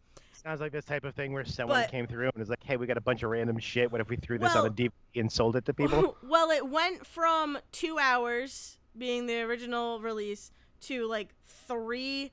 Sounds 0.46 0.62
like 0.62 0.72
this 0.72 0.86
type 0.86 1.04
of 1.06 1.16
thing 1.16 1.34
where 1.34 1.44
someone 1.44 1.82
But- 1.82 1.90
came 1.90 2.06
through 2.06 2.26
and 2.28 2.36
was 2.36 2.50
like, 2.50 2.64
"Hey, 2.64 2.78
we 2.78 2.86
got 2.86 2.98
a 2.98 3.02
bunch 3.02 3.24
of 3.24 3.32
random 3.32 3.58
shit. 3.58 3.92
What 3.92 4.00
if 4.00 4.10
we 4.10 4.16
threw 4.16 4.38
this 4.38 4.54
Well- 4.54 4.66
on 4.66 4.72
a 4.72 4.74
DVD 4.74 4.92
and 5.16 5.32
sold 5.32 5.56
it 5.56 5.66
to 5.66 5.74
people?" 5.74 6.16
well, 6.22 6.52
it 6.52 6.68
went 6.70 7.04
from 7.08 7.58
two 7.72 7.98
hours 7.98 8.78
being 8.96 9.26
the 9.26 9.42
original 9.42 10.00
release 10.00 10.52
to 10.82 11.08
like 11.08 11.34
three, 11.48 12.32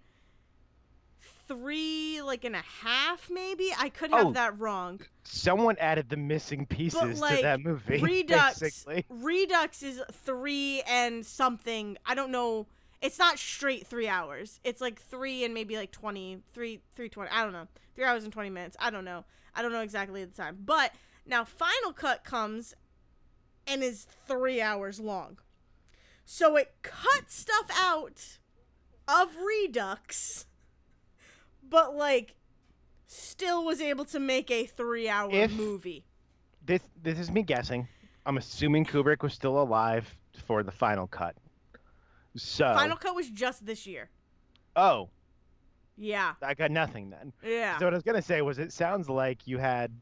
three 1.48 2.20
like 2.20 2.44
and 2.44 2.54
a 2.54 2.60
half, 2.82 3.30
maybe. 3.30 3.70
I 3.78 3.88
could 3.88 4.10
have 4.10 4.26
Oh, 4.26 4.32
that 4.32 4.58
wrong. 4.58 5.00
Someone 5.24 5.78
added 5.78 6.10
the 6.10 6.18
missing 6.18 6.66
pieces 6.66 7.18
like, 7.18 7.36
to 7.38 7.42
that 7.44 7.60
movie. 7.60 7.96
Redux, 8.02 8.58
basically. 8.60 9.06
Redux 9.08 9.82
is 9.82 10.02
three 10.12 10.82
and 10.86 11.24
something. 11.24 11.96
I 12.04 12.14
don't 12.14 12.30
know. 12.30 12.66
It's 13.02 13.18
not 13.18 13.38
straight 13.38 13.86
three 13.86 14.08
hours. 14.08 14.60
It's 14.64 14.80
like 14.80 15.00
three 15.00 15.44
and 15.44 15.52
maybe 15.52 15.76
like 15.76 15.90
20, 15.90 16.38
three, 16.54 16.80
three 16.94 17.08
twenty. 17.08 17.30
I 17.32 17.42
don't 17.42 17.52
know. 17.52 17.66
Three 17.94 18.04
hours 18.04 18.24
and 18.24 18.32
20 18.32 18.48
minutes. 18.48 18.76
I 18.80 18.90
don't 18.90 19.04
know. 19.04 19.24
I 19.54 19.60
don't 19.60 19.72
know 19.72 19.80
exactly 19.82 20.24
the 20.24 20.34
time. 20.34 20.58
But 20.64 20.94
now 21.26 21.44
Final 21.44 21.92
Cut 21.92 22.24
comes 22.24 22.74
and 23.66 23.82
is 23.82 24.06
three 24.26 24.60
hours 24.60 24.98
long. 25.00 25.38
So 26.24 26.56
it 26.56 26.72
cuts 26.82 27.34
stuff 27.34 27.68
out 27.76 28.38
of 29.08 29.28
Redux, 29.36 30.46
but 31.68 31.96
like 31.96 32.36
still 33.08 33.64
was 33.64 33.80
able 33.80 34.04
to 34.06 34.20
make 34.20 34.50
a 34.50 34.64
three-hour 34.64 35.30
If- 35.32 35.52
movie. 35.52 36.04
This 36.64 36.80
this 37.02 37.18
is 37.18 37.30
me 37.30 37.42
guessing. 37.42 37.88
I'm 38.24 38.36
assuming 38.38 38.86
Kubrick 38.86 39.22
was 39.22 39.34
still 39.34 39.60
alive 39.60 40.14
for 40.46 40.62
the 40.62 40.70
final 40.70 41.08
cut. 41.08 41.34
So 42.36 42.72
Final 42.74 42.96
Cut 42.96 43.14
was 43.14 43.28
just 43.30 43.64
this 43.66 43.86
year. 43.86 44.08
oh, 44.76 45.08
Yeah, 45.96 46.34
I 46.42 46.54
got 46.54 46.70
nothing 46.70 47.10
then. 47.10 47.32
yeah. 47.44 47.78
So 47.78 47.86
what 47.86 47.92
I 47.94 47.96
was 47.96 48.02
gonna 48.02 48.22
say 48.22 48.40
was, 48.42 48.58
it 48.58 48.72
sounds 48.72 49.08
like 49.08 49.46
you 49.46 49.58
had, 49.58 49.92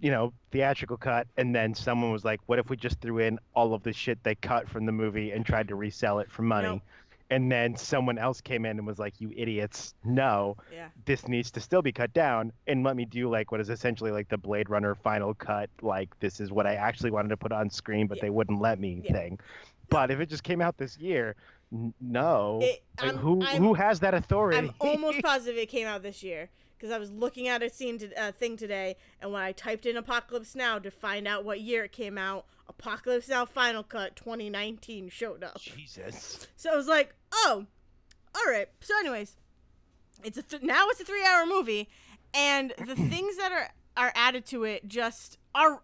you 0.00 0.10
know, 0.10 0.32
theatrical 0.50 0.96
cut, 0.98 1.26
and 1.36 1.54
then 1.54 1.74
someone 1.74 2.12
was 2.12 2.24
like, 2.24 2.40
"What 2.46 2.58
if 2.58 2.68
we 2.70 2.76
just 2.76 3.00
threw 3.00 3.18
in 3.18 3.38
all 3.54 3.72
of 3.74 3.82
the 3.82 3.92
shit 3.92 4.22
they 4.22 4.34
cut 4.34 4.68
from 4.68 4.84
the 4.86 4.92
movie 4.92 5.32
and 5.32 5.44
tried 5.46 5.68
to 5.68 5.74
resell 5.74 6.18
it 6.20 6.30
for 6.30 6.42
money?" 6.42 6.68
Nope. 6.68 6.82
And 7.30 7.52
then 7.52 7.76
someone 7.76 8.16
else 8.16 8.40
came 8.40 8.64
in 8.64 8.78
and 8.78 8.86
was 8.86 8.98
like, 8.98 9.20
"You 9.20 9.32
idiots! 9.36 9.94
No, 10.04 10.56
yeah. 10.72 10.88
this 11.04 11.26
needs 11.28 11.50
to 11.52 11.60
still 11.60 11.82
be 11.82 11.92
cut 11.92 12.12
down, 12.14 12.52
and 12.66 12.84
let 12.84 12.96
me 12.96 13.04
do 13.06 13.28
like 13.28 13.50
what 13.50 13.60
is 13.60 13.68
essentially 13.70 14.10
like 14.10 14.28
the 14.28 14.38
Blade 14.38 14.70
Runner 14.70 14.94
final 14.94 15.34
cut. 15.34 15.68
Like 15.82 16.18
this 16.20 16.40
is 16.40 16.50
what 16.52 16.66
I 16.66 16.74
actually 16.76 17.10
wanted 17.10 17.28
to 17.30 17.36
put 17.36 17.52
on 17.52 17.68
screen, 17.70 18.06
but 18.06 18.18
Yeah. 18.18 18.22
they 18.24 18.30
wouldn't 18.30 18.60
let 18.60 18.78
me 18.78 19.00
Yeah. 19.04 19.12
thing." 19.12 19.40
But 19.90 20.10
if 20.10 20.20
it 20.20 20.26
just 20.26 20.42
came 20.44 20.60
out 20.60 20.76
this 20.76 20.96
year, 20.98 21.34
no. 21.70 22.60
It, 22.62 22.82
Like, 23.00 23.16
who 23.16 23.42
I'm, 23.42 23.62
who 23.62 23.74
has 23.74 24.00
that 24.00 24.14
authority? 24.14 24.58
I'm 24.58 24.74
almost 24.80 25.20
positive 25.22 25.56
it 25.56 25.68
came 25.68 25.86
out 25.86 26.02
this 26.02 26.22
year 26.22 26.50
because 26.76 26.92
I 26.92 26.98
was 26.98 27.10
looking 27.10 27.48
at 27.48 27.62
a 27.62 27.68
scene 27.68 27.98
to, 27.98 28.12
uh, 28.20 28.32
thing 28.32 28.56
today, 28.56 28.96
and 29.20 29.32
when 29.32 29.42
I 29.42 29.52
typed 29.52 29.84
in 29.84 29.96
Apocalypse 29.96 30.54
Now 30.54 30.78
to 30.78 30.90
find 30.90 31.26
out 31.26 31.44
what 31.44 31.60
year 31.60 31.84
it 31.84 31.92
came 31.92 32.16
out, 32.16 32.46
Apocalypse 32.68 33.28
Now 33.28 33.44
Final 33.44 33.82
Cut 33.82 34.16
2019 34.16 35.08
showed 35.08 35.42
up. 35.42 35.60
Jesus. 35.60 36.46
So 36.56 36.72
I 36.72 36.76
was 36.76 36.86
like, 36.86 37.14
oh, 37.32 37.66
all 38.34 38.52
right. 38.52 38.68
So, 38.80 38.94
anyways, 39.00 39.36
it's 40.22 40.38
a 40.38 40.42
th- 40.42 40.62
now 40.62 40.88
it's 40.88 41.00
a 41.00 41.04
three-hour 41.04 41.46
movie, 41.46 41.88
and 42.32 42.72
the 42.78 42.94
things 43.10 43.36
that 43.36 43.52
are 43.52 43.70
are 43.96 44.12
added 44.14 44.46
to 44.46 44.64
it 44.64 44.86
just 44.88 45.38
are. 45.54 45.82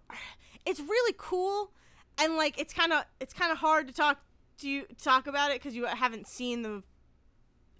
It's 0.64 0.80
really 0.80 1.14
cool, 1.18 1.72
and 2.18 2.37
like 2.37 2.59
it's 2.59 2.72
kind 2.72 2.93
of 2.93 3.05
it's 3.20 3.35
kind 3.35 3.53
of 3.53 3.59
hard 3.59 3.89
to 3.89 3.93
talk 3.95 4.20
to 4.59 4.68
you 4.68 4.84
talk 5.00 5.26
about 5.26 5.50
it 5.50 5.61
because 5.61 5.74
you 5.74 5.86
haven't 5.86 6.26
seen 6.26 6.62
the 6.62 6.82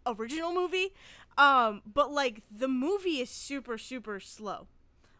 original 0.07 0.53
movie. 0.53 0.93
Um, 1.37 1.83
but 1.85 2.13
like 2.13 2.43
the 2.51 2.69
movie 2.69 3.21
is 3.21 3.31
super 3.31 3.79
super 3.79 4.21
slow. 4.21 4.69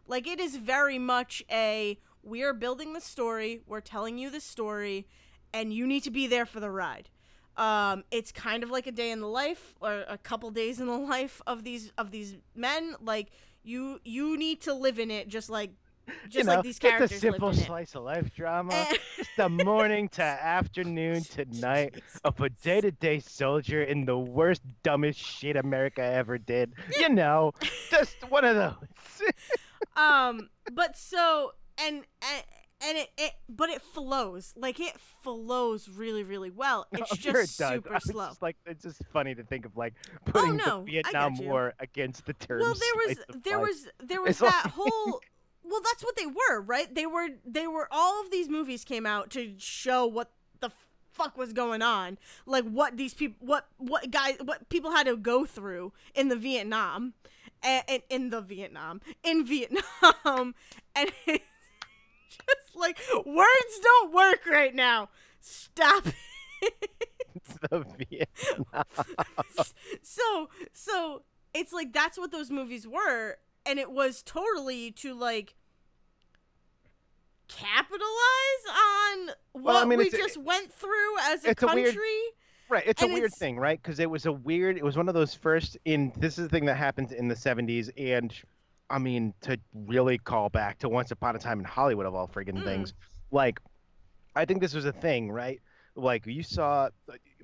Like 0.07 0.27
it 0.27 0.39
is 0.39 0.55
very 0.55 0.99
much 0.99 1.43
a 1.51 1.99
we 2.23 2.41
are 2.43 2.53
building 2.53 2.93
the 2.93 3.01
story, 3.01 3.61
we're 3.67 3.81
telling 3.81 4.17
you 4.17 4.29
the 4.29 4.39
story, 4.39 5.07
and 5.53 5.73
you 5.73 5.85
need 5.85 6.03
to 6.03 6.11
be 6.11 6.27
there 6.27 6.45
for 6.45 6.59
the 6.59 6.71
ride. 6.71 7.09
Um, 7.57 8.03
it's 8.11 8.31
kind 8.31 8.63
of 8.63 8.69
like 8.69 8.87
a 8.87 8.91
day 8.91 9.11
in 9.11 9.21
the 9.21 9.27
life 9.27 9.75
or 9.79 10.03
a 10.09 10.17
couple 10.17 10.49
days 10.51 10.79
in 10.79 10.87
the 10.87 10.97
life 10.97 11.41
of 11.47 11.63
these 11.63 11.91
of 11.97 12.11
these 12.11 12.35
men. 12.55 12.95
Like 13.01 13.29
you 13.63 13.99
you 14.03 14.37
need 14.37 14.61
to 14.61 14.73
live 14.73 14.99
in 14.99 15.11
it 15.11 15.27
just 15.27 15.49
like 15.49 15.71
just 16.25 16.35
you 16.35 16.43
know, 16.43 16.55
like 16.55 16.63
these 16.63 16.79
characters 16.79 17.11
It's 17.11 17.17
a 17.19 17.21
simple 17.31 17.53
slice 17.53 17.95
of 17.95 18.03
life 18.03 18.33
drama. 18.35 18.71
it. 18.91 18.99
Just 19.17 19.29
the 19.37 19.49
morning 19.49 20.09
to 20.09 20.21
afternoon 20.23 21.23
to 21.23 21.45
night 21.59 21.95
of 22.23 22.39
a 22.41 22.49
day 22.49 22.81
to 22.81 22.91
day 22.91 23.19
soldier 23.19 23.81
in 23.83 24.05
the 24.05 24.17
worst, 24.17 24.61
dumbest 24.83 25.19
shit 25.19 25.55
America 25.55 26.01
ever 26.03 26.37
did. 26.37 26.73
You 26.99 27.09
know, 27.09 27.51
just 27.89 28.15
one 28.29 28.45
of 28.45 28.55
those. 28.55 28.75
um 29.97 30.49
but 30.73 30.97
so 30.97 31.51
and 31.77 31.97
and, 32.21 32.43
and 32.85 32.97
it, 32.97 33.09
it 33.17 33.31
but 33.49 33.69
it 33.69 33.81
flows 33.81 34.53
like 34.57 34.79
it 34.79 34.95
flows 35.23 35.89
really 35.89 36.23
really 36.23 36.51
well 36.51 36.85
it's 36.91 37.01
I'm 37.01 37.07
just 37.17 37.21
sure 37.21 37.41
it 37.41 37.49
super 37.49 37.97
slow 38.01 38.27
just 38.29 38.41
like 38.41 38.57
it's 38.65 38.83
just 38.83 39.01
funny 39.13 39.33
to 39.35 39.43
think 39.43 39.65
of 39.65 39.75
like 39.77 39.93
putting 40.25 40.57
no, 40.57 40.83
the 40.85 40.91
Vietnam. 40.91 41.35
War 41.37 41.73
against 41.79 42.25
the 42.25 42.33
term. 42.33 42.59
well 42.61 42.73
there 42.73 43.07
was 43.07 43.41
there 43.43 43.57
life. 43.59 43.67
was 43.69 43.87
there 44.03 44.21
was 44.21 44.29
It's 44.31 44.39
that 44.39 44.61
like- 44.65 44.73
whole 44.73 45.21
well 45.69 45.81
that's 45.83 46.03
what 46.03 46.15
they 46.15 46.25
were 46.25 46.61
right? 46.61 46.93
They 46.93 47.05
were 47.05 47.29
they 47.45 47.67
were 47.67 47.87
all 47.91 48.21
of 48.21 48.31
these 48.31 48.49
movies 48.49 48.83
came 48.83 49.05
out 49.05 49.29
to 49.31 49.53
show 49.57 50.05
what 50.05 50.31
the 50.59 50.71
fuck 51.11 51.37
was 51.37 51.53
going 51.53 51.81
on. 51.81 52.17
Like 52.45 52.65
what 52.65 52.97
these 52.97 53.13
people 53.13 53.45
what 53.45 53.67
what 53.77 54.11
guys 54.11 54.35
what 54.43 54.69
people 54.69 54.91
had 54.91 55.05
to 55.07 55.17
go 55.17 55.45
through 55.45 55.93
in 56.13 56.29
the 56.29 56.35
vietnam 56.35 57.13
and, 57.63 57.83
and 57.87 58.03
in 58.09 58.29
the 58.29 58.41
vietnam 58.41 59.01
in 59.23 59.45
vietnam. 59.45 60.55
And 60.97 61.11
it's 61.27 61.43
just 62.29 62.75
like 62.75 62.97
words 63.25 63.79
don't 63.83 64.13
work 64.13 64.45
right 64.49 64.73
now. 64.73 65.09
Stop 65.41 66.07
it. 66.61 66.73
The 67.69 67.85
Vietnam. 68.09 68.85
so 70.01 70.49
so 70.73 71.23
it's 71.53 71.73
like 71.73 71.93
that's 71.93 72.17
what 72.17 72.31
those 72.31 72.49
movies 72.49 72.87
were 72.87 73.37
and 73.65 73.79
it 73.79 73.91
was 73.91 74.21
totally 74.23 74.91
to 74.91 75.13
like 75.13 75.55
capitalize 77.47 78.65
on 78.67 79.27
what 79.53 79.63
Well, 79.63 79.77
I 79.77 79.85
mean, 79.85 79.99
we 79.99 80.05
it's 80.05 80.13
a- 80.13 80.17
just 80.17 80.37
went 80.37 80.71
through 80.73 81.17
as 81.21 81.45
a 81.45 81.51
it's 81.51 81.63
a 81.63 81.67
weird- 81.67 81.85
country 81.87 82.21
Right, 82.67 82.83
it's 82.87 83.03
a 83.03 83.05
weird 83.07 83.25
it's- 83.25 83.37
thing, 83.37 83.57
right? 83.59 83.79
Because 83.79 83.99
it 83.99 84.09
was 84.09 84.25
a 84.25 84.31
weird. 84.31 84.75
It 84.75 84.83
was 84.83 84.97
one 84.97 85.07
of 85.07 85.13
those 85.13 85.35
first 85.35 85.77
in. 85.85 86.11
This 86.17 86.39
is 86.39 86.45
the 86.45 86.49
thing 86.49 86.65
that 86.65 86.75
happens 86.77 87.11
in 87.11 87.27
the 87.27 87.35
'70s, 87.35 87.91
and 87.95 88.33
I 88.89 88.97
mean 88.97 89.35
to 89.41 89.59
really 89.75 90.17
call 90.17 90.49
back 90.49 90.79
to 90.79 90.89
Once 90.89 91.11
Upon 91.11 91.35
a 91.35 91.39
Time 91.39 91.59
in 91.59 91.65
Hollywood 91.65 92.07
of 92.07 92.15
all 92.15 92.27
friggin' 92.27 92.57
Mm. 92.57 92.63
things. 92.63 92.95
Like, 93.29 93.59
I 94.35 94.45
think 94.45 94.61
this 94.61 94.73
was 94.73 94.85
a 94.85 94.91
thing, 94.91 95.31
right? 95.31 95.61
Like 95.95 96.25
you 96.25 96.41
saw, 96.41 96.89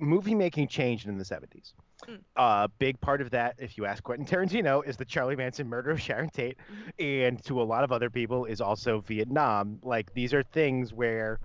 movie 0.00 0.34
making 0.34 0.66
changed 0.66 1.06
in 1.06 1.18
the 1.18 1.24
'70s. 1.24 1.72
Mm. 2.08 2.20
A 2.36 2.68
big 2.78 3.00
part 3.00 3.20
of 3.20 3.30
that, 3.30 3.54
if 3.58 3.76
you 3.78 3.86
ask 3.86 4.02
Quentin 4.02 4.26
Tarantino, 4.26 4.84
is 4.86 4.96
the 4.96 5.04
Charlie 5.04 5.36
Manson 5.36 5.68
murder 5.68 5.90
of 5.90 6.00
Sharon 6.00 6.28
Tate, 6.30 6.56
Mm-hmm. 6.70 6.90
and 6.98 7.44
to 7.44 7.60
a 7.60 7.64
lot 7.64 7.84
of 7.84 7.92
other 7.92 8.10
people 8.10 8.44
is 8.44 8.60
also 8.60 9.00
Vietnam. 9.00 9.78
Like 9.82 10.12
these 10.14 10.34
are 10.34 10.42
things 10.42 10.92
where 10.92 11.38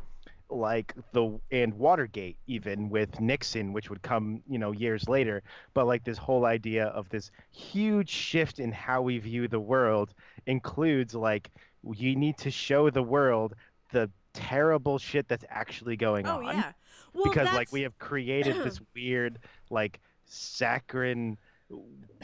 like 0.50 0.94
the 1.12 1.38
and 1.52 1.74
Watergate 1.74 2.38
even 2.48 2.90
with 2.90 3.20
Nixon 3.20 3.74
which 3.74 3.90
would 3.90 4.02
come 4.02 4.42
you 4.48 4.58
know 4.58 4.72
years 4.72 5.10
later 5.10 5.44
but 5.74 5.86
like 5.88 6.06
this 6.06 6.18
whole 6.18 6.46
idea 6.46 6.86
of 6.86 7.10
this 7.10 7.32
huge 7.52 8.10
shift 8.10 8.58
in 8.60 8.72
how 8.72 9.02
we 9.02 9.18
view 9.18 9.50
the 9.50 9.60
world 9.60 10.14
includes 10.46 11.14
like 11.14 11.52
you 11.94 12.16
need 12.16 12.38
to 12.38 12.50
show 12.50 12.90
the 12.90 13.04
world 13.04 13.56
the 13.92 14.10
terrible 14.34 14.98
shit 14.98 15.28
that's 15.28 15.44
actually 15.50 15.98
going 15.98 16.26
on. 16.26 16.46
oh 16.46 16.48
on 16.48 16.56
yeah 16.56 16.72
well 17.14 17.26
because 17.26 17.54
like 17.54 17.70
we 17.74 17.82
have 17.82 17.98
created 18.00 18.56
this 18.64 18.80
weird 18.96 19.40
like 19.70 20.00
saccharine 20.28 21.38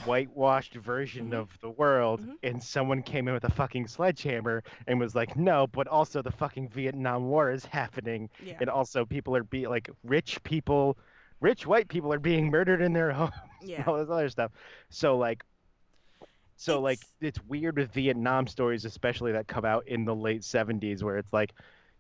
whitewashed 0.06 0.74
version 0.76 1.32
Mhm. 1.32 1.38
of 1.38 1.60
the 1.60 1.70
world 1.70 2.22
Mhm. 2.22 2.36
and 2.44 2.64
someone 2.64 3.04
came 3.04 3.28
in 3.28 3.34
with 3.34 3.44
a 3.44 3.52
fucking 3.52 3.88
sledgehammer 3.88 4.64
and 4.88 5.00
was 5.00 5.16
like 5.16 5.36
no 5.36 5.68
but 5.68 5.88
also 5.88 6.22
the 6.22 6.32
fucking 6.32 6.70
vietnam 6.70 7.26
war 7.28 7.52
is 7.52 7.66
happening 7.66 8.30
yeah. 8.42 8.58
and 8.62 8.70
also 8.70 9.06
people 9.06 9.36
are 9.36 9.44
being 9.44 9.68
like 9.70 9.90
rich 10.04 10.42
people 10.44 10.98
rich 11.42 11.68
white 11.68 11.90
people 11.90 12.12
are 12.14 12.20
being 12.20 12.50
murdered 12.50 12.82
in 12.82 12.94
their 12.94 13.12
homes 13.20 13.34
yeah 13.62 13.78
and 13.80 13.88
all 13.88 13.98
this 13.98 14.10
other 14.10 14.30
stuff 14.30 14.52
so 14.90 15.18
like 15.18 15.44
so 16.56 16.80
like 16.80 17.00
It's- 17.00 17.38
it's 17.38 17.44
weird 17.48 17.78
with 17.78 17.92
vietnam 17.92 18.48
stories 18.48 18.86
especially 18.86 19.34
that 19.34 19.48
come 19.48 19.66
out 19.66 19.88
in 19.88 20.06
the 20.06 20.16
late 20.16 20.42
70s 20.44 21.04
where 21.04 21.18
it's 21.18 21.34
like 21.34 21.54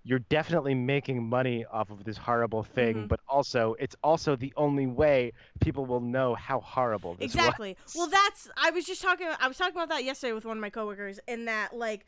you're 0.06 0.20
definitely 0.20 0.76
making 0.76 1.24
money 1.24 1.64
off 1.72 1.90
of 1.90 2.04
this 2.04 2.18
horrible 2.18 2.64
thing 2.64 2.96
Mhm. 2.96 3.08
but 3.08 3.20
also 3.28 3.76
it's 3.80 3.96
also 4.04 4.36
the 4.36 4.54
only 4.58 4.86
way 4.86 5.32
people 5.62 5.86
will 5.86 6.02
know 6.02 6.36
how 6.36 6.60
horrible 6.60 7.14
this 7.16 7.30
is. 7.30 7.36
exactly 7.36 7.78
was 7.86 7.96
well 7.96 8.08
that's 8.08 8.50
i 8.58 8.70
was 8.72 8.86
just 8.86 9.02
talking 9.02 9.28
i 9.40 9.48
was 9.48 9.58
talking 9.58 9.76
about 9.76 9.90
that 9.90 10.04
yesterday 10.04 10.34
with 10.34 10.46
one 10.46 10.58
of 10.58 10.62
my 10.62 10.70
coworkers 10.70 11.20
in 11.28 11.46
that 11.46 11.74
like 11.76 12.06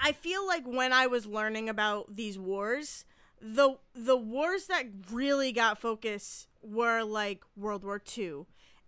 i 0.00 0.12
feel 0.12 0.46
like 0.46 0.64
when 0.66 0.92
i 0.92 1.06
was 1.06 1.26
learning 1.26 1.68
about 1.68 2.14
these 2.14 2.38
wars 2.38 3.04
the 3.40 3.76
the 3.94 4.16
wars 4.16 4.66
that 4.66 4.86
really 5.10 5.52
got 5.52 5.78
focus 5.78 6.46
were 6.62 7.02
like 7.02 7.42
world 7.56 7.84
war 7.84 8.00
ii 8.18 8.32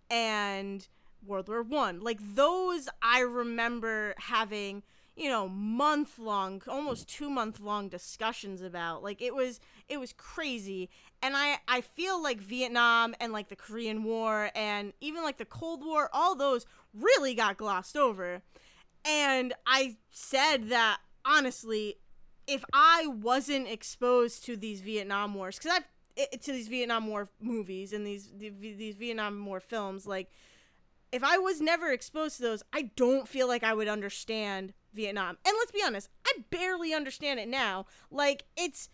and 0.09 0.87
world 1.25 1.47
war 1.49 1.61
one 1.61 1.99
like 1.99 2.19
those 2.35 2.87
i 3.01 3.19
remember 3.19 4.15
having 4.17 4.81
you 5.19 5.29
know 5.29 5.49
month 5.49 6.17
long 6.17 6.61
almost 6.67 7.09
two 7.09 7.29
month 7.29 7.59
long 7.59 7.89
discussions 7.89 8.61
about 8.61 9.03
like 9.03 9.21
it 9.21 9.35
was 9.35 9.59
it 9.89 9.99
was 9.99 10.13
crazy. 10.13 10.89
And 11.21 11.35
i 11.35 11.59
i 11.67 11.81
feel 11.81 12.21
like 12.23 12.39
vietnam 12.39 13.13
and 13.19 13.33
like 13.33 13.49
the 13.49 13.55
korean 13.55 14.03
war 14.03 14.49
and 14.55 14.93
even 15.01 15.23
like 15.23 15.37
the 15.37 15.45
cold 15.45 15.83
war 15.85 16.09
all 16.13 16.35
those 16.35 16.65
really 16.93 17.35
got 17.35 17.57
glossed 17.57 17.97
over. 17.97 18.41
And 19.03 19.53
i 19.67 19.97
said 20.09 20.69
that 20.69 20.99
honestly 21.25 21.97
if 22.47 22.63
i 22.71 23.05
wasn't 23.07 23.67
exposed 23.67 24.45
to 24.45 24.55
these 24.55 24.79
vietnam 24.81 25.33
wars 25.33 25.57
because 25.57 25.71
i've 25.77 26.39
to 26.41 26.51
these 26.51 26.67
vietnam 26.67 27.07
war 27.07 27.29
movies 27.41 27.93
and 27.93 28.07
these 28.07 28.31
these 28.37 28.95
vietnam 28.95 29.45
war 29.45 29.59
films 29.59 30.07
like 30.07 30.31
if 31.11 31.23
I 31.23 31.37
was 31.37 31.59
never 31.59 31.91
exposed 31.91 32.37
to 32.37 32.43
those, 32.43 32.63
I 32.73 32.91
don't 32.95 33.27
feel 33.27 33.47
like 33.47 33.63
I 33.63 33.73
would 33.73 33.87
understand 33.87 34.73
Vietnam. 34.93 35.37
And 35.45 35.55
let's 35.59 35.71
be 35.71 35.83
honest, 35.85 36.09
I 36.25 36.33
barely 36.49 36.93
understand 36.93 37.39
it 37.39 37.47
now. 37.47 37.85
Like 38.11 38.45
it's 38.57 38.89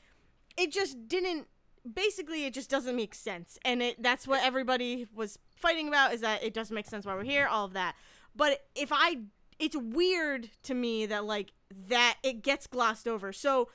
it 0.57 0.71
just 0.71 1.07
didn't 1.07 1.47
basically 1.91 2.45
it 2.45 2.53
just 2.53 2.69
doesn't 2.69 2.95
make 2.95 3.13
sense. 3.15 3.57
And 3.63 3.81
it 3.81 4.01
that's 4.01 4.27
what 4.27 4.43
everybody 4.43 5.07
was 5.13 5.39
fighting 5.55 5.87
about 5.87 6.13
is 6.13 6.21
that 6.21 6.43
it 6.43 6.53
doesn't 6.53 6.73
make 6.75 6.87
sense 6.87 7.05
why 7.05 7.15
we're 7.15 7.23
here, 7.23 7.47
all 7.47 7.65
of 7.65 7.73
that. 7.73 7.95
but 8.35 8.65
if 8.75 8.89
I 8.91 9.17
it's 9.57 9.75
weird 9.77 10.49
to 10.63 10.73
me 10.73 11.05
that 11.05 11.23
like 11.25 11.53
that 11.89 12.17
it 12.23 12.41
gets 12.41 12.67
glossed 12.67 13.07
over. 13.07 13.31
So 13.31 13.69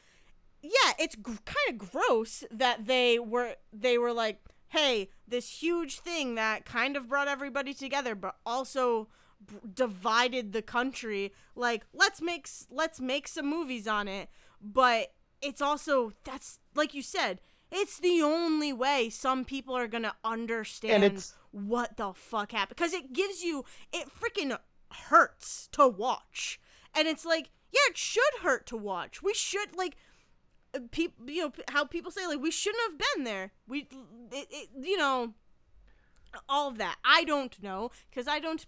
yeah, 0.63 0.93
it's 0.99 1.17
g- 1.17 1.23
kind 1.25 1.71
of 1.71 1.79
gross 1.91 2.45
that 2.51 2.87
they 2.87 3.19
were 3.19 3.55
they 3.73 3.97
were 3.97 4.13
like, 4.13 4.41
"Hey, 4.69 5.09
this 5.27 5.63
huge 5.63 6.01
thing 6.01 6.35
that 6.35 6.67
kind 6.67 6.97
of 6.97 7.09
brought 7.09 7.29
everybody 7.29 7.73
together 7.73 8.15
but 8.15 8.37
also 8.45 9.09
b- 9.45 9.57
divided 9.73 10.53
the 10.53 10.63
country. 10.63 11.33
Like, 11.55 11.85
let's 11.93 12.21
make 12.21 12.49
let's 12.71 13.01
make 13.01 13.29
some 13.29 13.47
movies 13.47 13.87
on 13.87 14.09
it." 14.09 14.29
But 14.61 15.13
it's 15.41 15.63
also 15.63 16.13
that's 16.25 16.59
like 16.75 16.95
you 16.95 17.03
said, 17.03 17.41
it's 17.71 17.99
the 17.99 18.23
only 18.23 18.73
way 18.73 19.11
some 19.11 19.45
people 19.45 19.77
are 19.77 19.87
going 19.89 20.03
to 20.03 20.15
understand 20.25 21.05
what 21.53 21.97
the 21.97 22.13
fuck 22.15 22.53
happened 22.53 22.77
because 22.77 22.93
it 22.93 23.13
gives 23.13 23.43
you 23.43 23.65
it 23.93 24.09
freaking 24.09 24.57
hurts 25.09 25.69
to 25.73 25.87
watch. 25.89 26.61
And 26.95 27.07
it's 27.07 27.25
like, 27.25 27.51
yeah, 27.73 27.81
it 27.89 27.97
should 27.97 28.43
hurt 28.43 28.67
to 28.67 28.77
watch. 28.77 29.23
We 29.23 29.35
should 29.35 29.77
like 29.77 29.97
people 30.91 31.29
you 31.29 31.43
know 31.43 31.53
how 31.69 31.85
people 31.85 32.11
say 32.11 32.27
like 32.27 32.41
we 32.41 32.51
shouldn't 32.51 32.83
have 32.91 32.99
been 32.99 33.25
there. 33.25 33.53
We 33.67 33.89
it, 34.33 34.49
it, 34.51 34.69
you 34.81 34.97
know 34.97 35.35
all 36.49 36.69
of 36.69 36.79
that. 36.79 36.97
I 37.05 37.25
don't 37.25 37.61
know 37.63 37.91
cuz 38.13 38.27
I 38.29 38.41
don't 38.41 38.67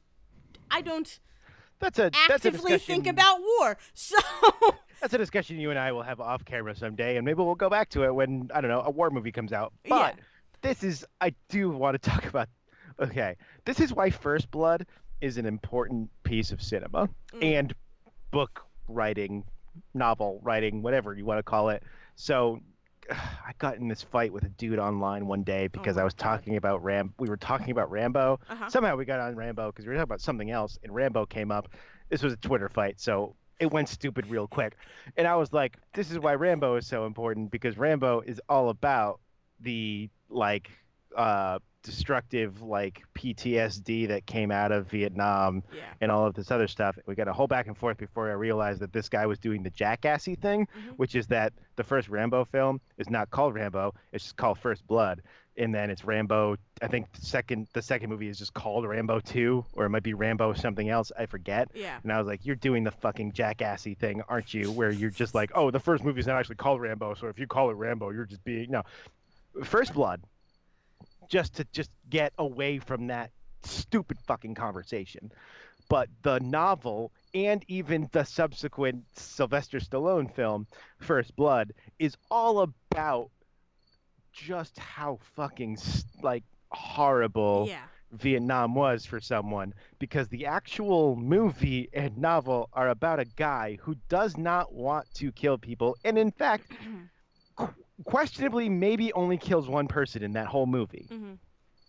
I 0.73 0.81
don't 0.81 1.21
That's 1.79 1.99
a 1.99 2.11
that's 2.29 2.45
a 2.45 2.49
actively 2.49 2.79
think 2.79 3.07
about 3.07 3.39
war. 3.41 3.77
So 3.95 4.17
That's 5.01 5.15
a 5.15 5.19
discussion 5.19 5.59
you 5.59 5.71
and 5.71 5.79
I 5.79 5.91
will 5.93 6.03
have 6.03 6.21
off 6.21 6.45
camera 6.45 6.77
someday, 6.77 7.17
and 7.17 7.25
maybe 7.25 7.43
we'll 7.43 7.57
go 7.57 7.69
back 7.69 7.89
to 7.91 8.05
it 8.05 8.15
when 8.15 8.49
I 8.55 8.61
don't 8.61 8.71
know 8.71 8.81
a 8.83 8.91
war 8.91 9.11
movie 9.11 9.33
comes 9.33 9.53
out. 9.53 9.73
But 9.89 10.17
Yeah. 10.17 10.23
this 10.63 10.83
is 10.85 11.05
I 11.21 11.35
do 11.49 11.71
want 11.71 12.01
to 12.01 12.11
talk 12.11 12.25
about. 12.27 12.49
Okay, 13.01 13.37
this 13.65 13.81
is 13.81 13.93
why 13.93 14.11
First 14.11 14.51
Blood 14.51 14.87
is 15.21 15.39
an 15.39 15.47
important 15.47 16.11
piece 16.25 16.53
of 16.53 16.63
cinema 16.63 17.09
Mm. 17.33 17.43
and 17.59 17.75
book 18.31 18.65
writing, 18.89 19.45
novel 19.95 20.41
writing, 20.43 20.83
whatever 20.83 21.15
you 21.15 21.25
want 21.25 21.39
to 21.39 21.43
call 21.43 21.69
it. 21.71 21.83
So. 22.17 22.61
I 23.11 23.53
got 23.59 23.77
in 23.77 23.89
this 23.89 24.03
fight 24.03 24.33
with 24.33 24.45
a 24.45 24.49
dude 24.49 24.79
online 24.79 25.27
one 25.27 25.43
day 25.43 25.67
because 25.69 25.97
I 25.97 26.01
Oh 26.01 26.03
my 26.03 26.05
was 26.05 26.15
God. 26.15 26.25
talking 26.25 26.57
about 26.57 26.83
Ram. 26.83 27.15
We 27.19 27.29
were 27.29 27.37
talking 27.37 27.71
about 27.71 27.91
Rambo. 27.91 28.41
uh-huh. 28.49 28.69
Somehow 28.69 28.97
we 28.97 29.05
got 29.05 29.21
on 29.21 29.37
Rambo 29.37 29.71
because 29.71 29.85
we 29.85 29.91
were 29.91 29.95
talking 29.97 30.05
about 30.05 30.21
something 30.21 30.51
else, 30.51 30.79
and 30.83 30.95
Rambo 30.95 31.27
came 31.27 31.51
up. 31.51 31.69
This 32.09 32.23
was 32.23 32.33
a 32.33 32.37
Twitter 32.37 32.69
fight, 32.69 33.01
so 33.01 33.35
it 33.61 33.71
went 33.71 33.89
stupid 33.89 34.27
real 34.29 34.47
quick. 34.47 34.77
And 35.17 35.27
I 35.27 35.37
was 35.37 35.53
like, 35.53 35.77
"This 35.95 36.11
is 36.11 36.19
why 36.19 36.35
Rambo 36.35 36.77
is 36.77 36.87
so 36.87 37.07
important 37.07 37.51
because 37.51 37.79
Rambo 37.79 38.21
is 38.23 38.41
all 38.49 38.69
about 38.69 39.21
the 39.61 40.11
like 40.29 40.71
uh, 41.17 41.59
destructive 41.83 42.63
like 42.63 43.03
PTSD 43.15 44.09
that 44.09 44.27
came 44.27 44.51
out 44.51 44.73
of 44.73 44.89
Vietnam 44.91 45.63
yeah. 45.75 45.83
and 46.01 46.11
all 46.11 46.27
of 46.27 46.35
this 46.35 46.51
other 46.51 46.69
stuff." 46.69 46.99
We 47.07 47.15
got 47.15 47.29
a 47.29 47.33
whole 47.33 47.47
back 47.47 47.67
and 47.67 47.77
forth 47.77 47.99
before 47.99 48.31
I 48.31 48.35
realized 48.35 48.81
that 48.81 48.93
this 48.93 49.09
guy 49.09 49.27
was 49.27 49.39
doing 49.39 49.63
the 49.63 49.71
jackassy 49.71 50.35
thing, 50.41 50.67
Mhm. 50.67 50.97
which 50.97 51.15
is 51.15 51.27
that 51.29 51.53
the 51.77 51.85
first 51.85 52.09
Rambo 52.09 52.45
film 52.45 52.81
is 52.99 53.11
not 53.11 53.31
called 53.31 53.55
Rambo; 53.55 53.95
it's 54.13 54.25
just 54.25 54.37
called 54.37 54.59
First 54.59 54.87
Blood 54.87 55.23
and 55.59 55.75
then 55.75 55.91
it's 55.91 56.03
Rambo. 56.03 56.57
I 56.81 56.87
think 56.89 57.13
the 57.13 57.21
second 57.27 57.69
the 57.75 57.83
second 57.83 58.09
movie 58.09 58.29
is 58.29 58.39
just 58.39 58.55
called 58.55 58.87
Rambo 58.89 59.21
Two, 59.21 59.67
or 59.75 59.85
it 59.85 59.91
might 59.91 60.03
be 60.03 60.15
Rambo 60.15 60.55
something 60.55 60.89
else. 60.89 61.13
I 61.19 61.27
forget. 61.27 61.69
Yeah. 61.75 61.99
And 62.03 62.11
I 62.11 62.17
was 62.17 62.27
like, 62.27 62.47
"You're 62.47 62.57
doing 62.57 62.85
the 62.85 62.91
fucking 62.91 63.33
jackassy 63.33 63.95
thing, 63.95 64.23
aren't 64.31 64.55
you? 64.55 64.73
Where 64.73 64.91
you're 64.91 65.11
just 65.11 65.35
like, 65.35 65.51
oh, 65.55 65.71
the 65.71 65.79
first 65.79 66.05
movie's 66.05 66.27
not 66.27 66.39
actually 66.39 66.57
called 66.57 66.81
Rambo, 66.81 67.13
so 67.15 67.27
if 67.27 67.39
you 67.39 67.47
call 67.47 67.69
it 67.69 67.75
Rambo, 67.75 68.11
you're 68.13 68.25
just 68.25 68.43
being 68.45 68.71
no." 68.71 68.83
First 69.63 69.93
Blood, 69.93 70.23
just 71.29 71.55
to 71.57 71.65
just 71.73 71.91
get 72.09 72.33
away 72.39 72.79
from 72.79 73.09
that 73.09 73.31
stupid 73.65 74.19
fucking 74.27 74.55
conversation. 74.55 75.33
But 75.89 76.09
the 76.23 76.39
novel 76.41 77.13
and 77.35 77.65
even 77.69 78.09
the 78.13 78.25
subsequent 78.25 79.05
Sylvester 79.15 79.79
Stallone 79.79 80.33
film, 80.35 80.67
First 80.99 81.35
Blood, 81.37 81.73
is 81.99 82.17
all 82.31 82.61
about 82.61 83.31
just 84.33 84.79
how 84.79 85.19
fucking 85.37 85.77
like 86.23 86.45
horrible 86.71 87.67
Yeah. 87.69 87.87
Vietnam 88.13 88.75
was 88.75 89.05
for 89.07 89.21
someone 89.21 89.75
because 89.99 90.29
the 90.29 90.47
actual 90.47 91.17
movie 91.17 91.89
and 91.93 92.17
novel 92.19 92.69
are 92.73 92.89
about 92.91 93.21
a 93.21 93.25
guy 93.25 93.79
who 93.81 93.97
does 94.09 94.37
not 94.37 94.73
want 94.73 95.07
to 95.15 95.33
kill 95.33 95.59
people 95.59 95.97
and 96.05 96.19
in 96.19 96.31
fact 96.31 96.67
questionably 98.05 98.69
maybe 98.69 99.13
only 99.13 99.37
kills 99.37 99.69
one 99.69 99.89
person 99.89 100.23
in 100.23 100.33
that 100.33 100.47
whole 100.47 100.67
movie 100.67 101.07
Mhm. 101.11 101.39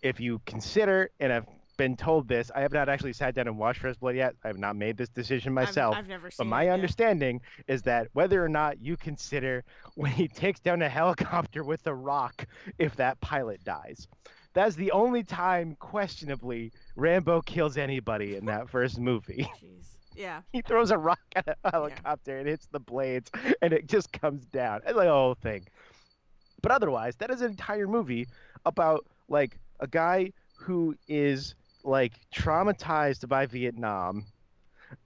if 0.02 0.20
you 0.20 0.40
consider 0.46 1.10
and 1.20 1.32
I've 1.32 1.46
been 1.76 1.96
told 1.96 2.28
this 2.28 2.52
I 2.54 2.60
have 2.60 2.72
not 2.72 2.88
actually 2.88 3.12
sat 3.14 3.34
down 3.34 3.48
and 3.48 3.58
watched 3.58 3.80
First 3.80 3.98
Blood 4.00 4.14
yet 4.14 4.36
I 4.44 4.48
have 4.48 4.58
not 4.58 4.76
made 4.76 4.96
this 4.96 5.08
decision 5.08 5.48
I've- 5.58 5.66
myself 5.66 5.96
I've, 5.96 6.06
never 6.06 6.28
but 6.28 6.34
seen 6.34 6.46
my 6.48 6.62
it, 6.62 6.66
yeah. 6.66 6.74
understanding 6.74 7.40
is 7.66 7.82
that 7.82 8.08
whether 8.12 8.44
or 8.44 8.48
not 8.48 8.80
you 8.80 8.96
consider 8.96 9.64
when 9.96 10.12
he 10.12 10.28
takes 10.28 10.60
down 10.60 10.82
a 10.82 10.88
helicopter 10.88 11.64
with 11.64 11.84
a 11.88 11.94
rock 11.94 12.46
if 12.78 12.94
that 12.96 13.20
pilot 13.20 13.62
dies. 13.64 14.06
That's 14.52 14.76
the 14.76 14.92
only 14.92 15.24
time, 15.24 15.74
questionably, 15.80 16.70
Rambo 16.94 17.42
kills 17.42 17.76
anybody 17.76 18.36
in 18.36 18.44
that 18.46 18.68
first 18.70 19.00
movie. 19.00 19.48
Jeez. 19.60 19.96
Yeah. 20.14 20.42
he 20.52 20.62
throws 20.62 20.92
a 20.92 20.96
rock 20.96 21.18
at 21.34 21.58
a 21.64 21.70
helicopter 21.72 22.38
and 22.38 22.46
hits 22.46 22.68
the 22.70 22.78
blades, 22.78 23.32
and 23.60 23.72
it 23.72 23.88
just 23.88 24.12
comes 24.12 24.46
down. 24.46 24.80
It's 24.86 24.96
like 24.96 25.08
a 25.08 25.12
whole 25.12 25.34
thing. 25.34 25.66
But 26.64 26.72
otherwise, 26.72 27.16
that 27.18 27.30
is 27.30 27.42
an 27.42 27.50
entire 27.50 27.86
movie 27.86 28.26
about 28.64 29.06
like 29.28 29.58
a 29.80 29.86
guy 29.86 30.32
who 30.56 30.96
is 31.08 31.54
like 31.84 32.14
traumatized 32.34 33.28
by 33.28 33.46
Vietnam 33.46 34.26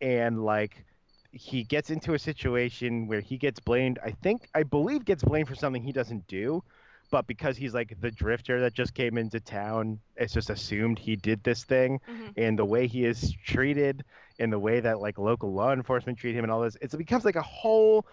and 0.01 0.45
like 0.45 0.85
he 1.33 1.65
gets 1.65 1.91
into 1.91 2.15
a 2.15 2.19
situation 2.19 3.09
where 3.09 3.21
he 3.21 3.37
gets 3.37 3.61
blamed 3.61 3.99
i 4.05 4.11
think 4.11 4.49
i 4.55 4.63
believe 4.63 5.05
gets 5.05 5.25
blamed 5.25 5.49
for 5.49 5.55
something 5.55 5.83
he 5.83 5.93
doesn't 5.93 6.27
do 6.27 6.63
but 7.11 7.27
because 7.27 7.57
he's 7.57 7.75
like 7.75 7.95
the 8.01 8.11
drifter 8.11 8.61
that 8.61 8.75
just 8.75 8.95
came 8.95 9.19
into 9.19 9.41
town 9.41 9.99
it's 10.17 10.33
just 10.33 10.51
assumed 10.51 10.99
he 10.99 11.17
did 11.17 11.43
this 11.45 11.65
thing 11.65 12.01
Mhm. 12.09 12.33
and 12.37 12.59
the 12.59 12.65
way 12.65 12.87
he 12.87 13.05
is 13.05 13.35
treated 13.45 14.05
and 14.39 14.53
the 14.53 14.59
way 14.59 14.81
that 14.81 15.01
like 15.01 15.19
local 15.19 15.53
law 15.53 15.73
enforcement 15.73 16.19
treat 16.19 16.35
him 16.35 16.45
and 16.45 16.53
all 16.53 16.63
this 16.63 16.77
it 16.81 16.97
becomes 16.97 17.25
like 17.25 17.37
a 17.37 17.43
whole 17.43 18.07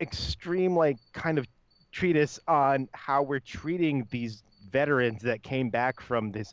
extreme 0.00 0.76
like 0.76 0.98
kind 1.12 1.38
of 1.38 1.46
treatise 1.94 2.40
on 2.48 2.88
how 2.92 3.22
we're 3.22 3.40
treating 3.40 4.06
these 4.10 4.42
veterans 4.70 5.22
that 5.22 5.42
came 5.42 5.70
back 5.70 6.00
from 6.00 6.32
this 6.32 6.52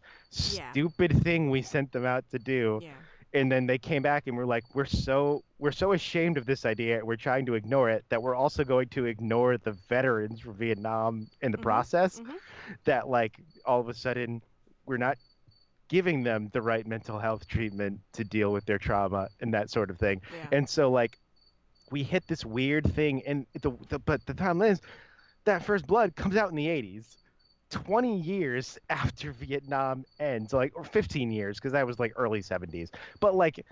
Yeah. 0.54 0.72
stupid 0.72 1.24
thing 1.24 1.50
we 1.50 1.62
sent 1.64 1.92
them 1.92 2.06
out 2.06 2.26
to 2.32 2.40
do 2.40 2.80
Yeah. 2.82 2.94
and 3.34 3.52
then 3.52 3.66
they 3.68 3.78
came 3.80 4.04
back 4.04 4.28
and 4.28 4.38
we're 4.38 4.46
like 4.46 4.64
we're 4.76 4.86
so 4.86 5.44
we're 5.60 5.72
so 5.72 5.94
ashamed 5.94 6.38
of 6.38 6.46
this 6.46 6.66
idea 6.66 7.04
we're 7.04 7.16
trying 7.18 7.46
to 7.48 7.56
ignore 7.56 7.90
it 7.90 8.06
that 8.10 8.22
we're 8.22 8.36
also 8.36 8.64
going 8.64 8.90
to 8.90 9.06
ignore 9.06 9.58
the 9.58 9.74
veterans 9.90 10.42
from 10.42 10.56
vietnam 10.56 11.28
in 11.42 11.52
the 11.52 11.58
Mhm, 11.58 11.62
process 11.70 12.20
mhm. 12.20 12.38
that 12.86 13.08
like 13.08 13.34
all 13.66 13.80
of 13.80 13.90
a 13.90 13.94
sudden 13.94 14.42
we're 14.86 14.98
not 14.98 15.18
giving 15.90 16.24
them 16.24 16.50
the 16.54 16.62
right 16.62 16.86
mental 16.88 17.20
health 17.20 17.48
treatment 17.48 18.00
to 18.14 18.24
deal 18.24 18.52
with 18.52 18.66
their 18.66 18.80
trauma 18.80 19.28
and 19.42 19.54
that 19.54 19.70
sort 19.70 19.90
of 19.90 19.98
thing 19.98 20.22
Yeah. 20.34 20.48
and 20.52 20.70
so 20.70 20.92
like 20.92 21.18
we 21.92 22.04
hit 22.04 22.28
this 22.28 22.46
weird 22.46 22.94
thing 22.94 23.24
and 23.26 23.46
the, 23.62 23.72
the 23.90 24.00
but 24.00 24.26
the 24.26 24.36
problem 24.36 24.68
is 24.70 24.82
that 25.46 25.64
first 25.64 25.88
blood 25.88 26.16
comes 26.16 26.36
out 26.36 26.50
in 26.50 26.56
the 26.56 26.68
80s 26.68 27.18
20 27.70 28.20
years 28.20 28.78
after 28.90 29.32
vietnam 29.32 30.04
ends 30.20 30.52
like 30.52 30.74
or 30.76 30.84
15 30.84 31.32
years 31.32 31.58
because 31.58 31.72
that 31.72 31.88
was 31.88 32.00
like 32.00 32.12
early 32.18 32.42
70s 32.42 32.90
but 33.22 33.34
like 33.34 33.66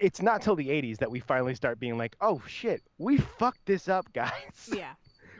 it's 0.00 0.20
not 0.20 0.42
till 0.42 0.54
the 0.54 0.68
80s 0.68 0.98
that 0.98 1.10
we 1.10 1.18
finally 1.20 1.54
start 1.54 1.80
being 1.80 1.96
like 1.96 2.14
oh 2.20 2.42
shit 2.46 2.82
we 2.98 3.16
fucked 3.16 3.64
this 3.64 3.88
up 3.88 4.10
guys. 4.12 4.70
Yeah. 4.74 4.92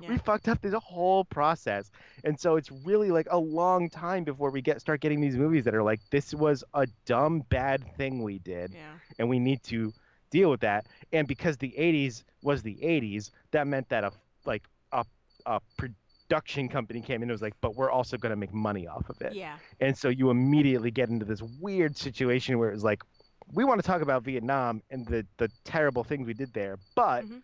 we 0.08 0.18
fucked 0.18 0.48
up 0.48 0.60
this 0.62 0.74
whole 0.82 1.24
process. 1.24 1.90
And 2.24 2.38
so 2.40 2.56
it's 2.56 2.72
really 2.84 3.12
like 3.12 3.28
a 3.30 3.38
long 3.38 3.88
time 3.88 4.24
before 4.24 4.50
we 4.50 4.60
get 4.60 4.80
start 4.80 5.00
getting 5.00 5.20
these 5.20 5.36
movies 5.36 5.64
that 5.64 5.74
are 5.76 5.82
like 5.82 6.00
this 6.10 6.34
was 6.34 6.64
a 6.74 6.88
dumb 7.04 7.44
bad 7.50 7.84
thing 7.96 8.22
we 8.22 8.38
did 8.40 8.72
Yeah. 8.72 8.94
and 9.20 9.28
we 9.28 9.38
need 9.38 9.62
to 9.64 9.92
deal 10.30 10.50
with 10.50 10.60
that. 10.60 10.86
And 11.12 11.28
because 11.28 11.56
the 11.58 11.72
80s 11.78 12.24
was 12.42 12.62
the 12.62 12.76
80s 12.82 13.30
that 13.52 13.66
meant 13.68 13.88
that 13.90 14.02
a 14.02 14.12
like 14.44 14.64
a, 15.46 15.60
production 15.76 16.68
company 16.68 17.00
came 17.02 17.16
in 17.16 17.22
and 17.24 17.30
was 17.32 17.42
like 17.42 17.54
but 17.60 17.74
we're 17.76 17.90
also 17.90 18.16
going 18.16 18.30
to 18.30 18.36
make 18.36 18.54
money 18.54 18.86
off 18.86 19.08
of 19.10 19.20
it 19.20 19.34
Yeah. 19.34 19.56
and 19.80 19.96
so 19.96 20.08
you 20.08 20.30
immediately 20.30 20.90
get 20.90 21.10
into 21.10 21.26
this 21.26 21.42
weird 21.60 21.96
situation 21.96 22.58
where 22.58 22.70
it's 22.70 22.82
like 22.82 23.02
we 23.52 23.64
want 23.64 23.80
to 23.82 23.86
talk 23.86 24.00
about 24.00 24.22
vietnam 24.22 24.82
and 24.90 25.06
the 25.06 25.26
the 25.36 25.50
terrible 25.64 26.04
things 26.04 26.26
we 26.26 26.32
did 26.32 26.52
there 26.54 26.78
but 26.94 27.24
Mhm. 27.26 27.42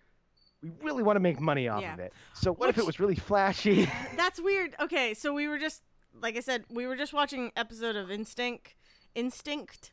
we 0.62 0.70
really 0.82 1.02
want 1.02 1.16
to 1.16 1.20
make 1.20 1.38
money 1.38 1.68
off 1.68 1.82
Yeah. 1.82 1.92
of 1.94 1.98
it 2.00 2.14
so 2.32 2.52
what 2.54 2.70
if 2.70 2.78
it 2.78 2.86
was 2.86 2.98
really 2.98 3.16
flashy 3.16 3.88
That's 4.16 4.40
weird. 4.40 4.74
Okay, 4.80 5.12
so 5.14 5.34
we 5.34 5.48
were 5.48 5.58
just 5.58 5.82
like 6.20 6.36
I 6.36 6.40
said, 6.40 6.64
we 6.70 6.86
were 6.86 6.96
just 6.96 7.12
watching 7.12 7.52
episode 7.56 7.94
of 7.94 8.10
Instinct 8.10 8.74
Instinct 9.14 9.92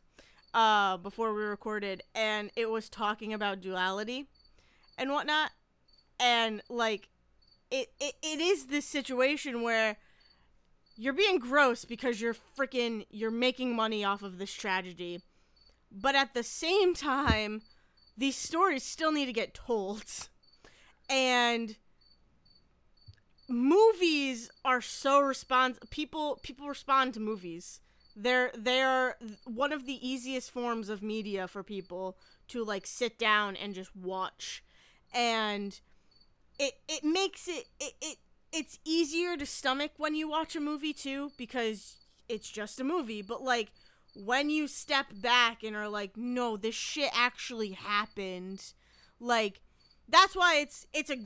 uh 0.53 0.95
before 0.97 1.33
we 1.33 1.43
recorded 1.43 2.01
and 2.13 2.49
it 2.55 2.69
was 2.69 2.87
talking 2.89 3.33
about 3.33 3.59
duality 3.59 4.27
and 4.97 5.09
whatnot. 5.11 5.51
And 6.19 6.61
like 6.69 7.09
it, 7.75 7.89
it, 7.99 8.15
it 8.23 8.39
is 8.39 8.67
this 8.67 8.85
situation 8.85 9.61
where 9.61 9.97
you're 10.97 11.13
being 11.13 11.39
gross 11.39 11.83
because 11.85 12.21
you're 12.21 12.35
freaking 12.57 13.05
you're 13.09 13.31
making 13.31 13.75
money 13.75 14.03
off 14.03 14.23
of 14.23 14.37
this 14.37 14.53
tragedy. 14.53 15.21
but 15.91 16.15
at 16.15 16.33
the 16.33 16.43
same 16.43 16.93
time, 16.93 17.61
these 18.17 18.35
stories 18.37 18.83
still 18.83 19.11
need 19.11 19.25
to 19.27 19.33
get 19.33 19.53
told. 19.53 20.03
And 21.09 21.75
movies 23.47 24.49
are 24.63 24.81
so 24.81 25.19
respond 25.19 25.77
people 25.89 26.39
people 26.43 26.67
respond 26.67 27.13
to 27.13 27.19
movies. 27.19 27.79
They're 28.15 28.51
they're 28.57 29.17
one 29.45 29.71
of 29.73 29.85
the 29.85 30.07
easiest 30.07 30.51
forms 30.51 30.89
of 30.89 31.03
media 31.03 31.47
for 31.47 31.63
people 31.63 32.17
to 32.49 32.63
like 32.63 32.87
sit 32.87 33.19
down 33.19 33.55
and 33.55 33.73
just 33.75 33.95
watch. 33.95 34.63
And 35.13 35.79
it 36.59 36.73
it 36.87 37.03
makes 37.03 37.47
it 37.47 37.67
it, 37.79 37.93
it 38.01 38.17
it's 38.51 38.79
easier 38.85 39.35
to 39.35 39.45
stomach 39.45 39.91
when 39.97 40.15
you 40.15 40.29
watch 40.29 40.55
a 40.55 40.61
movie 40.61 40.93
too 40.93 41.31
because 41.37 41.97
it's 42.29 42.49
just 42.49 42.79
a 42.79 42.83
movie, 42.83 43.21
but 43.21 43.43
like 43.43 43.71
when 44.15 44.49
you 44.49 44.67
step 44.67 45.07
back 45.21 45.61
and 45.63 45.75
are 45.75 45.89
like, 45.89 46.15
no, 46.15 46.55
this 46.55 46.75
shit 46.75 47.09
actually 47.13 47.71
happened, 47.71 48.73
like 49.19 49.61
that's 50.07 50.35
why 50.35 50.55
it's 50.57 50.87
it's 50.93 51.09
a 51.09 51.17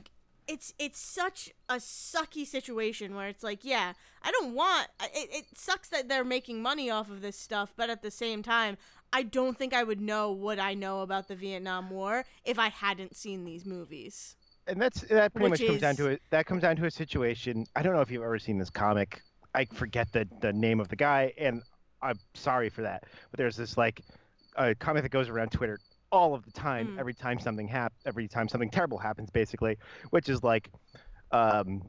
it's 0.48 0.74
it's 0.78 0.98
such 1.00 1.50
a 1.68 1.76
sucky 1.76 2.44
situation 2.44 3.14
where 3.14 3.28
it's 3.28 3.44
like, 3.44 3.64
yeah, 3.64 3.92
I 4.22 4.32
don't 4.32 4.54
want 4.54 4.88
it, 5.14 5.28
it 5.32 5.44
sucks 5.54 5.88
that 5.90 6.08
they're 6.08 6.24
making 6.24 6.62
money 6.62 6.90
off 6.90 7.10
of 7.10 7.20
this 7.20 7.38
stuff, 7.38 7.72
but 7.76 7.90
at 7.90 8.02
the 8.02 8.10
same 8.10 8.42
time, 8.42 8.76
I 9.12 9.22
don't 9.22 9.56
think 9.56 9.72
I 9.72 9.84
would 9.84 10.00
know 10.00 10.32
what 10.32 10.58
I 10.58 10.74
know 10.74 11.02
about 11.02 11.28
the 11.28 11.36
Vietnam 11.36 11.90
War 11.90 12.24
if 12.44 12.58
I 12.58 12.68
hadn't 12.68 13.16
seen 13.16 13.44
these 13.44 13.64
movies. 13.64 14.36
And 14.70 14.80
that's 14.80 15.00
that 15.02 15.34
pretty 15.34 15.50
Which 15.50 15.60
much 15.60 15.68
comes 15.68 15.80
down 15.80 15.96
to 15.96 16.06
it. 16.06 16.22
That 16.30 16.46
comes 16.46 16.62
down 16.62 16.76
to 16.76 16.86
a 16.86 16.90
situation. 16.90 17.66
I 17.74 17.82
don't 17.82 17.92
know 17.92 18.00
if 18.00 18.10
you've 18.10 18.22
ever 18.22 18.38
seen 18.38 18.56
this 18.56 18.70
comic. 18.70 19.20
I 19.52 19.64
forget 19.64 20.12
the 20.12 20.28
the 20.40 20.52
name 20.52 20.78
of 20.78 20.88
the 20.88 20.96
guy, 20.96 21.32
and 21.36 21.62
I'm 22.00 22.18
sorry 22.34 22.70
for 22.70 22.82
that. 22.82 23.02
But 23.30 23.38
there's 23.38 23.56
this 23.56 23.76
like 23.76 24.00
a 24.56 24.74
comic 24.76 25.02
that 25.02 25.08
goes 25.10 25.28
around 25.28 25.50
Twitter 25.50 25.80
all 26.12 26.34
of 26.34 26.44
the 26.44 26.52
time. 26.52 26.94
Mm. 26.94 27.00
Every 27.00 27.14
time 27.14 27.40
something 27.40 27.66
hap- 27.66 27.92
every 28.06 28.28
time 28.28 28.48
something 28.48 28.70
terrible 28.70 28.96
happens, 28.96 29.28
basically, 29.28 29.76
which 30.10 30.28
is 30.28 30.44
like, 30.44 30.70
um, 31.32 31.82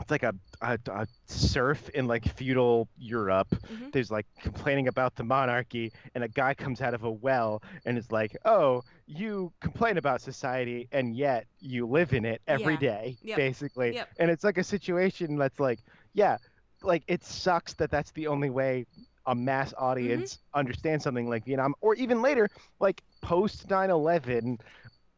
it's 0.00 0.10
like 0.10 0.22
a, 0.22 0.34
a, 0.60 0.78
a 0.90 1.06
serf 1.26 1.88
in 1.90 2.06
like 2.06 2.24
feudal 2.36 2.88
Europe. 2.96 3.54
Mhm. 3.68 3.92
There's 3.92 4.10
like 4.10 4.26
complaining 4.40 4.88
about 4.88 5.14
the 5.16 5.24
monarchy, 5.24 5.92
and 6.14 6.24
a 6.24 6.28
guy 6.28 6.54
comes 6.54 6.80
out 6.80 6.94
of 6.94 7.04
a 7.04 7.10
well 7.10 7.62
and 7.84 7.96
is 7.98 8.10
like, 8.10 8.36
"Oh, 8.44 8.82
you 9.06 9.52
complain 9.60 9.96
about 9.98 10.20
society, 10.20 10.88
and 10.92 11.16
yet 11.16 11.46
you 11.60 11.86
live 11.86 12.12
in 12.12 12.24
it 12.24 12.40
every 12.46 12.76
Yeah. 12.76 12.78
day, 12.78 13.18
Yep. 13.22 13.40
basically." 13.40 13.94
Yep. 13.94 14.08
And 14.18 14.30
it's 14.30 14.44
like 14.44 14.58
a 14.58 14.64
situation 14.64 15.36
that's 15.36 15.58
like, 15.60 15.80
yeah, 16.14 16.38
like 16.82 17.04
it 17.08 17.24
sucks 17.24 17.74
that 17.74 17.90
that's 17.90 18.12
the 18.12 18.26
only 18.26 18.50
way 18.50 18.86
a 19.26 19.34
mass 19.34 19.74
Mm-hmm. 20.00 20.24
audience 20.24 20.38
understands 20.54 21.04
something 21.04 21.28
like 21.28 21.44
Vietnam, 21.44 21.74
or 21.80 21.94
even 21.94 22.22
later, 22.22 22.48
like 22.80 23.02
post 23.22 23.68
9/11 23.68 24.58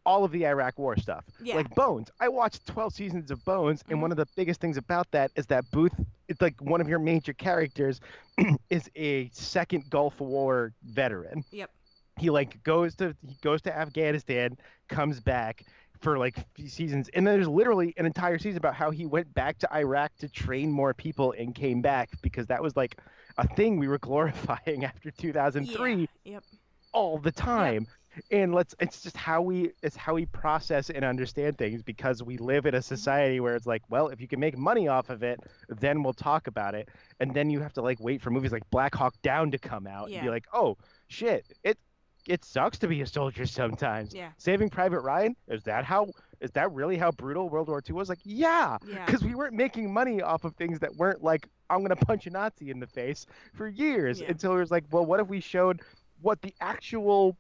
all 0.06 0.24
of 0.24 0.32
the 0.32 0.46
Iraq 0.46 0.78
War 0.78 0.96
stuff. 0.96 1.24
Yeah. 1.42 1.56
Like 1.56 1.74
Bones. 1.74 2.10
I 2.20 2.28
watched 2.28 2.66
12 2.66 2.94
seasons 2.94 3.30
of 3.30 3.44
Bones, 3.44 3.82
and 3.88 3.98
Mhm. 3.98 4.02
one 4.02 4.10
of 4.10 4.16
the 4.16 4.26
biggest 4.36 4.60
things 4.60 4.76
about 4.76 5.10
that 5.10 5.30
is 5.36 5.46
that 5.46 5.64
Booth, 5.70 5.92
it's 6.28 6.40
like 6.40 6.60
one 6.62 6.80
of 6.80 6.88
your 6.88 6.98
major 6.98 7.32
characters, 7.34 8.00
is 8.70 8.88
a 8.96 9.28
second 9.32 9.90
Gulf 9.90 10.18
War 10.20 10.72
veteran. 10.82 11.44
Yep. 11.50 11.70
He 12.18 12.30
like 12.30 12.62
goes 12.62 12.94
to 12.96 13.14
he 13.26 13.36
goes 13.42 13.62
to 13.62 13.76
Afghanistan, 13.76 14.56
comes 14.88 15.20
back 15.20 15.64
for 16.00 16.18
like 16.18 16.34
few 16.54 16.68
seasons, 16.68 17.10
and 17.14 17.26
then 17.26 17.34
there's 17.34 17.48
literally 17.48 17.92
an 17.98 18.06
entire 18.06 18.38
season 18.38 18.56
about 18.56 18.74
how 18.74 18.90
he 18.90 19.04
went 19.04 19.32
back 19.34 19.58
to 19.58 19.74
Iraq 19.74 20.16
to 20.18 20.28
train 20.30 20.70
more 20.72 20.94
people 20.94 21.32
and 21.38 21.54
came 21.54 21.82
back 21.82 22.08
because 22.22 22.46
that 22.46 22.62
was 22.62 22.74
like 22.76 22.96
a 23.36 23.46
thing 23.54 23.78
we 23.78 23.86
were 23.86 23.98
glorifying 24.08 24.84
after 24.84 25.10
2003 25.10 26.08
Yeah. 26.24 26.32
Yep. 26.32 26.44
all 26.92 27.18
the 27.18 27.32
time 27.32 27.86
and 28.30 28.54
let's 28.54 28.74
it's 28.80 29.02
just 29.02 29.16
how 29.16 29.40
we 29.40 29.70
it's 29.82 29.96
how 29.96 30.14
we 30.14 30.26
process 30.26 30.90
and 30.90 31.04
understand 31.04 31.56
things 31.58 31.82
because 31.82 32.22
we 32.22 32.36
live 32.38 32.66
in 32.66 32.74
a 32.74 32.78
mm-hmm. 32.78 32.82
society 32.82 33.40
where 33.40 33.54
it's 33.54 33.66
like 33.66 33.82
well 33.88 34.08
if 34.08 34.20
you 34.20 34.28
can 34.28 34.40
make 34.40 34.56
money 34.56 34.88
off 34.88 35.10
of 35.10 35.22
it 35.22 35.40
then 35.68 36.02
we'll 36.02 36.12
talk 36.12 36.46
about 36.46 36.74
it 36.74 36.88
and 37.20 37.34
then 37.34 37.50
you 37.50 37.60
have 37.60 37.72
to 37.72 37.82
like 37.82 38.00
wait 38.00 38.20
for 38.20 38.30
movies 38.30 38.52
like 38.52 38.68
black 38.70 38.94
hawk 38.94 39.14
down 39.22 39.50
to 39.50 39.58
come 39.58 39.86
out 39.86 40.10
and 40.10 40.22
be 40.22 40.28
like 40.28 40.46
oh 40.52 40.76
shit 41.08 41.46
it 41.64 41.78
it 42.26 42.44
sucks 42.44 42.78
to 42.78 42.86
be 42.86 43.00
a 43.00 43.06
soldier 43.06 43.46
sometimes 43.46 44.14
Yeah. 44.14 44.30
saving 44.38 44.70
private 44.70 45.00
ryan 45.00 45.36
is 45.48 45.62
that 45.64 45.84
how 45.84 46.10
is 46.40 46.50
that 46.52 46.72
really 46.72 46.96
how 46.96 47.10
brutal 47.12 47.48
world 47.48 47.68
war 47.68 47.82
ii 47.88 47.94
was 47.94 48.08
like 48.08 48.20
yeah 48.24 48.76
Yeah. 48.86 49.06
because 49.06 49.22
we 49.22 49.34
weren't 49.34 49.54
making 49.54 49.92
money 49.92 50.20
off 50.20 50.44
of 50.44 50.54
things 50.56 50.80
that 50.80 50.94
weren't 50.96 51.22
like 51.22 51.48
i'm 51.70 51.82
gonna 51.82 51.96
punch 51.96 52.26
a 52.26 52.30
nazi 52.30 52.70
in 52.70 52.80
the 52.80 52.86
face 52.86 53.26
for 53.54 53.68
years 53.68 54.20
Yeah. 54.20 54.30
until 54.30 54.54
it 54.54 54.58
was 54.58 54.70
like 54.70 54.84
well 54.90 55.06
what 55.06 55.20
if 55.20 55.28
we 55.28 55.40
showed 55.40 55.80
what 56.20 56.42
the 56.42 56.54
actual 56.60 57.36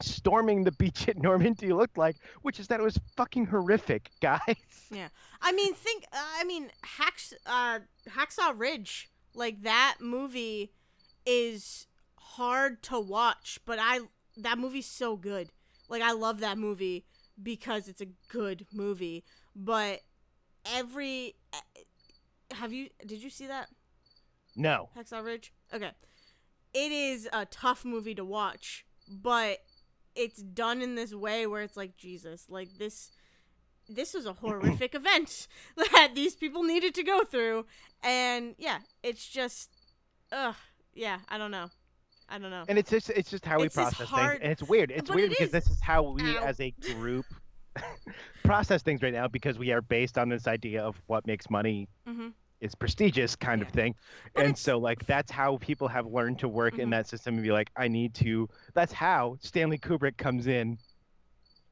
storming 0.00 0.64
the 0.64 0.72
beach 0.78 1.08
at 1.08 1.16
normandy 1.18 1.72
looked 1.72 1.98
like 1.98 2.16
which 2.42 2.60
is 2.60 2.68
that 2.68 2.80
it 2.80 2.82
was 2.82 2.98
fucking 3.16 3.46
horrific 3.46 4.10
guys 4.20 4.56
Yeah, 4.90 5.08
I 5.42 5.52
mean, 5.52 5.74
think. 5.74 6.04
Uh, 6.12 6.16
I 6.40 6.44
mean, 6.44 6.70
Hacks, 6.82 7.34
uh, 7.46 7.80
Hacksaw 8.08 8.54
Ridge, 8.56 9.10
like 9.34 9.62
that 9.62 9.96
movie, 10.00 10.72
is 11.26 11.86
hard 12.16 12.82
to 12.84 12.98
watch, 12.98 13.60
but 13.66 13.78
I 13.80 14.00
that 14.38 14.58
movie's 14.58 14.86
so 14.86 15.16
good. 15.16 15.50
Like 15.88 16.02
I 16.02 16.12
love 16.12 16.40
that 16.40 16.58
movie 16.58 17.04
because 17.42 17.88
it's 17.88 18.00
a 18.00 18.08
good 18.28 18.66
movie. 18.72 19.24
But 19.54 20.00
every, 20.64 21.34
eh, 21.52 21.82
have 22.54 22.72
you? 22.72 22.88
Did 23.04 23.22
you 23.22 23.30
see 23.30 23.46
that 23.46 23.68
no 24.56 24.88
Hacksaw 24.96 25.22
Ridge? 25.22 25.52
Okay, 25.72 25.90
it 26.72 26.92
is 26.92 27.28
a 27.32 27.44
tough 27.44 27.84
movie 27.84 28.14
to 28.14 28.24
watch, 28.24 28.86
but 29.06 29.58
it's 30.18 30.42
done 30.42 30.82
in 30.82 30.94
this 30.96 31.14
way 31.14 31.46
where 31.46 31.62
it's 31.62 31.76
like 31.76 31.96
Jesus, 31.96 32.46
like 32.48 32.68
this 32.78 33.10
this 33.88 34.12
was 34.12 34.26
a 34.26 34.34
horrific 34.34 34.94
event 35.02 35.46
that 35.92 36.10
these 36.14 36.34
people 36.36 36.62
needed 36.62 36.94
to 36.96 37.02
go 37.02 37.24
through. 37.24 37.64
And 38.02 38.54
yeah 38.58 38.78
it's 39.02 39.26
just 39.26 39.70
ugh 40.32 40.54
yeah 40.94 41.18
i 41.28 41.38
don't 41.38 41.50
know. 41.50 41.70
I 42.30 42.38
don't 42.38 42.50
know. 42.50 42.64
And 42.68 42.78
it's 42.78 42.90
just 42.90 43.08
it's 43.10 43.30
just 43.30 43.46
how 43.46 43.58
we 43.58 43.66
It's 43.66 43.74
this 43.74 43.84
process 43.84 44.08
hard- 44.08 44.30
things 44.32 44.42
and 44.42 44.52
it's 44.52 44.62
weird. 44.62 44.90
It's 44.90 45.08
But 45.08 45.16
weird 45.16 45.30
it 45.32 45.38
because 45.38 45.46
is- 45.46 45.52
this 45.64 45.70
is 45.70 45.80
how 45.80 46.02
we 46.02 46.22
Ow. 46.36 46.44
as 46.44 46.60
a 46.60 46.70
group 46.72 47.24
process 48.44 48.82
things 48.82 49.02
right 49.02 49.12
now 49.12 49.28
because 49.28 49.58
we 49.58 49.72
are 49.72 49.80
based 49.80 50.18
on 50.18 50.28
this 50.28 50.46
idea 50.46 50.82
of 50.82 51.00
what 51.06 51.26
makes 51.26 51.48
money 51.48 51.88
hmm 52.06 52.28
is 52.60 52.74
prestigious 52.74 53.36
kind 53.36 53.62
of 53.62 53.68
thing. 53.68 53.94
But 54.34 54.46
and 54.46 54.58
so 54.58 54.78
like 54.78 55.06
that's 55.06 55.30
how 55.30 55.58
people 55.58 55.88
have 55.88 56.06
learned 56.06 56.38
to 56.40 56.48
work 56.48 56.78
in 56.78 56.88
Mhm. 56.88 56.92
that 56.92 57.06
system 57.08 57.34
and 57.34 57.42
be 57.42 57.52
like 57.52 57.70
i 57.76 57.86
need 57.88 58.14
to 58.14 58.48
that's 58.74 58.92
how 58.92 59.36
stanley 59.40 59.78
kubrick 59.78 60.16
comes 60.16 60.46
in 60.46 60.78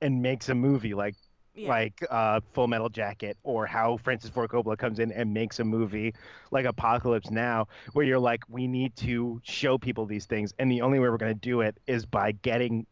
and 0.01 0.23
makes 0.23 0.49
a 0.49 0.55
movie 0.55 0.95
like 0.95 1.15
yeah. 1.55 1.69
like 1.69 2.05
uh 2.11 2.41
full 2.53 2.69
metal 2.69 2.89
jacket 2.89 3.37
or 3.43 3.67
how 3.67 3.97
francis 3.99 4.31
ford 4.31 4.51
coppola 4.51 4.77
comes 4.77 4.99
in 4.99 5.11
and 5.13 5.33
makes 5.33 5.59
a 5.59 5.65
movie 5.65 6.15
like 6.51 6.67
apocalypse 6.67 7.31
now 7.31 7.67
where 7.95 8.05
you're 8.05 8.19
like 8.19 8.43
we 8.49 8.67
need 8.67 8.95
to 8.97 9.41
show 9.43 9.79
people 9.79 10.05
these 10.07 10.27
things 10.27 10.53
and 10.59 10.71
the 10.71 10.83
only 10.83 10.99
way 10.99 11.09
we're 11.09 11.17
going 11.17 11.35
to 11.35 11.41
do 11.41 11.63
it 11.63 11.79
is 11.87 12.05
by 12.05 12.31
getting 12.33 12.87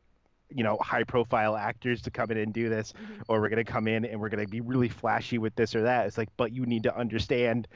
you 0.55 0.63
know 0.65 0.77
high 0.81 1.05
profile 1.05 1.57
actors 1.57 2.01
to 2.03 2.11
come 2.11 2.31
in 2.31 2.39
and 2.39 2.53
do 2.55 2.69
this 2.69 2.93
Mhm. 2.93 3.23
or 3.29 3.41
we're 3.41 3.49
going 3.49 3.65
to 3.65 3.71
come 3.71 3.89
in 3.89 4.05
and 4.05 4.21
we're 4.21 4.29
going 4.29 4.45
to 4.45 4.51
be 4.51 4.61
really 4.61 4.89
flashy 4.89 5.39
with 5.39 5.55
this 5.57 5.75
or 5.75 5.83
that. 5.83 6.07
It's 6.07 6.17
like 6.17 6.29
but 6.37 6.53
you 6.53 6.65
need 6.65 6.85
to 6.85 6.97
understand 6.97 7.67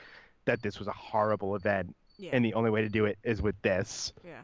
that 0.44 0.62
this 0.62 0.78
was 0.78 0.86
a 0.88 0.92
horrible 0.92 1.56
event 1.56 1.94
yeah. 2.16 2.30
and 2.32 2.44
the 2.44 2.54
only 2.54 2.70
way 2.70 2.82
to 2.82 2.88
do 2.88 3.04
it 3.04 3.18
is 3.24 3.42
with 3.42 3.60
this. 3.62 4.12
Yeah 4.24 4.42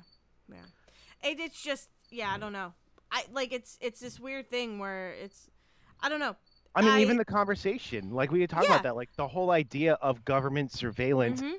yeah. 0.51 1.29
It, 1.31 1.41
it's 1.41 1.63
just 1.63 1.89
yeah 2.11 2.33
i 2.35 2.39
don't 2.39 2.53
know. 2.53 2.73
I 3.11 3.25
like 3.33 3.53
it's 3.53 3.79
it's 3.81 4.01
this 4.01 4.19
weird 4.21 4.51
thing 4.51 4.79
where 4.79 5.13
it's 5.13 5.49
i 6.01 6.09
don't 6.09 6.21
know. 6.21 6.35
I 6.75 6.83
mean 6.83 6.91
I- 6.91 7.01
even 7.03 7.17
the 7.17 7.25
conversation 7.25 8.11
like 8.11 8.33
we 8.33 8.41
could 8.41 8.51
talk 8.51 8.65
Yeah. 8.65 8.71
about 8.73 8.83
that 8.83 8.97
like 8.97 9.11
the 9.17 9.29
whole 9.29 9.53
idea 9.53 9.95
of 9.95 10.25
government 10.25 10.73
surveillance 10.73 11.41
Mhm. 11.41 11.55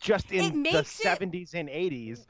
just 0.00 0.32
in 0.32 0.50
the 0.62 0.70
makes 0.72 0.98
it- 1.00 1.04
70s 1.06 1.54
and 1.54 1.68
80s 1.68 2.26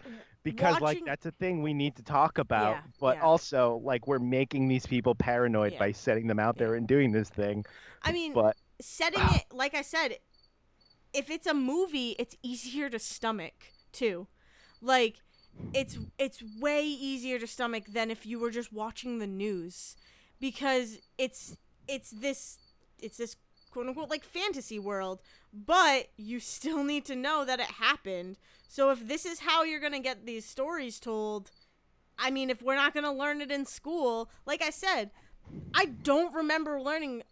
because 0.47 0.81
like 0.81 1.03
that's 1.05 1.27
a 1.27 1.33
thing 1.33 1.63
we 1.63 1.75
need 1.75 1.97
to 1.97 2.03
talk 2.03 2.39
about 2.39 2.77
Yeah, 2.77 2.81
but 3.01 3.17
yeah. 3.17 3.23
also 3.23 3.81
like 3.85 4.07
we're 4.07 4.19
making 4.19 4.69
these 4.69 4.87
people 4.87 5.15
paranoid 5.15 5.73
Yeah. 5.73 5.79
by 5.79 5.93
setting 5.93 6.27
them 6.27 6.39
out 6.39 6.57
there 6.57 6.75
and 6.75 6.87
doing 6.87 7.13
this 7.13 7.29
thing 7.29 7.65
i 8.03 8.13
mean 8.13 8.33
but 8.33 8.57
setting 8.81 9.23
it 9.23 9.45
like 9.53 9.75
I 9.75 9.83
said, 9.83 10.19
if 11.13 11.31
it's 11.31 11.47
a 11.47 11.55
movie, 11.55 12.15
it's 12.19 12.37
easier 12.43 12.91
to 12.91 12.99
stomach 12.99 13.55
too. 13.93 14.27
Like 14.83 15.17
it's 15.73 15.99
it's 16.19 16.43
way 16.61 16.85
easier 16.85 17.39
to 17.39 17.47
stomach 17.47 17.85
than 17.89 18.11
if 18.11 18.27
you 18.27 18.39
were 18.39 18.51
just 18.51 18.73
watching 18.73 19.19
the 19.19 19.27
news 19.27 19.97
because 20.41 20.99
it's 21.17 21.57
it's 21.89 22.11
this 22.11 22.59
it's 23.01 23.17
this 23.17 23.37
quote 23.77 23.89
unquote 23.89 24.09
like 24.09 24.25
fantasy 24.25 24.79
world, 24.79 25.21
but 25.53 26.09
you 26.17 26.41
still 26.41 26.83
need 26.83 27.05
to 27.05 27.15
know 27.15 27.45
that 27.45 27.61
it 27.61 27.67
happened. 27.73 28.39
So 28.69 28.91
if 28.91 29.07
this 29.07 29.27
is 29.27 29.41
how 29.41 29.65
you're 29.65 29.81
going 29.81 29.93
to 29.93 29.99
get 29.99 30.25
these 30.25 30.47
stories 30.47 30.99
told, 30.99 31.51
I 32.19 32.31
mean, 32.31 32.49
if 32.49 32.63
we're 32.63 32.75
not 32.75 32.95
going 32.95 33.05
to 33.05 33.13
learn 33.13 33.43
it 33.43 33.51
in 33.51 33.67
school, 33.67 34.31
like 34.47 34.63
I 34.63 34.71
said, 34.71 35.11
I 35.75 35.85
don't 35.85 36.33
remember 36.35 36.81
learning 36.81 37.23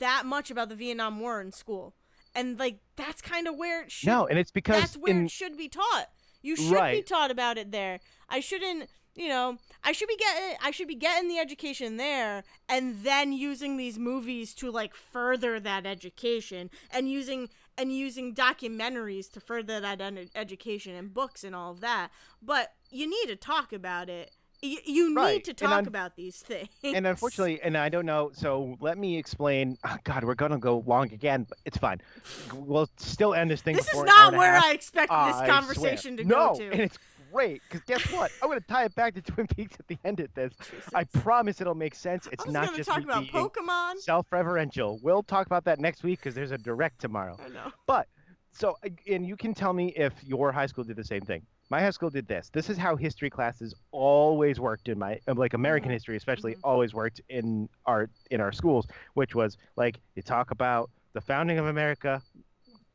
that 0.00 0.26
much 0.26 0.50
about 0.50 0.70
the 0.70 0.74
Vietnam 0.74 1.20
War 1.20 1.40
in 1.40 1.52
school. 1.52 1.94
And 2.34 2.58
like 2.58 2.78
that's 2.96 3.22
kind 3.22 3.46
of 3.46 3.56
where 3.56 3.84
it 3.84 3.92
should 3.92 4.08
no 4.08 4.26
and 4.26 4.38
it's 4.38 4.50
because 4.50 4.80
that's 4.80 4.96
where 4.96 5.12
in 5.12 5.26
it 5.26 5.30
should 5.30 5.56
be 5.56 5.68
taught. 5.68 6.08
You 6.40 6.56
should 6.56 6.90
be 6.90 7.02
taught 7.02 7.30
about 7.30 7.58
it 7.58 7.70
there. 7.70 8.00
I 8.28 8.40
shouldn't 8.40 8.88
you 9.14 9.28
know, 9.28 9.58
I 9.84 9.92
should 9.92 10.08
be 10.08 10.16
getting 10.16 10.56
I 10.62 10.70
should 10.70 10.88
be 10.88 10.94
getting 10.94 11.28
the 11.28 11.38
education 11.38 11.96
there 11.96 12.44
and 12.68 13.02
then 13.04 13.32
using 13.32 13.76
these 13.76 13.98
movies 13.98 14.54
to 14.54 14.70
like 14.70 14.94
further 14.94 15.60
that 15.60 15.84
education 15.86 16.70
and 16.90 17.10
using 17.10 17.48
and 17.76 17.92
using 17.94 18.34
documentaries 18.34 19.30
to 19.32 19.40
further 19.40 19.80
that 19.80 20.00
ed- 20.00 20.30
education 20.34 20.94
and 20.94 21.12
books 21.12 21.44
and 21.44 21.54
all 21.54 21.72
of 21.72 21.80
that. 21.80 22.10
But 22.40 22.72
you 22.90 23.08
need 23.08 23.26
to 23.28 23.36
talk 23.36 23.72
about 23.72 24.08
it. 24.08 24.30
You, 24.64 24.78
you 24.84 25.16
Right, 25.16 25.32
need 25.34 25.44
to 25.46 25.54
talk 25.54 25.72
un- 25.72 25.86
about 25.88 26.14
these 26.14 26.36
things. 26.46 26.68
and 26.84 27.04
unfortunately, 27.04 27.60
and 27.62 27.76
I 27.76 27.88
don't 27.88 28.06
know. 28.06 28.30
So 28.32 28.76
let 28.80 28.96
me 28.96 29.18
explain. 29.18 29.76
Oh, 29.84 29.96
God, 30.04 30.22
we're 30.22 30.36
gonna 30.36 30.58
go 30.58 30.84
long 30.86 31.12
again, 31.12 31.46
but 31.48 31.58
it's 31.64 31.78
fine. 31.78 32.00
We'll 32.54 32.88
still 32.96 33.34
end 33.34 33.50
this 33.50 33.60
thing. 33.60 33.74
this 33.74 33.86
is 33.86 33.90
before 33.90 34.04
an 34.04 34.10
hour 34.10 34.30
not 34.30 34.38
where. 34.38 34.54
I 34.56 34.70
expected 34.72 35.12
I 35.12 35.26
this 35.28 35.36
swear. 35.38 35.48
conversation 35.48 36.16
to 36.18 36.24
no, 36.24 36.52
go 36.52 36.58
to. 36.60 36.70
and 36.70 36.80
it's 36.82 36.98
great 37.32 37.62
because 37.68 37.82
guess 37.86 38.02
what? 38.12 38.30
I'm 38.42 38.48
gonna 38.48 38.60
tie 38.60 38.84
it 38.84 38.94
back 38.94 39.14
to 39.14 39.22
Twin 39.32 39.46
Peaks 39.46 39.76
at 39.78 39.86
the 39.88 39.98
end 40.04 40.20
of 40.20 40.32
this. 40.34 40.52
I 40.94 41.04
promise 41.04 41.60
it'll 41.60 41.74
make 41.74 41.94
sense. 41.94 42.28
It's 42.30 42.46
not 42.46 42.66
gonna 42.66 42.76
just 42.78 42.88
talk 42.90 43.02
about 43.02 43.24
Pokemon. 43.24 43.98
self-referential. 43.98 45.00
We'll 45.02 45.22
talk 45.22 45.46
about 45.46 45.64
that 45.64 45.80
next 45.80 46.02
week 46.02 46.18
because 46.20 46.34
there's 46.34 46.50
a 46.52 46.58
direct 46.58 47.00
tomorrow. 47.00 47.36
I 47.44 47.48
know. 47.48 47.72
But 47.86 48.08
so 48.52 48.76
and 49.08 49.26
you 49.26 49.36
can 49.36 49.54
tell 49.54 49.72
me 49.72 49.88
if 49.96 50.12
your 50.22 50.52
high 50.52 50.66
school 50.66 50.84
did 50.84 50.96
the 50.96 51.04
same 51.04 51.22
thing. 51.22 51.42
My 51.70 51.80
high 51.80 51.90
school 51.90 52.10
did 52.10 52.28
this. 52.28 52.50
This 52.52 52.68
is 52.68 52.76
how 52.76 52.96
history 52.96 53.30
classes 53.30 53.74
always 53.92 54.60
worked 54.60 54.88
in 54.88 54.98
my 54.98 55.18
um, 55.26 55.38
like 55.38 55.54
American 55.54 55.88
Mhm. 55.90 55.94
history 55.94 56.16
especially 56.16 56.52
Mhm. 56.56 56.60
always 56.64 56.92
worked 56.92 57.20
in 57.30 57.68
our 57.86 58.10
in 58.30 58.40
our 58.42 58.52
schools, 58.52 58.86
which 59.14 59.34
was 59.34 59.56
like 59.76 59.98
you 60.14 60.22
talk 60.22 60.50
about 60.50 60.90
the 61.14 61.20
founding 61.22 61.58
of 61.58 61.66
America, 61.66 62.22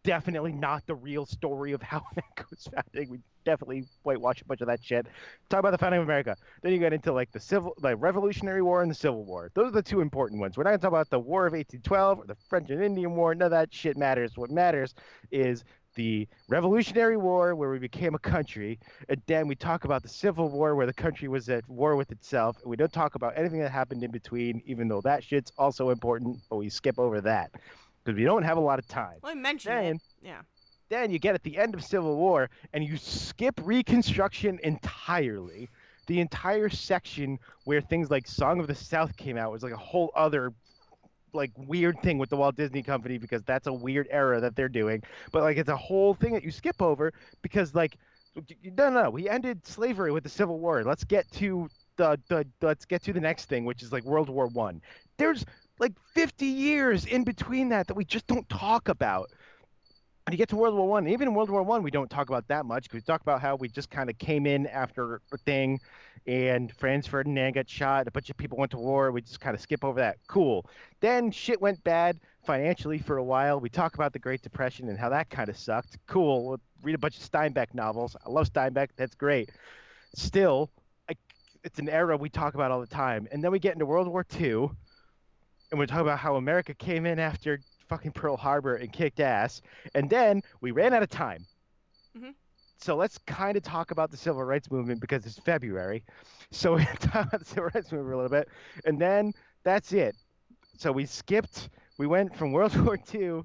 definitely 0.03 0.51
not 0.53 0.85
the 0.85 0.95
real 0.95 1.25
story 1.25 1.71
of 1.73 1.81
how 1.81 1.97
America 2.11 2.45
was 2.49 2.67
founded. 2.73 3.09
We 3.09 3.19
definitely 3.47 3.85
whitewash 4.03 4.41
a 4.41 4.45
bunch 4.45 4.59
of 4.59 4.67
that 4.67 4.83
shit. 4.83 5.07
Talk 5.49 5.61
about 5.61 5.71
the 5.71 5.77
founding 5.77 6.01
of 6.01 6.05
America. 6.05 6.35
Then 6.61 6.73
you 6.73 6.79
get 6.79 6.91
into 6.91 7.13
like 7.13 7.31
the 7.31 7.39
civil, 7.39 7.73
like 7.81 7.95
Revolutionary 7.97 8.61
War 8.61 8.81
and 8.81 8.91
the 8.91 8.95
Civil 8.95 9.23
War. 9.23 9.49
Those 9.53 9.69
are 9.69 9.71
the 9.71 9.81
two 9.81 10.01
important 10.01 10.41
ones. 10.41 10.57
We're 10.57 10.63
not 10.63 10.71
gonna 10.71 10.79
talk 10.79 10.89
about 10.89 11.09
the 11.09 11.19
War 11.19 11.47
of 11.47 11.53
1812 11.53 12.19
or 12.19 12.25
the 12.25 12.35
French 12.49 12.69
and 12.69 12.83
Indian 12.83 13.15
War. 13.15 13.33
None 13.33 13.45
of 13.45 13.51
that 13.51 13.73
shit 13.73 13.95
matters. 13.95 14.33
What 14.35 14.51
matters 14.51 14.93
is 15.31 15.63
the 15.95 16.27
Revolutionary 16.49 17.17
War, 17.17 17.55
where 17.55 17.71
we 17.71 17.79
became 17.79 18.13
a 18.13 18.19
country, 18.19 18.79
and 19.09 19.19
then 19.25 19.47
we 19.47 19.55
talk 19.55 19.85
about 19.85 20.03
the 20.03 20.09
Civil 20.09 20.49
War, 20.49 20.75
where 20.75 20.85
the 20.85 20.93
country 20.93 21.27
was 21.27 21.49
at 21.49 21.67
war 21.67 21.95
with 21.95 22.11
itself. 22.11 22.57
And 22.61 22.69
we 22.69 22.75
don't 22.75 22.93
talk 22.93 23.15
about 23.15 23.33
anything 23.35 23.59
that 23.61 23.71
happened 23.71 24.03
in 24.03 24.11
between, 24.11 24.61
even 24.65 24.89
though 24.89 25.01
that 25.01 25.23
shit's 25.23 25.51
also 25.57 25.89
important, 25.89 26.37
but 26.49 26.57
we 26.57 26.69
skip 26.69 26.99
over 26.99 27.21
that 27.21 27.51
because 28.03 28.17
we 28.17 28.25
don't 28.25 28.43
have 28.43 28.57
a 28.57 28.61
lot 28.61 28.77
of 28.77 28.87
time. 28.87 29.15
Well, 29.23 29.31
I 29.31 29.35
mentioned 29.35 29.75
Then, 29.75 29.95
it. 29.95 30.01
Yeah. 30.21 30.41
Then 30.89 31.11
you 31.11 31.19
get 31.19 31.35
at 31.35 31.43
the 31.43 31.57
end 31.57 31.75
of 31.75 31.83
Civil 31.83 32.15
War 32.15 32.49
and 32.73 32.83
you 32.83 32.97
skip 32.97 33.59
Reconstruction 33.63 34.59
entirely. 34.63 35.69
The 36.07 36.21
entire 36.21 36.69
section 36.69 37.39
where 37.65 37.81
things 37.81 38.09
like 38.09 38.27
Song 38.27 38.59
of 38.59 38.67
the 38.67 38.75
South 38.75 39.15
came 39.17 39.37
out 39.37 39.51
was 39.51 39.63
like 39.63 39.73
a 39.73 39.77
whole 39.77 40.11
other 40.15 40.53
like 41.33 41.51
weird 41.57 42.01
thing 42.01 42.17
with 42.17 42.29
the 42.29 42.37
Walt 42.37 42.55
Disney 42.55 42.81
Company 42.81 43.17
because 43.17 43.43
that's 43.43 43.67
a 43.67 43.73
weird 43.73 44.07
era 44.09 44.39
that 44.41 44.55
they're 44.55 44.69
doing. 44.69 45.03
But 45.31 45.43
like 45.43 45.57
it's 45.57 45.69
a 45.69 45.75
whole 45.77 46.13
thing 46.13 46.33
that 46.33 46.43
you 46.43 46.51
skip 46.51 46.81
over 46.81 47.11
because 47.41 47.75
like 47.75 47.97
y- 48.35 48.43
no 48.77 48.89
no 48.89 49.09
we 49.09 49.29
ended 49.29 49.65
slavery 49.65 50.11
with 50.11 50.23
the 50.23 50.29
Civil 50.29 50.59
War. 50.59 50.83
Let's 50.83 51.03
get 51.03 51.29
to 51.33 51.69
the, 51.97 52.19
the 52.29 52.45
let's 52.61 52.85
get 52.85 53.03
to 53.03 53.13
the 53.13 53.19
next 53.19 53.45
thing 53.45 53.65
which 53.65 53.83
is 53.83 53.91
like 53.91 54.03
World 54.03 54.29
War 54.29 54.47
1. 54.47 54.81
There's 55.17 55.45
like 55.79 55.93
50 56.13 56.45
years 56.45 57.05
in 57.05 57.23
between 57.23 57.69
that 57.69 57.87
that 57.87 57.95
we 57.95 58.05
just 58.05 58.27
don't 58.27 58.47
talk 58.49 58.89
about 58.89 59.29
and 60.27 60.33
you 60.33 60.37
get 60.37 60.49
to 60.49 60.57
World 60.57 60.75
War 60.75 60.85
One. 60.85 61.07
Even 61.07 61.29
in 61.29 61.33
World 61.33 61.49
War 61.49 61.63
One, 61.63 61.83
we 61.83 61.89
don't 61.89 62.09
talk 62.09 62.27
about 62.27 62.45
that 62.49 62.65
much 62.65 62.91
we 62.91 62.99
talk 62.99 63.21
about 63.21 63.41
how 63.41 63.55
we 63.55 63.69
just 63.69 63.89
kind 63.89 64.09
of 64.09 64.17
came 64.17 64.45
in 64.45 64.67
after 64.67 65.21
a 65.31 65.37
thing, 65.37 65.79
and 66.27 66.69
Franz 66.73 67.07
Ferdinand 67.07 67.53
got 67.53 67.69
shot. 67.69 68.07
A 68.07 68.11
bunch 68.11 68.29
of 68.29 68.35
people 68.35 68.57
went 68.57 68.71
to 68.71 68.77
war. 68.77 69.09
We 69.13 69.21
just 69.21 69.39
kind 69.39 69.55
of 69.55 69.61
skip 69.61 69.85
over 69.85 70.01
that. 70.01 70.17
Cool. 70.27 70.65
Then 70.99 71.31
shit 71.31 71.61
went 71.61 71.81
bad 71.85 72.19
financially 72.45 72.97
for 72.97 73.17
a 73.17 73.23
while. 73.23 73.61
We 73.61 73.69
talk 73.69 73.95
about 73.95 74.11
the 74.11 74.19
Great 74.19 74.41
Depression 74.41 74.89
and 74.89 74.99
how 74.99 75.07
that 75.09 75.29
kind 75.29 75.47
of 75.47 75.57
sucked. 75.57 75.97
Cool. 76.07 76.45
We'll 76.45 76.59
read 76.83 76.95
a 76.95 76.97
bunch 76.97 77.17
of 77.17 77.23
Steinbeck 77.23 77.73
novels. 77.73 78.17
I 78.25 78.29
love 78.29 78.51
Steinbeck. 78.51 78.89
That's 78.97 79.15
great. 79.15 79.49
Still, 80.13 80.69
I, 81.09 81.13
it's 81.63 81.79
an 81.79 81.87
era 81.87 82.17
we 82.17 82.27
talk 82.27 82.53
about 82.53 82.71
all 82.71 82.81
the 82.81 82.87
time. 82.87 83.29
And 83.31 83.41
then 83.41 83.51
we 83.51 83.59
get 83.59 83.73
into 83.73 83.85
World 83.85 84.09
War 84.09 84.25
Two, 84.25 84.75
and 85.71 85.79
we 85.79 85.85
talk 85.85 86.01
about 86.01 86.19
how 86.19 86.35
America 86.35 86.73
came 86.73 87.05
in 87.05 87.17
after 87.17 87.61
fucking 87.87 88.11
Pearl 88.11 88.37
Harbor 88.37 88.75
and 88.75 88.91
kicked 88.91 89.19
ass. 89.19 89.61
And 89.93 90.09
then 90.09 90.41
we 90.61 90.71
ran 90.71 90.93
out 90.93 91.03
of 91.03 91.09
time. 91.09 91.47
Mhm. 92.15 92.35
So 92.79 92.95
let's 92.95 93.17
kind 93.19 93.57
of 93.57 93.63
talk 93.63 93.91
about 93.91 94.11
the 94.11 94.17
civil 94.17 94.43
rights 94.43 94.69
movement 94.71 95.01
because 95.01 95.25
it's 95.25 95.39
February. 95.39 96.03
So 96.51 96.75
we 96.77 96.85
talk 96.85 97.27
about 97.27 97.39
the 97.39 97.45
civil 97.45 97.69
rights 97.73 97.91
movement 97.91 98.13
a 98.13 98.17
little 98.17 98.29
bit. 98.29 98.49
And 98.85 98.99
then 99.01 99.33
that's 99.63 99.93
it. 99.93 100.15
So 100.77 100.91
we 100.91 101.05
skipped, 101.05 101.69
we 101.97 102.07
went 102.07 102.35
from 102.35 102.51
World 102.51 102.75
War 102.85 102.97
II 103.13 103.41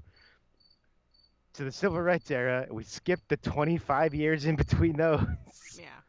to 1.53 1.63
the 1.63 1.71
civil 1.71 2.01
rights 2.01 2.31
era. 2.31 2.67
We 2.71 2.83
skipped 2.83 3.29
the 3.29 3.37
25 3.37 4.13
years 4.13 4.45
in 4.45 4.55
between 4.55 4.97
those. 4.97 5.25
Yeah. 5.77 6.02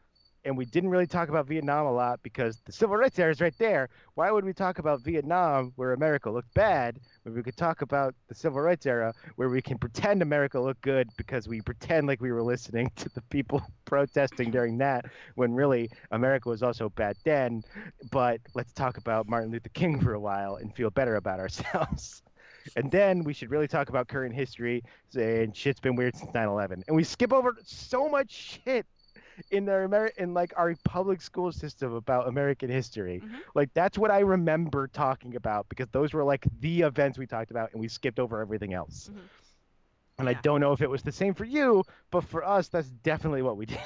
And 0.45 0.55
we 0.55 0.65
didn't 0.65 0.91
really 0.91 1.07
talk 1.07 1.29
about 1.29 1.47
Vietnam 1.47 1.87
a 1.87 1.91
lot 1.91 2.21
because 2.21 2.61
the 2.65 2.71
civil 2.71 2.95
rights 2.95 3.17
era 3.17 3.31
is 3.31 3.41
right 3.41 3.57
there. 3.57 3.89
Why 4.13 4.29
would 4.29 4.45
we 4.45 4.53
talk 4.53 4.77
about 4.77 5.01
Vietnam 5.01 5.73
where 5.75 5.93
America 5.93 6.29
looked 6.29 6.53
bad 6.53 6.99
when 7.23 7.33
we 7.33 7.41
could 7.41 7.57
talk 7.57 7.81
about 7.81 8.13
the 8.27 8.35
civil 8.35 8.61
rights 8.61 8.85
era 8.85 9.11
where 9.37 9.49
we 9.49 9.59
can 9.59 9.79
pretend 9.79 10.21
America 10.21 10.59
looked 10.59 10.81
good 10.81 11.09
because 11.17 11.47
we 11.47 11.61
pretend 11.61 12.05
like 12.05 12.21
we 12.21 12.31
were 12.31 12.43
listening 12.43 12.91
to 12.95 13.09
the 13.15 13.21
people 13.23 13.59
protesting 13.85 14.51
during 14.51 14.77
that 14.77 15.05
when 15.33 15.51
really 15.51 15.89
America 16.11 16.47
was 16.47 16.61
also 16.61 16.89
bad 16.89 17.17
then. 17.23 17.63
But 18.11 18.39
let's 18.53 18.71
talk 18.71 18.97
about 18.97 19.27
Martin 19.27 19.49
Luther 19.49 19.69
King 19.69 19.99
for 19.99 20.13
a 20.13 20.19
while 20.19 20.57
and 20.57 20.73
feel 20.75 20.91
better 20.91 21.15
about 21.15 21.39
ourselves. 21.45 22.21
And 22.75 22.91
then 22.91 23.23
we 23.23 23.33
should 23.33 23.49
really 23.49 23.67
talk 23.67 23.89
about 23.89 24.07
current 24.07 24.35
history 24.35 24.83
and 25.15 25.55
shit's 25.55 25.79
been 25.79 25.95
weird 25.95 26.15
since 26.15 26.31
9/11. 26.31 26.83
And 26.87 26.95
we 26.95 27.03
skip 27.03 27.33
over 27.33 27.55
so 27.63 28.07
much 28.09 28.59
shit 28.63 28.85
in 29.51 29.67
our 29.69 29.83
Amer- 29.85 30.11
in 30.17 30.33
like 30.33 30.53
our 30.57 30.75
public 30.83 31.21
school 31.21 31.51
system 31.51 31.93
about 31.93 32.27
American 32.27 32.69
history. 32.69 33.21
Mhm. 33.23 33.39
Like 33.53 33.73
that's 33.73 33.97
what 33.97 34.11
I 34.11 34.19
remember 34.19 34.87
talking 34.87 35.35
about 35.35 35.67
because 35.69 35.87
those 35.89 36.13
were 36.13 36.23
like 36.23 36.45
the 36.59 36.81
events 36.81 37.17
we 37.17 37.27
talked 37.27 37.51
about 37.51 37.71
and 37.73 37.81
we 37.81 37.87
skipped 37.87 38.19
over 38.19 38.41
everything 38.41 38.73
else. 38.73 39.09
Mhm. 39.13 39.19
And 40.17 40.29
I 40.29 40.33
don't 40.33 40.61
know 40.61 40.71
if 40.71 40.81
it 40.81 40.89
was 40.89 41.01
the 41.03 41.11
same 41.11 41.33
for 41.33 41.43
you, 41.43 41.83
but 42.09 42.21
for 42.23 42.43
us 42.43 42.69
that's 42.69 42.89
definitely 42.89 43.41
what 43.41 43.57
we 43.57 43.65
did. 43.65 43.79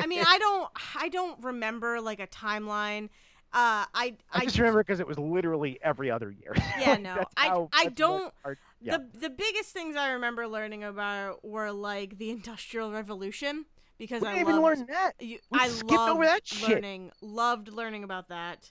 I 0.00 0.06
mean, 0.06 0.22
I 0.26 0.38
don't, 0.38 0.70
I 0.94 1.08
don't 1.08 1.42
remember 1.42 2.00
like 2.00 2.20
a 2.20 2.28
timeline. 2.28 3.06
Uh, 3.52 3.86
I, 3.86 3.88
I 3.94 4.16
I 4.32 4.44
just 4.44 4.58
remember 4.58 4.82
because 4.82 4.98
it 5.00 5.06
was 5.06 5.18
literally 5.18 5.78
every 5.82 6.10
other 6.10 6.30
year. 6.30 6.54
Yeah, 6.78 6.96
no, 6.96 7.24
I- 7.36 7.48
how- 7.48 7.68
I 7.72 7.86
don't- 7.86 8.32
our- 8.44 8.56
yeah. 8.80 8.98
the 8.98 9.18
the 9.18 9.30
biggest 9.30 9.70
things 9.72 9.94
I 9.96 10.10
remember 10.12 10.46
learning 10.48 10.82
about 10.84 11.44
were 11.44 11.70
like 11.72 12.18
the 12.18 12.30
Industrial 12.30 12.90
Revolution 12.92 13.66
because 13.98 14.24
we 14.24 14.28
I 14.28 14.40
even 14.40 14.60
loved, 14.60 14.62
learn 14.62 14.86
that. 14.88 15.12
you, 15.20 15.38
We 15.50 15.60
I 15.60 15.68
skipped 15.68 15.90
loved 15.90 16.10
over 16.10 16.24
that 16.24 16.46
shit. 16.46 16.68
learning, 16.68 17.10
loved 17.20 17.68
learning 17.68 18.04
about 18.04 18.28
that. 18.28 18.70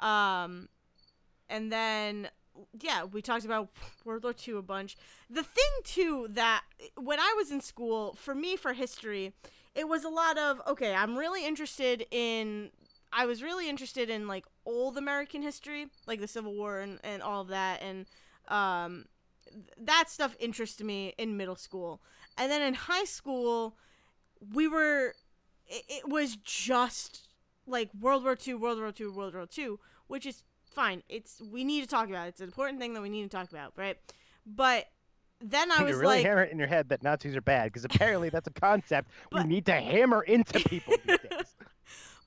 Um, 0.00 0.68
and 1.48 1.72
then 1.72 2.28
yeah, 2.80 3.04
we 3.04 3.22
talked 3.22 3.44
about 3.44 3.70
World 4.04 4.24
War 4.24 4.34
II 4.46 4.54
a 4.56 4.62
bunch. 4.62 4.96
The 5.28 5.42
thing 5.42 5.72
too 5.84 6.28
that 6.30 6.62
when 6.96 7.18
I 7.20 7.34
was 7.36 7.50
in 7.50 7.60
school, 7.60 8.14
for 8.14 8.34
me 8.34 8.56
for 8.56 8.72
history, 8.72 9.32
it 9.74 9.88
was 9.88 10.04
a 10.04 10.08
lot 10.08 10.38
of 10.38 10.60
okay. 10.66 10.94
I'm 10.94 11.16
really 11.16 11.46
interested 11.46 12.06
in. 12.10 12.70
I 13.12 13.24
was 13.26 13.42
really 13.42 13.68
interested 13.68 14.10
in 14.10 14.26
like 14.26 14.44
old 14.66 14.98
American 14.98 15.42
history, 15.42 15.86
like 16.06 16.20
the 16.20 16.28
Civil 16.28 16.54
War 16.54 16.80
and, 16.80 16.98
and 17.04 17.22
all 17.22 17.42
of 17.42 17.48
that, 17.48 17.80
and 17.82 18.06
um, 18.48 19.06
th- 19.48 19.64
that 19.78 20.10
stuff 20.10 20.36
interested 20.38 20.84
me 20.84 21.14
in 21.16 21.36
middle 21.36 21.56
school. 21.56 22.02
And 22.36 22.50
then 22.50 22.60
in 22.62 22.74
high 22.74 23.04
school, 23.04 23.76
we 24.54 24.68
were. 24.68 25.14
It, 25.66 25.84
it 25.88 26.08
was 26.08 26.36
just 26.36 27.28
like 27.66 27.90
World 27.98 28.22
War 28.24 28.36
II, 28.46 28.54
World 28.54 28.78
War 28.78 28.92
II, 28.98 29.08
World 29.08 29.34
War 29.34 29.46
II, 29.56 29.76
which 30.06 30.26
is 30.26 30.44
fine. 30.64 31.02
It's 31.08 31.40
we 31.40 31.64
need 31.64 31.82
to 31.82 31.88
talk 31.88 32.08
about. 32.08 32.26
it. 32.26 32.30
It's 32.30 32.40
an 32.40 32.46
important 32.46 32.78
thing 32.80 32.94
that 32.94 33.02
we 33.02 33.08
need 33.08 33.22
to 33.22 33.36
talk 33.36 33.50
about, 33.50 33.72
right? 33.76 33.96
But 34.46 34.86
then 35.40 35.70
I 35.70 35.82
was 35.82 35.96
really 35.96 36.16
like, 36.16 36.26
hammer 36.26 36.42
it 36.44 36.52
in 36.52 36.58
your 36.58 36.68
head 36.68 36.88
that 36.90 37.02
Nazis 37.02 37.36
are 37.36 37.40
bad 37.40 37.64
because 37.64 37.84
apparently 37.84 38.28
that's 38.28 38.46
a 38.46 38.52
concept 38.60 39.10
we 39.32 39.44
need 39.44 39.66
to 39.66 39.72
hammer 39.72 40.22
into 40.22 40.60
people 40.60 40.94
these 41.06 41.18
days. 41.18 41.54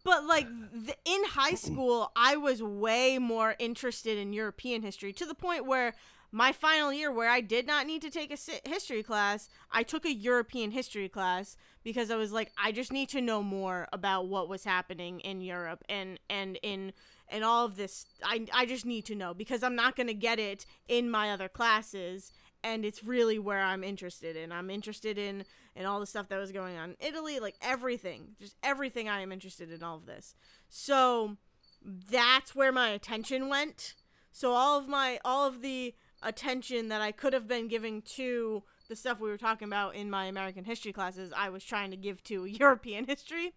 But 0.01 0.25
like 0.25 0.47
th- 0.47 0.97
in 1.03 1.23
high 1.25 1.55
school, 1.55 2.11
I 2.15 2.37
was 2.37 2.63
way 2.63 3.19
more 3.19 3.55
interested 3.59 4.17
in 4.17 4.31
European 4.31 4.81
history 4.81 5.11
to 5.13 5.25
the 5.25 5.35
point 5.35 5.65
where 5.65 5.93
my 6.31 6.51
final 6.51 6.93
year, 6.93 7.11
where 7.11 7.29
I 7.29 7.41
did 7.41 7.65
not 7.65 7.87
need 7.87 8.01
to 8.03 8.11
take 8.11 8.31
a 8.31 8.69
history 8.69 9.01
class, 9.01 9.49
I 9.71 9.83
took 9.83 10.05
a 10.05 10.13
European 10.13 10.71
history 10.71 11.09
class 11.09 11.57
because 11.83 12.11
I 12.11 12.15
was 12.17 12.31
like, 12.31 12.51
I 12.57 12.71
just 12.71 12.91
need 12.93 13.09
to 13.09 13.21
know 13.21 13.41
more 13.41 13.87
about 13.91 14.27
what 14.27 14.47
was 14.47 14.63
happening 14.63 15.19
in 15.21 15.41
Europe 15.41 15.83
and 15.89 16.19
and 16.29 16.59
in 16.61 16.93
and 17.29 17.43
all 17.43 17.65
of 17.65 17.77
this. 17.77 18.05
I 18.23 18.45
I 18.53 18.65
just 18.65 18.85
need 18.85 19.05
to 19.05 19.15
know 19.15 19.33
because 19.33 19.63
I'm 19.63 19.75
not 19.75 19.95
gonna 19.95 20.13
get 20.13 20.39
it 20.39 20.65
in 20.87 21.09
my 21.09 21.31
other 21.31 21.49
classes, 21.49 22.31
and 22.63 22.85
it's 22.85 23.03
really 23.03 23.39
where 23.39 23.61
I'm 23.61 23.83
interested 23.83 24.35
in. 24.35 24.51
I'm 24.51 24.69
interested 24.69 25.17
in 25.17 25.45
in 25.75 25.85
all 25.85 25.99
the 25.99 26.05
stuff 26.05 26.27
that 26.29 26.37
was 26.37 26.51
going 26.51 26.77
on 26.77 26.91
in 26.91 26.95
Italy, 26.99 27.39
like 27.39 27.55
everything, 27.61 28.35
just 28.39 28.55
everything. 28.61 29.09
I 29.09 29.21
am 29.21 29.31
interested 29.31 29.71
in 29.71 29.81
all 29.81 29.95
of 29.95 30.05
this. 30.05 30.35
So 30.69 31.37
that's 31.83 32.53
where 32.53 32.71
my 32.71 32.89
attention 32.89 33.49
went. 33.49 33.95
So 34.31 34.51
all 34.51 34.77
of 34.77 34.87
my 34.87 35.19
all 35.25 35.47
of 35.47 35.61
the 35.61 35.95
attention 36.21 36.89
that 36.89 37.01
I 37.01 37.11
could 37.11 37.33
have 37.33 37.47
been 37.47 37.67
giving 37.67 38.01
to 38.17 38.63
the 38.87 38.95
stuff 38.95 39.19
we 39.19 39.29
were 39.29 39.37
talking 39.37 39.67
about 39.67 39.95
in 39.95 40.09
my 40.09 40.25
American 40.25 40.63
history 40.65 40.91
classes, 40.91 41.31
I 41.35 41.49
was 41.49 41.63
trying 41.63 41.91
to 41.91 41.97
give 41.97 42.23
to 42.25 42.45
European 42.63 43.05
history, 43.05 43.53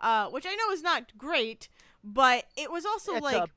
uh, 0.00 0.28
which 0.28 0.46
I 0.46 0.54
know 0.54 0.70
is 0.72 0.82
not 0.82 1.16
great, 1.16 1.68
but 2.02 2.44
it 2.56 2.70
was 2.70 2.84
also 2.84 3.14
It's 3.14 3.22
like. 3.22 3.36
a- 3.36 3.48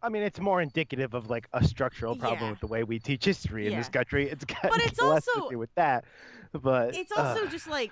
I 0.00 0.10
mean, 0.10 0.22
it's 0.22 0.38
more 0.38 0.62
indicative 0.62 1.12
of 1.12 1.28
like 1.28 1.48
a 1.52 1.64
structural 1.64 2.14
problem 2.14 2.44
Yeah. 2.44 2.50
with 2.52 2.60
the 2.60 2.68
way 2.68 2.84
we 2.84 3.00
teach 3.00 3.24
history 3.24 3.66
in 3.66 3.76
this 3.76 3.88
country. 3.88 4.30
It's 4.30 4.44
got 4.44 4.62
But 4.62 4.80
it's 4.82 5.00
less 5.00 5.26
also- 5.26 5.48
to 5.48 5.54
do 5.54 5.58
with 5.58 5.74
that. 5.74 6.04
But 6.52 6.94
it's 6.96 7.10
uh, 7.10 7.16
also 7.20 7.46
just 7.48 7.66
like 7.68 7.90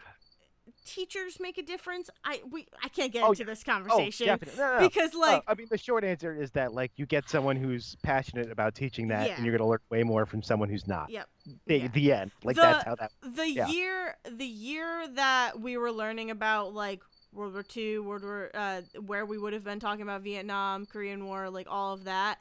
teachers 0.87 1.39
make 1.41 1.59
a 1.59 1.63
difference. 1.63 2.09
I 2.25 2.41
we 2.51 2.67
I 2.83 2.89
can't 2.89 3.13
get 3.13 3.23
Oh, 3.25 3.31
into 3.33 3.45
this 3.45 3.63
oh, 3.67 3.73
conversation 3.73 4.27
definitely. 4.27 4.59
No, 4.59 4.79
no, 4.81 4.89
because 4.89 5.15
Uh, 5.15 5.19
like 5.19 5.43
I 5.47 5.55
mean, 5.55 5.67
the 5.71 5.77
short 5.79 6.05
answer 6.05 6.35
is 6.35 6.51
that 6.53 6.73
like 6.73 6.93
you 6.97 7.05
get 7.07 7.29
someone 7.29 7.57
who's 7.57 7.97
passionate 8.03 8.51
about 8.51 8.75
teaching 8.75 9.09
that, 9.09 9.27
Yeah. 9.29 9.37
and 9.37 9.45
you're 9.45 9.57
gonna 9.57 9.69
learn 9.69 9.81
way 9.91 10.03
more 10.05 10.25
from 10.27 10.43
someone 10.43 10.69
who's 10.69 10.87
not. 10.87 11.11
Yep. 11.11 11.29
The, 11.67 11.79
Yeah. 11.79 11.89
the 11.89 12.13
end. 12.13 12.31
Like 12.45 12.57
The- 12.57 12.63
that's 12.63 12.85
how 12.85 12.95
that. 12.95 13.13
the 13.23 13.51
yeah. 13.51 13.69
year 13.69 14.17
the 14.31 14.47
year 14.47 15.09
that 15.15 15.61
we 15.61 15.77
were 15.77 15.93
learning 15.93 16.31
about 16.31 16.73
like 16.73 17.03
World 17.33 17.53
War 17.53 17.65
II, 17.77 17.99
World 17.99 18.23
War 18.23 18.51
uh 18.55 18.81
where 19.05 19.27
we 19.27 19.37
would 19.37 19.53
have 19.53 19.65
been 19.65 19.81
talking 19.81 20.03
about 20.03 20.23
Vietnam, 20.23 20.87
Korean 20.87 21.27
War, 21.27 21.51
like 21.51 21.67
all 21.69 21.93
of 21.93 22.05
that. 22.05 22.39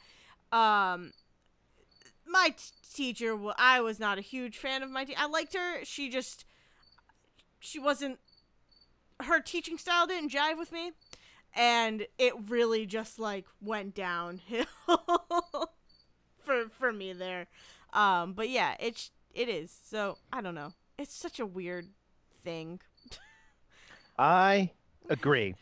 Um 0.52 1.12
my 2.28 2.50
t- 2.50 2.64
teacher, 2.94 3.38
I 3.58 3.82
was 3.82 4.00
not 4.00 4.18
a 4.18 4.22
huge 4.22 4.58
fan 4.58 4.82
of 4.82 4.90
my 4.90 5.04
teacher. 5.06 5.20
I 5.22 5.28
liked 5.28 5.54
her. 5.54 5.84
She 5.86 6.10
just 6.10 6.46
she 7.60 7.80
wasn't 7.80 8.20
her 9.24 9.40
teaching 9.40 9.78
style 9.78 10.08
didn't 10.08 10.32
jive 10.32 10.58
with 10.58 10.72
me 10.72 10.92
and 11.56 12.06
it 12.18 12.34
really 12.50 12.86
just 12.86 13.18
like 13.20 13.46
went 13.62 13.96
downhill 13.96 14.66
for 16.42 16.70
for 16.70 16.92
me 16.92 17.14
there. 17.14 17.48
Um 17.94 18.34
but 18.34 18.50
yeah, 18.50 18.76
it's 18.80 19.12
it 19.36 19.50
is. 19.50 19.78
So, 19.84 20.18
I 20.32 20.42
don't 20.42 20.56
know. 20.56 20.74
It's 20.98 21.14
such 21.14 21.40
a 21.40 21.46
weird 21.46 21.90
thing. 22.44 22.80
I 24.18 24.72
agree. 25.10 25.56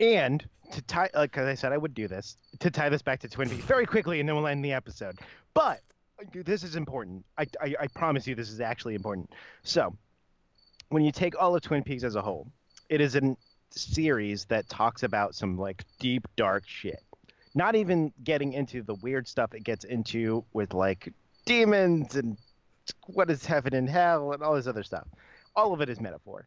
And 0.00 0.44
to 0.72 0.82
tie, 0.82 1.08
like 1.14 1.38
as 1.38 1.46
I 1.46 1.54
said, 1.54 1.72
I 1.72 1.78
would 1.78 1.94
do 1.94 2.08
this 2.08 2.36
to 2.58 2.70
tie 2.70 2.88
this 2.88 3.02
back 3.02 3.20
to 3.20 3.28
Twin 3.28 3.48
Peaks 3.48 3.64
very 3.64 3.86
quickly, 3.86 4.18
and 4.18 4.28
then 4.28 4.34
we'll 4.34 4.48
end 4.48 4.64
the 4.64 4.72
episode. 4.72 5.20
But 5.54 5.80
this 6.32 6.64
is 6.64 6.74
important. 6.74 7.24
I, 7.38 7.46
I, 7.60 7.74
I 7.82 7.86
promise 7.86 8.26
you, 8.26 8.34
this 8.34 8.50
is 8.50 8.60
actually 8.60 8.96
important. 8.96 9.30
So, 9.62 9.96
when 10.88 11.04
you 11.04 11.12
take 11.12 11.40
all 11.40 11.54
of 11.54 11.62
Twin 11.62 11.84
Peaks 11.84 12.02
as 12.02 12.16
a 12.16 12.22
whole, 12.22 12.48
it 12.88 13.00
is 13.00 13.16
a 13.16 13.36
series 13.70 14.44
that 14.46 14.68
talks 14.68 15.02
about 15.02 15.34
some 15.34 15.58
like 15.58 15.84
deep, 15.98 16.26
dark 16.36 16.64
shit. 16.66 17.02
Not 17.54 17.74
even 17.74 18.12
getting 18.22 18.52
into 18.52 18.82
the 18.82 18.94
weird 18.94 19.26
stuff 19.26 19.54
it 19.54 19.64
gets 19.64 19.84
into 19.84 20.44
with 20.52 20.74
like 20.74 21.12
demons 21.44 22.16
and 22.16 22.36
what 23.06 23.30
is 23.30 23.44
heaven 23.44 23.74
and 23.74 23.88
hell 23.88 24.32
and 24.32 24.42
all 24.42 24.54
this 24.54 24.66
other 24.66 24.82
stuff. 24.82 25.06
All 25.54 25.72
of 25.72 25.80
it 25.80 25.88
is 25.88 26.00
metaphor 26.00 26.46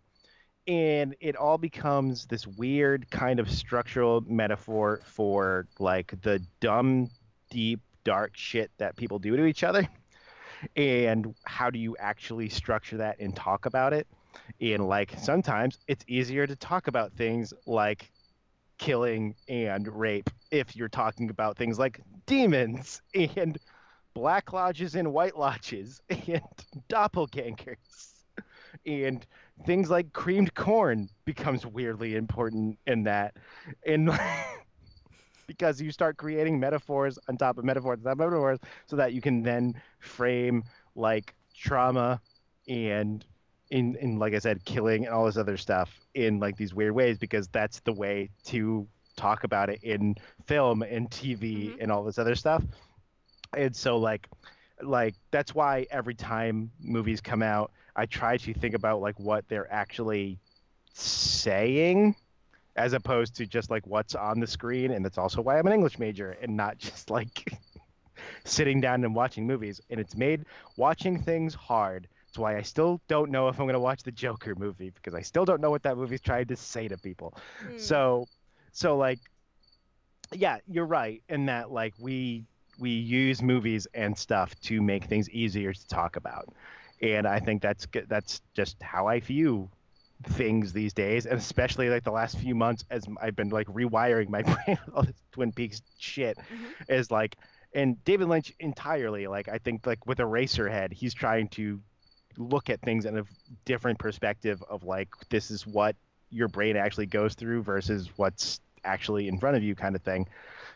and 0.70 1.16
it 1.20 1.36
all 1.36 1.58
becomes 1.58 2.28
this 2.28 2.46
weird 2.46 3.10
kind 3.10 3.40
of 3.40 3.50
structural 3.50 4.22
metaphor 4.28 5.02
for 5.04 5.68
like 5.80 6.14
the 6.22 6.40
dumb 6.60 7.10
deep 7.50 7.80
dark 8.04 8.32
shit 8.36 8.70
that 8.78 8.96
people 8.96 9.18
do 9.18 9.36
to 9.36 9.46
each 9.46 9.64
other 9.64 9.88
and 10.76 11.34
how 11.44 11.72
do 11.72 11.80
you 11.80 11.98
actually 11.98 12.50
structure 12.50 12.98
that 12.98 13.20
and 13.20 13.36
talk 13.36 13.66
about 13.66 13.94
it 13.94 14.08
and 14.62 14.88
like 14.88 15.14
sometimes 15.18 15.78
it's 15.88 16.04
easier 16.08 16.46
to 16.46 16.56
talk 16.56 16.88
about 16.88 17.14
things 17.14 17.54
like 17.66 18.12
killing 18.78 19.36
and 19.48 19.88
rape 19.88 20.30
if 20.52 20.76
you're 20.76 20.90
talking 20.90 21.30
about 21.30 21.58
things 21.58 21.78
like 21.78 22.02
demons 22.26 23.02
and 23.14 23.58
black 24.14 24.52
lodges 24.54 24.96
and 24.96 25.12
white 25.14 25.38
lodges 25.38 26.02
and 26.10 26.42
doppelgangers. 26.90 27.76
And 28.86 29.26
things 29.66 29.90
like 29.90 30.14
creamed 30.14 30.54
corn 30.56 31.10
becomes 31.26 31.66
weirdly 31.66 32.16
important 32.16 32.80
in 32.88 33.04
that. 33.04 33.36
And 33.86 34.10
because 35.48 35.82
you 35.82 35.92
start 35.92 36.18
creating 36.18 36.60
metaphors 36.60 37.18
on 37.28 37.38
top 37.38 37.58
of 37.58 37.66
metaphors 37.66 38.00
on 38.00 38.04
top 38.04 38.14
of 38.14 38.20
metaphors 38.20 38.60
so 38.88 38.96
that 38.96 39.14
you 39.14 39.22
can 39.22 39.42
then 39.44 39.82
frame 40.00 40.64
like 40.96 41.34
trauma 41.54 42.22
and 42.68 43.26
in, 43.72 43.96
in 43.98 44.18
like 44.20 44.34
i 44.34 44.40
said 44.40 44.64
killing 44.66 45.06
and 45.06 45.14
all 45.14 45.26
this 45.26 45.38
other 45.38 45.58
stuff 45.58 45.90
in 46.16 46.40
like 46.40 46.58
these 46.58 46.74
weird 46.74 46.94
ways 46.94 47.18
because 47.18 47.48
that's 47.50 47.80
the 47.82 47.94
way 47.94 48.30
to 48.44 48.88
talk 49.16 49.44
about 49.44 49.70
it 49.70 49.84
in 49.84 50.16
film 50.48 50.82
and 50.82 51.10
tv 51.12 51.70
Mhm. 51.72 51.78
and 51.82 51.92
all 51.92 52.04
this 52.04 52.18
other 52.18 52.36
stuff. 52.36 52.64
And 53.56 53.76
so 53.76 53.98
like 53.98 54.28
like 54.82 55.16
that's 55.32 55.54
why 55.54 55.86
every 55.92 56.16
time 56.16 56.72
movies 56.80 57.20
come 57.20 57.44
out 57.44 57.72
i 57.98 58.06
try 58.06 58.38
to 58.38 58.54
think 58.54 58.74
about 58.76 59.02
like 59.02 59.20
what 59.20 59.46
they're 59.50 59.72
actually 59.74 60.40
saying 60.94 62.16
as 62.78 62.94
opposed 62.94 63.36
to 63.36 63.46
just 63.46 63.70
like 63.70 63.86
what's 63.88 64.16
on 64.16 64.40
the 64.40 64.48
screen. 64.48 64.92
And 64.92 65.04
that's 65.04 65.18
also 65.18 65.42
why 65.42 65.60
i'm 65.60 65.68
an 65.68 65.74
english 65.74 66.00
major 66.00 66.38
and 66.42 66.56
not 66.56 66.78
just 66.88 67.10
like 67.10 67.52
sitting 68.46 68.80
down 68.80 69.04
and 69.04 69.14
watching 69.14 69.46
movies. 69.46 69.82
And 69.90 70.00
it's 70.00 70.16
made 70.16 70.46
watching 70.78 71.22
things 71.22 71.54
hard 71.54 72.08
it's 72.30 72.38
why 72.38 72.56
i 72.58 72.62
still 72.62 73.02
don't 73.08 73.32
know 73.32 73.48
if 73.48 73.60
i'm 73.60 73.66
going 73.66 73.74
to 73.74 73.80
watch 73.80 74.04
the 74.04 74.12
joker 74.12 74.56
movie 74.56 74.92
because 74.92 75.14
i 75.16 75.22
still 75.22 75.46
don't 75.46 75.60
know 75.62 75.72
what 75.72 75.84
that 75.84 75.98
movie's 75.98 76.22
trying 76.22 76.46
to 76.46 76.56
say 76.56 76.88
to 76.88 76.98
people 76.98 77.36
Hmm. 77.62 77.78
so 77.78 78.28
so 78.72 78.96
like 78.98 79.20
yeah 80.34 80.58
you're 80.68 80.86
right 80.86 81.24
in 81.30 81.48
that 81.48 81.72
like 81.72 81.94
we 81.98 82.46
we 82.78 82.92
use 82.92 83.42
movies 83.42 83.88
and 83.94 84.18
stuff 84.18 84.58
to 84.62 84.82
make 84.82 85.06
things 85.06 85.30
easier 85.32 85.74
to 85.74 85.88
talk 85.88 86.16
about 86.16 86.48
and 87.02 87.28
i 87.28 87.40
think 87.40 87.62
that's 87.62 87.88
that's 88.08 88.42
just 88.54 88.82
how 88.82 89.08
i 89.08 89.20
view 89.20 89.70
things 90.24 90.72
these 90.74 90.94
days 90.94 91.26
and 91.26 91.38
especially 91.40 91.90
like 91.90 92.04
the 92.04 92.12
last 92.12 92.38
few 92.38 92.54
months 92.54 92.86
as 92.92 93.06
i've 93.22 93.36
been 93.36 93.50
like 93.50 93.68
rewiring 93.68 94.30
my 94.30 94.42
brain 94.66 94.78
all 94.94 95.02
this 95.04 95.16
twin 95.32 95.52
peaks 95.52 95.82
shit 95.98 96.38
Mhm. 96.38 96.74
is 96.90 97.10
like 97.10 97.38
and 97.74 98.04
david 98.04 98.28
lynch 98.28 98.54
entirely 98.60 99.26
like 99.28 99.48
i 99.48 99.58
think 99.58 99.88
like 99.88 100.06
with 100.06 100.18
eraserhead 100.20 100.92
he's 100.94 101.14
trying 101.14 101.48
to 101.50 101.82
look 102.40 102.70
at 102.70 102.82
things 102.82 103.06
in 103.06 103.18
a 103.18 103.24
different 103.66 104.00
perspective 104.00 104.64
of 104.70 104.84
like 104.84 105.10
this 105.30 105.52
is 105.52 105.68
what 105.68 105.96
your 106.32 106.48
brain 106.48 106.76
actually 106.76 107.06
goes 107.06 107.36
through 107.36 107.62
versus 107.62 108.10
what's 108.16 108.60
actually 108.84 109.28
in 109.28 109.38
front 109.38 109.58
of 109.58 109.64
you 109.64 109.76
kind 109.76 109.96
of 109.96 110.02
thing 110.02 110.26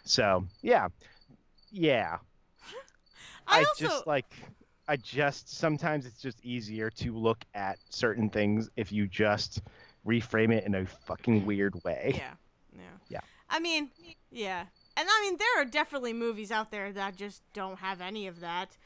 so 0.03 0.44
yeah 0.61 0.88
yeah 1.72 2.18
I, 3.48 3.60
I, 3.61 3.64
also 3.64 3.88
just 3.88 4.07
like 4.07 4.26
I 4.88 4.98
just 4.98 5.49
sometimes 5.57 6.06
it's 6.06 6.22
just 6.22 6.44
easier 6.44 6.90
to 6.91 7.14
look 7.14 7.44
at 7.53 7.77
certain 7.90 8.30
things 8.30 8.69
if 8.76 8.91
you 8.91 9.07
just 9.07 9.61
reframe 10.06 10.52
it 10.52 10.65
in 10.65 10.76
a 10.76 10.85
fucking 10.85 11.45
weird 11.45 11.76
way. 11.84 12.14
yeah. 12.18 12.34
Yeah. 12.76 12.81
Yeah. 13.07 13.19
I 13.49 13.60
mean, 13.60 13.90
yeah. 14.31 14.65
And 14.98 15.07
I 15.10 15.22
mean 15.22 15.38
there 15.38 15.61
are 15.61 15.65
definitely 15.65 16.14
movies 16.14 16.52
out 16.52 16.72
there 16.72 16.91
that 16.91 17.15
just 17.15 17.41
don't 17.53 17.80
have 17.80 18.02
any 18.02 18.27
of 18.27 18.41
that. 18.41 18.77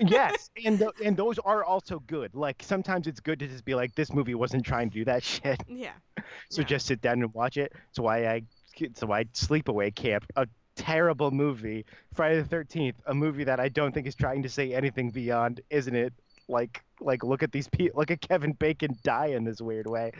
Yes, 0.00 0.50
and 0.64 0.78
th- 0.78 0.90
and 1.04 1.16
those 1.16 1.38
are 1.38 1.64
also 1.64 2.00
good. 2.06 2.34
Like 2.34 2.62
sometimes 2.62 3.06
it's 3.06 3.20
good 3.20 3.38
to 3.40 3.46
just 3.48 3.64
be 3.64 3.74
like 3.74 3.94
this 3.94 4.12
movie 4.12 4.34
wasn't 4.34 4.64
trying 4.64 4.90
to 4.90 4.94
do 4.94 5.04
that 5.06 5.22
shit. 5.32 5.62
yeah. 5.68 5.92
So 6.50 6.60
Yeah. 6.62 6.66
just 6.68 6.86
sit 6.86 7.00
down 7.00 7.22
and 7.22 7.32
watch 7.34 7.56
it. 7.56 7.72
It's 7.90 7.98
why 7.98 8.26
I 8.26 8.42
so 8.94 9.12
I 9.12 9.24
Sleepaway 9.24 9.94
Camp, 9.94 10.24
a 10.36 10.46
terrible 10.76 11.30
movie. 11.30 11.84
Friday 12.14 12.40
the 12.40 12.48
Thirteenth, 12.48 12.96
a 13.06 13.14
movie 13.14 13.44
that 13.44 13.60
I 13.60 13.68
don't 13.68 13.92
think 13.92 14.06
is 14.06 14.14
trying 14.14 14.42
to 14.42 14.48
say 14.48 14.72
anything 14.74 15.10
beyond, 15.10 15.60
isn't 15.70 15.94
it? 15.94 16.12
Like 16.48 16.82
like 17.00 17.22
look 17.24 17.42
at 17.42 17.52
these 17.52 17.68
people, 17.68 17.98
look 18.00 18.10
at 18.10 18.20
Kevin 18.20 18.52
Bacon 18.52 18.96
die 19.02 19.26
in 19.28 19.44
this 19.44 19.60
weird 19.62 19.86
way. 19.86 20.12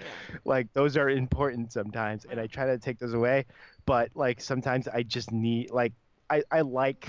Like 0.45 0.73
those 0.73 0.97
are 0.97 1.11
important 1.11 1.73
sometimes, 1.73 2.25
and 2.25 2.41
I 2.41 2.47
try 2.47 2.67
to 2.67 2.79
take 2.79 2.99
those 2.99 3.13
away. 3.15 3.45
But 3.87 4.11
like 4.15 4.41
sometimes 4.41 4.89
I 4.89 5.03
just 5.03 5.33
need 5.33 5.71
like 5.71 5.93
I 6.31 6.43
I 6.51 6.61
like 6.63 7.09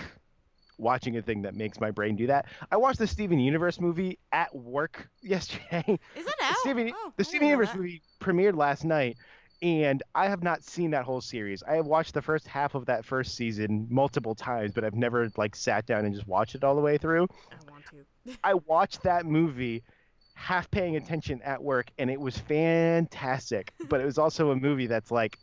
watching 0.77 1.17
a 1.17 1.21
thing 1.21 1.41
that 1.43 1.55
makes 1.55 1.79
my 1.79 1.91
brain 1.91 2.15
do 2.15 2.27
that. 2.27 2.45
I 2.71 2.77
watched 2.77 2.99
the 2.99 3.07
Steven 3.07 3.39
Universe 3.39 3.79
movie 3.79 4.19
at 4.31 4.53
work 4.55 5.07
yesterday. 5.21 5.99
Is 6.15 6.25
that 6.25 6.35
The 6.39 6.45
out? 6.45 6.55
Steven, 6.57 6.91
Oh, 6.95 7.13
the 7.17 7.23
Steven 7.23 7.47
Universe 7.47 7.69
that. 7.71 7.77
movie 7.77 8.01
premiered 8.21 8.55
last 8.55 8.83
night, 8.85 9.17
and 9.61 10.03
I 10.13 10.27
have 10.27 10.43
not 10.43 10.63
seen 10.63 10.91
that 10.91 11.05
whole 11.05 11.21
series. 11.21 11.63
I 11.63 11.75
have 11.75 11.85
watched 11.85 12.13
the 12.13 12.21
first 12.21 12.47
half 12.47 12.75
of 12.75 12.85
that 12.87 13.05
first 13.05 13.35
season 13.35 13.87
multiple 13.89 14.35
times, 14.35 14.73
but 14.73 14.83
I've 14.83 14.93
never 14.95 15.29
like 15.37 15.55
sat 15.55 15.85
down 15.85 16.05
and 16.05 16.13
just 16.13 16.27
watched 16.27 16.55
it 16.55 16.63
all 16.63 16.75
the 16.75 16.81
way 16.81 16.97
through. 16.97 17.27
I 17.51 17.71
want 17.71 17.83
to. 17.91 18.37
I 18.43 18.53
watched 18.55 19.03
that 19.03 19.25
movie 19.25 19.83
half 20.33 20.69
paying 20.69 20.97
attention 20.97 21.41
at 21.43 21.63
work, 21.63 21.87
and 21.97 22.09
it 22.09 22.19
was 22.19 22.37
fantastic. 22.37 23.73
but 23.89 24.01
it 24.01 24.05
was 24.05 24.17
also 24.17 24.51
a 24.51 24.55
movie 24.55 24.87
that's 24.87 25.11
like 25.11 25.37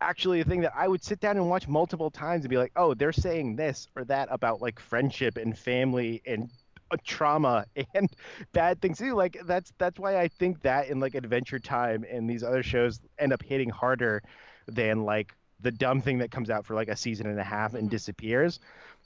actually 0.00 0.40
a 0.40 0.44
thing 0.44 0.60
that 0.62 0.72
I 0.76 0.88
would 0.88 1.02
sit 1.02 1.20
down 1.20 1.36
and 1.36 1.48
watch 1.48 1.66
multiple 1.68 2.10
times 2.10 2.44
and 2.44 2.50
be 2.50 2.56
like, 2.58 2.72
oh, 2.76 2.94
they're 2.94 3.12
saying 3.12 3.56
this 3.56 3.88
or 3.96 4.04
that 4.04 4.28
about 4.30 4.60
like 4.60 4.78
friendship 4.78 5.36
and 5.36 5.56
family 5.58 6.22
and 6.26 6.50
uh, 6.90 6.96
trauma 7.04 7.66
and 7.94 8.08
bad 8.52 8.80
things 8.80 8.98
too. 8.98 9.14
Like 9.14 9.38
that's 9.46 9.72
that's 9.78 9.98
why 9.98 10.18
I 10.20 10.28
think 10.28 10.62
that 10.62 10.88
in 10.88 11.00
like 11.00 11.14
Adventure 11.14 11.58
Time 11.58 12.04
and 12.10 12.28
these 12.28 12.42
other 12.42 12.62
shows 12.62 13.00
end 13.18 13.32
up 13.32 13.42
hitting 13.42 13.70
harder 13.70 14.22
than 14.66 15.04
like 15.04 15.34
the 15.60 15.72
dumb 15.72 16.00
thing 16.00 16.18
that 16.18 16.30
comes 16.30 16.50
out 16.50 16.64
for 16.64 16.74
like 16.74 16.88
a 16.88 16.96
season 16.96 17.26
and 17.26 17.38
a 17.40 17.44
half 17.44 17.74
and 17.74 17.88
Mhm. 17.88 17.90
disappears 17.90 18.60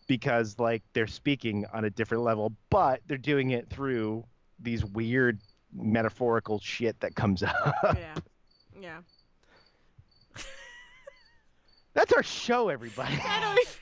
because 0.07 0.59
like 0.59 0.83
they're 0.93 1.07
speaking 1.07 1.65
on 1.73 1.85
a 1.85 1.91
different 1.91 2.25
level, 2.25 2.53
but 2.71 3.01
they're 3.07 3.17
doing 3.17 3.51
it 3.53 3.71
through 3.71 4.25
these 4.59 4.85
weird 4.85 5.41
metaphorical 5.73 6.59
shit 6.61 7.01
that 7.01 7.15
comes 7.15 7.43
up. 7.43 7.57
yeah. 7.97 8.19
Yeah. 8.79 9.01
That's 11.95 12.13
our 12.13 12.23
show, 12.23 12.69
everybody. 12.69 13.19
I 13.27 13.41
don't 13.41 13.53
even, 13.61 13.73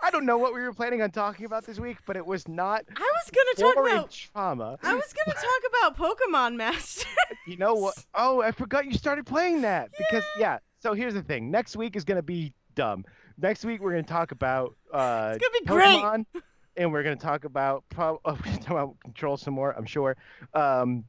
I 0.00 0.10
don't 0.10 0.24
know 0.24 0.38
what 0.38 0.54
we 0.54 0.60
were 0.62 0.72
planning 0.72 1.02
on 1.02 1.10
talking 1.10 1.44
about 1.46 1.64
this 1.66 1.78
week, 1.78 1.98
but 2.06 2.16
it 2.16 2.24
was 2.24 2.46
not 2.48 2.84
I 2.96 3.00
was 3.00 3.30
gonna 3.30 3.74
talk 3.74 3.84
about 3.84 4.10
trauma. 4.10 4.78
I 4.82 4.94
was 4.94 5.12
gonna 5.12 5.36
talk 5.36 5.94
about 5.94 5.96
Pokemon 5.98 6.56
Master. 6.56 7.08
You 7.46 7.56
know 7.56 7.74
what? 7.74 7.94
Oh, 8.14 8.40
I 8.40 8.52
forgot 8.52 8.86
you 8.86 8.94
started 8.94 9.26
playing 9.26 9.62
that 9.62 9.90
because 9.98 10.24
yeah. 10.38 10.58
So 10.80 10.94
here's 10.94 11.14
the 11.14 11.22
thing. 11.22 11.50
Next 11.50 11.76
week 11.76 11.96
is 11.96 12.04
gonna 12.04 12.22
be 12.22 12.52
dumb. 12.74 13.04
Next 13.38 13.64
week 13.64 13.80
we're 13.80 13.90
gonna 13.90 14.02
talk 14.04 14.32
about 14.32 14.76
uh, 14.92 15.32
It's 15.34 15.44
gonna 15.44 15.60
be 15.60 15.66
great. 15.66 16.44
And 16.76 16.92
we're 16.92 17.02
gonna 17.02 17.16
talk 17.16 17.44
about 17.44 17.84
pro- 17.90 18.20
oh, 18.24 18.38
we're 18.46 18.56
talk 18.56 18.70
about 18.70 18.96
Control 19.04 19.36
some 19.36 19.54
more. 19.54 19.72
I'm 19.76 19.86
sure. 19.86 20.16
Um, 20.54 21.04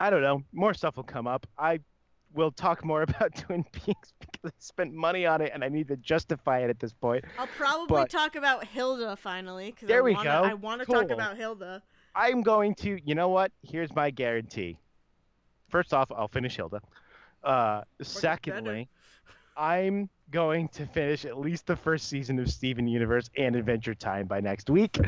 I 0.00 0.10
don't 0.10 0.22
know. 0.22 0.42
More 0.52 0.74
stuff 0.74 0.96
will 0.96 1.04
come 1.04 1.26
up. 1.26 1.46
I 1.58 1.80
will 2.34 2.50
talk 2.50 2.84
more 2.84 3.02
about 3.08 3.34
Twin 3.34 3.64
Peaks 3.72 4.12
because 4.20 4.50
I 4.50 4.50
spent 4.58 4.92
money 4.94 5.26
on 5.26 5.40
it 5.40 5.50
and 5.54 5.64
I 5.64 5.68
need 5.68 5.88
to 5.88 5.96
justify 5.96 6.60
it 6.60 6.70
at 6.70 6.78
this 6.78 6.92
point. 6.92 7.24
I'll 7.38 7.46
probably 7.48 7.86
But- 8.02 8.10
talk 8.10 8.36
about 8.36 8.64
Hilda 8.64 9.16
finally 9.16 9.70
because 9.72 9.88
There 9.88 9.98
I 10.00 10.02
we 10.02 10.14
wanna, 10.14 10.30
go. 10.30 10.42
I 10.44 10.54
want 10.54 10.80
to 10.80 10.86
talk 10.86 11.10
about 11.10 11.36
Hilda. 11.36 11.82
I'm 12.14 12.42
going 12.42 12.74
to, 12.76 12.98
you 13.04 13.14
know 13.14 13.28
what? 13.28 13.52
Here's 13.62 13.94
my 13.94 14.10
guarantee. 14.10 14.78
First 15.68 15.92
off, 15.94 16.10
I'll 16.10 16.28
finish 16.28 16.56
Hilda. 16.56 16.80
Uh, 17.44 17.82
secondly, 18.02 18.88
I'm 19.56 20.08
going 20.30 20.68
to 20.68 20.86
finish 20.86 21.24
at 21.24 21.38
least 21.38 21.66
the 21.66 21.76
first 21.76 22.08
season 22.08 22.38
of 22.38 22.50
Steven 22.50 22.88
Universe 22.88 23.30
and 23.36 23.54
Adventure 23.56 23.94
Time 23.94 24.26
by 24.26 24.40
next 24.40 24.68
week. 24.70 24.98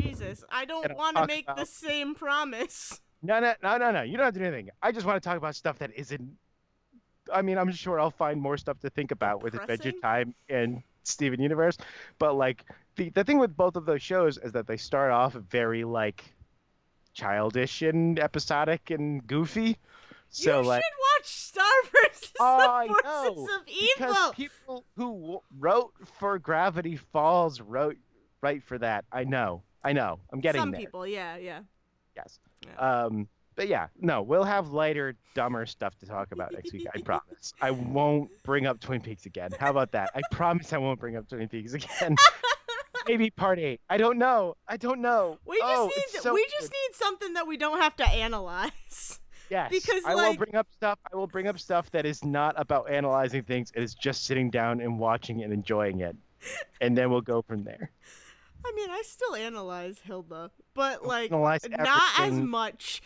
Jesus, 0.00 0.44
I 0.50 0.64
don't 0.64 0.94
want 0.96 1.16
to 1.16 1.26
make 1.26 1.46
the 1.56 1.64
same 1.66 2.14
promise. 2.14 3.00
No, 3.22 3.40
no, 3.40 3.54
no, 3.62 3.76
no, 3.76 3.90
no. 3.90 4.02
You 4.02 4.16
don't 4.16 4.24
have 4.26 4.34
to 4.34 4.40
do 4.40 4.46
anything. 4.46 4.70
I 4.82 4.92
just 4.92 5.04
want 5.06 5.22
to 5.22 5.28
talk 5.28 5.36
about 5.36 5.54
stuff 5.56 5.78
that 5.80 5.90
isn't. 5.94 6.30
I 7.32 7.42
mean, 7.42 7.58
I'm 7.58 7.72
sure 7.72 8.00
I'll 8.00 8.10
find 8.10 8.40
more 8.40 8.56
stuff 8.56 8.80
to 8.80 8.90
think 8.90 9.10
about 9.10 9.42
with 9.42 9.54
Adventure 9.54 9.92
Time 10.02 10.34
and 10.48 10.82
Steven 11.04 11.40
Universe. 11.40 11.76
But 12.18 12.34
like 12.34 12.64
the 12.96 13.10
the 13.10 13.24
thing 13.24 13.38
with 13.38 13.56
both 13.56 13.76
of 13.76 13.86
those 13.86 14.02
shows 14.02 14.38
is 14.38 14.52
that 14.52 14.66
they 14.66 14.76
start 14.76 15.12
off 15.12 15.34
very 15.34 15.84
like 15.84 16.24
childish 17.12 17.82
and 17.82 18.18
episodic 18.18 18.90
and 18.90 19.26
goofy. 19.26 19.76
So 20.30 20.60
you 20.60 20.66
like 20.66 20.82
should 20.82 21.18
watch 21.18 21.26
Star 21.26 21.64
versus 21.92 22.32
Oh, 22.40 22.86
the 22.86 22.94
Forces 22.94 23.36
know, 23.36 23.56
of 23.56 23.66
because 23.66 24.34
people 24.34 24.84
who 24.96 25.40
wrote 25.58 25.92
for 26.18 26.38
Gravity 26.38 26.96
Falls 26.96 27.60
wrote 27.60 27.96
right 28.40 28.62
for 28.62 28.78
that. 28.78 29.04
I 29.12 29.24
know. 29.24 29.62
I 29.82 29.92
know. 29.92 30.20
I'm 30.32 30.40
getting 30.40 30.60
Some 30.60 30.70
there. 30.70 30.80
people, 30.80 31.06
yeah, 31.06 31.36
yeah. 31.36 31.60
Yes. 32.16 32.38
Yeah. 32.66 33.04
Um, 33.04 33.28
but 33.60 33.68
yeah, 33.68 33.88
no, 34.00 34.22
we'll 34.22 34.44
have 34.44 34.68
lighter, 34.68 35.16
dumber 35.34 35.66
stuff 35.66 35.94
to 35.98 36.06
talk 36.06 36.32
about 36.32 36.50
next 36.54 36.72
week. 36.72 36.86
I 36.94 37.00
promise. 37.04 37.52
I 37.60 37.72
won't 37.72 38.30
bring 38.42 38.66
up 38.66 38.80
Twin 38.80 39.02
Peaks 39.02 39.26
again. 39.26 39.50
How 39.60 39.68
about 39.68 39.92
that? 39.92 40.08
I 40.14 40.22
promise 40.30 40.72
I 40.72 40.78
won't 40.78 40.98
bring 40.98 41.14
up 41.14 41.28
Twin 41.28 41.46
Peaks 41.46 41.74
again. 41.74 42.16
Maybe 43.06 43.28
part 43.28 43.58
eight. 43.58 43.82
I 43.90 43.98
don't 43.98 44.16
know. 44.16 44.54
I 44.66 44.78
don't 44.78 45.02
know. 45.02 45.36
We 45.44 45.58
just 45.58 45.72
oh, 45.76 45.90
need 45.94 46.22
so 46.22 46.32
we 46.32 46.42
good. 46.42 46.52
just 46.58 46.72
need 46.72 46.94
something 46.94 47.34
that 47.34 47.46
we 47.46 47.58
don't 47.58 47.78
have 47.82 47.94
to 47.96 48.08
analyze. 48.08 49.20
yes. 49.50 49.70
because, 49.70 50.04
I 50.06 50.14
will 50.14 50.36
bring 50.36 50.54
up 50.54 50.68
stuff. 50.72 50.98
I 51.12 51.16
will 51.16 51.26
bring 51.26 51.46
up 51.46 51.58
stuff 51.58 51.90
that 51.90 52.06
is 52.06 52.24
not 52.24 52.54
about 52.56 52.90
analyzing 52.90 53.42
things. 53.42 53.72
It 53.74 53.82
is 53.82 53.94
just 53.94 54.24
sitting 54.24 54.48
down 54.48 54.80
and 54.80 54.98
watching 54.98 55.42
and 55.42 55.52
enjoying 55.52 56.00
it, 56.00 56.16
and 56.80 56.96
then 56.96 57.10
we'll 57.10 57.20
go 57.20 57.42
from 57.42 57.64
there. 57.64 57.90
I 58.64 58.72
mean, 58.74 58.90
I 58.90 59.02
still 59.04 59.34
analyze 59.34 59.98
Hilda, 60.02 60.50
but 60.74 61.06
like 61.06 61.30
Analyze 61.30 61.66
not 61.68 62.20
as 62.20 62.32
much. 62.32 63.02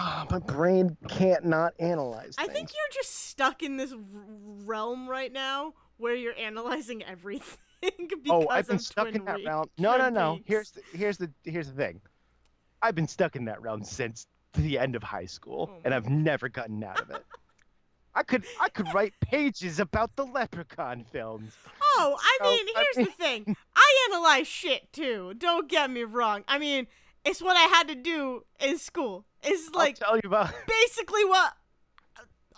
Ah, 0.00 0.26
my 0.30 0.38
brain 0.38 0.96
can't 1.08 1.44
not 1.44 1.74
analyze. 1.80 2.36
I 2.38 2.46
think 2.46 2.70
you're 2.72 2.92
just 2.94 3.26
stuck 3.28 3.64
in 3.64 3.76
this 3.76 3.92
r- 3.92 3.98
realm 4.64 5.08
right 5.08 5.32
now 5.32 5.74
where 5.96 6.14
you're 6.14 6.36
analyzing 6.38 7.02
everything 7.02 7.58
because 7.98 8.18
oh, 8.30 8.46
I've 8.48 8.68
been 8.68 8.78
stuck 8.78 9.08
in 9.08 9.24
that 9.24 9.44
realm. 9.44 9.64
No, 9.76 9.96
no, 9.96 10.08
no. 10.08 10.36
Peaks. 10.36 10.46
Here's 10.48 10.70
the, 10.70 10.82
here's 10.96 11.18
the 11.18 11.30
here's 11.44 11.66
the 11.66 11.74
thing. 11.74 12.00
I've 12.80 12.94
been 12.94 13.08
stuck 13.08 13.34
in 13.34 13.44
that 13.46 13.60
realm 13.60 13.82
since 13.82 14.28
the 14.54 14.78
end 14.78 14.94
of 14.94 15.02
high 15.02 15.26
school, 15.26 15.68
Oh 15.72 15.80
and 15.84 15.92
I've 15.92 16.08
never 16.08 16.48
gotten 16.48 16.82
out 16.84 17.00
of 17.00 17.10
it. 17.10 17.24
I 18.14 18.22
could 18.22 18.44
I 18.60 18.68
could 18.68 18.86
write 18.94 19.14
pages 19.20 19.80
about 19.80 20.14
the 20.14 20.24
Leprechaun 20.24 21.04
films. 21.10 21.52
Oh, 21.82 22.16
I 22.18 22.38
So, 22.40 22.50
mean, 22.50 22.66
I 22.76 22.84
here's 22.94 23.06
the 23.08 23.12
thing. 23.12 23.56
I 23.74 24.08
analyze 24.12 24.46
shit 24.46 24.92
too. 24.92 25.34
Don't 25.36 25.68
get 25.68 25.90
me 25.90 26.04
wrong. 26.04 26.44
I 26.46 26.58
mean, 26.58 26.86
it's 27.24 27.42
what 27.42 27.56
I 27.56 27.62
had 27.62 27.88
to 27.88 27.94
do 27.94 28.44
in 28.60 28.78
school. 28.78 29.24
It's 29.42 29.70
like 29.74 29.98
I'll 30.02 30.08
tell 30.08 30.16
you 30.16 30.28
about. 30.28 30.52
basically 30.66 31.24
what 31.24 31.52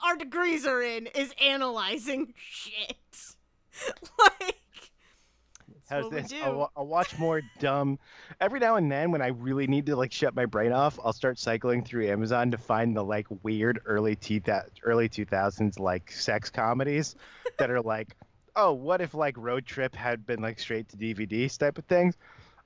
our 0.04 0.16
degrees 0.16 0.66
are 0.66 0.82
in 0.82 1.06
is 1.08 1.34
analyzing 1.42 2.34
shit. 2.50 2.96
like 4.18 4.56
what 5.90 6.10
this? 6.10 6.28
do. 6.28 6.40
I'll, 6.42 6.70
I'll 6.76 6.86
watch 6.86 7.18
more 7.18 7.42
dumb. 7.58 7.98
Every 8.40 8.60
now 8.60 8.76
and 8.76 8.90
then, 8.90 9.10
when 9.10 9.22
I 9.22 9.28
really 9.28 9.66
need 9.66 9.86
to 9.86 9.96
like 9.96 10.12
shut 10.12 10.34
my 10.34 10.46
brain 10.46 10.72
off, 10.72 10.98
I'll 11.04 11.12
start 11.12 11.38
cycling 11.38 11.82
through 11.82 12.08
Amazon 12.08 12.50
to 12.52 12.58
find 12.58 12.96
the 12.96 13.02
like 13.02 13.26
weird 13.42 13.80
early 13.84 14.14
two 14.14 14.40
early 14.84 15.08
two 15.08 15.24
thousands 15.24 15.78
like 15.78 16.10
sex 16.12 16.50
comedies 16.50 17.16
that 17.58 17.70
are 17.70 17.82
like, 17.82 18.16
oh, 18.56 18.72
what 18.72 19.00
if 19.00 19.14
like 19.14 19.36
Road 19.36 19.66
Trip 19.66 19.94
had 19.94 20.24
been 20.26 20.40
like 20.40 20.58
straight 20.58 20.88
to 20.90 20.96
DVDs 20.96 21.58
type 21.58 21.78
of 21.78 21.84
things. 21.84 22.16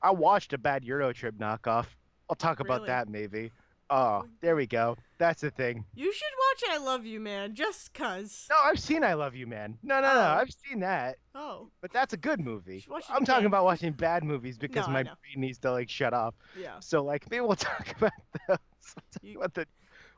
I 0.04 0.10
watched 0.10 0.52
a 0.52 0.58
bad 0.58 0.84
Euro 0.84 1.12
Trip 1.12 1.34
knockoff. 1.38 1.86
I'll 2.30 2.36
talk 2.36 2.60
about 2.60 2.82
Really? 2.82 2.86
that 2.88 3.08
maybe. 3.08 3.50
Oh, 3.90 4.24
there 4.40 4.54
we 4.56 4.66
go. 4.66 4.96
That's 5.18 5.40
the 5.42 5.50
thing. 5.50 5.84
You 5.94 6.12
should 6.12 6.32
watch 6.68 6.70
I 6.74 6.78
Love 6.84 7.04
You 7.06 7.20
Man 7.20 7.54
just 7.54 7.92
cuz. 7.94 8.46
No, 8.50 8.56
I've 8.62 8.78
seen 8.78 9.02
I 9.04 9.14
Love 9.14 9.34
You, 9.34 9.46
Man. 9.46 9.76
No, 9.82 9.96
no, 10.00 10.12
no. 10.14 10.20
Oh. 10.20 10.38
I've 10.40 10.50
seen 10.68 10.80
that. 10.80 11.16
Oh, 11.34 11.68
But 11.82 11.92
that's 11.92 12.12
a 12.12 12.16
good 12.16 12.40
movie. 12.40 12.80
should 12.80 12.90
watch 12.90 13.04
it 13.08 13.12
I'm 13.14 13.24
talking 13.24 13.46
about 13.46 13.64
watching 13.64 13.92
bad 13.92 14.24
movies 14.24 14.56
because 14.58 14.86
No, 14.86 14.92
my 14.92 15.02
brain 15.02 15.14
needs 15.36 15.58
to 15.60 15.70
like 15.72 15.88
shut 15.90 16.12
off. 16.14 16.34
yeah. 16.58 16.78
So 16.80 17.02
like 17.04 17.30
maybe 17.30 17.40
we'll 17.42 17.56
talk 17.56 17.94
about 17.96 18.12
those. 18.48 18.58
Talk 18.94 19.04
You- 19.22 19.38
about 19.38 19.54
the 19.54 19.66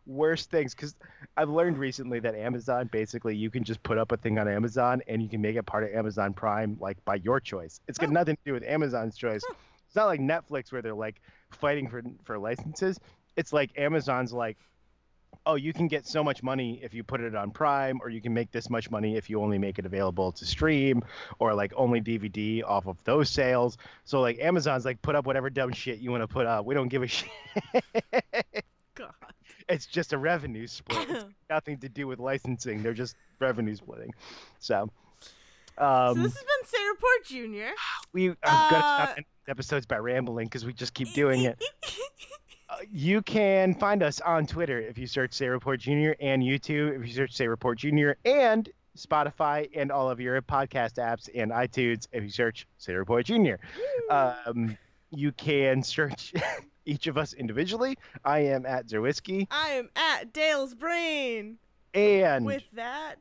worst 0.06 0.50
things 0.52 0.72
because 0.72 0.94
I've 1.36 1.48
learned 1.50 1.78
recently 1.78 2.20
that 2.20 2.36
Amazon 2.36 2.88
basically 2.92 3.34
you 3.34 3.50
can 3.50 3.64
just 3.64 3.82
put 3.82 3.98
up 3.98 4.12
a 4.12 4.16
thing 4.16 4.38
on 4.38 4.46
Amazon 4.46 5.02
and 5.08 5.20
you 5.20 5.28
can 5.28 5.40
make 5.40 5.56
it 5.56 5.64
part 5.66 5.82
of 5.82 5.90
Amazon 5.92 6.32
Prime 6.32 6.76
like 6.80 7.04
by 7.04 7.16
your 7.16 7.40
choice. 7.40 7.80
It's 7.88 7.98
got 7.98 8.06
Huh. 8.06 8.12
nothing 8.12 8.36
to 8.36 8.42
do 8.44 8.52
with 8.52 8.62
Amazon's 8.62 9.16
choice. 9.16 9.42
Huh. 9.46 9.54
It's 9.96 10.02
not 10.02 10.08
like 10.08 10.20
Netflix 10.20 10.70
where 10.72 10.82
they're 10.82 10.92
like 10.92 11.22
fighting 11.48 11.88
for 11.88 12.02
for 12.24 12.38
licenses. 12.38 13.00
It's 13.34 13.50
like 13.50 13.70
Amazon's 13.78 14.30
like 14.30 14.58
oh, 15.46 15.54
you 15.54 15.72
can 15.72 15.86
get 15.86 16.06
so 16.06 16.24
much 16.24 16.42
money 16.42 16.80
if 16.82 16.92
you 16.92 17.02
put 17.02 17.20
it 17.20 17.34
on 17.34 17.50
Prime, 17.50 18.00
or 18.02 18.10
you 18.10 18.20
can 18.20 18.34
make 18.34 18.50
this 18.50 18.68
much 18.68 18.90
money 18.90 19.16
if 19.16 19.30
you 19.30 19.40
only 19.40 19.58
make 19.58 19.78
it 19.78 19.86
available 19.86 20.32
to 20.32 20.44
stream, 20.44 21.02
or 21.38 21.54
like 21.54 21.72
only 21.76 22.00
DVD 22.00 22.62
off 22.62 22.86
of 22.86 23.02
those 23.04 23.30
sales. 23.30 23.78
So 24.04 24.20
like 24.20 24.38
Amazon's 24.38 24.84
like 24.84 25.00
put 25.00 25.14
up 25.14 25.24
whatever 25.24 25.48
dumb 25.48 25.72
shit 25.72 26.00
you 26.00 26.10
want 26.10 26.22
to 26.22 26.28
put 26.28 26.44
up. 26.44 26.66
We 26.66 26.74
don't 26.74 26.88
give 26.88 27.02
a 27.02 27.06
shit. 27.06 27.30
God. 28.94 29.12
it's 29.66 29.86
just 29.86 30.12
a 30.12 30.18
revenue 30.18 30.66
split. 30.66 31.08
It's 31.08 31.24
nothing 31.50 31.78
to 31.78 31.88
do 31.88 32.06
with 32.06 32.18
licensing. 32.18 32.82
They're 32.82 32.92
just 32.92 33.16
revenue 33.38 33.76
splitting. 33.76 34.12
So, 34.58 34.90
so 35.78 35.84
um, 35.84 36.22
this 36.22 36.34
has 36.34 36.44
been 36.44 36.66
Say 36.66 36.86
Report 36.86 37.24
Junior. 37.24 37.70
we 38.12 38.28
are 38.28 38.36
gonna 38.42 38.76
uh, 38.76 38.78
stop 38.78 39.08
ending 39.10 39.24
episodes 39.48 39.86
by 39.86 39.98
rambling 39.98 40.46
because 40.46 40.64
we 40.64 40.72
just 40.72 40.94
keep 40.94 41.12
doing 41.12 41.42
it. 41.44 41.62
Uh, 42.68 42.78
you 42.90 43.22
can 43.22 43.72
find 43.74 44.02
us 44.02 44.20
on 44.22 44.44
Twitter 44.44 44.80
if 44.80 44.98
you 44.98 45.06
search 45.06 45.32
Say 45.32 45.46
Report 45.46 45.78
Junior 45.78 46.16
and 46.18 46.42
YouTube 46.42 47.00
if 47.00 47.06
you 47.06 47.14
search 47.14 47.32
Say 47.32 47.46
Report 47.46 47.78
Junior 47.78 48.16
and 48.24 48.68
Spotify 48.98 49.68
and 49.76 49.92
all 49.92 50.10
of 50.10 50.18
your 50.18 50.42
podcast 50.42 50.94
apps 50.94 51.28
and 51.32 51.52
iTunes 51.52 52.08
if 52.10 52.24
you 52.24 52.28
search 52.28 52.66
Say 52.78 52.94
Report 52.94 53.24
Junior. 53.24 53.60
Um, 54.10 54.76
you 55.12 55.30
can 55.30 55.80
search 55.84 56.32
each 56.84 57.06
of 57.06 57.16
us 57.16 57.34
individually. 57.34 57.98
I 58.24 58.40
am 58.40 58.66
at 58.66 58.88
Zerwisky, 58.88 59.46
I 59.52 59.68
am 59.68 59.88
at 59.94 60.32
Dale's 60.32 60.74
Brain. 60.74 61.58
and 61.94 62.44
With 62.44 62.64
that, 62.72 63.18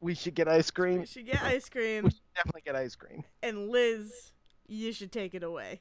we 0.00 0.14
should 0.14 0.34
get 0.34 0.48
ice 0.48 0.70
cream. 0.70 1.00
we 1.00 1.06
should 1.06 1.26
get 1.26 1.42
ice 1.42 1.68
cream. 1.68 2.04
We 2.04 2.10
should 2.12 2.20
definitely 2.34 2.62
get 2.64 2.76
ice 2.76 2.94
cream. 2.94 3.24
And 3.42 3.68
Liz, 3.68 4.32
you 4.68 4.92
should 4.92 5.12
take 5.12 5.34
it 5.34 5.42
away. 5.42 5.80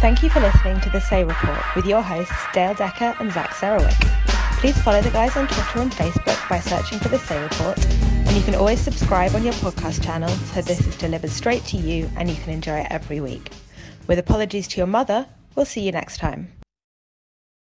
Thank 0.00 0.22
you 0.22 0.30
for 0.30 0.40
listening 0.40 0.80
to 0.80 0.90
the 0.90 1.00
Say 1.00 1.24
Report 1.24 1.60
with 1.74 1.86
your 1.86 2.02
hosts 2.02 2.34
Dale 2.52 2.74
Decker 2.74 3.14
and 3.18 3.32
Zach 3.32 3.50
Sarowik. 3.50 3.98
Please 4.60 4.80
follow 4.82 5.02
the 5.02 5.10
guys 5.10 5.36
on 5.36 5.46
Twitter 5.48 5.80
and 5.80 5.92
Facebook 5.92 6.48
by 6.48 6.60
searching 6.60 6.98
for 6.98 7.08
the 7.08 7.18
Say 7.18 7.42
Report, 7.42 7.78
and 7.86 8.36
you 8.36 8.42
can 8.42 8.54
always 8.54 8.80
subscribe 8.80 9.34
on 9.34 9.44
your 9.44 9.52
podcast 9.54 10.02
channel 10.02 10.28
so 10.28 10.62
this 10.62 10.86
is 10.86 10.96
delivered 10.96 11.30
straight 11.30 11.64
to 11.66 11.76
you 11.76 12.10
and 12.16 12.30
you 12.30 12.36
can 12.36 12.52
enjoy 12.52 12.78
it 12.78 12.86
every 12.90 13.20
week. 13.20 13.50
With 14.06 14.18
apologies 14.18 14.68
to 14.68 14.78
your 14.78 14.86
mother, 14.86 15.26
We'll 15.56 15.64
see 15.64 15.80
you 15.80 15.92
next 15.92 16.18
time. 16.18 16.52